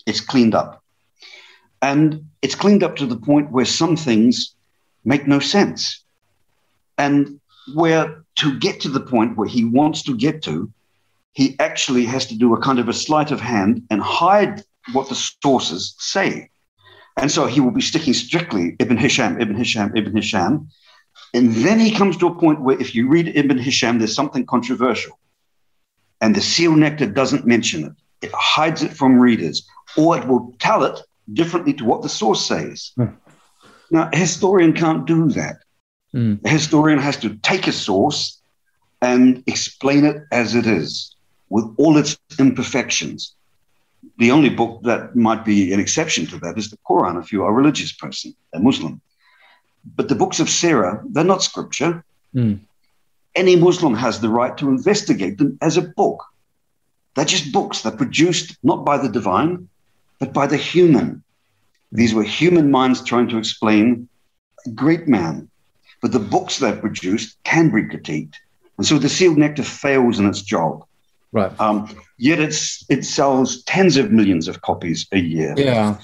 It's 0.07 0.21
cleaned 0.21 0.55
up. 0.55 0.83
And 1.81 2.27
it's 2.43 2.55
cleaned 2.55 2.83
up 2.83 2.97
to 2.97 3.07
the 3.07 3.17
point 3.17 3.51
where 3.51 3.65
some 3.65 3.97
things 3.97 4.55
make 5.05 5.27
no 5.27 5.41
sense. 5.41 6.03
And 6.99 7.41
where 7.75 8.25
to 8.37 8.59
get 8.59 8.81
to 8.81 8.89
the 8.89 9.01
point 9.01 9.37
where 9.37 9.49
he 9.49 9.65
wants 9.65 10.03
to 10.05 10.17
get 10.17 10.43
to, 10.45 10.71
he 11.33 11.57
actually 11.59 12.05
has 12.05 12.27
to 12.27 12.37
do 12.37 12.55
a 12.55 12.61
kind 12.61 12.79
of 12.79 12.89
a 12.89 12.93
sleight 12.93 13.31
of 13.31 13.41
hand 13.41 13.83
and 13.91 14.01
hide 14.03 14.63
what 14.93 15.09
the 15.09 15.15
sources 15.15 15.95
say. 15.99 16.51
And 17.17 17.31
so 17.31 17.47
he 17.47 17.61
will 17.61 17.71
be 17.71 17.81
sticking 17.81 18.15
strictly 18.15 18.77
Ibn 18.79 18.97
Hisham, 18.97 19.41
Ibn 19.41 19.55
Hisham, 19.55 19.93
Ibn 19.97 20.17
Hisham. 20.17 20.69
And 21.35 21.53
then 21.57 21.79
he 21.79 21.95
comes 21.95 22.17
to 22.19 22.27
a 22.27 22.35
point 22.35 22.63
where 22.63 22.81
if 22.81 22.95
you 22.95 23.09
read 23.09 23.37
Ibn 23.37 23.59
Hisham, 23.59 23.99
there's 23.99 24.15
something 24.15 24.47
controversial. 24.47 25.19
And 26.21 26.35
the 26.35 26.41
seal 26.41 26.75
nectar 26.77 27.07
doesn't 27.07 27.47
mention 27.47 27.85
it. 27.85 27.93
It 28.27 28.33
hides 28.33 28.83
it 28.83 28.93
from 28.93 29.19
readers, 29.19 29.67
or 29.97 30.17
it 30.17 30.27
will 30.27 30.55
tell 30.59 30.85
it 30.85 31.01
differently 31.33 31.75
to 31.75 31.85
what 31.85 32.03
the 32.03 32.09
source 32.09 32.47
says. 32.47 32.93
Mm. 32.99 33.17
Now, 33.91 34.09
a 34.13 34.17
historian 34.17 34.73
can't 34.73 35.07
do 35.07 35.29
that. 35.31 35.57
Mm. 36.15 36.45
A 36.45 36.49
historian 36.49 36.99
has 36.99 37.17
to 37.19 37.35
take 37.37 37.67
a 37.67 37.73
source 37.73 38.41
and 39.01 39.43
explain 39.47 40.05
it 40.05 40.23
as 40.31 40.55
it 40.55 40.67
is 40.67 41.15
with 41.51 41.65
all 41.77 41.99
its 41.99 42.17
imperfections. 42.39 43.35
The 44.23 44.31
only 44.31 44.51
book 44.51 44.85
that 44.85 45.17
might 45.17 45.45
be 45.45 45.73
an 45.73 45.81
exception 45.81 46.27
to 46.29 46.39
that 46.43 46.57
is 46.57 46.71
the 46.71 46.79
Quran 46.89 47.21
if 47.21 47.33
you 47.33 47.43
are 47.43 47.51
a 47.51 47.61
religious 47.61 47.91
person, 47.91 48.37
a 48.55 48.61
Muslim. 48.61 49.01
But 49.97 50.09
the 50.09 50.15
books 50.15 50.39
of 50.39 50.47
Sirah, 50.47 51.03
they're 51.11 51.33
not 51.33 51.43
scripture. 51.43 52.05
Mm. 52.33 52.61
Any 53.35 53.57
Muslim 53.57 53.95
has 53.97 54.21
the 54.21 54.29
right 54.29 54.57
to 54.59 54.69
investigate 54.69 55.39
them 55.39 55.59
as 55.61 55.77
a 55.77 55.83
book. 55.83 56.23
They're 57.17 57.25
just 57.25 57.51
books 57.51 57.83
that 57.83 57.97
produced 57.97 58.57
not 58.63 58.85
by 58.85 58.97
the 58.97 59.09
divine, 59.09 59.69
but 60.21 60.33
by 60.33 60.47
the 60.47 60.57
human. 60.57 61.25
These 61.91 62.15
were 62.15 62.23
human 62.23 62.71
minds 62.71 63.03
trying 63.03 63.29
to 63.31 63.39
explain 63.39 64.09
a 64.67 64.71
great 64.71 65.09
man. 65.09 65.51
But 66.01 66.13
the 66.13 66.27
books 66.35 66.59
they 66.59 66.71
produced 66.77 67.39
can 67.43 67.71
be 67.71 67.83
critiqued. 67.83 68.37
And 68.79 68.87
so 68.87 69.01
the 69.01 69.09
sealed 69.09 69.39
nectar 69.39 69.65
fails 69.65 70.21
in 70.21 70.29
its 70.29 70.43
job. 70.43 70.85
Right. 71.33 71.59
Um, 71.59 71.89
yet 72.19 72.39
it's, 72.39 72.85
it 72.91 73.05
sells 73.05 73.63
tens 73.65 73.97
of 73.97 74.13
millions 74.13 74.49
of 74.49 74.61
copies 74.61 75.07
a 75.13 75.19
year. 75.19 75.55
Yeah. 75.57 75.99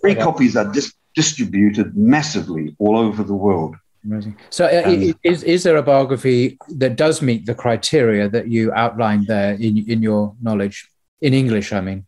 Free 0.00 0.16
copies 0.16 0.56
are 0.56 0.70
dis- 0.72 0.92
distributed 1.14 1.96
massively 1.96 2.74
all 2.78 2.98
over 2.98 3.22
the 3.22 3.34
world. 3.34 3.76
Amazing. 4.04 4.36
So, 4.50 4.66
uh, 4.66 4.82
um, 4.84 5.14
is 5.22 5.44
is 5.44 5.62
there 5.62 5.76
a 5.76 5.82
biography 5.82 6.58
that 6.70 6.96
does 6.96 7.22
meet 7.22 7.46
the 7.46 7.54
criteria 7.54 8.28
that 8.28 8.48
you 8.48 8.72
outlined 8.72 9.28
there 9.28 9.54
in 9.54 9.78
in 9.88 10.02
your 10.02 10.34
knowledge 10.42 10.90
in 11.20 11.34
English? 11.34 11.72
I 11.72 11.80
mean, 11.80 12.04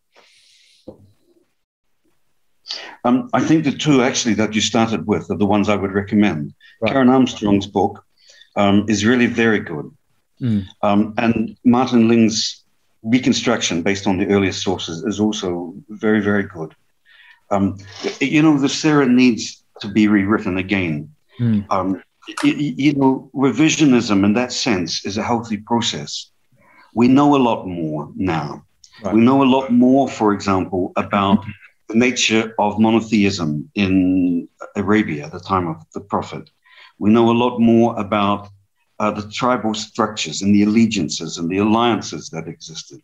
um, 3.05 3.31
I 3.33 3.41
think 3.41 3.63
the 3.63 3.71
two 3.71 4.03
actually 4.03 4.35
that 4.35 4.57
you 4.57 4.61
started 4.61 5.07
with 5.07 5.31
are 5.31 5.37
the 5.37 5.47
ones 5.47 5.69
I 5.69 5.77
would 5.77 5.93
recommend. 5.93 6.53
Right. 6.81 6.93
Karen 6.93 7.11
Armstrong's 7.11 7.69
book 7.69 8.05
um, 8.57 8.87
is 8.89 9.05
really 9.05 9.27
very 9.27 9.61
good, 9.61 9.89
mm. 10.41 10.67
and 10.83 11.57
Martin 11.65 12.09
Ling's 12.09 12.64
reconstruction 13.05 13.83
based 13.83 14.07
on 14.07 14.19
the 14.19 14.27
earliest 14.27 14.63
sources 14.63 15.03
is 15.05 15.21
also 15.21 15.75
very 15.89 16.21
very 16.21 16.43
good. 16.43 16.75
Um, 17.51 17.79
you 18.21 18.43
know, 18.43 18.59
the 18.59 18.69
Sira 18.69 19.07
needs 19.07 19.63
to 19.81 19.89
be 19.89 20.09
rewritten 20.09 20.57
again 20.59 21.15
Mm. 21.41 21.67
Um, 21.71 22.03
you, 22.43 22.55
you 22.55 22.95
know, 22.95 23.31
revisionism 23.35 24.25
in 24.25 24.33
that 24.35 24.53
sense 24.53 25.05
is 25.05 25.19
a 25.19 25.23
healthy 25.23 25.59
process. 25.59 26.31
We 26.95 27.09
know 27.09 27.37
a 27.37 27.43
lot 27.43 27.67
more 27.67 28.11
now. 28.15 28.65
Right. 29.03 29.15
We 29.15 29.21
know 29.21 29.43
a 29.43 29.45
lot 29.45 29.73
more, 29.73 30.09
for 30.09 30.33
example, 30.33 30.93
about 30.97 31.45
the 31.89 31.97
nature 31.97 32.55
of 32.59 32.79
monotheism 32.79 33.71
in 33.75 34.49
Arabia 34.77 35.27
at 35.27 35.33
the 35.33 35.41
time 35.41 35.67
of 35.67 35.85
the 35.93 36.01
Prophet. 36.01 36.49
We 36.99 37.11
know 37.11 37.31
a 37.31 37.37
lot 37.37 37.59
more 37.59 37.99
about 37.99 38.49
uh, 38.99 39.11
the 39.11 39.29
tribal 39.31 39.75
structures 39.75 40.43
and 40.43 40.55
the 40.55 40.63
allegiances 40.63 41.39
and 41.39 41.49
the 41.49 41.59
alliances 41.59 42.31
that 42.31 42.49
existed. 42.49 43.01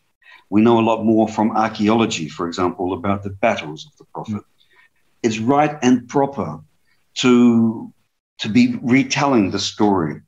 We 0.49 0.61
know 0.63 0.79
a 0.79 0.83
lot 0.83 1.05
more 1.05 1.29
from 1.29 1.57
archaeology, 1.57 2.29
for 2.29 2.47
example, 2.47 2.93
about 2.93 3.23
the 3.23 3.31
battles 3.31 3.87
of 3.87 3.97
the 3.99 4.05
Prophet. 4.13 4.35
Mm. 4.35 4.45
It's 5.23 5.39
right 5.39 5.79
and 5.83 6.09
proper 6.09 6.61
to 7.17 7.93
to 8.39 8.49
be 8.49 8.79
retelling 8.83 9.51
the 9.51 9.59
story 9.59 10.21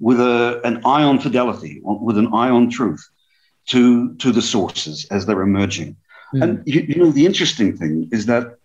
with 0.00 0.18
a, 0.18 0.60
an 0.64 0.82
eye 0.84 1.04
on 1.04 1.20
fidelity, 1.20 1.80
with 1.84 2.18
an 2.18 2.26
eye 2.34 2.50
on 2.50 2.68
truth 2.68 3.08
to, 3.66 4.14
to 4.16 4.32
the 4.32 4.42
sources 4.42 5.06
as 5.10 5.24
they're 5.24 5.42
emerging. 5.42 5.96
Mm. 6.34 6.42
And 6.42 6.62
you, 6.66 6.80
you, 6.80 6.96
know, 6.96 7.10
the 7.10 7.26
interesting 7.26 7.76
thing 7.76 8.08
is 8.10 8.26
that 8.26 8.56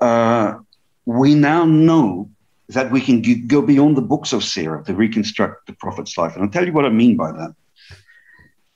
uh, 0.00 0.58
we 1.06 1.34
now 1.34 1.64
know 1.64 2.28
that 2.74 2.90
we 2.90 3.00
can 3.00 3.22
go 3.46 3.62
beyond 3.62 3.96
the 3.96 4.02
books 4.02 4.32
of 4.32 4.42
Sirah 4.42 4.84
to 4.86 4.94
reconstruct 4.94 5.66
the 5.66 5.72
prophet's 5.74 6.16
life. 6.16 6.34
And 6.34 6.44
I'll 6.44 6.50
tell 6.50 6.66
you 6.66 6.72
what 6.72 6.84
I 6.84 6.90
mean 6.90 7.16
by 7.16 7.32
that. 7.32 7.54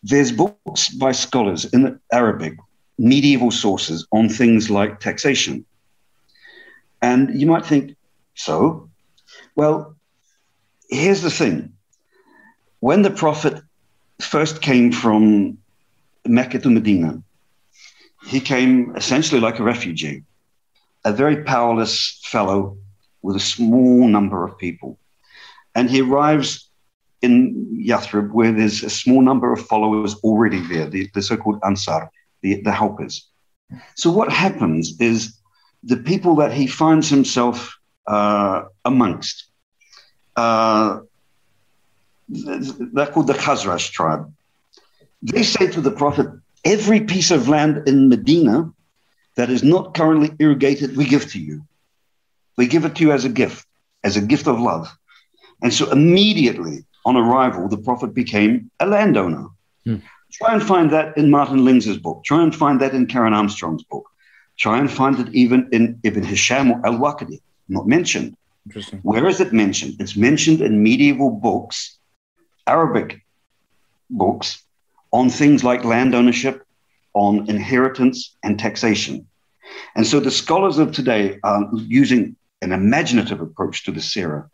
There's 0.02 0.32
books 0.32 0.89
by 0.89 1.12
scholars 1.12 1.64
in 1.64 1.98
Arabic, 2.12 2.56
medieval 2.98 3.51
sources 3.51 4.06
on 4.12 4.28
things 4.28 4.70
like 4.70 5.01
taxation. 5.01 5.64
And 7.02 7.40
you 7.40 7.47
might 7.47 7.66
think, 7.66 7.97
so 8.35 8.89
well, 9.56 9.97
here's 10.90 11.23
the 11.23 11.31
thing. 11.31 11.73
When 12.81 13.02
the 13.02 13.10
Prophet 13.10 13.62
first 14.20 14.62
came 14.62 14.93
from 14.93 15.59
Mecca 16.27 16.59
to 16.59 16.70
Medina, 16.70 17.23
he 18.27 18.40
came 18.40 18.94
essentially 18.97 19.40
like 19.40 19.59
a 19.59 19.64
refugee, 19.64 20.24
a 21.05 21.12
very 21.12 21.44
powerless 21.44 22.20
fellow 22.24 22.77
with 23.27 23.36
a 23.36 23.47
small 23.57 24.07
number 24.16 24.44
of 24.47 24.57
people. 24.57 24.90
And 25.74 25.90
he 25.90 26.01
arrives 26.01 26.48
in 27.27 27.32
Yathrib 27.90 28.31
where 28.31 28.53
there's 28.53 28.85
a 28.85 28.90
small 29.03 29.20
number 29.31 29.53
of 29.53 29.61
followers 29.73 30.15
already 30.27 30.61
there, 30.70 30.86
the, 30.94 31.11
the 31.12 31.23
so 31.23 31.36
called 31.36 31.59
Ansar, 31.65 32.03
the, 32.43 32.62
the 32.62 32.73
helpers. 32.82 33.15
So 33.97 34.09
what 34.19 34.31
happens 34.44 34.82
is 35.01 35.19
the 35.82 35.97
people 35.97 36.36
that 36.36 36.53
he 36.53 36.66
finds 36.69 37.09
himself 37.09 37.57
uh, 38.07 38.59
amongst. 38.85 39.36
Uh, 40.36 41.01
they're 42.28 43.12
called 43.12 43.27
the 43.27 43.40
Khazraj 43.44 43.90
tribe. 43.90 44.24
They 45.23 45.43
say 45.43 45.66
to 45.66 45.81
the 45.81 45.90
Prophet, 45.90 46.28
every 46.65 47.01
piece 47.01 47.32
of 47.32 47.48
land 47.48 47.89
in 47.89 48.09
Medina 48.09 48.70
that 49.35 49.51
is 49.51 49.62
not 49.65 49.94
currently 49.94 50.31
irrigated, 50.39 50.97
we 50.97 51.07
give 51.07 51.27
to 51.32 51.40
you. 51.40 51.57
We 52.57 52.66
give 52.66 52.85
it 52.85 52.95
to 52.97 53.03
you 53.03 53.12
as 53.12 53.24
a 53.24 53.28
gift, 53.28 53.66
as 54.05 54.16
a 54.16 54.20
gift 54.20 54.47
of 54.47 54.61
love. 54.61 54.89
And 55.62 55.73
so 55.73 55.91
immediately 55.91 56.85
on 57.05 57.16
arrival, 57.16 57.69
the 57.69 57.78
Prophet 57.78 58.15
became 58.15 58.70
a 58.81 58.87
landowner. 58.87 59.47
Hmm. 59.85 59.97
Try 60.33 60.55
and 60.55 60.62
find 60.62 60.91
that 60.91 61.16
in 61.16 61.31
Martin 61.31 61.65
Lings's 61.65 61.99
book. 61.99 62.24
Try 62.24 62.43
and 62.43 62.55
find 62.55 62.81
that 62.81 62.95
in 62.95 63.07
Karen 63.07 63.33
Armstrong's 63.33 63.85
book. 63.85 64.09
Try 64.59 64.78
and 64.78 64.91
find 64.91 65.19
it 65.20 65.33
even 65.35 65.69
in 65.73 66.01
Ibn 66.03 66.24
Hisham 66.24 66.73
or 66.73 66.87
al 66.87 66.99
Waqidi 66.99 67.41
not 67.69 67.87
mentioned. 67.87 68.37
Interesting. 68.66 69.01
Where 69.03 69.27
is 69.27 69.41
it 69.41 69.53
mentioned? 69.53 69.97
It's 70.01 70.16
mentioned 70.16 70.61
in 70.61 70.83
medieval 70.83 71.31
books, 71.31 71.99
Arabic 72.66 73.23
books, 74.11 74.62
on 75.12 75.31
things 75.31 75.62
like 75.62 75.85
land 75.85 76.15
ownership, 76.15 76.65
on 77.15 77.49
inheritance 77.49 78.37
and 78.43 78.59
taxation. 78.59 79.27
And 79.95 80.07
so 80.07 80.20
the 80.20 80.31
scholars 80.31 80.78
of 80.78 80.93
today 80.93 81.39
are 81.43 81.69
using 81.74 82.37
an 82.62 82.73
imaginative 82.73 83.41
approach 83.41 83.85
to 83.85 83.93
the 83.93 84.01
Sirah 84.01 84.49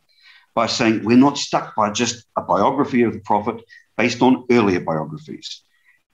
by 0.55 0.67
saying 0.67 1.05
we're 1.05 1.17
not 1.17 1.39
stuck 1.39 1.75
by 1.75 1.91
just 1.91 2.25
a 2.37 2.43
biography 2.43 3.03
of 3.03 3.13
the 3.13 3.21
Prophet 3.21 3.63
based 3.97 4.23
on 4.23 4.45
earlier 4.51 4.81
biographies. 4.81 5.63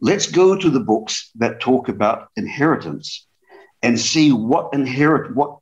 Let's 0.01 0.31
go 0.31 0.56
to 0.56 0.70
the 0.70 0.81
books 0.81 1.31
that 1.36 1.60
talk 1.60 1.89
about 1.89 2.28
inheritance 2.36 3.27
and 3.82 3.98
see 3.98 4.32
what 4.32 4.73
inherit 4.73 5.35
what 5.35 5.59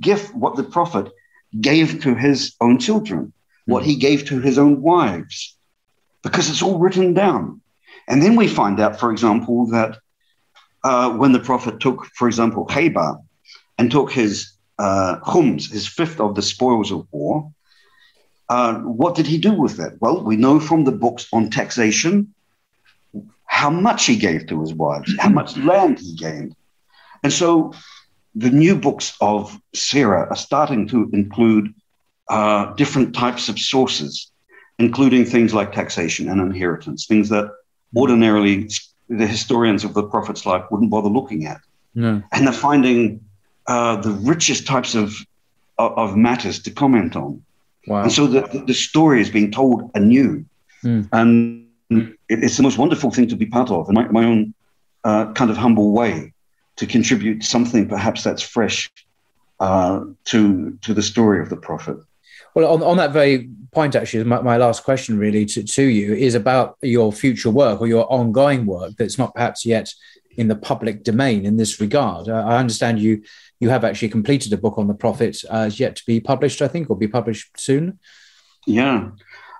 gift 0.00 0.34
what 0.34 0.56
the 0.56 0.64
prophet 0.64 1.10
gave 1.60 2.02
to 2.02 2.14
his 2.14 2.54
own 2.60 2.78
children, 2.78 3.32
what 3.66 3.84
he 3.84 3.96
gave 3.96 4.26
to 4.26 4.40
his 4.40 4.58
own 4.58 4.82
wives, 4.82 5.56
because 6.22 6.50
it's 6.50 6.62
all 6.62 6.78
written 6.78 7.14
down. 7.14 7.60
And 8.06 8.22
then 8.22 8.36
we 8.36 8.48
find 8.48 8.80
out, 8.80 9.00
for 9.00 9.10
example, 9.10 9.66
that 9.68 9.98
uh, 10.84 11.10
when 11.12 11.32
the 11.32 11.40
prophet 11.40 11.80
took, 11.80 12.06
for 12.14 12.28
example, 12.28 12.66
Khaybar 12.66 13.22
and 13.78 13.90
took 13.90 14.12
his 14.12 14.52
uh, 14.78 15.18
khums, 15.20 15.70
his 15.70 15.86
fifth 15.86 16.20
of 16.20 16.34
the 16.34 16.42
spoils 16.42 16.90
of 16.90 17.06
war, 17.10 17.52
uh, 18.48 18.74
what 18.78 19.14
did 19.14 19.26
he 19.26 19.38
do 19.38 19.52
with 19.52 19.76
that? 19.76 20.00
Well, 20.00 20.22
we 20.22 20.36
know 20.36 20.58
from 20.60 20.84
the 20.84 20.92
books 20.92 21.28
on 21.32 21.50
taxation 21.50 22.34
how 23.44 23.70
much 23.70 24.06
he 24.06 24.16
gave 24.16 24.46
to 24.46 24.60
his 24.60 24.72
wives, 24.72 25.14
how 25.18 25.28
much 25.28 25.56
land 25.72 25.98
he 25.98 26.14
gained. 26.14 26.54
And 27.22 27.32
so 27.32 27.72
the 28.34 28.50
new 28.50 28.76
books 28.76 29.16
of 29.20 29.60
Sirah 29.74 30.30
are 30.30 30.36
starting 30.36 30.86
to 30.88 31.10
include 31.12 31.74
uh, 32.28 32.72
different 32.74 33.14
types 33.14 33.48
of 33.48 33.58
sources, 33.58 34.30
including 34.78 35.24
things 35.24 35.52
like 35.52 35.72
taxation 35.72 36.28
and 36.28 36.40
inheritance, 36.40 37.06
things 37.06 37.28
that 37.30 37.50
ordinarily 37.96 38.70
the 39.08 39.26
historians 39.26 39.84
of 39.84 39.94
the 39.94 40.04
prophet's 40.04 40.46
life 40.46 40.64
wouldn't 40.70 40.90
bother 40.90 41.08
looking 41.08 41.46
at. 41.46 41.60
No. 41.94 42.22
And 42.32 42.46
they're 42.46 42.52
finding 42.52 43.20
uh, 43.68 43.96
the 43.96 44.10
richest 44.10 44.66
types 44.66 44.94
of, 44.94 45.14
of 45.78 46.16
matters 46.16 46.60
to 46.62 46.70
comment 46.70 47.14
on. 47.14 47.42
Wow. 47.86 48.02
And 48.02 48.12
so 48.12 48.26
the, 48.26 48.64
the 48.66 48.74
story 48.74 49.20
is 49.20 49.30
being 49.30 49.50
told 49.50 49.90
anew. 49.94 50.44
Mm. 50.82 51.08
And 51.12 51.66
it's 52.28 52.56
the 52.56 52.62
most 52.62 52.78
wonderful 52.78 53.10
thing 53.10 53.28
to 53.28 53.36
be 53.36 53.46
part 53.46 53.70
of 53.70 53.88
in 53.88 53.94
my, 53.94 54.08
my 54.08 54.24
own 54.24 54.54
uh, 55.04 55.32
kind 55.32 55.50
of 55.50 55.56
humble 55.56 55.92
way 55.92 56.32
to 56.76 56.86
contribute 56.86 57.44
something 57.44 57.88
perhaps 57.88 58.22
that's 58.22 58.42
fresh 58.42 58.90
uh, 59.60 60.04
to 60.24 60.78
to 60.82 60.94
the 60.94 61.02
story 61.02 61.40
of 61.40 61.48
the 61.48 61.56
prophet. 61.56 61.96
Well, 62.54 62.72
on, 62.72 62.82
on 62.82 62.96
that 62.96 63.12
very 63.12 63.48
point, 63.72 63.96
actually, 63.96 64.24
my, 64.24 64.40
my 64.40 64.56
last 64.56 64.84
question 64.84 65.18
really 65.18 65.44
to, 65.46 65.62
to 65.62 65.82
you 65.82 66.14
is 66.14 66.34
about 66.34 66.76
your 66.82 67.12
future 67.12 67.50
work 67.50 67.80
or 67.80 67.86
your 67.86 68.10
ongoing 68.12 68.66
work 68.66 68.92
that's 68.96 69.18
not 69.18 69.34
perhaps 69.34 69.66
yet 69.66 69.92
in 70.36 70.48
the 70.48 70.56
public 70.56 71.02
domain 71.02 71.44
in 71.44 71.56
this 71.56 71.80
regard. 71.80 72.28
I 72.28 72.58
understand 72.58 73.00
you 73.00 73.22
you 73.60 73.68
have 73.70 73.84
actually 73.84 74.08
completed 74.08 74.52
a 74.52 74.56
book 74.56 74.78
on 74.78 74.86
the 74.86 74.94
prophet 74.94 75.38
uh, 75.50 75.70
yet 75.72 75.96
to 75.96 76.02
be 76.06 76.20
published, 76.20 76.62
I 76.62 76.68
think, 76.68 76.90
or 76.90 76.96
be 76.96 77.08
published 77.08 77.58
soon. 77.58 77.98
Yeah, 78.66 79.10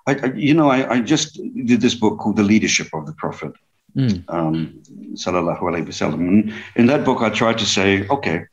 I, 0.06 0.14
I, 0.14 0.26
you 0.34 0.54
know, 0.54 0.70
I, 0.70 0.94
I 0.94 1.00
just 1.00 1.40
did 1.66 1.80
this 1.80 1.94
book 1.94 2.18
called 2.18 2.36
The 2.36 2.42
Leadership 2.42 2.88
of 2.92 3.06
the 3.06 3.12
Prophet, 3.12 3.52
Mm. 3.96 4.22
Um, 4.28 4.82
sallallahu 5.14 5.60
alaihi 5.60 5.86
wasallam. 5.86 6.52
In 6.76 6.86
that 6.86 7.04
book, 7.04 7.22
I 7.22 7.30
tried 7.30 7.58
to 7.58 7.66
say, 7.66 8.06
okay, 8.08 8.44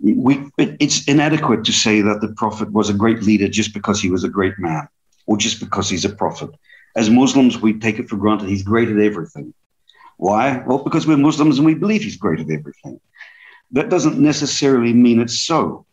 we, 0.00 0.48
it's 0.56 1.06
inadequate 1.06 1.64
to 1.64 1.72
say 1.72 2.00
that 2.00 2.20
the 2.20 2.32
Prophet 2.34 2.70
was 2.72 2.88
a 2.88 2.94
great 2.94 3.22
leader 3.22 3.48
just 3.48 3.74
because 3.74 4.00
he 4.00 4.10
was 4.10 4.24
a 4.24 4.28
great 4.28 4.58
man 4.58 4.88
or 5.26 5.36
just 5.36 5.60
because 5.60 5.88
he's 5.88 6.04
a 6.04 6.14
prophet. 6.14 6.50
As 6.96 7.10
Muslims, 7.10 7.60
we 7.60 7.78
take 7.78 7.98
it 7.98 8.08
for 8.08 8.16
granted 8.16 8.48
he's 8.48 8.62
great 8.62 8.88
at 8.88 8.98
everything. 8.98 9.54
Why? 10.16 10.62
Well, 10.66 10.78
because 10.78 11.06
we're 11.06 11.16
Muslims 11.16 11.58
and 11.58 11.66
we 11.66 11.74
believe 11.74 12.02
he's 12.02 12.16
great 12.16 12.40
at 12.40 12.50
everything. 12.50 13.00
That 13.72 13.88
doesn't 13.88 14.18
necessarily 14.18 14.92
mean 14.92 15.20
it's 15.20 15.40
so. 15.40 15.86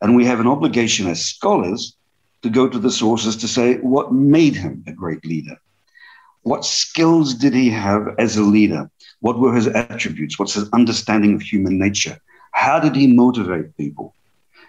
And 0.00 0.16
we 0.16 0.26
have 0.26 0.40
an 0.40 0.48
obligation 0.48 1.06
as 1.06 1.24
scholars 1.24 1.96
to 2.42 2.50
go 2.50 2.68
to 2.68 2.78
the 2.78 2.90
sources 2.90 3.36
to 3.36 3.48
say 3.48 3.76
what 3.76 4.12
made 4.12 4.56
him 4.56 4.82
a 4.86 4.92
great 4.92 5.24
leader. 5.24 5.56
What 6.42 6.64
skills 6.64 7.34
did 7.34 7.54
he 7.54 7.70
have 7.70 8.14
as 8.18 8.36
a 8.36 8.42
leader? 8.42 8.90
What 9.20 9.38
were 9.38 9.54
his 9.54 9.68
attributes? 9.68 10.38
What's 10.38 10.54
his 10.54 10.68
understanding 10.72 11.34
of 11.34 11.42
human 11.42 11.78
nature? 11.78 12.18
How 12.50 12.80
did 12.80 12.96
he 12.96 13.06
motivate 13.06 13.76
people? 13.76 14.14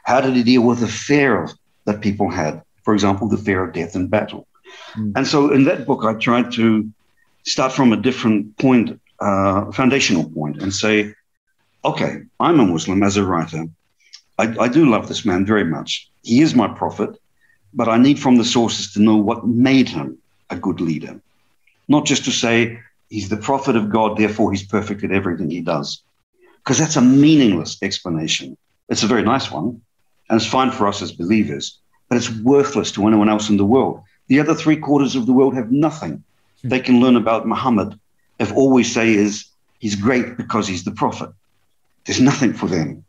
How 0.04 0.22
did 0.22 0.36
he 0.36 0.44
deal 0.44 0.62
with 0.62 0.80
the 0.80 0.88
fear 0.88 1.44
of, 1.44 1.54
that 1.86 2.02
people 2.02 2.30
had? 2.30 2.62
For 2.84 2.94
example, 2.94 3.28
the 3.28 3.38
fear 3.38 3.64
of 3.64 3.74
death 3.74 3.96
in 3.96 4.08
battle. 4.08 4.48
Mm. 4.96 5.14
And 5.16 5.28
so 5.28 5.52
in 5.52 5.64
that 5.66 5.88
book, 5.88 6.04
I 6.04 6.14
tried 6.14 6.52
to 6.54 6.88
start 7.44 7.72
from 7.72 7.92
a 7.92 7.98
different 7.98 8.58
point, 8.58 9.00
uh, 9.20 9.72
foundational 9.72 10.30
point, 10.30 10.62
and 10.62 10.74
say, 10.74 11.16
okay, 11.86 12.22
I'm 12.40 12.60
a 12.60 12.66
Muslim 12.66 13.04
as 13.04 13.18
a 13.18 13.26
writer. 13.26 13.66
I, 14.38 14.56
I 14.60 14.68
do 14.68 14.90
love 14.90 15.08
this 15.08 15.26
man 15.26 15.46
very 15.46 15.64
much. 15.64 16.10
He 16.24 16.42
is 16.42 16.56
my 16.56 16.68
prophet, 16.68 17.18
but 17.74 17.90
I 17.90 17.98
need 17.98 18.20
from 18.20 18.38
the 18.38 18.46
sources 18.46 18.94
to 18.94 19.02
know 19.02 19.18
what 19.18 19.46
made 19.46 19.90
him 19.90 20.18
a 20.50 20.56
good 20.56 20.80
leader. 20.82 21.20
Not 21.88 22.06
just 22.06 22.26
to 22.26 22.32
say 22.32 22.80
he's 23.10 23.30
the 23.30 23.38
prophet 23.38 23.76
of 23.76 23.90
God, 23.90 24.18
therefore 24.18 24.52
he's 24.52 24.66
perfect 24.66 25.04
at 25.04 25.12
everything 25.12 25.50
he 25.50 25.62
does. 25.62 26.02
Because 26.58 26.80
that's 26.80 26.96
a 26.96 27.02
meaningless 27.02 27.78
explanation. 27.82 28.58
It's 28.90 29.04
a 29.04 29.08
very 29.08 29.24
nice 29.24 29.52
one, 29.52 29.82
and 30.30 30.38
it's 30.38 30.50
fine 30.50 30.72
for 30.72 30.88
us 30.88 31.02
as 31.02 31.12
believers, 31.12 31.80
but 32.08 32.18
it's 32.18 32.30
worthless 32.30 32.92
to 32.94 33.08
anyone 33.08 33.30
else 33.30 33.50
in 33.50 33.58
the 33.58 33.66
world. 33.66 34.02
The 34.28 34.40
other 34.40 34.56
three 34.56 34.78
quarters 34.78 35.16
of 35.16 35.26
the 35.26 35.34
world 35.34 35.56
have 35.56 35.72
nothing 35.72 36.24
they 36.64 36.80
can 36.80 37.02
learn 37.02 37.18
about 37.18 37.46
Muhammad 37.46 38.00
if 38.40 38.52
all 38.54 38.72
we 38.72 38.84
say 38.84 39.14
is 39.14 39.46
he's 39.80 39.96
great 39.96 40.38
because 40.38 40.68
he's 40.68 40.86
the 40.86 40.92
prophet. 40.92 41.30
There's 42.06 42.22
nothing 42.22 42.54
for 42.54 42.68
them. 42.68 43.06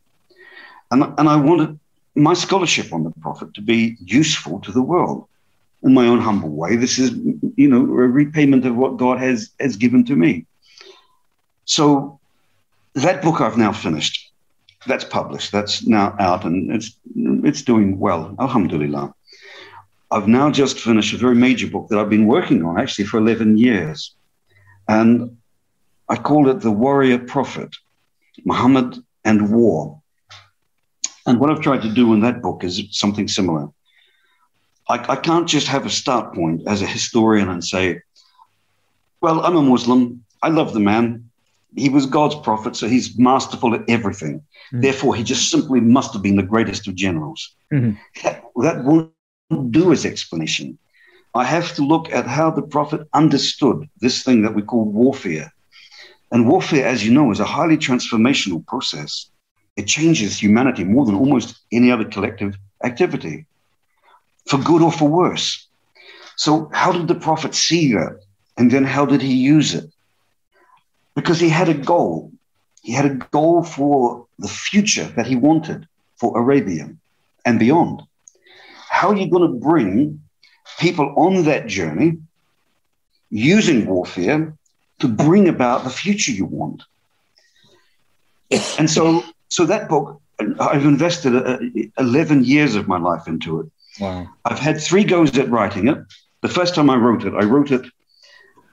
And, 0.90 1.02
and 1.18 1.28
I 1.28 1.36
wanted 1.36 1.78
my 2.14 2.34
scholarship 2.34 2.92
on 2.92 3.04
the 3.04 3.10
prophet 3.20 3.54
to 3.54 3.60
be 3.60 3.96
useful 4.04 4.60
to 4.60 4.72
the 4.72 4.82
world 4.82 5.26
in 5.82 5.92
my 5.92 6.06
own 6.06 6.20
humble 6.20 6.50
way. 6.50 6.76
This 6.76 6.98
is, 6.98 7.10
you 7.56 7.68
know, 7.68 7.80
a 7.80 8.08
repayment 8.08 8.64
of 8.64 8.76
what 8.76 8.96
God 8.96 9.18
has, 9.18 9.50
has 9.60 9.76
given 9.76 10.04
to 10.06 10.16
me. 10.16 10.46
So 11.64 12.20
that 12.94 13.22
book 13.22 13.40
I've 13.40 13.58
now 13.58 13.72
finished. 13.72 14.32
That's 14.86 15.04
published. 15.04 15.50
That's 15.50 15.86
now 15.86 16.14
out 16.18 16.44
and 16.44 16.70
it's 16.70 16.94
it's 17.14 17.62
doing 17.62 17.98
well. 17.98 18.34
Alhamdulillah. 18.38 19.14
I've 20.10 20.28
now 20.28 20.50
just 20.50 20.78
finished 20.78 21.14
a 21.14 21.16
very 21.16 21.34
major 21.34 21.66
book 21.66 21.88
that 21.88 21.98
I've 21.98 22.10
been 22.10 22.26
working 22.26 22.64
on 22.64 22.78
actually 22.78 23.06
for 23.06 23.18
11 23.18 23.56
years. 23.56 24.14
And 24.86 25.38
I 26.08 26.16
called 26.16 26.48
it 26.48 26.60
The 26.60 26.70
Warrior 26.70 27.18
Prophet 27.18 27.74
Muhammad 28.44 28.97
and 29.24 29.51
War. 29.51 30.01
And 31.27 31.40
what 31.40 31.51
I've 31.51 31.61
tried 31.61 31.82
to 31.82 31.93
do 31.93 32.12
in 32.12 32.20
that 32.20 32.43
book 32.43 32.65
is 32.65 32.82
something 32.90 33.28
similar. 33.28 33.69
I, 34.89 35.12
I 35.12 35.16
can't 35.16 35.48
just 35.48 35.66
have 35.69 35.86
a 35.86 35.90
start 35.90 36.35
point 36.35 36.62
as 36.66 36.82
a 36.82 36.86
historian 36.86 37.48
and 37.48 37.65
say, 37.65 38.01
well, 39.20 39.40
I'm 39.40 39.56
a 39.56 39.62
Muslim. 39.62 40.24
I 40.43 40.48
love 40.48 40.74
the 40.74 40.81
man. 40.81 41.31
He 41.77 41.89
was 41.89 42.06
God's 42.06 42.35
prophet, 42.36 42.77
so 42.77 42.86
he's 42.86 43.19
masterful 43.19 43.74
at 43.74 43.89
everything. 43.89 44.40
Mm-hmm. 44.40 44.82
Therefore, 44.82 45.15
he 45.16 45.24
just 45.24 45.51
simply 45.51 45.81
must 45.81 46.12
have 46.12 46.23
been 46.23 46.36
the 46.36 46.43
greatest 46.43 46.86
of 46.86 46.94
generals. 46.94 47.55
Mm-hmm. 47.73 47.93
That, 48.23 48.44
that 48.56 48.85
won't 48.85 49.12
do 49.70 49.93
as 49.93 50.05
explanation. 50.05 50.78
I 51.35 51.44
have 51.44 51.74
to 51.77 51.82
look 51.82 52.12
at 52.12 52.27
how 52.27 52.51
the 52.51 52.62
prophet 52.62 53.09
understood 53.12 53.89
this 54.01 54.23
thing 54.23 54.43
that 54.43 54.55
we 54.55 54.62
call 54.62 54.85
warfare. 54.85 55.52
And 56.35 56.48
warfare, 56.48 56.85
as 56.85 57.06
you 57.06 57.12
know, 57.12 57.31
is 57.31 57.39
a 57.39 57.44
highly 57.44 57.77
transformational 57.77 58.66
process. 58.66 59.31
It 59.77 59.86
changes 59.86 60.36
humanity 60.36 60.82
more 60.82 61.06
than 61.06 61.15
almost 61.15 61.61
any 61.70 61.93
other 61.93 62.05
collective 62.05 62.56
activity, 62.82 63.47
for 64.48 64.59
good 64.59 64.82
or 64.82 64.90
for 64.90 65.09
worse. 65.09 65.69
So, 66.36 66.69
how 66.73 66.90
did 66.90 67.06
the 67.06 67.15
prophet 67.15 67.55
see 67.55 67.93
that? 67.93 68.19
And 68.56 68.69
then 68.69 68.82
how 68.82 69.06
did 69.06 69.23
he 69.23 69.35
use 69.35 69.74
it? 69.74 69.89
Because 71.15 71.39
he 71.39 71.48
had 71.48 71.69
a 71.69 71.74
goal. 71.93 72.32
He 72.82 72.93
had 72.93 73.06
a 73.06 73.15
goal 73.36 73.62
for 73.62 74.27
the 74.40 74.48
future 74.48 75.09
that 75.15 75.28
he 75.28 75.36
wanted 75.36 75.86
for 76.16 76.36
Arabia 76.36 76.90
and 77.47 77.61
beyond. 77.61 78.02
How 78.90 79.11
are 79.11 79.16
you 79.16 79.31
going 79.31 79.48
to 79.52 79.66
bring 79.69 80.20
people 80.81 81.15
on 81.16 81.44
that 81.44 81.69
journey 81.69 82.19
using 83.31 83.86
warfare 83.86 84.52
to 85.00 85.08
bring 85.08 85.48
about 85.48 85.84
the 85.84 85.90
future 85.90 86.32
you 86.32 86.44
want? 86.44 86.82
And 88.78 88.90
so 88.90 89.24
so 89.48 89.66
that 89.66 89.88
book, 89.88 90.20
I've 90.60 90.84
invested 90.84 91.34
uh, 91.34 91.58
11 91.98 92.44
years 92.44 92.74
of 92.74 92.88
my 92.88 92.98
life 92.98 93.26
into 93.26 93.60
it. 93.60 93.66
Wow. 94.00 94.28
I've 94.44 94.58
had 94.58 94.80
three 94.80 95.04
goes 95.04 95.36
at 95.38 95.48
writing 95.48 95.88
it. 95.88 95.98
The 96.42 96.48
first 96.48 96.74
time 96.74 96.90
I 96.90 96.96
wrote 96.96 97.24
it, 97.24 97.34
I 97.34 97.44
wrote 97.44 97.70
it 97.70 97.86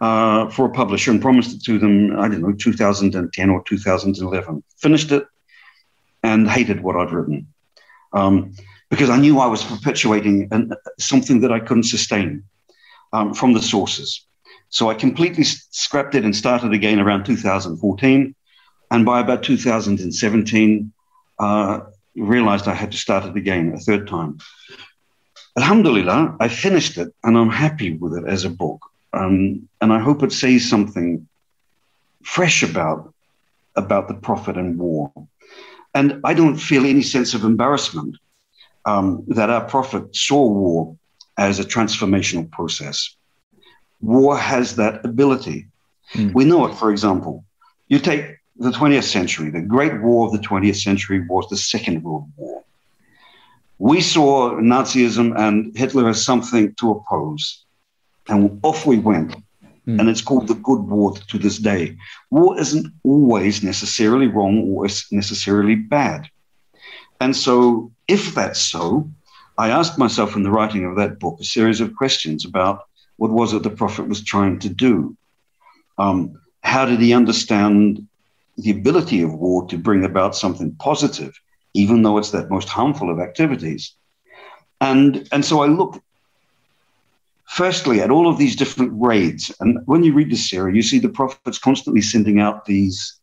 uh, 0.02 0.49
for 0.49 0.65
a 0.65 0.72
publisher 0.72 1.11
and 1.11 1.22
promised 1.22 1.56
it 1.56 1.64
to 1.65 1.77
them, 1.77 2.19
I 2.19 2.27
don't 2.27 2.41
know, 2.41 2.53
2010 2.53 3.49
or 3.49 3.64
2011. 3.64 4.64
Finished 4.77 5.11
it 5.11 5.26
and 6.23 6.49
hated 6.49 6.81
what 6.81 6.95
I'd 6.95 7.11
written 7.11 7.48
um, 8.14 8.53
because 8.89 9.10
I 9.10 9.18
knew 9.18 9.39
I 9.39 9.48
was 9.48 9.64
perpetuating 9.64 10.48
an, 10.52 10.73
something 10.99 11.41
that 11.41 11.52
I 11.52 11.60
couldn't 11.60 11.84
sustain 11.84 12.43
um, 13.14 13.34
from 13.34 13.53
the 13.53 13.61
sources. 13.61 14.26
So 14.72 14.89
I 14.89 14.93
completely 14.95 15.43
scrapped 15.43 16.15
it 16.15 16.23
and 16.23 16.35
started 16.35 16.73
again 16.73 16.99
around 16.99 17.26
2014. 17.26 18.35
And 18.89 19.06
by 19.06 19.19
about 19.19 19.43
2017, 19.43 20.93
uh, 21.39 21.80
realized 22.15 22.68
I 22.68 22.73
had 22.73 22.91
to 22.93 22.98
start 22.98 23.26
it 23.26 23.35
again 23.35 23.73
a 23.76 23.80
third 23.80 24.07
time. 24.07 24.39
Alhamdulillah, 25.57 26.38
I 26.39 26.48
finished 26.48 26.98
it 26.98 27.14
and 27.23 27.38
I'm 27.38 27.49
happy 27.49 27.98
with 27.98 28.14
it 28.14 28.26
as 28.26 28.45
a 28.45 28.49
book. 28.49 28.80
Um, 29.11 29.68
and 29.81 29.91
I 29.91 29.99
hope 29.99 30.23
it 30.23 30.31
says 30.31 30.69
something 30.69 31.27
fresh 32.23 32.64
about, 32.64 33.14
about 33.76 34.07
the 34.07 34.14
Prophet 34.14 34.56
and 34.56 34.80
war. 34.80 35.11
And 35.93 36.22
I 36.23 36.34
don't 36.34 36.57
feel 36.57 36.85
any 36.85 37.02
sense 37.02 37.34
of 37.34 37.43
embarrassment 37.43 38.15
um, 38.85 39.26
that 39.27 39.49
our 39.49 39.65
Prophet 39.65 40.15
saw 40.15 40.48
war 40.48 40.98
as 41.38 41.60
a 41.60 41.65
transformational 41.65 42.49
process. 42.49 43.18
War 44.02 44.38
has 44.38 44.76
that 44.76 45.06
ability. 45.06 45.68
Mm. 46.14 46.34
We 46.34 46.45
know 46.45 46.65
it, 46.65 46.76
for 46.76 46.91
example. 46.91 47.45
You 47.88 47.99
take 47.99 48.38
the 48.57 48.72
20th 48.72 49.03
century, 49.03 49.49
the 49.49 49.61
great 49.61 50.02
war 50.02 50.28
of 50.28 50.34
the 50.34 50.40
20th 50.40 50.82
century 50.82 51.26
was 51.28 51.48
the 51.49 51.57
Second 51.57 52.03
World 52.03 52.30
War. 52.38 52.64
We 53.80 54.02
saw 54.02 54.52
Nazism 54.52 55.38
and 55.38 55.76
Hitler 55.76 56.10
as 56.10 56.23
something 56.23 56.76
to 56.76 56.91
oppose, 56.91 57.65
and 58.28 58.60
off 58.64 58.86
we 58.86 58.99
went. 58.99 59.36
Mm. 59.88 59.99
And 59.99 60.10
it's 60.10 60.22
called 60.22 60.48
the 60.48 60.53
good 60.53 60.82
war 60.82 61.18
to 61.18 61.38
this 61.40 61.57
day. 61.57 61.98
War 62.30 62.60
isn't 62.60 62.86
always 63.03 63.64
necessarily 63.64 64.28
wrong 64.28 64.72
or 64.72 64.88
necessarily 65.11 65.73
bad. 65.73 66.30
And 67.19 67.36
so, 67.36 67.91
if 68.07 68.36
that's 68.36 68.61
so, 68.61 69.10
I 69.57 69.69
asked 69.69 69.98
myself 69.98 70.36
in 70.36 70.44
the 70.44 70.52
writing 70.52 70.86
of 70.86 70.95
that 70.98 71.19
book 71.19 71.40
a 71.40 71.44
series 71.44 71.82
of 71.82 71.95
questions 71.95 72.45
about 72.45 72.84
what 73.22 73.30
was 73.30 73.53
it 73.53 73.61
the 73.61 73.69
prophet 73.69 74.07
was 74.07 74.23
trying 74.23 74.57
to 74.57 74.69
do? 74.69 75.15
Um, 75.99 76.41
how 76.64 76.85
did 76.85 76.99
he 76.99 77.14
understand 77.14 78.07
the 78.57 78.72
ability 78.72 79.22
of 79.22 79.31
war 79.34 79.68
to 79.68 79.77
bring 79.77 80.03
about 80.03 80.35
something 80.35 80.72
positive, 80.80 81.39
even 81.76 82.02
though 82.02 82.18
it's 82.18 82.31
that 82.31 82.49
most 82.49 82.68
harmful 82.68 83.11
of 83.11 83.19
activities. 83.19 83.93
And, 84.80 85.27
and 85.31 85.45
so 85.45 85.61
I 85.61 85.68
look 85.68 86.02
firstly 87.48 88.02
at 88.02 88.10
all 88.10 88.27
of 88.27 88.39
these 88.39 88.56
different 88.56 88.91
raids. 88.95 89.53
And 89.60 89.80
when 89.85 90.03
you 90.03 90.14
read 90.14 90.31
the 90.31 90.35
Sirah, 90.35 90.76
you 90.76 90.81
see 90.81 90.98
the 90.98 91.10
prophets 91.10 91.60
constantly 91.60 92.02
sending 92.02 92.39
out 92.39 92.65
these 92.65 93.19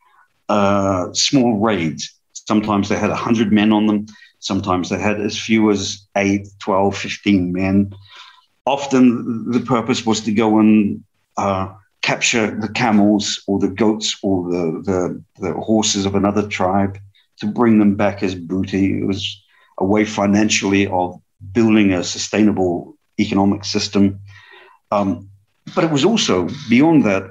uh, 0.48 1.12
small 1.12 1.58
raids. 1.58 2.14
Sometimes 2.32 2.88
they 2.88 2.96
had 2.96 3.10
100 3.10 3.52
men 3.52 3.72
on 3.72 3.88
them, 3.88 4.06
sometimes 4.38 4.90
they 4.90 4.98
had 4.98 5.20
as 5.20 5.36
few 5.36 5.72
as 5.72 6.06
8, 6.16 6.46
12, 6.60 6.96
15 6.96 7.52
men. 7.52 7.92
Often 8.69 9.51
the 9.51 9.61
purpose 9.61 10.05
was 10.05 10.20
to 10.20 10.32
go 10.32 10.59
and 10.59 11.03
uh, 11.39 11.73
capture 12.03 12.47
the 12.65 12.69
camels 12.69 13.43
or 13.47 13.59
the 13.59 13.69
goats 13.82 14.19
or 14.23 14.51
the, 14.51 14.65
the, 14.89 15.03
the 15.40 15.53
horses 15.55 16.05
of 16.05 16.15
another 16.15 16.47
tribe 16.47 16.99
to 17.40 17.47
bring 17.47 17.78
them 17.78 17.95
back 17.95 18.23
as 18.23 18.35
booty. 18.35 19.01
It 19.01 19.07
was 19.07 19.23
a 19.78 19.86
way 19.86 20.05
financially 20.05 20.86
of 20.86 21.19
building 21.53 21.95
a 21.95 22.05
sustainable 22.05 22.95
economic 23.19 23.65
system. 23.65 24.20
Um, 24.90 25.31
but 25.74 25.85
it 25.85 25.90
was 25.90 26.05
also, 26.05 26.49
beyond 26.69 27.05
that, 27.05 27.24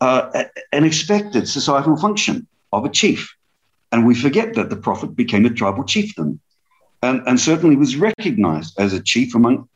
uh, 0.00 0.44
an 0.72 0.84
expected 0.84 1.48
societal 1.48 1.96
function 1.96 2.46
of 2.72 2.84
a 2.84 2.88
chief. 2.88 3.34
And 3.90 4.06
we 4.06 4.14
forget 4.14 4.54
that 4.54 4.70
the 4.70 4.76
prophet 4.76 5.16
became 5.16 5.44
a 5.44 5.50
tribal 5.50 5.84
chieftain 5.84 6.40
and, 7.02 7.20
and 7.26 7.40
certainly 7.40 7.76
was 7.76 7.96
recognized 7.96 8.78
as 8.78 8.92
a 8.92 9.02
chief 9.02 9.34
among 9.34 9.68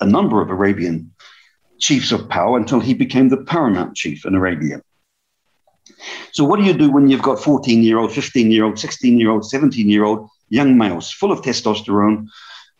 a 0.00 0.06
number 0.06 0.40
of 0.40 0.50
Arabian 0.50 1.12
chiefs 1.78 2.12
of 2.12 2.28
power 2.28 2.56
until 2.56 2.80
he 2.80 2.94
became 2.94 3.28
the 3.28 3.36
paramount 3.36 3.96
chief 3.96 4.24
in 4.24 4.34
Arabia. 4.34 4.80
So, 6.32 6.44
what 6.44 6.58
do 6.58 6.64
you 6.64 6.72
do 6.72 6.90
when 6.90 7.08
you've 7.08 7.22
got 7.22 7.38
14 7.38 7.82
year 7.82 7.98
old, 7.98 8.12
15 8.12 8.50
year 8.50 8.64
old, 8.64 8.78
16 8.78 9.18
year 9.18 9.30
old, 9.30 9.48
17 9.48 9.88
year 9.88 10.04
old 10.04 10.28
young 10.48 10.78
males 10.78 11.10
full 11.10 11.32
of 11.32 11.42
testosterone 11.42 12.28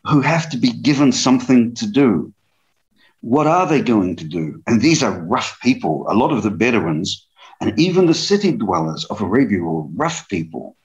who 0.04 0.20
have 0.20 0.48
to 0.50 0.56
be 0.56 0.70
given 0.70 1.12
something 1.12 1.74
to 1.74 1.86
do? 1.86 2.32
What 3.20 3.46
are 3.46 3.66
they 3.66 3.80
going 3.80 4.16
to 4.16 4.24
do? 4.24 4.62
And 4.66 4.80
these 4.80 5.02
are 5.02 5.18
rough 5.20 5.58
people. 5.62 6.06
A 6.08 6.14
lot 6.14 6.32
of 6.32 6.42
the 6.42 6.50
Bedouins 6.50 7.26
and 7.60 7.78
even 7.78 8.06
the 8.06 8.14
city 8.14 8.52
dwellers 8.52 9.04
of 9.06 9.20
Arabia 9.20 9.60
were 9.60 9.82
rough 9.82 10.28
people. 10.28 10.76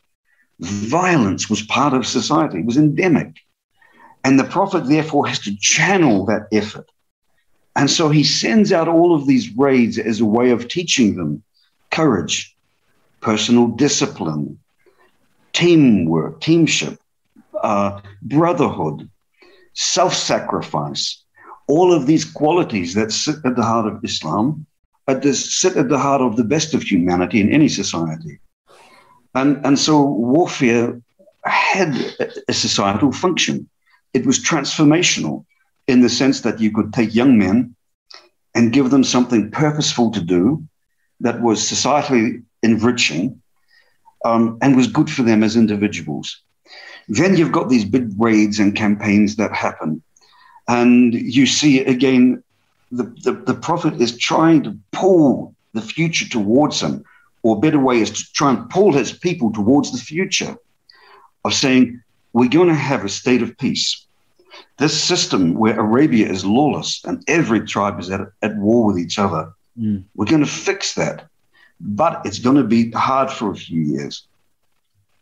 Violence 0.59 1.49
was 1.49 1.61
part 1.63 1.93
of 1.93 2.05
society, 2.05 2.59
it 2.59 2.65
was 2.65 2.77
endemic. 2.77 3.37
And 4.23 4.39
the 4.39 4.43
Prophet, 4.43 4.87
therefore, 4.87 5.27
has 5.27 5.39
to 5.39 5.55
channel 5.57 6.25
that 6.25 6.47
effort. 6.51 6.89
And 7.75 7.89
so 7.89 8.09
he 8.09 8.23
sends 8.23 8.71
out 8.71 8.87
all 8.87 9.15
of 9.15 9.27
these 9.27 9.55
raids 9.55 9.97
as 9.97 10.19
a 10.19 10.25
way 10.25 10.51
of 10.51 10.67
teaching 10.67 11.15
them 11.15 11.43
courage, 11.91 12.55
personal 13.21 13.67
discipline, 13.67 14.59
teamwork, 15.53 16.41
teamship, 16.41 16.99
uh, 17.63 18.01
brotherhood, 18.21 19.09
self 19.73 20.13
sacrifice, 20.13 21.23
all 21.67 21.93
of 21.93 22.05
these 22.05 22.25
qualities 22.25 22.93
that 22.95 23.11
sit 23.11 23.37
at 23.45 23.55
the 23.55 23.63
heart 23.63 23.87
of 23.87 24.03
Islam, 24.03 24.65
this, 25.07 25.55
sit 25.55 25.75
at 25.75 25.89
the 25.89 25.97
heart 25.97 26.21
of 26.21 26.35
the 26.35 26.43
best 26.43 26.73
of 26.73 26.83
humanity 26.83 27.41
in 27.41 27.51
any 27.51 27.67
society. 27.67 28.39
And, 29.35 29.65
and 29.65 29.77
so 29.77 30.03
warfare 30.03 31.01
had 31.45 32.15
a 32.47 32.53
societal 32.53 33.11
function. 33.11 33.69
It 34.13 34.25
was 34.25 34.39
transformational 34.39 35.45
in 35.87 36.01
the 36.01 36.09
sense 36.09 36.41
that 36.41 36.59
you 36.59 36.71
could 36.71 36.93
take 36.93 37.15
young 37.15 37.37
men 37.37 37.75
and 38.55 38.73
give 38.73 38.89
them 38.89 39.03
something 39.03 39.51
purposeful 39.51 40.11
to 40.11 40.21
do 40.21 40.63
that 41.19 41.41
was 41.41 41.59
societally 41.59 42.43
enriching 42.63 43.41
um, 44.25 44.57
and 44.61 44.75
was 44.75 44.87
good 44.87 45.09
for 45.09 45.23
them 45.23 45.43
as 45.43 45.55
individuals. 45.55 46.41
Then 47.07 47.35
you've 47.37 47.51
got 47.51 47.69
these 47.69 47.85
big 47.85 48.11
raids 48.17 48.59
and 48.59 48.75
campaigns 48.75 49.35
that 49.37 49.53
happen. 49.53 50.01
And 50.67 51.13
you 51.13 51.45
see 51.45 51.79
again, 51.79 52.43
the, 52.91 53.03
the, 53.23 53.33
the 53.33 53.53
prophet 53.53 53.99
is 54.01 54.17
trying 54.17 54.63
to 54.63 54.77
pull 54.91 55.55
the 55.73 55.81
future 55.81 56.27
towards 56.27 56.81
him, 56.81 57.03
or 57.43 57.57
a 57.57 57.59
better 57.59 57.79
way 57.79 57.99
is 57.99 58.11
to 58.11 58.33
try 58.33 58.49
and 58.51 58.69
pull 58.69 58.91
his 58.91 59.11
people 59.11 59.51
towards 59.51 59.91
the 59.91 59.97
future 59.97 60.55
of 61.45 61.53
saying, 61.53 62.01
we're 62.33 62.49
going 62.49 62.67
to 62.67 62.73
have 62.73 63.03
a 63.03 63.09
state 63.09 63.41
of 63.41 63.57
peace. 63.57 64.05
This 64.77 65.01
system 65.01 65.55
where 65.55 65.79
Arabia 65.79 66.29
is 66.29 66.45
lawless 66.45 67.03
and 67.05 67.23
every 67.27 67.61
tribe 67.61 67.99
is 67.99 68.09
at, 68.09 68.21
at 68.41 68.55
war 68.57 68.85
with 68.85 68.97
each 68.97 69.19
other, 69.19 69.51
mm. 69.79 70.03
we're 70.15 70.25
going 70.25 70.43
to 70.43 70.49
fix 70.49 70.95
that. 70.95 71.27
But 71.81 72.21
it's 72.25 72.39
going 72.39 72.57
to 72.57 72.63
be 72.63 72.91
hard 72.91 73.31
for 73.31 73.51
a 73.51 73.55
few 73.55 73.81
years. 73.81 74.27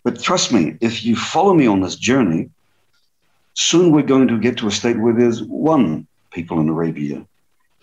But 0.04 0.22
trust 0.22 0.52
me, 0.52 0.78
if 0.82 1.04
you 1.04 1.16
follow 1.16 1.54
me 1.54 1.68
on 1.68 1.82
this 1.82 1.96
journey, 1.96 2.50
soon 3.54 3.92
we're 3.92 4.04
going 4.04 4.28
to 4.28 4.40
get 4.40 4.58
to 4.58 4.68
a 4.68 4.72
state 4.72 5.00
where 5.00 5.14
there's 5.14 5.44
one 5.44 6.08
people 6.32 6.60
in 6.60 6.70
Arabia. 6.70 7.26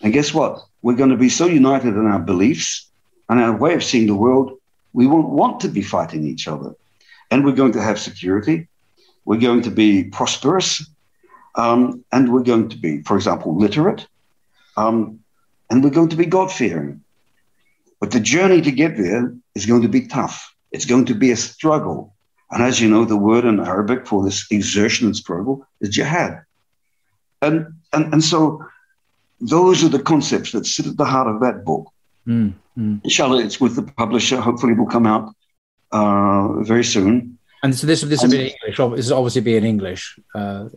And 0.01 0.13
guess 0.13 0.33
what? 0.33 0.65
We're 0.81 0.95
going 0.95 1.09
to 1.11 1.17
be 1.17 1.29
so 1.29 1.45
united 1.45 1.93
in 1.95 2.05
our 2.05 2.19
beliefs 2.19 2.87
and 3.29 3.39
our 3.39 3.55
way 3.55 3.73
of 3.73 3.83
seeing 3.83 4.07
the 4.07 4.15
world, 4.15 4.57
we 4.93 5.07
won't 5.07 5.29
want 5.29 5.59
to 5.61 5.67
be 5.67 5.81
fighting 5.81 6.25
each 6.25 6.47
other. 6.47 6.75
And 7.31 7.43
we're 7.43 7.53
going 7.53 7.73
to 7.73 7.81
have 7.81 7.99
security. 7.99 8.67
We're 9.25 9.39
going 9.39 9.63
to 9.63 9.71
be 9.71 10.05
prosperous. 10.05 10.85
Um, 11.55 12.03
and 12.11 12.31
we're 12.31 12.43
going 12.43 12.69
to 12.69 12.77
be, 12.77 13.01
for 13.03 13.15
example, 13.15 13.57
literate. 13.57 14.07
Um, 14.77 15.19
and 15.69 15.83
we're 15.83 15.89
going 15.89 16.09
to 16.09 16.15
be 16.15 16.25
God 16.25 16.51
fearing. 16.51 17.01
But 17.99 18.11
the 18.11 18.19
journey 18.19 18.61
to 18.61 18.71
get 18.71 18.97
there 18.97 19.33
is 19.55 19.65
going 19.65 19.81
to 19.81 19.87
be 19.87 20.07
tough. 20.07 20.53
It's 20.71 20.85
going 20.85 21.05
to 21.05 21.15
be 21.15 21.31
a 21.31 21.37
struggle. 21.37 22.13
And 22.51 22.61
as 22.61 22.79
you 22.79 22.89
know, 22.89 23.05
the 23.05 23.17
word 23.17 23.45
in 23.45 23.59
Arabic 23.59 24.05
for 24.05 24.23
this 24.23 24.45
exertion 24.51 25.07
and 25.07 25.15
struggle 25.15 25.65
is 25.81 25.89
jihad. 25.89 26.43
And, 27.41 27.67
and, 27.93 28.13
and 28.13 28.23
so 28.23 28.63
those 29.39 29.83
are 29.83 29.89
the 29.89 30.01
concepts 30.01 30.51
that 30.51 30.65
sit 30.65 30.87
at 30.87 30.97
the 30.97 31.05
heart 31.05 31.27
of 31.27 31.41
that 31.41 31.65
book. 31.65 31.89
Mm, 32.27 32.53
mm. 32.77 33.01
Inshallah, 33.03 33.43
it's 33.43 33.59
with 33.59 33.75
the 33.75 33.83
publisher. 33.83 34.39
Hopefully, 34.39 34.73
it 34.73 34.79
will 34.79 34.87
come 34.87 35.05
out 35.05 35.33
uh, 35.91 36.61
very 36.63 36.83
soon. 36.83 37.34
And 37.65 37.73
so 37.75 37.87
this 37.87 38.01
this 38.01 38.21
will 38.21 38.29
be 38.29 38.37
in 38.37 38.53
English. 38.53 38.77
This 38.97 39.09
will 39.09 39.17
obviously 39.17 39.41
be 39.41 39.57
in 39.57 39.65
English. 39.65 40.19
Uh, 40.35 40.69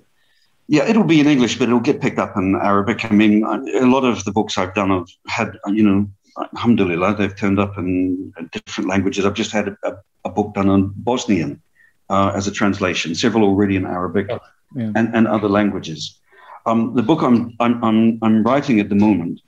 yeah, 0.69 0.85
it'll 0.89 1.05
be 1.05 1.20
in 1.20 1.27
English, 1.27 1.59
but 1.59 1.69
it'll 1.69 1.89
get 1.90 2.01
picked 2.01 2.19
up 2.19 2.35
in 2.35 2.56
Arabic. 2.56 3.05
I 3.05 3.10
mean, 3.10 3.44
a 3.44 3.90
lot 3.94 4.05
of 4.05 4.24
the 4.24 4.32
books 4.32 4.56
I've 4.56 4.74
done 4.74 4.89
have 4.89 5.09
had, 5.27 5.59
you 5.78 5.85
know, 5.89 6.09
alhamdulillah, 6.55 7.16
they've 7.16 7.36
turned 7.36 7.60
up 7.60 7.77
in 7.77 8.32
different 8.52 8.89
languages. 8.89 9.27
I've 9.27 9.35
just 9.35 9.52
had 9.52 9.77
a, 9.85 9.93
a 10.24 10.31
book 10.31 10.55
done 10.55 10.70
on 10.70 10.94
Bosnian 10.97 11.60
uh, 12.09 12.32
as 12.35 12.47
a 12.47 12.52
translation, 12.60 13.15
several 13.15 13.44
already 13.44 13.77
in 13.77 13.85
Arabic 13.85 14.27
oh, 14.31 14.40
yeah. 14.74 14.93
and, 14.97 15.15
and 15.15 15.28
other 15.28 15.48
languages. 15.48 16.19
Um, 16.65 16.94
the 16.94 17.02
book 17.02 17.20
I'm, 17.23 17.55
I'm, 17.60 17.85
I'm, 17.85 18.19
I'm, 18.23 18.43
writing 18.43 18.81
at 18.81 18.89
the 18.89 18.94
moment 18.94 19.40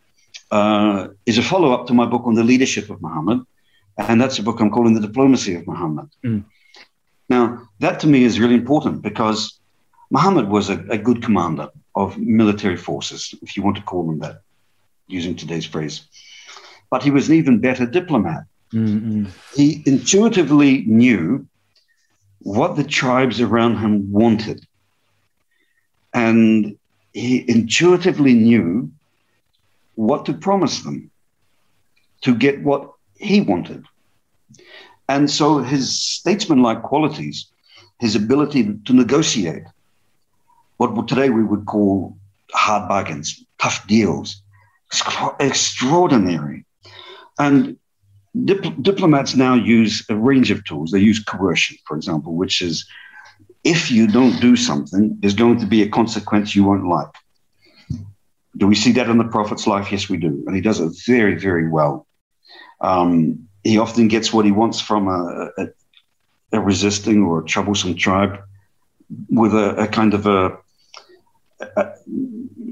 uh, 0.50 1.08
is 1.24 1.38
a 1.38 1.42
follow 1.42 1.72
up 1.72 1.86
to 1.86 1.94
my 1.94 2.04
book 2.04 2.24
on 2.26 2.34
the 2.34 2.44
leadership 2.44 2.90
of 2.90 3.00
Muhammad. 3.00 3.40
And 3.96 4.20
that's 4.20 4.38
a 4.38 4.42
book 4.42 4.60
I'm 4.60 4.70
calling 4.70 4.94
The 4.94 5.06
Diplomacy 5.08 5.54
of 5.54 5.66
Muhammad. 5.66 6.08
Mm. 6.24 6.44
Now, 7.30 7.68
that 7.78 8.00
to 8.00 8.08
me 8.08 8.24
is 8.24 8.40
really 8.40 8.56
important 8.56 9.02
because 9.02 9.60
Muhammad 10.10 10.48
was 10.48 10.68
a, 10.68 10.84
a, 10.90 10.98
good 10.98 11.22
commander 11.22 11.68
of 11.94 12.18
military 12.18 12.76
forces, 12.76 13.32
if 13.40 13.56
you 13.56 13.62
want 13.62 13.76
to 13.76 13.82
call 13.82 14.04
them 14.04 14.18
that, 14.18 14.42
using 15.06 15.36
today's 15.36 15.64
phrase. 15.64 16.02
But 16.90 17.04
he 17.04 17.12
was 17.12 17.28
an 17.28 17.36
even 17.36 17.60
better 17.60 17.86
diplomat. 17.86 18.44
Mm-hmm. 18.72 19.26
He 19.54 19.82
intuitively 19.86 20.84
knew 20.86 21.46
what 22.40 22.74
the 22.74 22.84
tribes 22.84 23.40
around 23.40 23.76
him 23.78 24.10
wanted. 24.10 24.66
And 26.12 26.76
he 27.12 27.44
intuitively 27.48 28.34
knew 28.34 28.90
what 29.94 30.26
to 30.26 30.32
promise 30.32 30.80
them 30.80 31.12
to 32.22 32.34
get 32.34 32.62
what 32.62 32.92
he 33.16 33.40
wanted. 33.40 33.84
And 35.10 35.28
so 35.28 35.58
his 35.58 36.00
statesmanlike 36.00 36.82
qualities, 36.84 37.46
his 37.98 38.14
ability 38.14 38.62
to 38.84 38.92
negotiate, 38.92 39.64
what 40.76 41.08
today 41.08 41.30
we 41.30 41.42
would 41.42 41.66
call 41.66 42.16
hard 42.52 42.88
bargains, 42.88 43.44
tough 43.58 43.84
deals, 43.88 44.40
extraordinary. 45.40 46.64
And 47.40 47.76
dip- 48.44 48.80
diplomats 48.80 49.34
now 49.34 49.54
use 49.54 50.06
a 50.08 50.14
range 50.14 50.52
of 50.52 50.64
tools. 50.64 50.92
They 50.92 51.00
use 51.00 51.18
coercion, 51.18 51.76
for 51.88 51.96
example, 51.96 52.36
which 52.36 52.62
is 52.62 52.86
if 53.64 53.90
you 53.90 54.06
don't 54.06 54.40
do 54.40 54.54
something, 54.54 55.16
there's 55.18 55.34
going 55.34 55.58
to 55.58 55.66
be 55.66 55.82
a 55.82 55.88
consequence 55.88 56.54
you 56.54 56.62
won't 56.62 56.86
like. 56.86 57.14
Do 58.56 58.68
we 58.68 58.76
see 58.76 58.92
that 58.92 59.08
in 59.08 59.18
the 59.18 59.24
prophet's 59.24 59.66
life? 59.66 59.90
Yes, 59.90 60.08
we 60.08 60.18
do. 60.18 60.44
And 60.46 60.54
he 60.54 60.62
does 60.62 60.78
it 60.78 60.92
very, 61.04 61.34
very 61.34 61.68
well. 61.68 62.06
Um, 62.80 63.49
he 63.64 63.78
often 63.78 64.08
gets 64.08 64.32
what 64.32 64.44
he 64.44 64.52
wants 64.52 64.80
from 64.80 65.08
a, 65.08 65.50
a, 65.58 65.66
a 66.52 66.60
resisting 66.60 67.22
or 67.22 67.40
a 67.40 67.44
troublesome 67.44 67.94
tribe 67.94 68.38
with 69.28 69.54
a, 69.54 69.76
a 69.76 69.86
kind 69.86 70.14
of 70.14 70.26
a, 70.26 70.56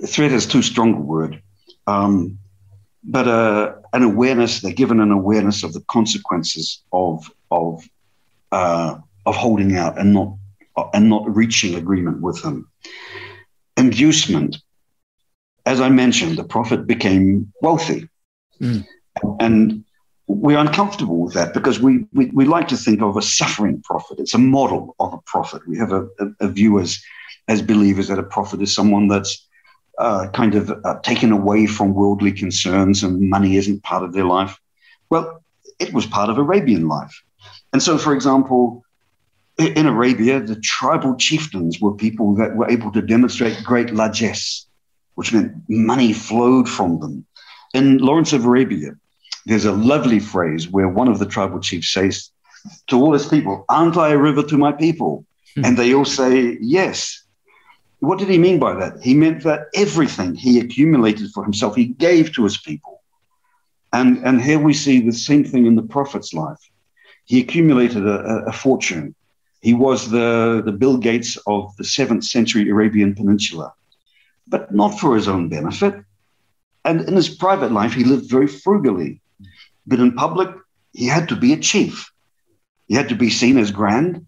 threat 0.06 0.32
is 0.32 0.46
too 0.46 0.62
strong 0.62 0.94
a 0.94 1.00
word, 1.00 1.42
um, 1.86 2.38
but 3.04 3.28
uh, 3.28 3.74
an 3.92 4.02
awareness. 4.02 4.60
They're 4.60 4.72
given 4.72 5.00
an 5.00 5.10
awareness 5.10 5.62
of 5.62 5.72
the 5.72 5.82
consequences 5.88 6.82
of 6.92 7.30
of 7.50 7.88
uh, 8.52 8.98
of 9.26 9.36
holding 9.36 9.76
out 9.76 9.98
and 9.98 10.12
not 10.12 10.34
and 10.94 11.08
not 11.08 11.34
reaching 11.34 11.74
agreement 11.74 12.20
with 12.20 12.42
him. 12.42 12.68
Inducement. 13.76 14.58
As 15.66 15.80
I 15.80 15.90
mentioned, 15.90 16.38
the 16.38 16.44
prophet 16.44 16.86
became 16.86 17.52
wealthy. 17.60 18.08
Mm. 18.60 18.86
And 19.38 19.84
we're 20.28 20.58
uncomfortable 20.58 21.18
with 21.18 21.32
that 21.34 21.54
because 21.54 21.80
we, 21.80 22.04
we, 22.12 22.26
we, 22.26 22.44
like 22.44 22.68
to 22.68 22.76
think 22.76 23.00
of 23.00 23.16
a 23.16 23.22
suffering 23.22 23.82
prophet. 23.82 24.20
It's 24.20 24.34
a 24.34 24.38
model 24.38 24.94
of 25.00 25.14
a 25.14 25.18
prophet. 25.24 25.66
We 25.66 25.78
have 25.78 25.90
a, 25.90 26.06
a, 26.20 26.26
a 26.40 26.48
view 26.48 26.78
as, 26.78 27.02
as 27.48 27.62
believers 27.62 28.08
that 28.08 28.18
a 28.18 28.22
prophet 28.22 28.60
is 28.60 28.74
someone 28.74 29.08
that's 29.08 29.48
uh, 29.96 30.28
kind 30.28 30.54
of 30.54 30.70
uh, 30.84 31.00
taken 31.00 31.32
away 31.32 31.66
from 31.66 31.94
worldly 31.94 32.30
concerns 32.30 33.02
and 33.02 33.28
money 33.28 33.56
isn't 33.56 33.82
part 33.82 34.04
of 34.04 34.12
their 34.12 34.24
life. 34.24 34.60
Well, 35.08 35.42
it 35.78 35.94
was 35.94 36.04
part 36.04 36.28
of 36.28 36.36
Arabian 36.36 36.88
life. 36.88 37.22
And 37.72 37.82
so, 37.82 37.96
for 37.96 38.12
example, 38.12 38.84
in 39.58 39.86
Arabia, 39.86 40.40
the 40.40 40.56
tribal 40.56 41.16
chieftains 41.16 41.80
were 41.80 41.94
people 41.94 42.34
that 42.36 42.54
were 42.54 42.70
able 42.70 42.92
to 42.92 43.00
demonstrate 43.00 43.64
great 43.64 43.94
largesse, 43.94 44.66
which 45.14 45.32
meant 45.32 45.52
money 45.68 46.12
flowed 46.12 46.68
from 46.68 47.00
them. 47.00 47.26
In 47.72 47.98
Lawrence 47.98 48.32
of 48.32 48.44
Arabia, 48.44 48.92
there's 49.48 49.64
a 49.64 49.72
lovely 49.72 50.20
phrase 50.20 50.68
where 50.68 50.88
one 50.88 51.08
of 51.08 51.18
the 51.18 51.26
tribal 51.26 51.58
chiefs 51.58 51.92
says 51.92 52.30
to 52.88 53.00
all 53.00 53.14
his 53.14 53.26
people, 53.26 53.64
Aren't 53.68 53.96
I 53.96 54.10
a 54.10 54.18
river 54.18 54.42
to 54.42 54.58
my 54.58 54.72
people? 54.72 55.24
Hmm. 55.54 55.64
And 55.64 55.76
they 55.76 55.94
all 55.94 56.04
say, 56.04 56.58
Yes. 56.60 57.24
What 58.00 58.18
did 58.18 58.28
he 58.28 58.38
mean 58.38 58.60
by 58.60 58.74
that? 58.74 59.02
He 59.02 59.14
meant 59.14 59.42
that 59.42 59.66
everything 59.74 60.34
he 60.34 60.60
accumulated 60.60 61.30
for 61.32 61.42
himself, 61.42 61.74
he 61.74 61.86
gave 61.86 62.32
to 62.34 62.44
his 62.44 62.58
people. 62.58 63.02
And, 63.92 64.18
and 64.18 64.40
here 64.40 64.60
we 64.60 64.74
see 64.74 65.00
the 65.00 65.12
same 65.12 65.44
thing 65.44 65.66
in 65.66 65.74
the 65.74 65.82
prophet's 65.82 66.32
life. 66.32 66.60
He 67.24 67.40
accumulated 67.40 68.06
a, 68.06 68.44
a 68.46 68.52
fortune. 68.52 69.14
He 69.62 69.74
was 69.74 70.10
the, 70.10 70.62
the 70.64 70.72
Bill 70.72 70.96
Gates 70.96 71.36
of 71.46 71.74
the 71.76 71.84
seventh 71.84 72.24
century 72.24 72.68
Arabian 72.68 73.14
Peninsula, 73.14 73.72
but 74.46 74.72
not 74.72 75.00
for 75.00 75.16
his 75.16 75.26
own 75.26 75.48
benefit. 75.48 75.94
And 76.84 77.00
in 77.00 77.16
his 77.16 77.28
private 77.28 77.72
life, 77.72 77.94
he 77.94 78.04
lived 78.04 78.30
very 78.30 78.46
frugally. 78.46 79.20
But 79.88 80.00
in 80.00 80.12
public, 80.12 80.50
he 80.92 81.06
had 81.06 81.30
to 81.30 81.36
be 81.36 81.54
a 81.54 81.56
chief. 81.56 82.12
He 82.88 82.94
had 82.94 83.08
to 83.08 83.14
be 83.14 83.30
seen 83.30 83.56
as 83.56 83.70
grand, 83.70 84.26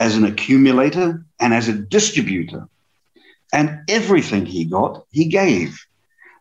as 0.00 0.16
an 0.16 0.24
accumulator, 0.24 1.22
and 1.38 1.52
as 1.52 1.68
a 1.68 1.74
distributor. 1.74 2.66
And 3.52 3.80
everything 3.88 4.46
he 4.46 4.64
got, 4.64 5.04
he 5.10 5.26
gave. 5.26 5.78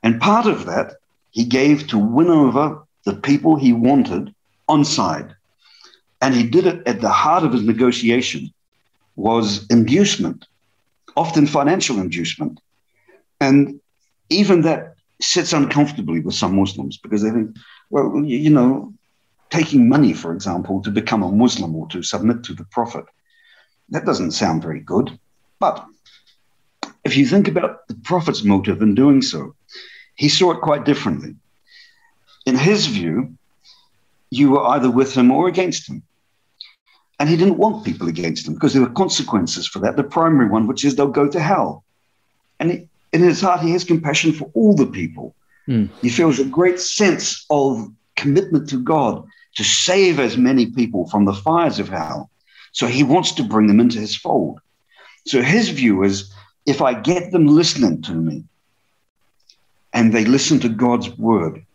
And 0.04 0.22
part 0.22 0.46
of 0.46 0.66
that, 0.68 0.94
he 1.32 1.44
gave 1.44 1.88
to 1.88 1.98
win 1.98 2.30
over 2.30 2.82
the 3.04 3.16
people 3.16 3.58
he 3.58 3.74
wanted 3.74 4.34
on 4.70 4.86
side. 4.86 5.36
And 6.22 6.34
he 6.34 6.44
did 6.44 6.66
it 6.66 6.88
at 6.88 7.02
the 7.02 7.10
heart 7.10 7.44
of 7.44 7.52
his 7.52 7.64
negotiation 7.64 8.54
was 9.18 9.68
inducement, 9.68 10.48
often 11.18 11.46
financial 11.46 12.00
inducement. 12.00 12.60
And 13.42 13.82
even 14.30 14.62
that 14.62 14.96
sits 15.22 15.52
uncomfortably 15.52 16.22
with 16.22 16.36
some 16.36 16.56
Muslims 16.56 16.98
because 16.98 17.22
they 17.22 17.32
think, 17.32 17.56
well, 17.90 18.24
you 18.24 18.50
know, 18.50 18.94
taking 19.50 19.88
money, 19.88 20.14
for 20.14 20.34
example, 20.34 20.82
to 20.82 20.92
become 20.92 21.24
a 21.24 21.32
Muslim 21.32 21.76
or 21.76 21.88
to 21.90 22.04
submit 22.04 22.44
to 22.44 22.54
the 22.54 22.66
Prophet, 22.66 23.06
that 23.90 24.06
doesn't 24.06 24.32
sound 24.32 24.62
very 24.62 24.80
good. 24.80 25.18
But 25.60 25.86
if 27.04 27.16
you 27.16 27.26
think 27.26 27.48
about 27.48 27.88
the 27.88 27.96
Prophet's 27.96 28.44
motive 28.44 28.82
in 28.82 28.96
doing 28.96 29.22
so, 29.22 29.56
he 30.16 30.30
saw 30.30 30.52
it 30.52 30.62
quite 30.62 30.86
differently. 30.86 31.36
In 32.46 32.56
his 32.56 32.88
view, 32.88 33.36
you 34.30 34.52
were 34.52 34.66
either 34.68 34.90
with 34.90 35.14
him 35.14 35.32
or 35.32 35.48
against 35.48 35.90
him. 35.90 36.04
And 37.20 37.30
he 37.30 37.38
didn't 37.38 37.58
want 37.58 37.86
people 37.86 38.08
against 38.08 38.48
him 38.48 38.56
because 38.56 38.74
there 38.74 38.82
were 38.82 38.90
consequences 38.90 39.68
for 39.68 39.80
that. 39.80 39.96
The 39.96 40.04
primary 40.04 40.50
one, 40.50 40.68
which 40.68 40.84
is 40.84 40.96
they'll 40.96 41.08
go 41.08 41.30
to 41.30 41.40
hell. 41.40 41.84
And 42.60 42.90
in 43.14 43.22
his 43.22 43.42
heart, 43.42 43.62
he 43.62 43.72
has 43.72 43.84
compassion 43.84 44.34
for 44.34 44.52
all 44.54 44.76
the 44.76 44.88
people. 44.88 45.36
Mm. 45.68 45.90
He 46.02 46.10
feels 46.10 46.40
a 46.40 46.46
great 46.46 46.80
sense 46.80 47.46
of 47.50 47.92
commitment 48.16 48.70
to 48.70 48.80
God 48.80 49.26
to 49.56 49.64
save 49.64 50.20
as 50.20 50.38
many 50.38 50.68
people 50.68 51.10
from 51.10 51.26
the 51.26 51.34
fires 51.34 51.80
of 51.80 51.90
hell. 51.90 52.30
So 52.72 52.88
he 52.88 53.04
wants 53.04 53.32
to 53.34 53.44
bring 53.44 53.68
them 53.68 53.80
into 53.80 54.00
his 54.00 54.16
fold. 54.16 54.60
So 55.26 55.42
his 55.42 55.70
view 55.70 56.04
is 56.04 56.32
if 56.66 56.82
I 56.82 56.94
get 56.94 57.32
them 57.32 57.48
listening 57.48 58.02
to 58.04 58.12
me 58.12 58.44
and 59.94 60.14
they 60.14 60.26
listen 60.26 60.60
to 60.60 60.70
God's 60.70 61.10
word, 61.18 61.66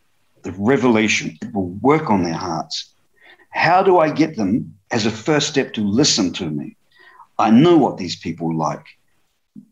the 0.43 0.53
revelation, 0.53 1.39
it 1.43 1.53
will 1.53 1.69
work 1.69 2.11
on 2.11 2.23
their 2.23 2.35
hearts. 2.35 2.93
How 3.51 3.83
do 3.83 3.99
I 3.99 4.11
get 4.11 4.37
them 4.37 4.79
as 4.91 5.07
a 5.07 5.11
first 5.11 5.49
step 5.49 5.73
to 5.75 5.81
listen 5.81 6.33
to 6.35 6.49
me? 6.49 6.77
I 7.39 7.51
know 7.51 7.77
what 7.79 7.97
these 7.97 8.17
people 8.17 8.55
like. 8.55 8.85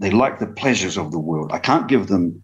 They 0.00 0.10
like 0.10 0.38
the 0.38 0.46
pleasures 0.46 0.96
of 0.96 1.12
the 1.12 1.18
world. 1.18 1.52
I 1.52 1.58
can't 1.58 1.88
give 1.88 2.06
them 2.08 2.42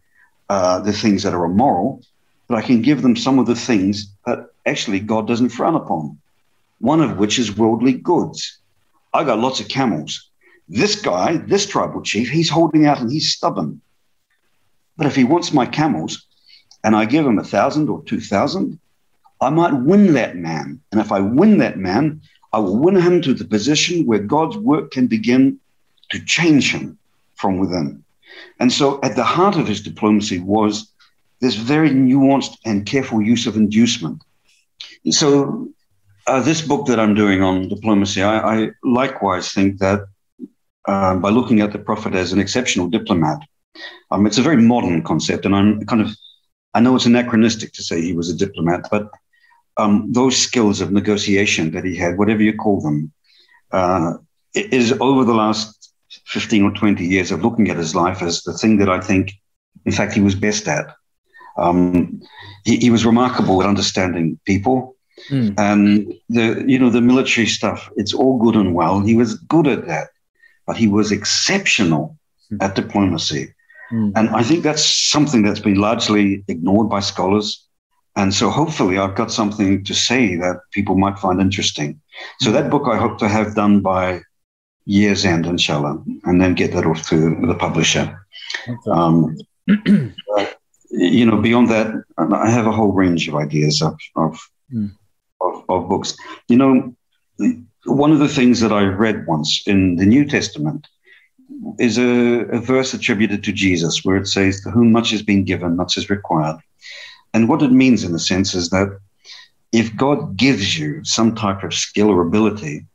uh, 0.49 0.81
the 0.81 0.93
things 0.93 1.23
that 1.23 1.35
are 1.35 1.45
immoral, 1.45 2.03
but 2.49 2.59
I 2.59 2.63
can 2.63 2.83
give 2.83 3.03
them 3.03 3.17
some 3.17 3.39
of 3.39 3.47
the 3.47 3.55
things 3.55 4.09
that 4.27 4.51
actually 4.67 5.01
God 5.01 5.27
doesn't 5.27 5.51
frown 5.51 5.75
upon. 5.75 6.19
One 6.81 7.01
of 7.01 7.19
which 7.19 7.39
is 7.39 7.57
worldly 7.57 7.93
goods. 7.93 8.59
I 9.13 9.25
got 9.25 9.39
lots 9.39 9.61
of 9.61 9.69
camels. 9.69 10.29
This 10.69 11.01
guy, 11.01 11.37
this 11.37 11.67
tribal 11.67 12.03
chief, 12.03 12.31
he's 12.31 12.51
holding 12.51 12.87
out 12.87 13.01
and 13.01 13.11
he's 13.11 13.33
stubborn. 13.33 13.81
But 14.97 15.07
if 15.07 15.17
he 15.17 15.25
wants 15.25 15.53
my 15.53 15.67
camels 15.67 16.27
and 16.83 16.95
I 16.95 17.05
give 17.05 17.27
him 17.27 17.39
a 17.39 17.45
thousand 17.45 17.89
or 17.89 18.03
two 18.05 18.21
thousand, 18.21 18.79
I 19.41 19.51
might 19.51 19.73
win 19.73 20.13
that 20.15 20.37
man. 20.37 20.81
And 20.93 21.01
if 21.01 21.11
I 21.11 21.21
win 21.21 21.59
that 21.59 21.79
man, 21.79 22.21
I 22.53 22.59
will 22.59 22.77
win 22.77 22.97
him 22.97 23.21
to 23.23 23.35
the 23.35 23.45
position 23.45 24.07
where 24.07 24.21
God's 24.21 24.57
work 24.57 24.91
can 24.93 25.07
begin 25.07 25.59
to 26.11 26.25
change 26.25 26.73
him 26.73 26.99
from 27.35 27.59
within. 27.59 28.04
And 28.61 28.73
so 28.73 29.01
at 29.03 29.17
the 29.17 29.25
heart 29.25 29.57
of 29.57 29.67
his 29.67 29.81
diplomacy 29.81 30.39
was 30.41 30.93
this 31.41 31.55
very 31.55 31.91
nuanced 31.91 32.57
and 32.65 32.87
careful 32.87 33.21
use 33.21 33.47
of 33.47 33.57
inducement. 33.57 34.23
So, 35.11 35.69
uh, 36.27 36.41
this 36.41 36.63
book 36.63 36.87
that 36.87 36.99
I'm 36.99 37.15
doing 37.15 37.43
on 37.43 37.69
diplomacy, 37.69 38.23
I, 38.23 38.37
I 38.55 38.71
likewise 38.83 39.53
think 39.53 39.79
that 39.79 40.01
uh, 40.89 41.17
by 41.17 41.29
looking 41.29 41.61
at 41.61 41.73
the 41.73 41.79
prophet 41.79 42.15
as 42.15 42.33
an 42.33 42.41
exceptional 42.41 42.89
diplomat, 42.89 43.41
um, 44.11 44.27
it's 44.27 44.39
a 44.39 44.43
very 44.43 44.57
modern 44.57 45.03
concept, 45.03 45.45
and 45.45 45.55
I'm 45.55 45.85
kind 45.85 46.01
of, 46.01 46.17
I 46.73 46.81
know 46.81 46.97
it's 46.97 47.07
anachronistic 47.07 47.73
to 47.75 47.83
say 47.83 48.01
he 48.01 48.15
was 48.15 48.31
a 48.31 48.37
diplomat, 48.37 48.89
but 48.91 49.11
um, 49.77 50.13
those 50.13 50.37
skills 50.37 50.81
of 50.81 50.93
negotiation 50.93 51.73
that 51.73 51.85
he 51.85 51.97
had, 51.97 52.17
whatever 52.17 52.43
you 52.43 52.55
call 52.55 52.81
them, 52.81 53.13
uh, 53.73 54.15
is 54.55 54.93
over 55.01 55.25
the 55.25 55.35
last 55.35 55.84
15 56.27 56.63
or 56.63 56.71
20 56.73 57.05
years 57.05 57.31
of 57.31 57.43
looking 57.43 57.71
at 57.71 57.77
his 57.77 57.95
life 57.95 58.23
as 58.23 58.43
the 58.43 58.53
thing 58.53 58.79
that 58.79 58.89
I 58.89 59.01
think, 59.01 59.33
in 59.85 59.93
fact, 59.93 60.15
he 60.15 60.21
was 60.21 60.35
best 60.35 60.69
at. 60.69 60.87
Um, 61.57 62.21
he, 62.65 62.79
he, 62.79 62.91
was 62.91 63.07
remarkable 63.07 63.63
at 63.63 63.69
understanding 63.69 64.41
people. 64.45 64.97
Mm. 65.31 65.55
And 65.59 66.15
the 66.29 66.65
you 66.67 66.79
know 66.79 66.91
the 66.91 67.01
military 67.01 67.47
stuff, 67.47 67.89
it's 67.97 68.13
all 68.13 68.39
good 68.39 68.57
and 68.57 68.75
well. 68.75 69.01
He 69.01 69.15
was 69.15 69.35
good 69.35 69.69
at 69.69 69.87
that, 69.87 70.09
but 70.67 70.77
he 70.77 70.89
was 70.89 71.13
exceptional 71.13 72.19
mm. 72.51 72.61
at 72.61 72.75
diplomacy. 72.75 73.55
Mm. 73.93 74.13
And 74.17 74.31
I 74.31 74.43
think 74.43 74.65
that's 74.65 74.85
something 74.85 75.43
that's 75.43 75.61
been 75.61 75.77
largely 75.77 76.43
ignored 76.49 76.89
by 76.89 77.01
scholars. 77.01 77.65
And 78.17 78.33
so 78.35 78.51
hopefully 78.51 78.99
I've 78.99 79.15
got 79.15 79.33
something 79.33 79.85
to 79.85 79.95
say 79.95 80.37
that 80.37 80.61
people 80.73 80.97
might 80.97 81.19
find 81.19 81.41
interesting. 81.41 82.01
So 82.41 82.53
that 82.53 82.71
book 82.71 82.89
I 82.89 82.97
hope 82.97 83.19
to 83.19 83.29
have 83.29 83.55
done 83.55 83.81
by 83.81 84.23
year's 84.87 85.25
end, 85.25 85.47
inshallah, 85.47 86.03
and 86.25 86.41
then 86.41 86.55
get 86.55 86.73
that 86.73 86.87
off 86.87 87.09
to 87.09 87.47
the 87.47 87.55
publisher. 87.55 88.27
Okay. 88.69 88.91
Um, 88.91 89.37
you 90.91 91.27
know, 91.27 91.41
beyond 91.41 91.71
that, 91.71 92.03
I 92.19 92.51
have 92.51 92.67
a 92.67 92.73
whole 92.73 92.93
range 92.93 93.29
of 93.29 93.35
ideas 93.35 93.83
of 93.83 93.99
of, 94.17 94.39
mm. 94.73 94.91
of, 95.41 95.65
of 95.69 95.89
books. 95.89 96.17
You 96.49 96.57
know, 96.57 96.97
one 97.85 98.13
of 98.13 98.19
the 98.19 98.29
things 98.29 98.61
that 98.61 98.73
I 98.73 98.85
read 98.85 99.27
once 99.27 99.63
in 99.67 99.97
the 99.97 100.07
New 100.07 100.25
Testament 100.25 100.87
is 101.79 101.99
a, 101.99 102.47
a, 102.51 102.59
verse 102.59 102.95
attributed 102.95 103.45
to 103.45 103.53
Jesus 103.53 104.05
where 104.05 104.17
it 104.17 104.27
says, 104.27 104.61
To 104.61 104.71
whom 104.71 104.93
much 104.93 105.11
has 105.11 105.23
been 105.23 105.45
given, 105.45 105.77
much 105.77 105.97
is 105.97 106.11
required. 106.11 106.57
And 107.33 107.49
what 107.49 107.63
it 107.63 107.73
means, 107.73 108.05
in 108.05 108.15
a 108.15 108.19
sense, 108.19 108.55
is 108.55 108.71
that 108.71 108.99
if 109.73 109.95
God 109.97 110.37
gives 110.37 110.79
you 110.79 111.05
some 111.05 111.35
type 111.35 111.63
of 111.63 111.75
skill 111.75 112.11
or 112.11 112.23
ability, 112.23 112.87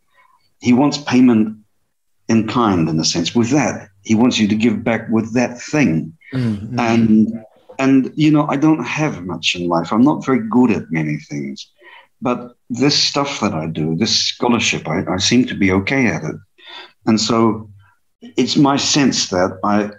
He 0.61 0.73
wants 0.73 0.97
payment 0.97 1.57
in 2.29 2.47
kind, 2.47 2.87
in 2.87 2.99
a 2.99 3.03
sense, 3.03 3.35
with 3.35 3.49
that. 3.49 3.89
He 4.03 4.15
wants 4.15 4.39
you 4.39 4.47
to 4.47 4.55
give 4.55 4.83
back 4.83 5.09
with 5.09 5.33
that 5.33 5.61
thing. 5.61 6.17
Mm-hmm. 6.33 6.79
And 6.79 7.43
and 7.77 8.11
you 8.15 8.31
know, 8.31 8.45
I 8.47 8.55
don't 8.55 8.83
have 8.83 9.25
much 9.25 9.55
in 9.55 9.67
life. 9.67 9.91
I'm 9.91 10.03
not 10.03 10.25
very 10.25 10.47
good 10.47 10.71
at 10.71 10.91
many 10.91 11.17
things. 11.17 11.69
But 12.21 12.55
this 12.69 12.97
stuff 13.01 13.39
that 13.39 13.53
I 13.53 13.67
do, 13.67 13.95
this 13.95 14.15
scholarship, 14.15 14.87
I, 14.87 15.05
I 15.15 15.17
seem 15.17 15.45
to 15.47 15.55
be 15.55 15.71
okay 15.71 16.07
at 16.07 16.23
it. 16.23 16.35
And 17.05 17.19
so 17.19 17.69
it's 18.21 18.57
my 18.57 18.77
sense 18.77 19.29
that 19.29 19.59
I 19.63 19.91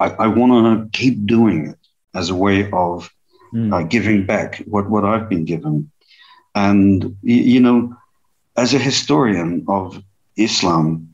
I, 0.00 0.08
I 0.24 0.26
want 0.28 0.52
to 0.52 0.98
keep 0.98 1.26
doing 1.26 1.68
it 1.68 1.78
as 2.14 2.30
a 2.30 2.34
way 2.34 2.70
of 2.70 3.10
mm. 3.52 3.72
uh, 3.72 3.82
giving 3.82 4.26
back 4.26 4.62
what, 4.66 4.88
what 4.88 5.04
I've 5.04 5.28
been 5.28 5.44
given. 5.44 5.90
And, 6.54 7.16
you 7.22 7.60
know, 7.60 7.94
as 8.56 8.74
a 8.74 8.78
historian 8.78 9.64
of 9.68 10.02
Islam, 10.36 11.09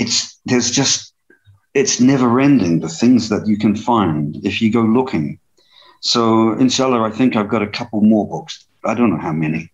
it's 0.00 0.40
there's 0.46 0.70
just 0.70 1.14
it's 1.74 2.00
never 2.00 2.40
ending 2.40 2.80
the 2.80 2.88
things 2.88 3.28
that 3.28 3.46
you 3.46 3.56
can 3.56 3.76
find 3.76 4.36
if 4.44 4.60
you 4.60 4.72
go 4.72 4.82
looking. 4.82 5.38
So, 6.00 6.52
inshallah, 6.54 7.02
I 7.02 7.10
think 7.10 7.36
I've 7.36 7.48
got 7.48 7.62
a 7.62 7.68
couple 7.68 8.00
more 8.00 8.26
books. 8.26 8.66
I 8.84 8.94
don't 8.94 9.10
know 9.10 9.20
how 9.20 9.32
many 9.32 9.70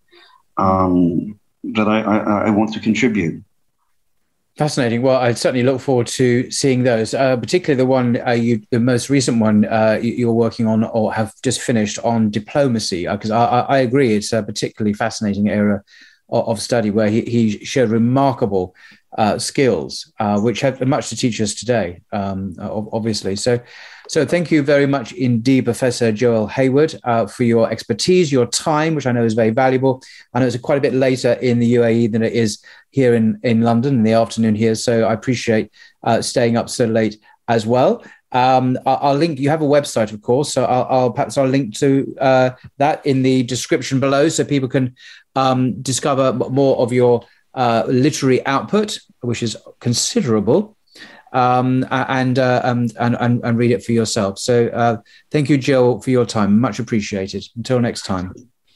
um, 0.56 1.38
that 1.62 1.88
I, 1.88 2.00
I, 2.00 2.16
I 2.46 2.50
want 2.50 2.72
to 2.74 2.80
contribute. 2.80 3.42
Fascinating. 4.58 5.02
Well, 5.02 5.16
I 5.16 5.32
certainly 5.34 5.62
look 5.62 5.80
forward 5.80 6.06
to 6.08 6.50
seeing 6.50 6.82
those, 6.82 7.12
uh, 7.12 7.36
particularly 7.36 7.76
the 7.76 7.86
one 7.86 8.20
uh, 8.26 8.32
you, 8.32 8.62
the 8.70 8.80
most 8.80 9.10
recent 9.10 9.38
one 9.38 9.66
uh, 9.66 9.98
you're 10.02 10.32
working 10.32 10.66
on 10.66 10.82
or 10.82 11.12
have 11.12 11.34
just 11.42 11.60
finished 11.60 11.98
on 12.00 12.30
diplomacy. 12.30 13.06
Because 13.06 13.30
uh, 13.30 13.38
I, 13.38 13.76
I, 13.76 13.78
agree, 13.78 14.14
it's 14.14 14.32
a 14.32 14.42
particularly 14.42 14.94
fascinating 14.94 15.50
area 15.50 15.82
of, 16.30 16.48
of 16.48 16.60
study 16.60 16.90
where 16.90 17.10
he, 17.10 17.20
he 17.20 17.64
showed 17.64 17.90
remarkable 17.90 18.74
uh, 19.16 19.38
skills, 19.38 20.12
uh, 20.20 20.38
which 20.38 20.60
have 20.60 20.86
much 20.86 21.08
to 21.08 21.16
teach 21.16 21.40
us 21.40 21.54
today, 21.54 22.02
um, 22.12 22.54
obviously. 22.60 23.34
So, 23.34 23.58
so 24.08 24.26
thank 24.26 24.50
you 24.50 24.62
very 24.62 24.86
much 24.86 25.12
indeed, 25.12 25.64
Professor 25.64 26.12
Joel 26.12 26.46
Hayward, 26.48 26.94
uh, 27.04 27.26
for 27.26 27.44
your 27.44 27.70
expertise, 27.70 28.30
your 28.30 28.46
time, 28.46 28.94
which 28.94 29.06
I 29.06 29.12
know 29.12 29.24
is 29.24 29.34
very 29.34 29.50
valuable. 29.50 30.02
I 30.34 30.40
know 30.40 30.46
it's 30.46 30.56
quite 30.58 30.78
a 30.78 30.82
bit 30.82 30.94
later 30.94 31.32
in 31.32 31.58
the 31.58 31.74
UAE 31.74 32.12
than 32.12 32.22
it 32.22 32.34
is 32.34 32.62
here 32.90 33.14
in, 33.14 33.40
in 33.42 33.62
London 33.62 33.94
in 33.94 34.02
the 34.02 34.12
afternoon 34.12 34.54
here. 34.54 34.74
So 34.74 35.04
I 35.04 35.14
appreciate 35.14 35.72
uh, 36.02 36.20
staying 36.20 36.56
up 36.56 36.68
so 36.68 36.84
late 36.84 37.18
as 37.48 37.66
well. 37.66 38.04
Um, 38.32 38.78
I'll, 38.84 38.98
I'll, 39.02 39.14
link. 39.14 39.38
You 39.38 39.48
have 39.48 39.62
a 39.62 39.66
website, 39.66 40.12
of 40.12 40.20
course, 40.20 40.52
so 40.52 40.64
I'll, 40.64 40.86
I'll 40.90 41.10
perhaps 41.10 41.38
I'll 41.38 41.46
link 41.46 41.74
to 41.78 42.14
uh, 42.20 42.50
that 42.76 43.06
in 43.06 43.22
the 43.22 43.44
description 43.44 43.98
below, 43.98 44.28
so 44.28 44.44
people 44.44 44.68
can 44.68 44.94
um, 45.36 45.80
discover 45.80 46.32
more 46.32 46.76
of 46.78 46.92
your 46.92 47.24
uh, 47.56 47.84
literary 47.88 48.44
output, 48.46 48.98
which 49.20 49.42
is 49.42 49.56
considerable, 49.80 50.76
um, 51.32 51.86
and, 51.90 52.38
uh, 52.38 52.60
and, 52.64 52.92
and 53.00 53.40
and 53.42 53.58
read 53.58 53.70
it 53.70 53.82
for 53.84 53.92
yourself. 53.92 54.38
So, 54.38 54.68
uh, 54.68 54.98
thank 55.30 55.50
you, 55.50 55.58
Joel, 55.58 56.00
for 56.00 56.10
your 56.10 56.26
time. 56.26 56.60
Much 56.60 56.78
appreciated. 56.78 57.44
Until 57.56 57.80
next 57.80 58.04
time. 58.04 58.32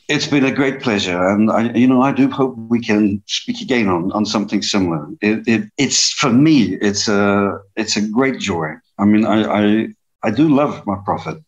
It's 0.08 0.26
been 0.26 0.44
a 0.44 0.50
great 0.50 0.80
pleasure, 0.80 1.24
and 1.28 1.52
I, 1.52 1.70
you 1.72 1.86
know, 1.86 2.02
I 2.02 2.10
do 2.10 2.28
hope 2.28 2.56
we 2.56 2.80
can 2.80 3.22
speak 3.26 3.60
again 3.60 3.86
on, 3.86 4.10
on 4.10 4.26
something 4.26 4.60
similar. 4.60 5.06
It, 5.20 5.46
it, 5.46 5.70
it's 5.78 6.10
for 6.10 6.32
me, 6.32 6.74
it's 6.80 7.06
a 7.06 7.60
it's 7.76 7.96
a 7.96 8.08
great 8.08 8.40
joy. 8.40 8.70
I 8.98 9.04
mean, 9.04 9.24
I 9.24 9.44
I, 9.44 9.88
I 10.24 10.30
do 10.32 10.48
love 10.48 10.84
my 10.84 10.96
prophet. 11.04 11.38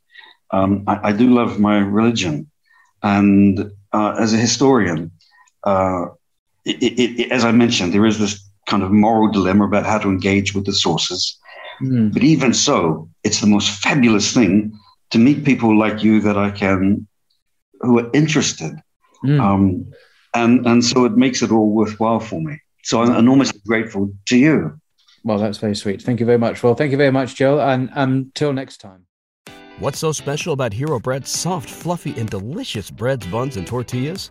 Um, 0.52 0.84
I, 0.86 1.08
I, 1.08 1.12
do 1.12 1.34
love 1.34 1.58
my 1.58 1.78
religion, 1.78 2.48
and 3.02 3.72
uh, 3.92 4.14
as 4.20 4.32
a 4.32 4.36
historian, 4.36 5.10
uh, 5.64 6.06
it, 6.64 7.30
as 7.32 7.44
I 7.44 7.52
mentioned, 7.52 7.92
there 7.92 8.06
is 8.06 8.18
this 8.18 8.42
kind 8.66 8.82
of 8.82 8.90
moral 8.90 9.30
dilemma 9.30 9.64
about 9.66 9.86
how 9.86 9.98
to 9.98 10.08
engage 10.08 10.54
with 10.54 10.66
the 10.66 10.72
sources. 10.72 11.38
Mm. 11.80 12.12
But 12.12 12.22
even 12.22 12.54
so, 12.54 13.08
it's 13.24 13.40
the 13.40 13.46
most 13.46 13.70
fabulous 13.82 14.32
thing 14.32 14.72
to 15.10 15.18
meet 15.18 15.44
people 15.44 15.76
like 15.76 16.02
you 16.02 16.20
that 16.20 16.38
I 16.38 16.50
can 16.50 17.06
who 17.80 17.98
are 17.98 18.10
interested. 18.12 18.72
Mm. 19.24 19.40
Um, 19.40 19.92
and, 20.34 20.66
and 20.66 20.84
so 20.84 21.04
it 21.04 21.16
makes 21.16 21.42
it 21.42 21.50
all 21.50 21.70
worthwhile 21.70 22.20
for 22.20 22.40
me. 22.40 22.58
So 22.84 23.02
I'm 23.02 23.14
enormously 23.14 23.60
grateful 23.66 24.12
to 24.26 24.36
you. 24.36 24.80
Well, 25.24 25.38
that's 25.38 25.58
very 25.58 25.76
sweet. 25.76 26.02
Thank 26.02 26.20
you 26.20 26.26
very 26.26 26.38
much. 26.38 26.62
Well, 26.62 26.74
thank 26.74 26.90
you 26.90 26.96
very 26.96 27.12
much, 27.12 27.34
Joe. 27.36 27.60
And 27.60 27.90
until 27.94 28.52
next 28.52 28.78
time. 28.78 29.06
What's 29.78 29.98
so 29.98 30.12
special 30.12 30.52
about 30.52 30.72
Hero 30.72 30.98
Bread's 30.98 31.30
soft, 31.30 31.68
fluffy, 31.68 32.18
and 32.18 32.28
delicious 32.28 32.90
breads, 32.90 33.26
buns, 33.26 33.56
and 33.56 33.66
tortillas? 33.66 34.30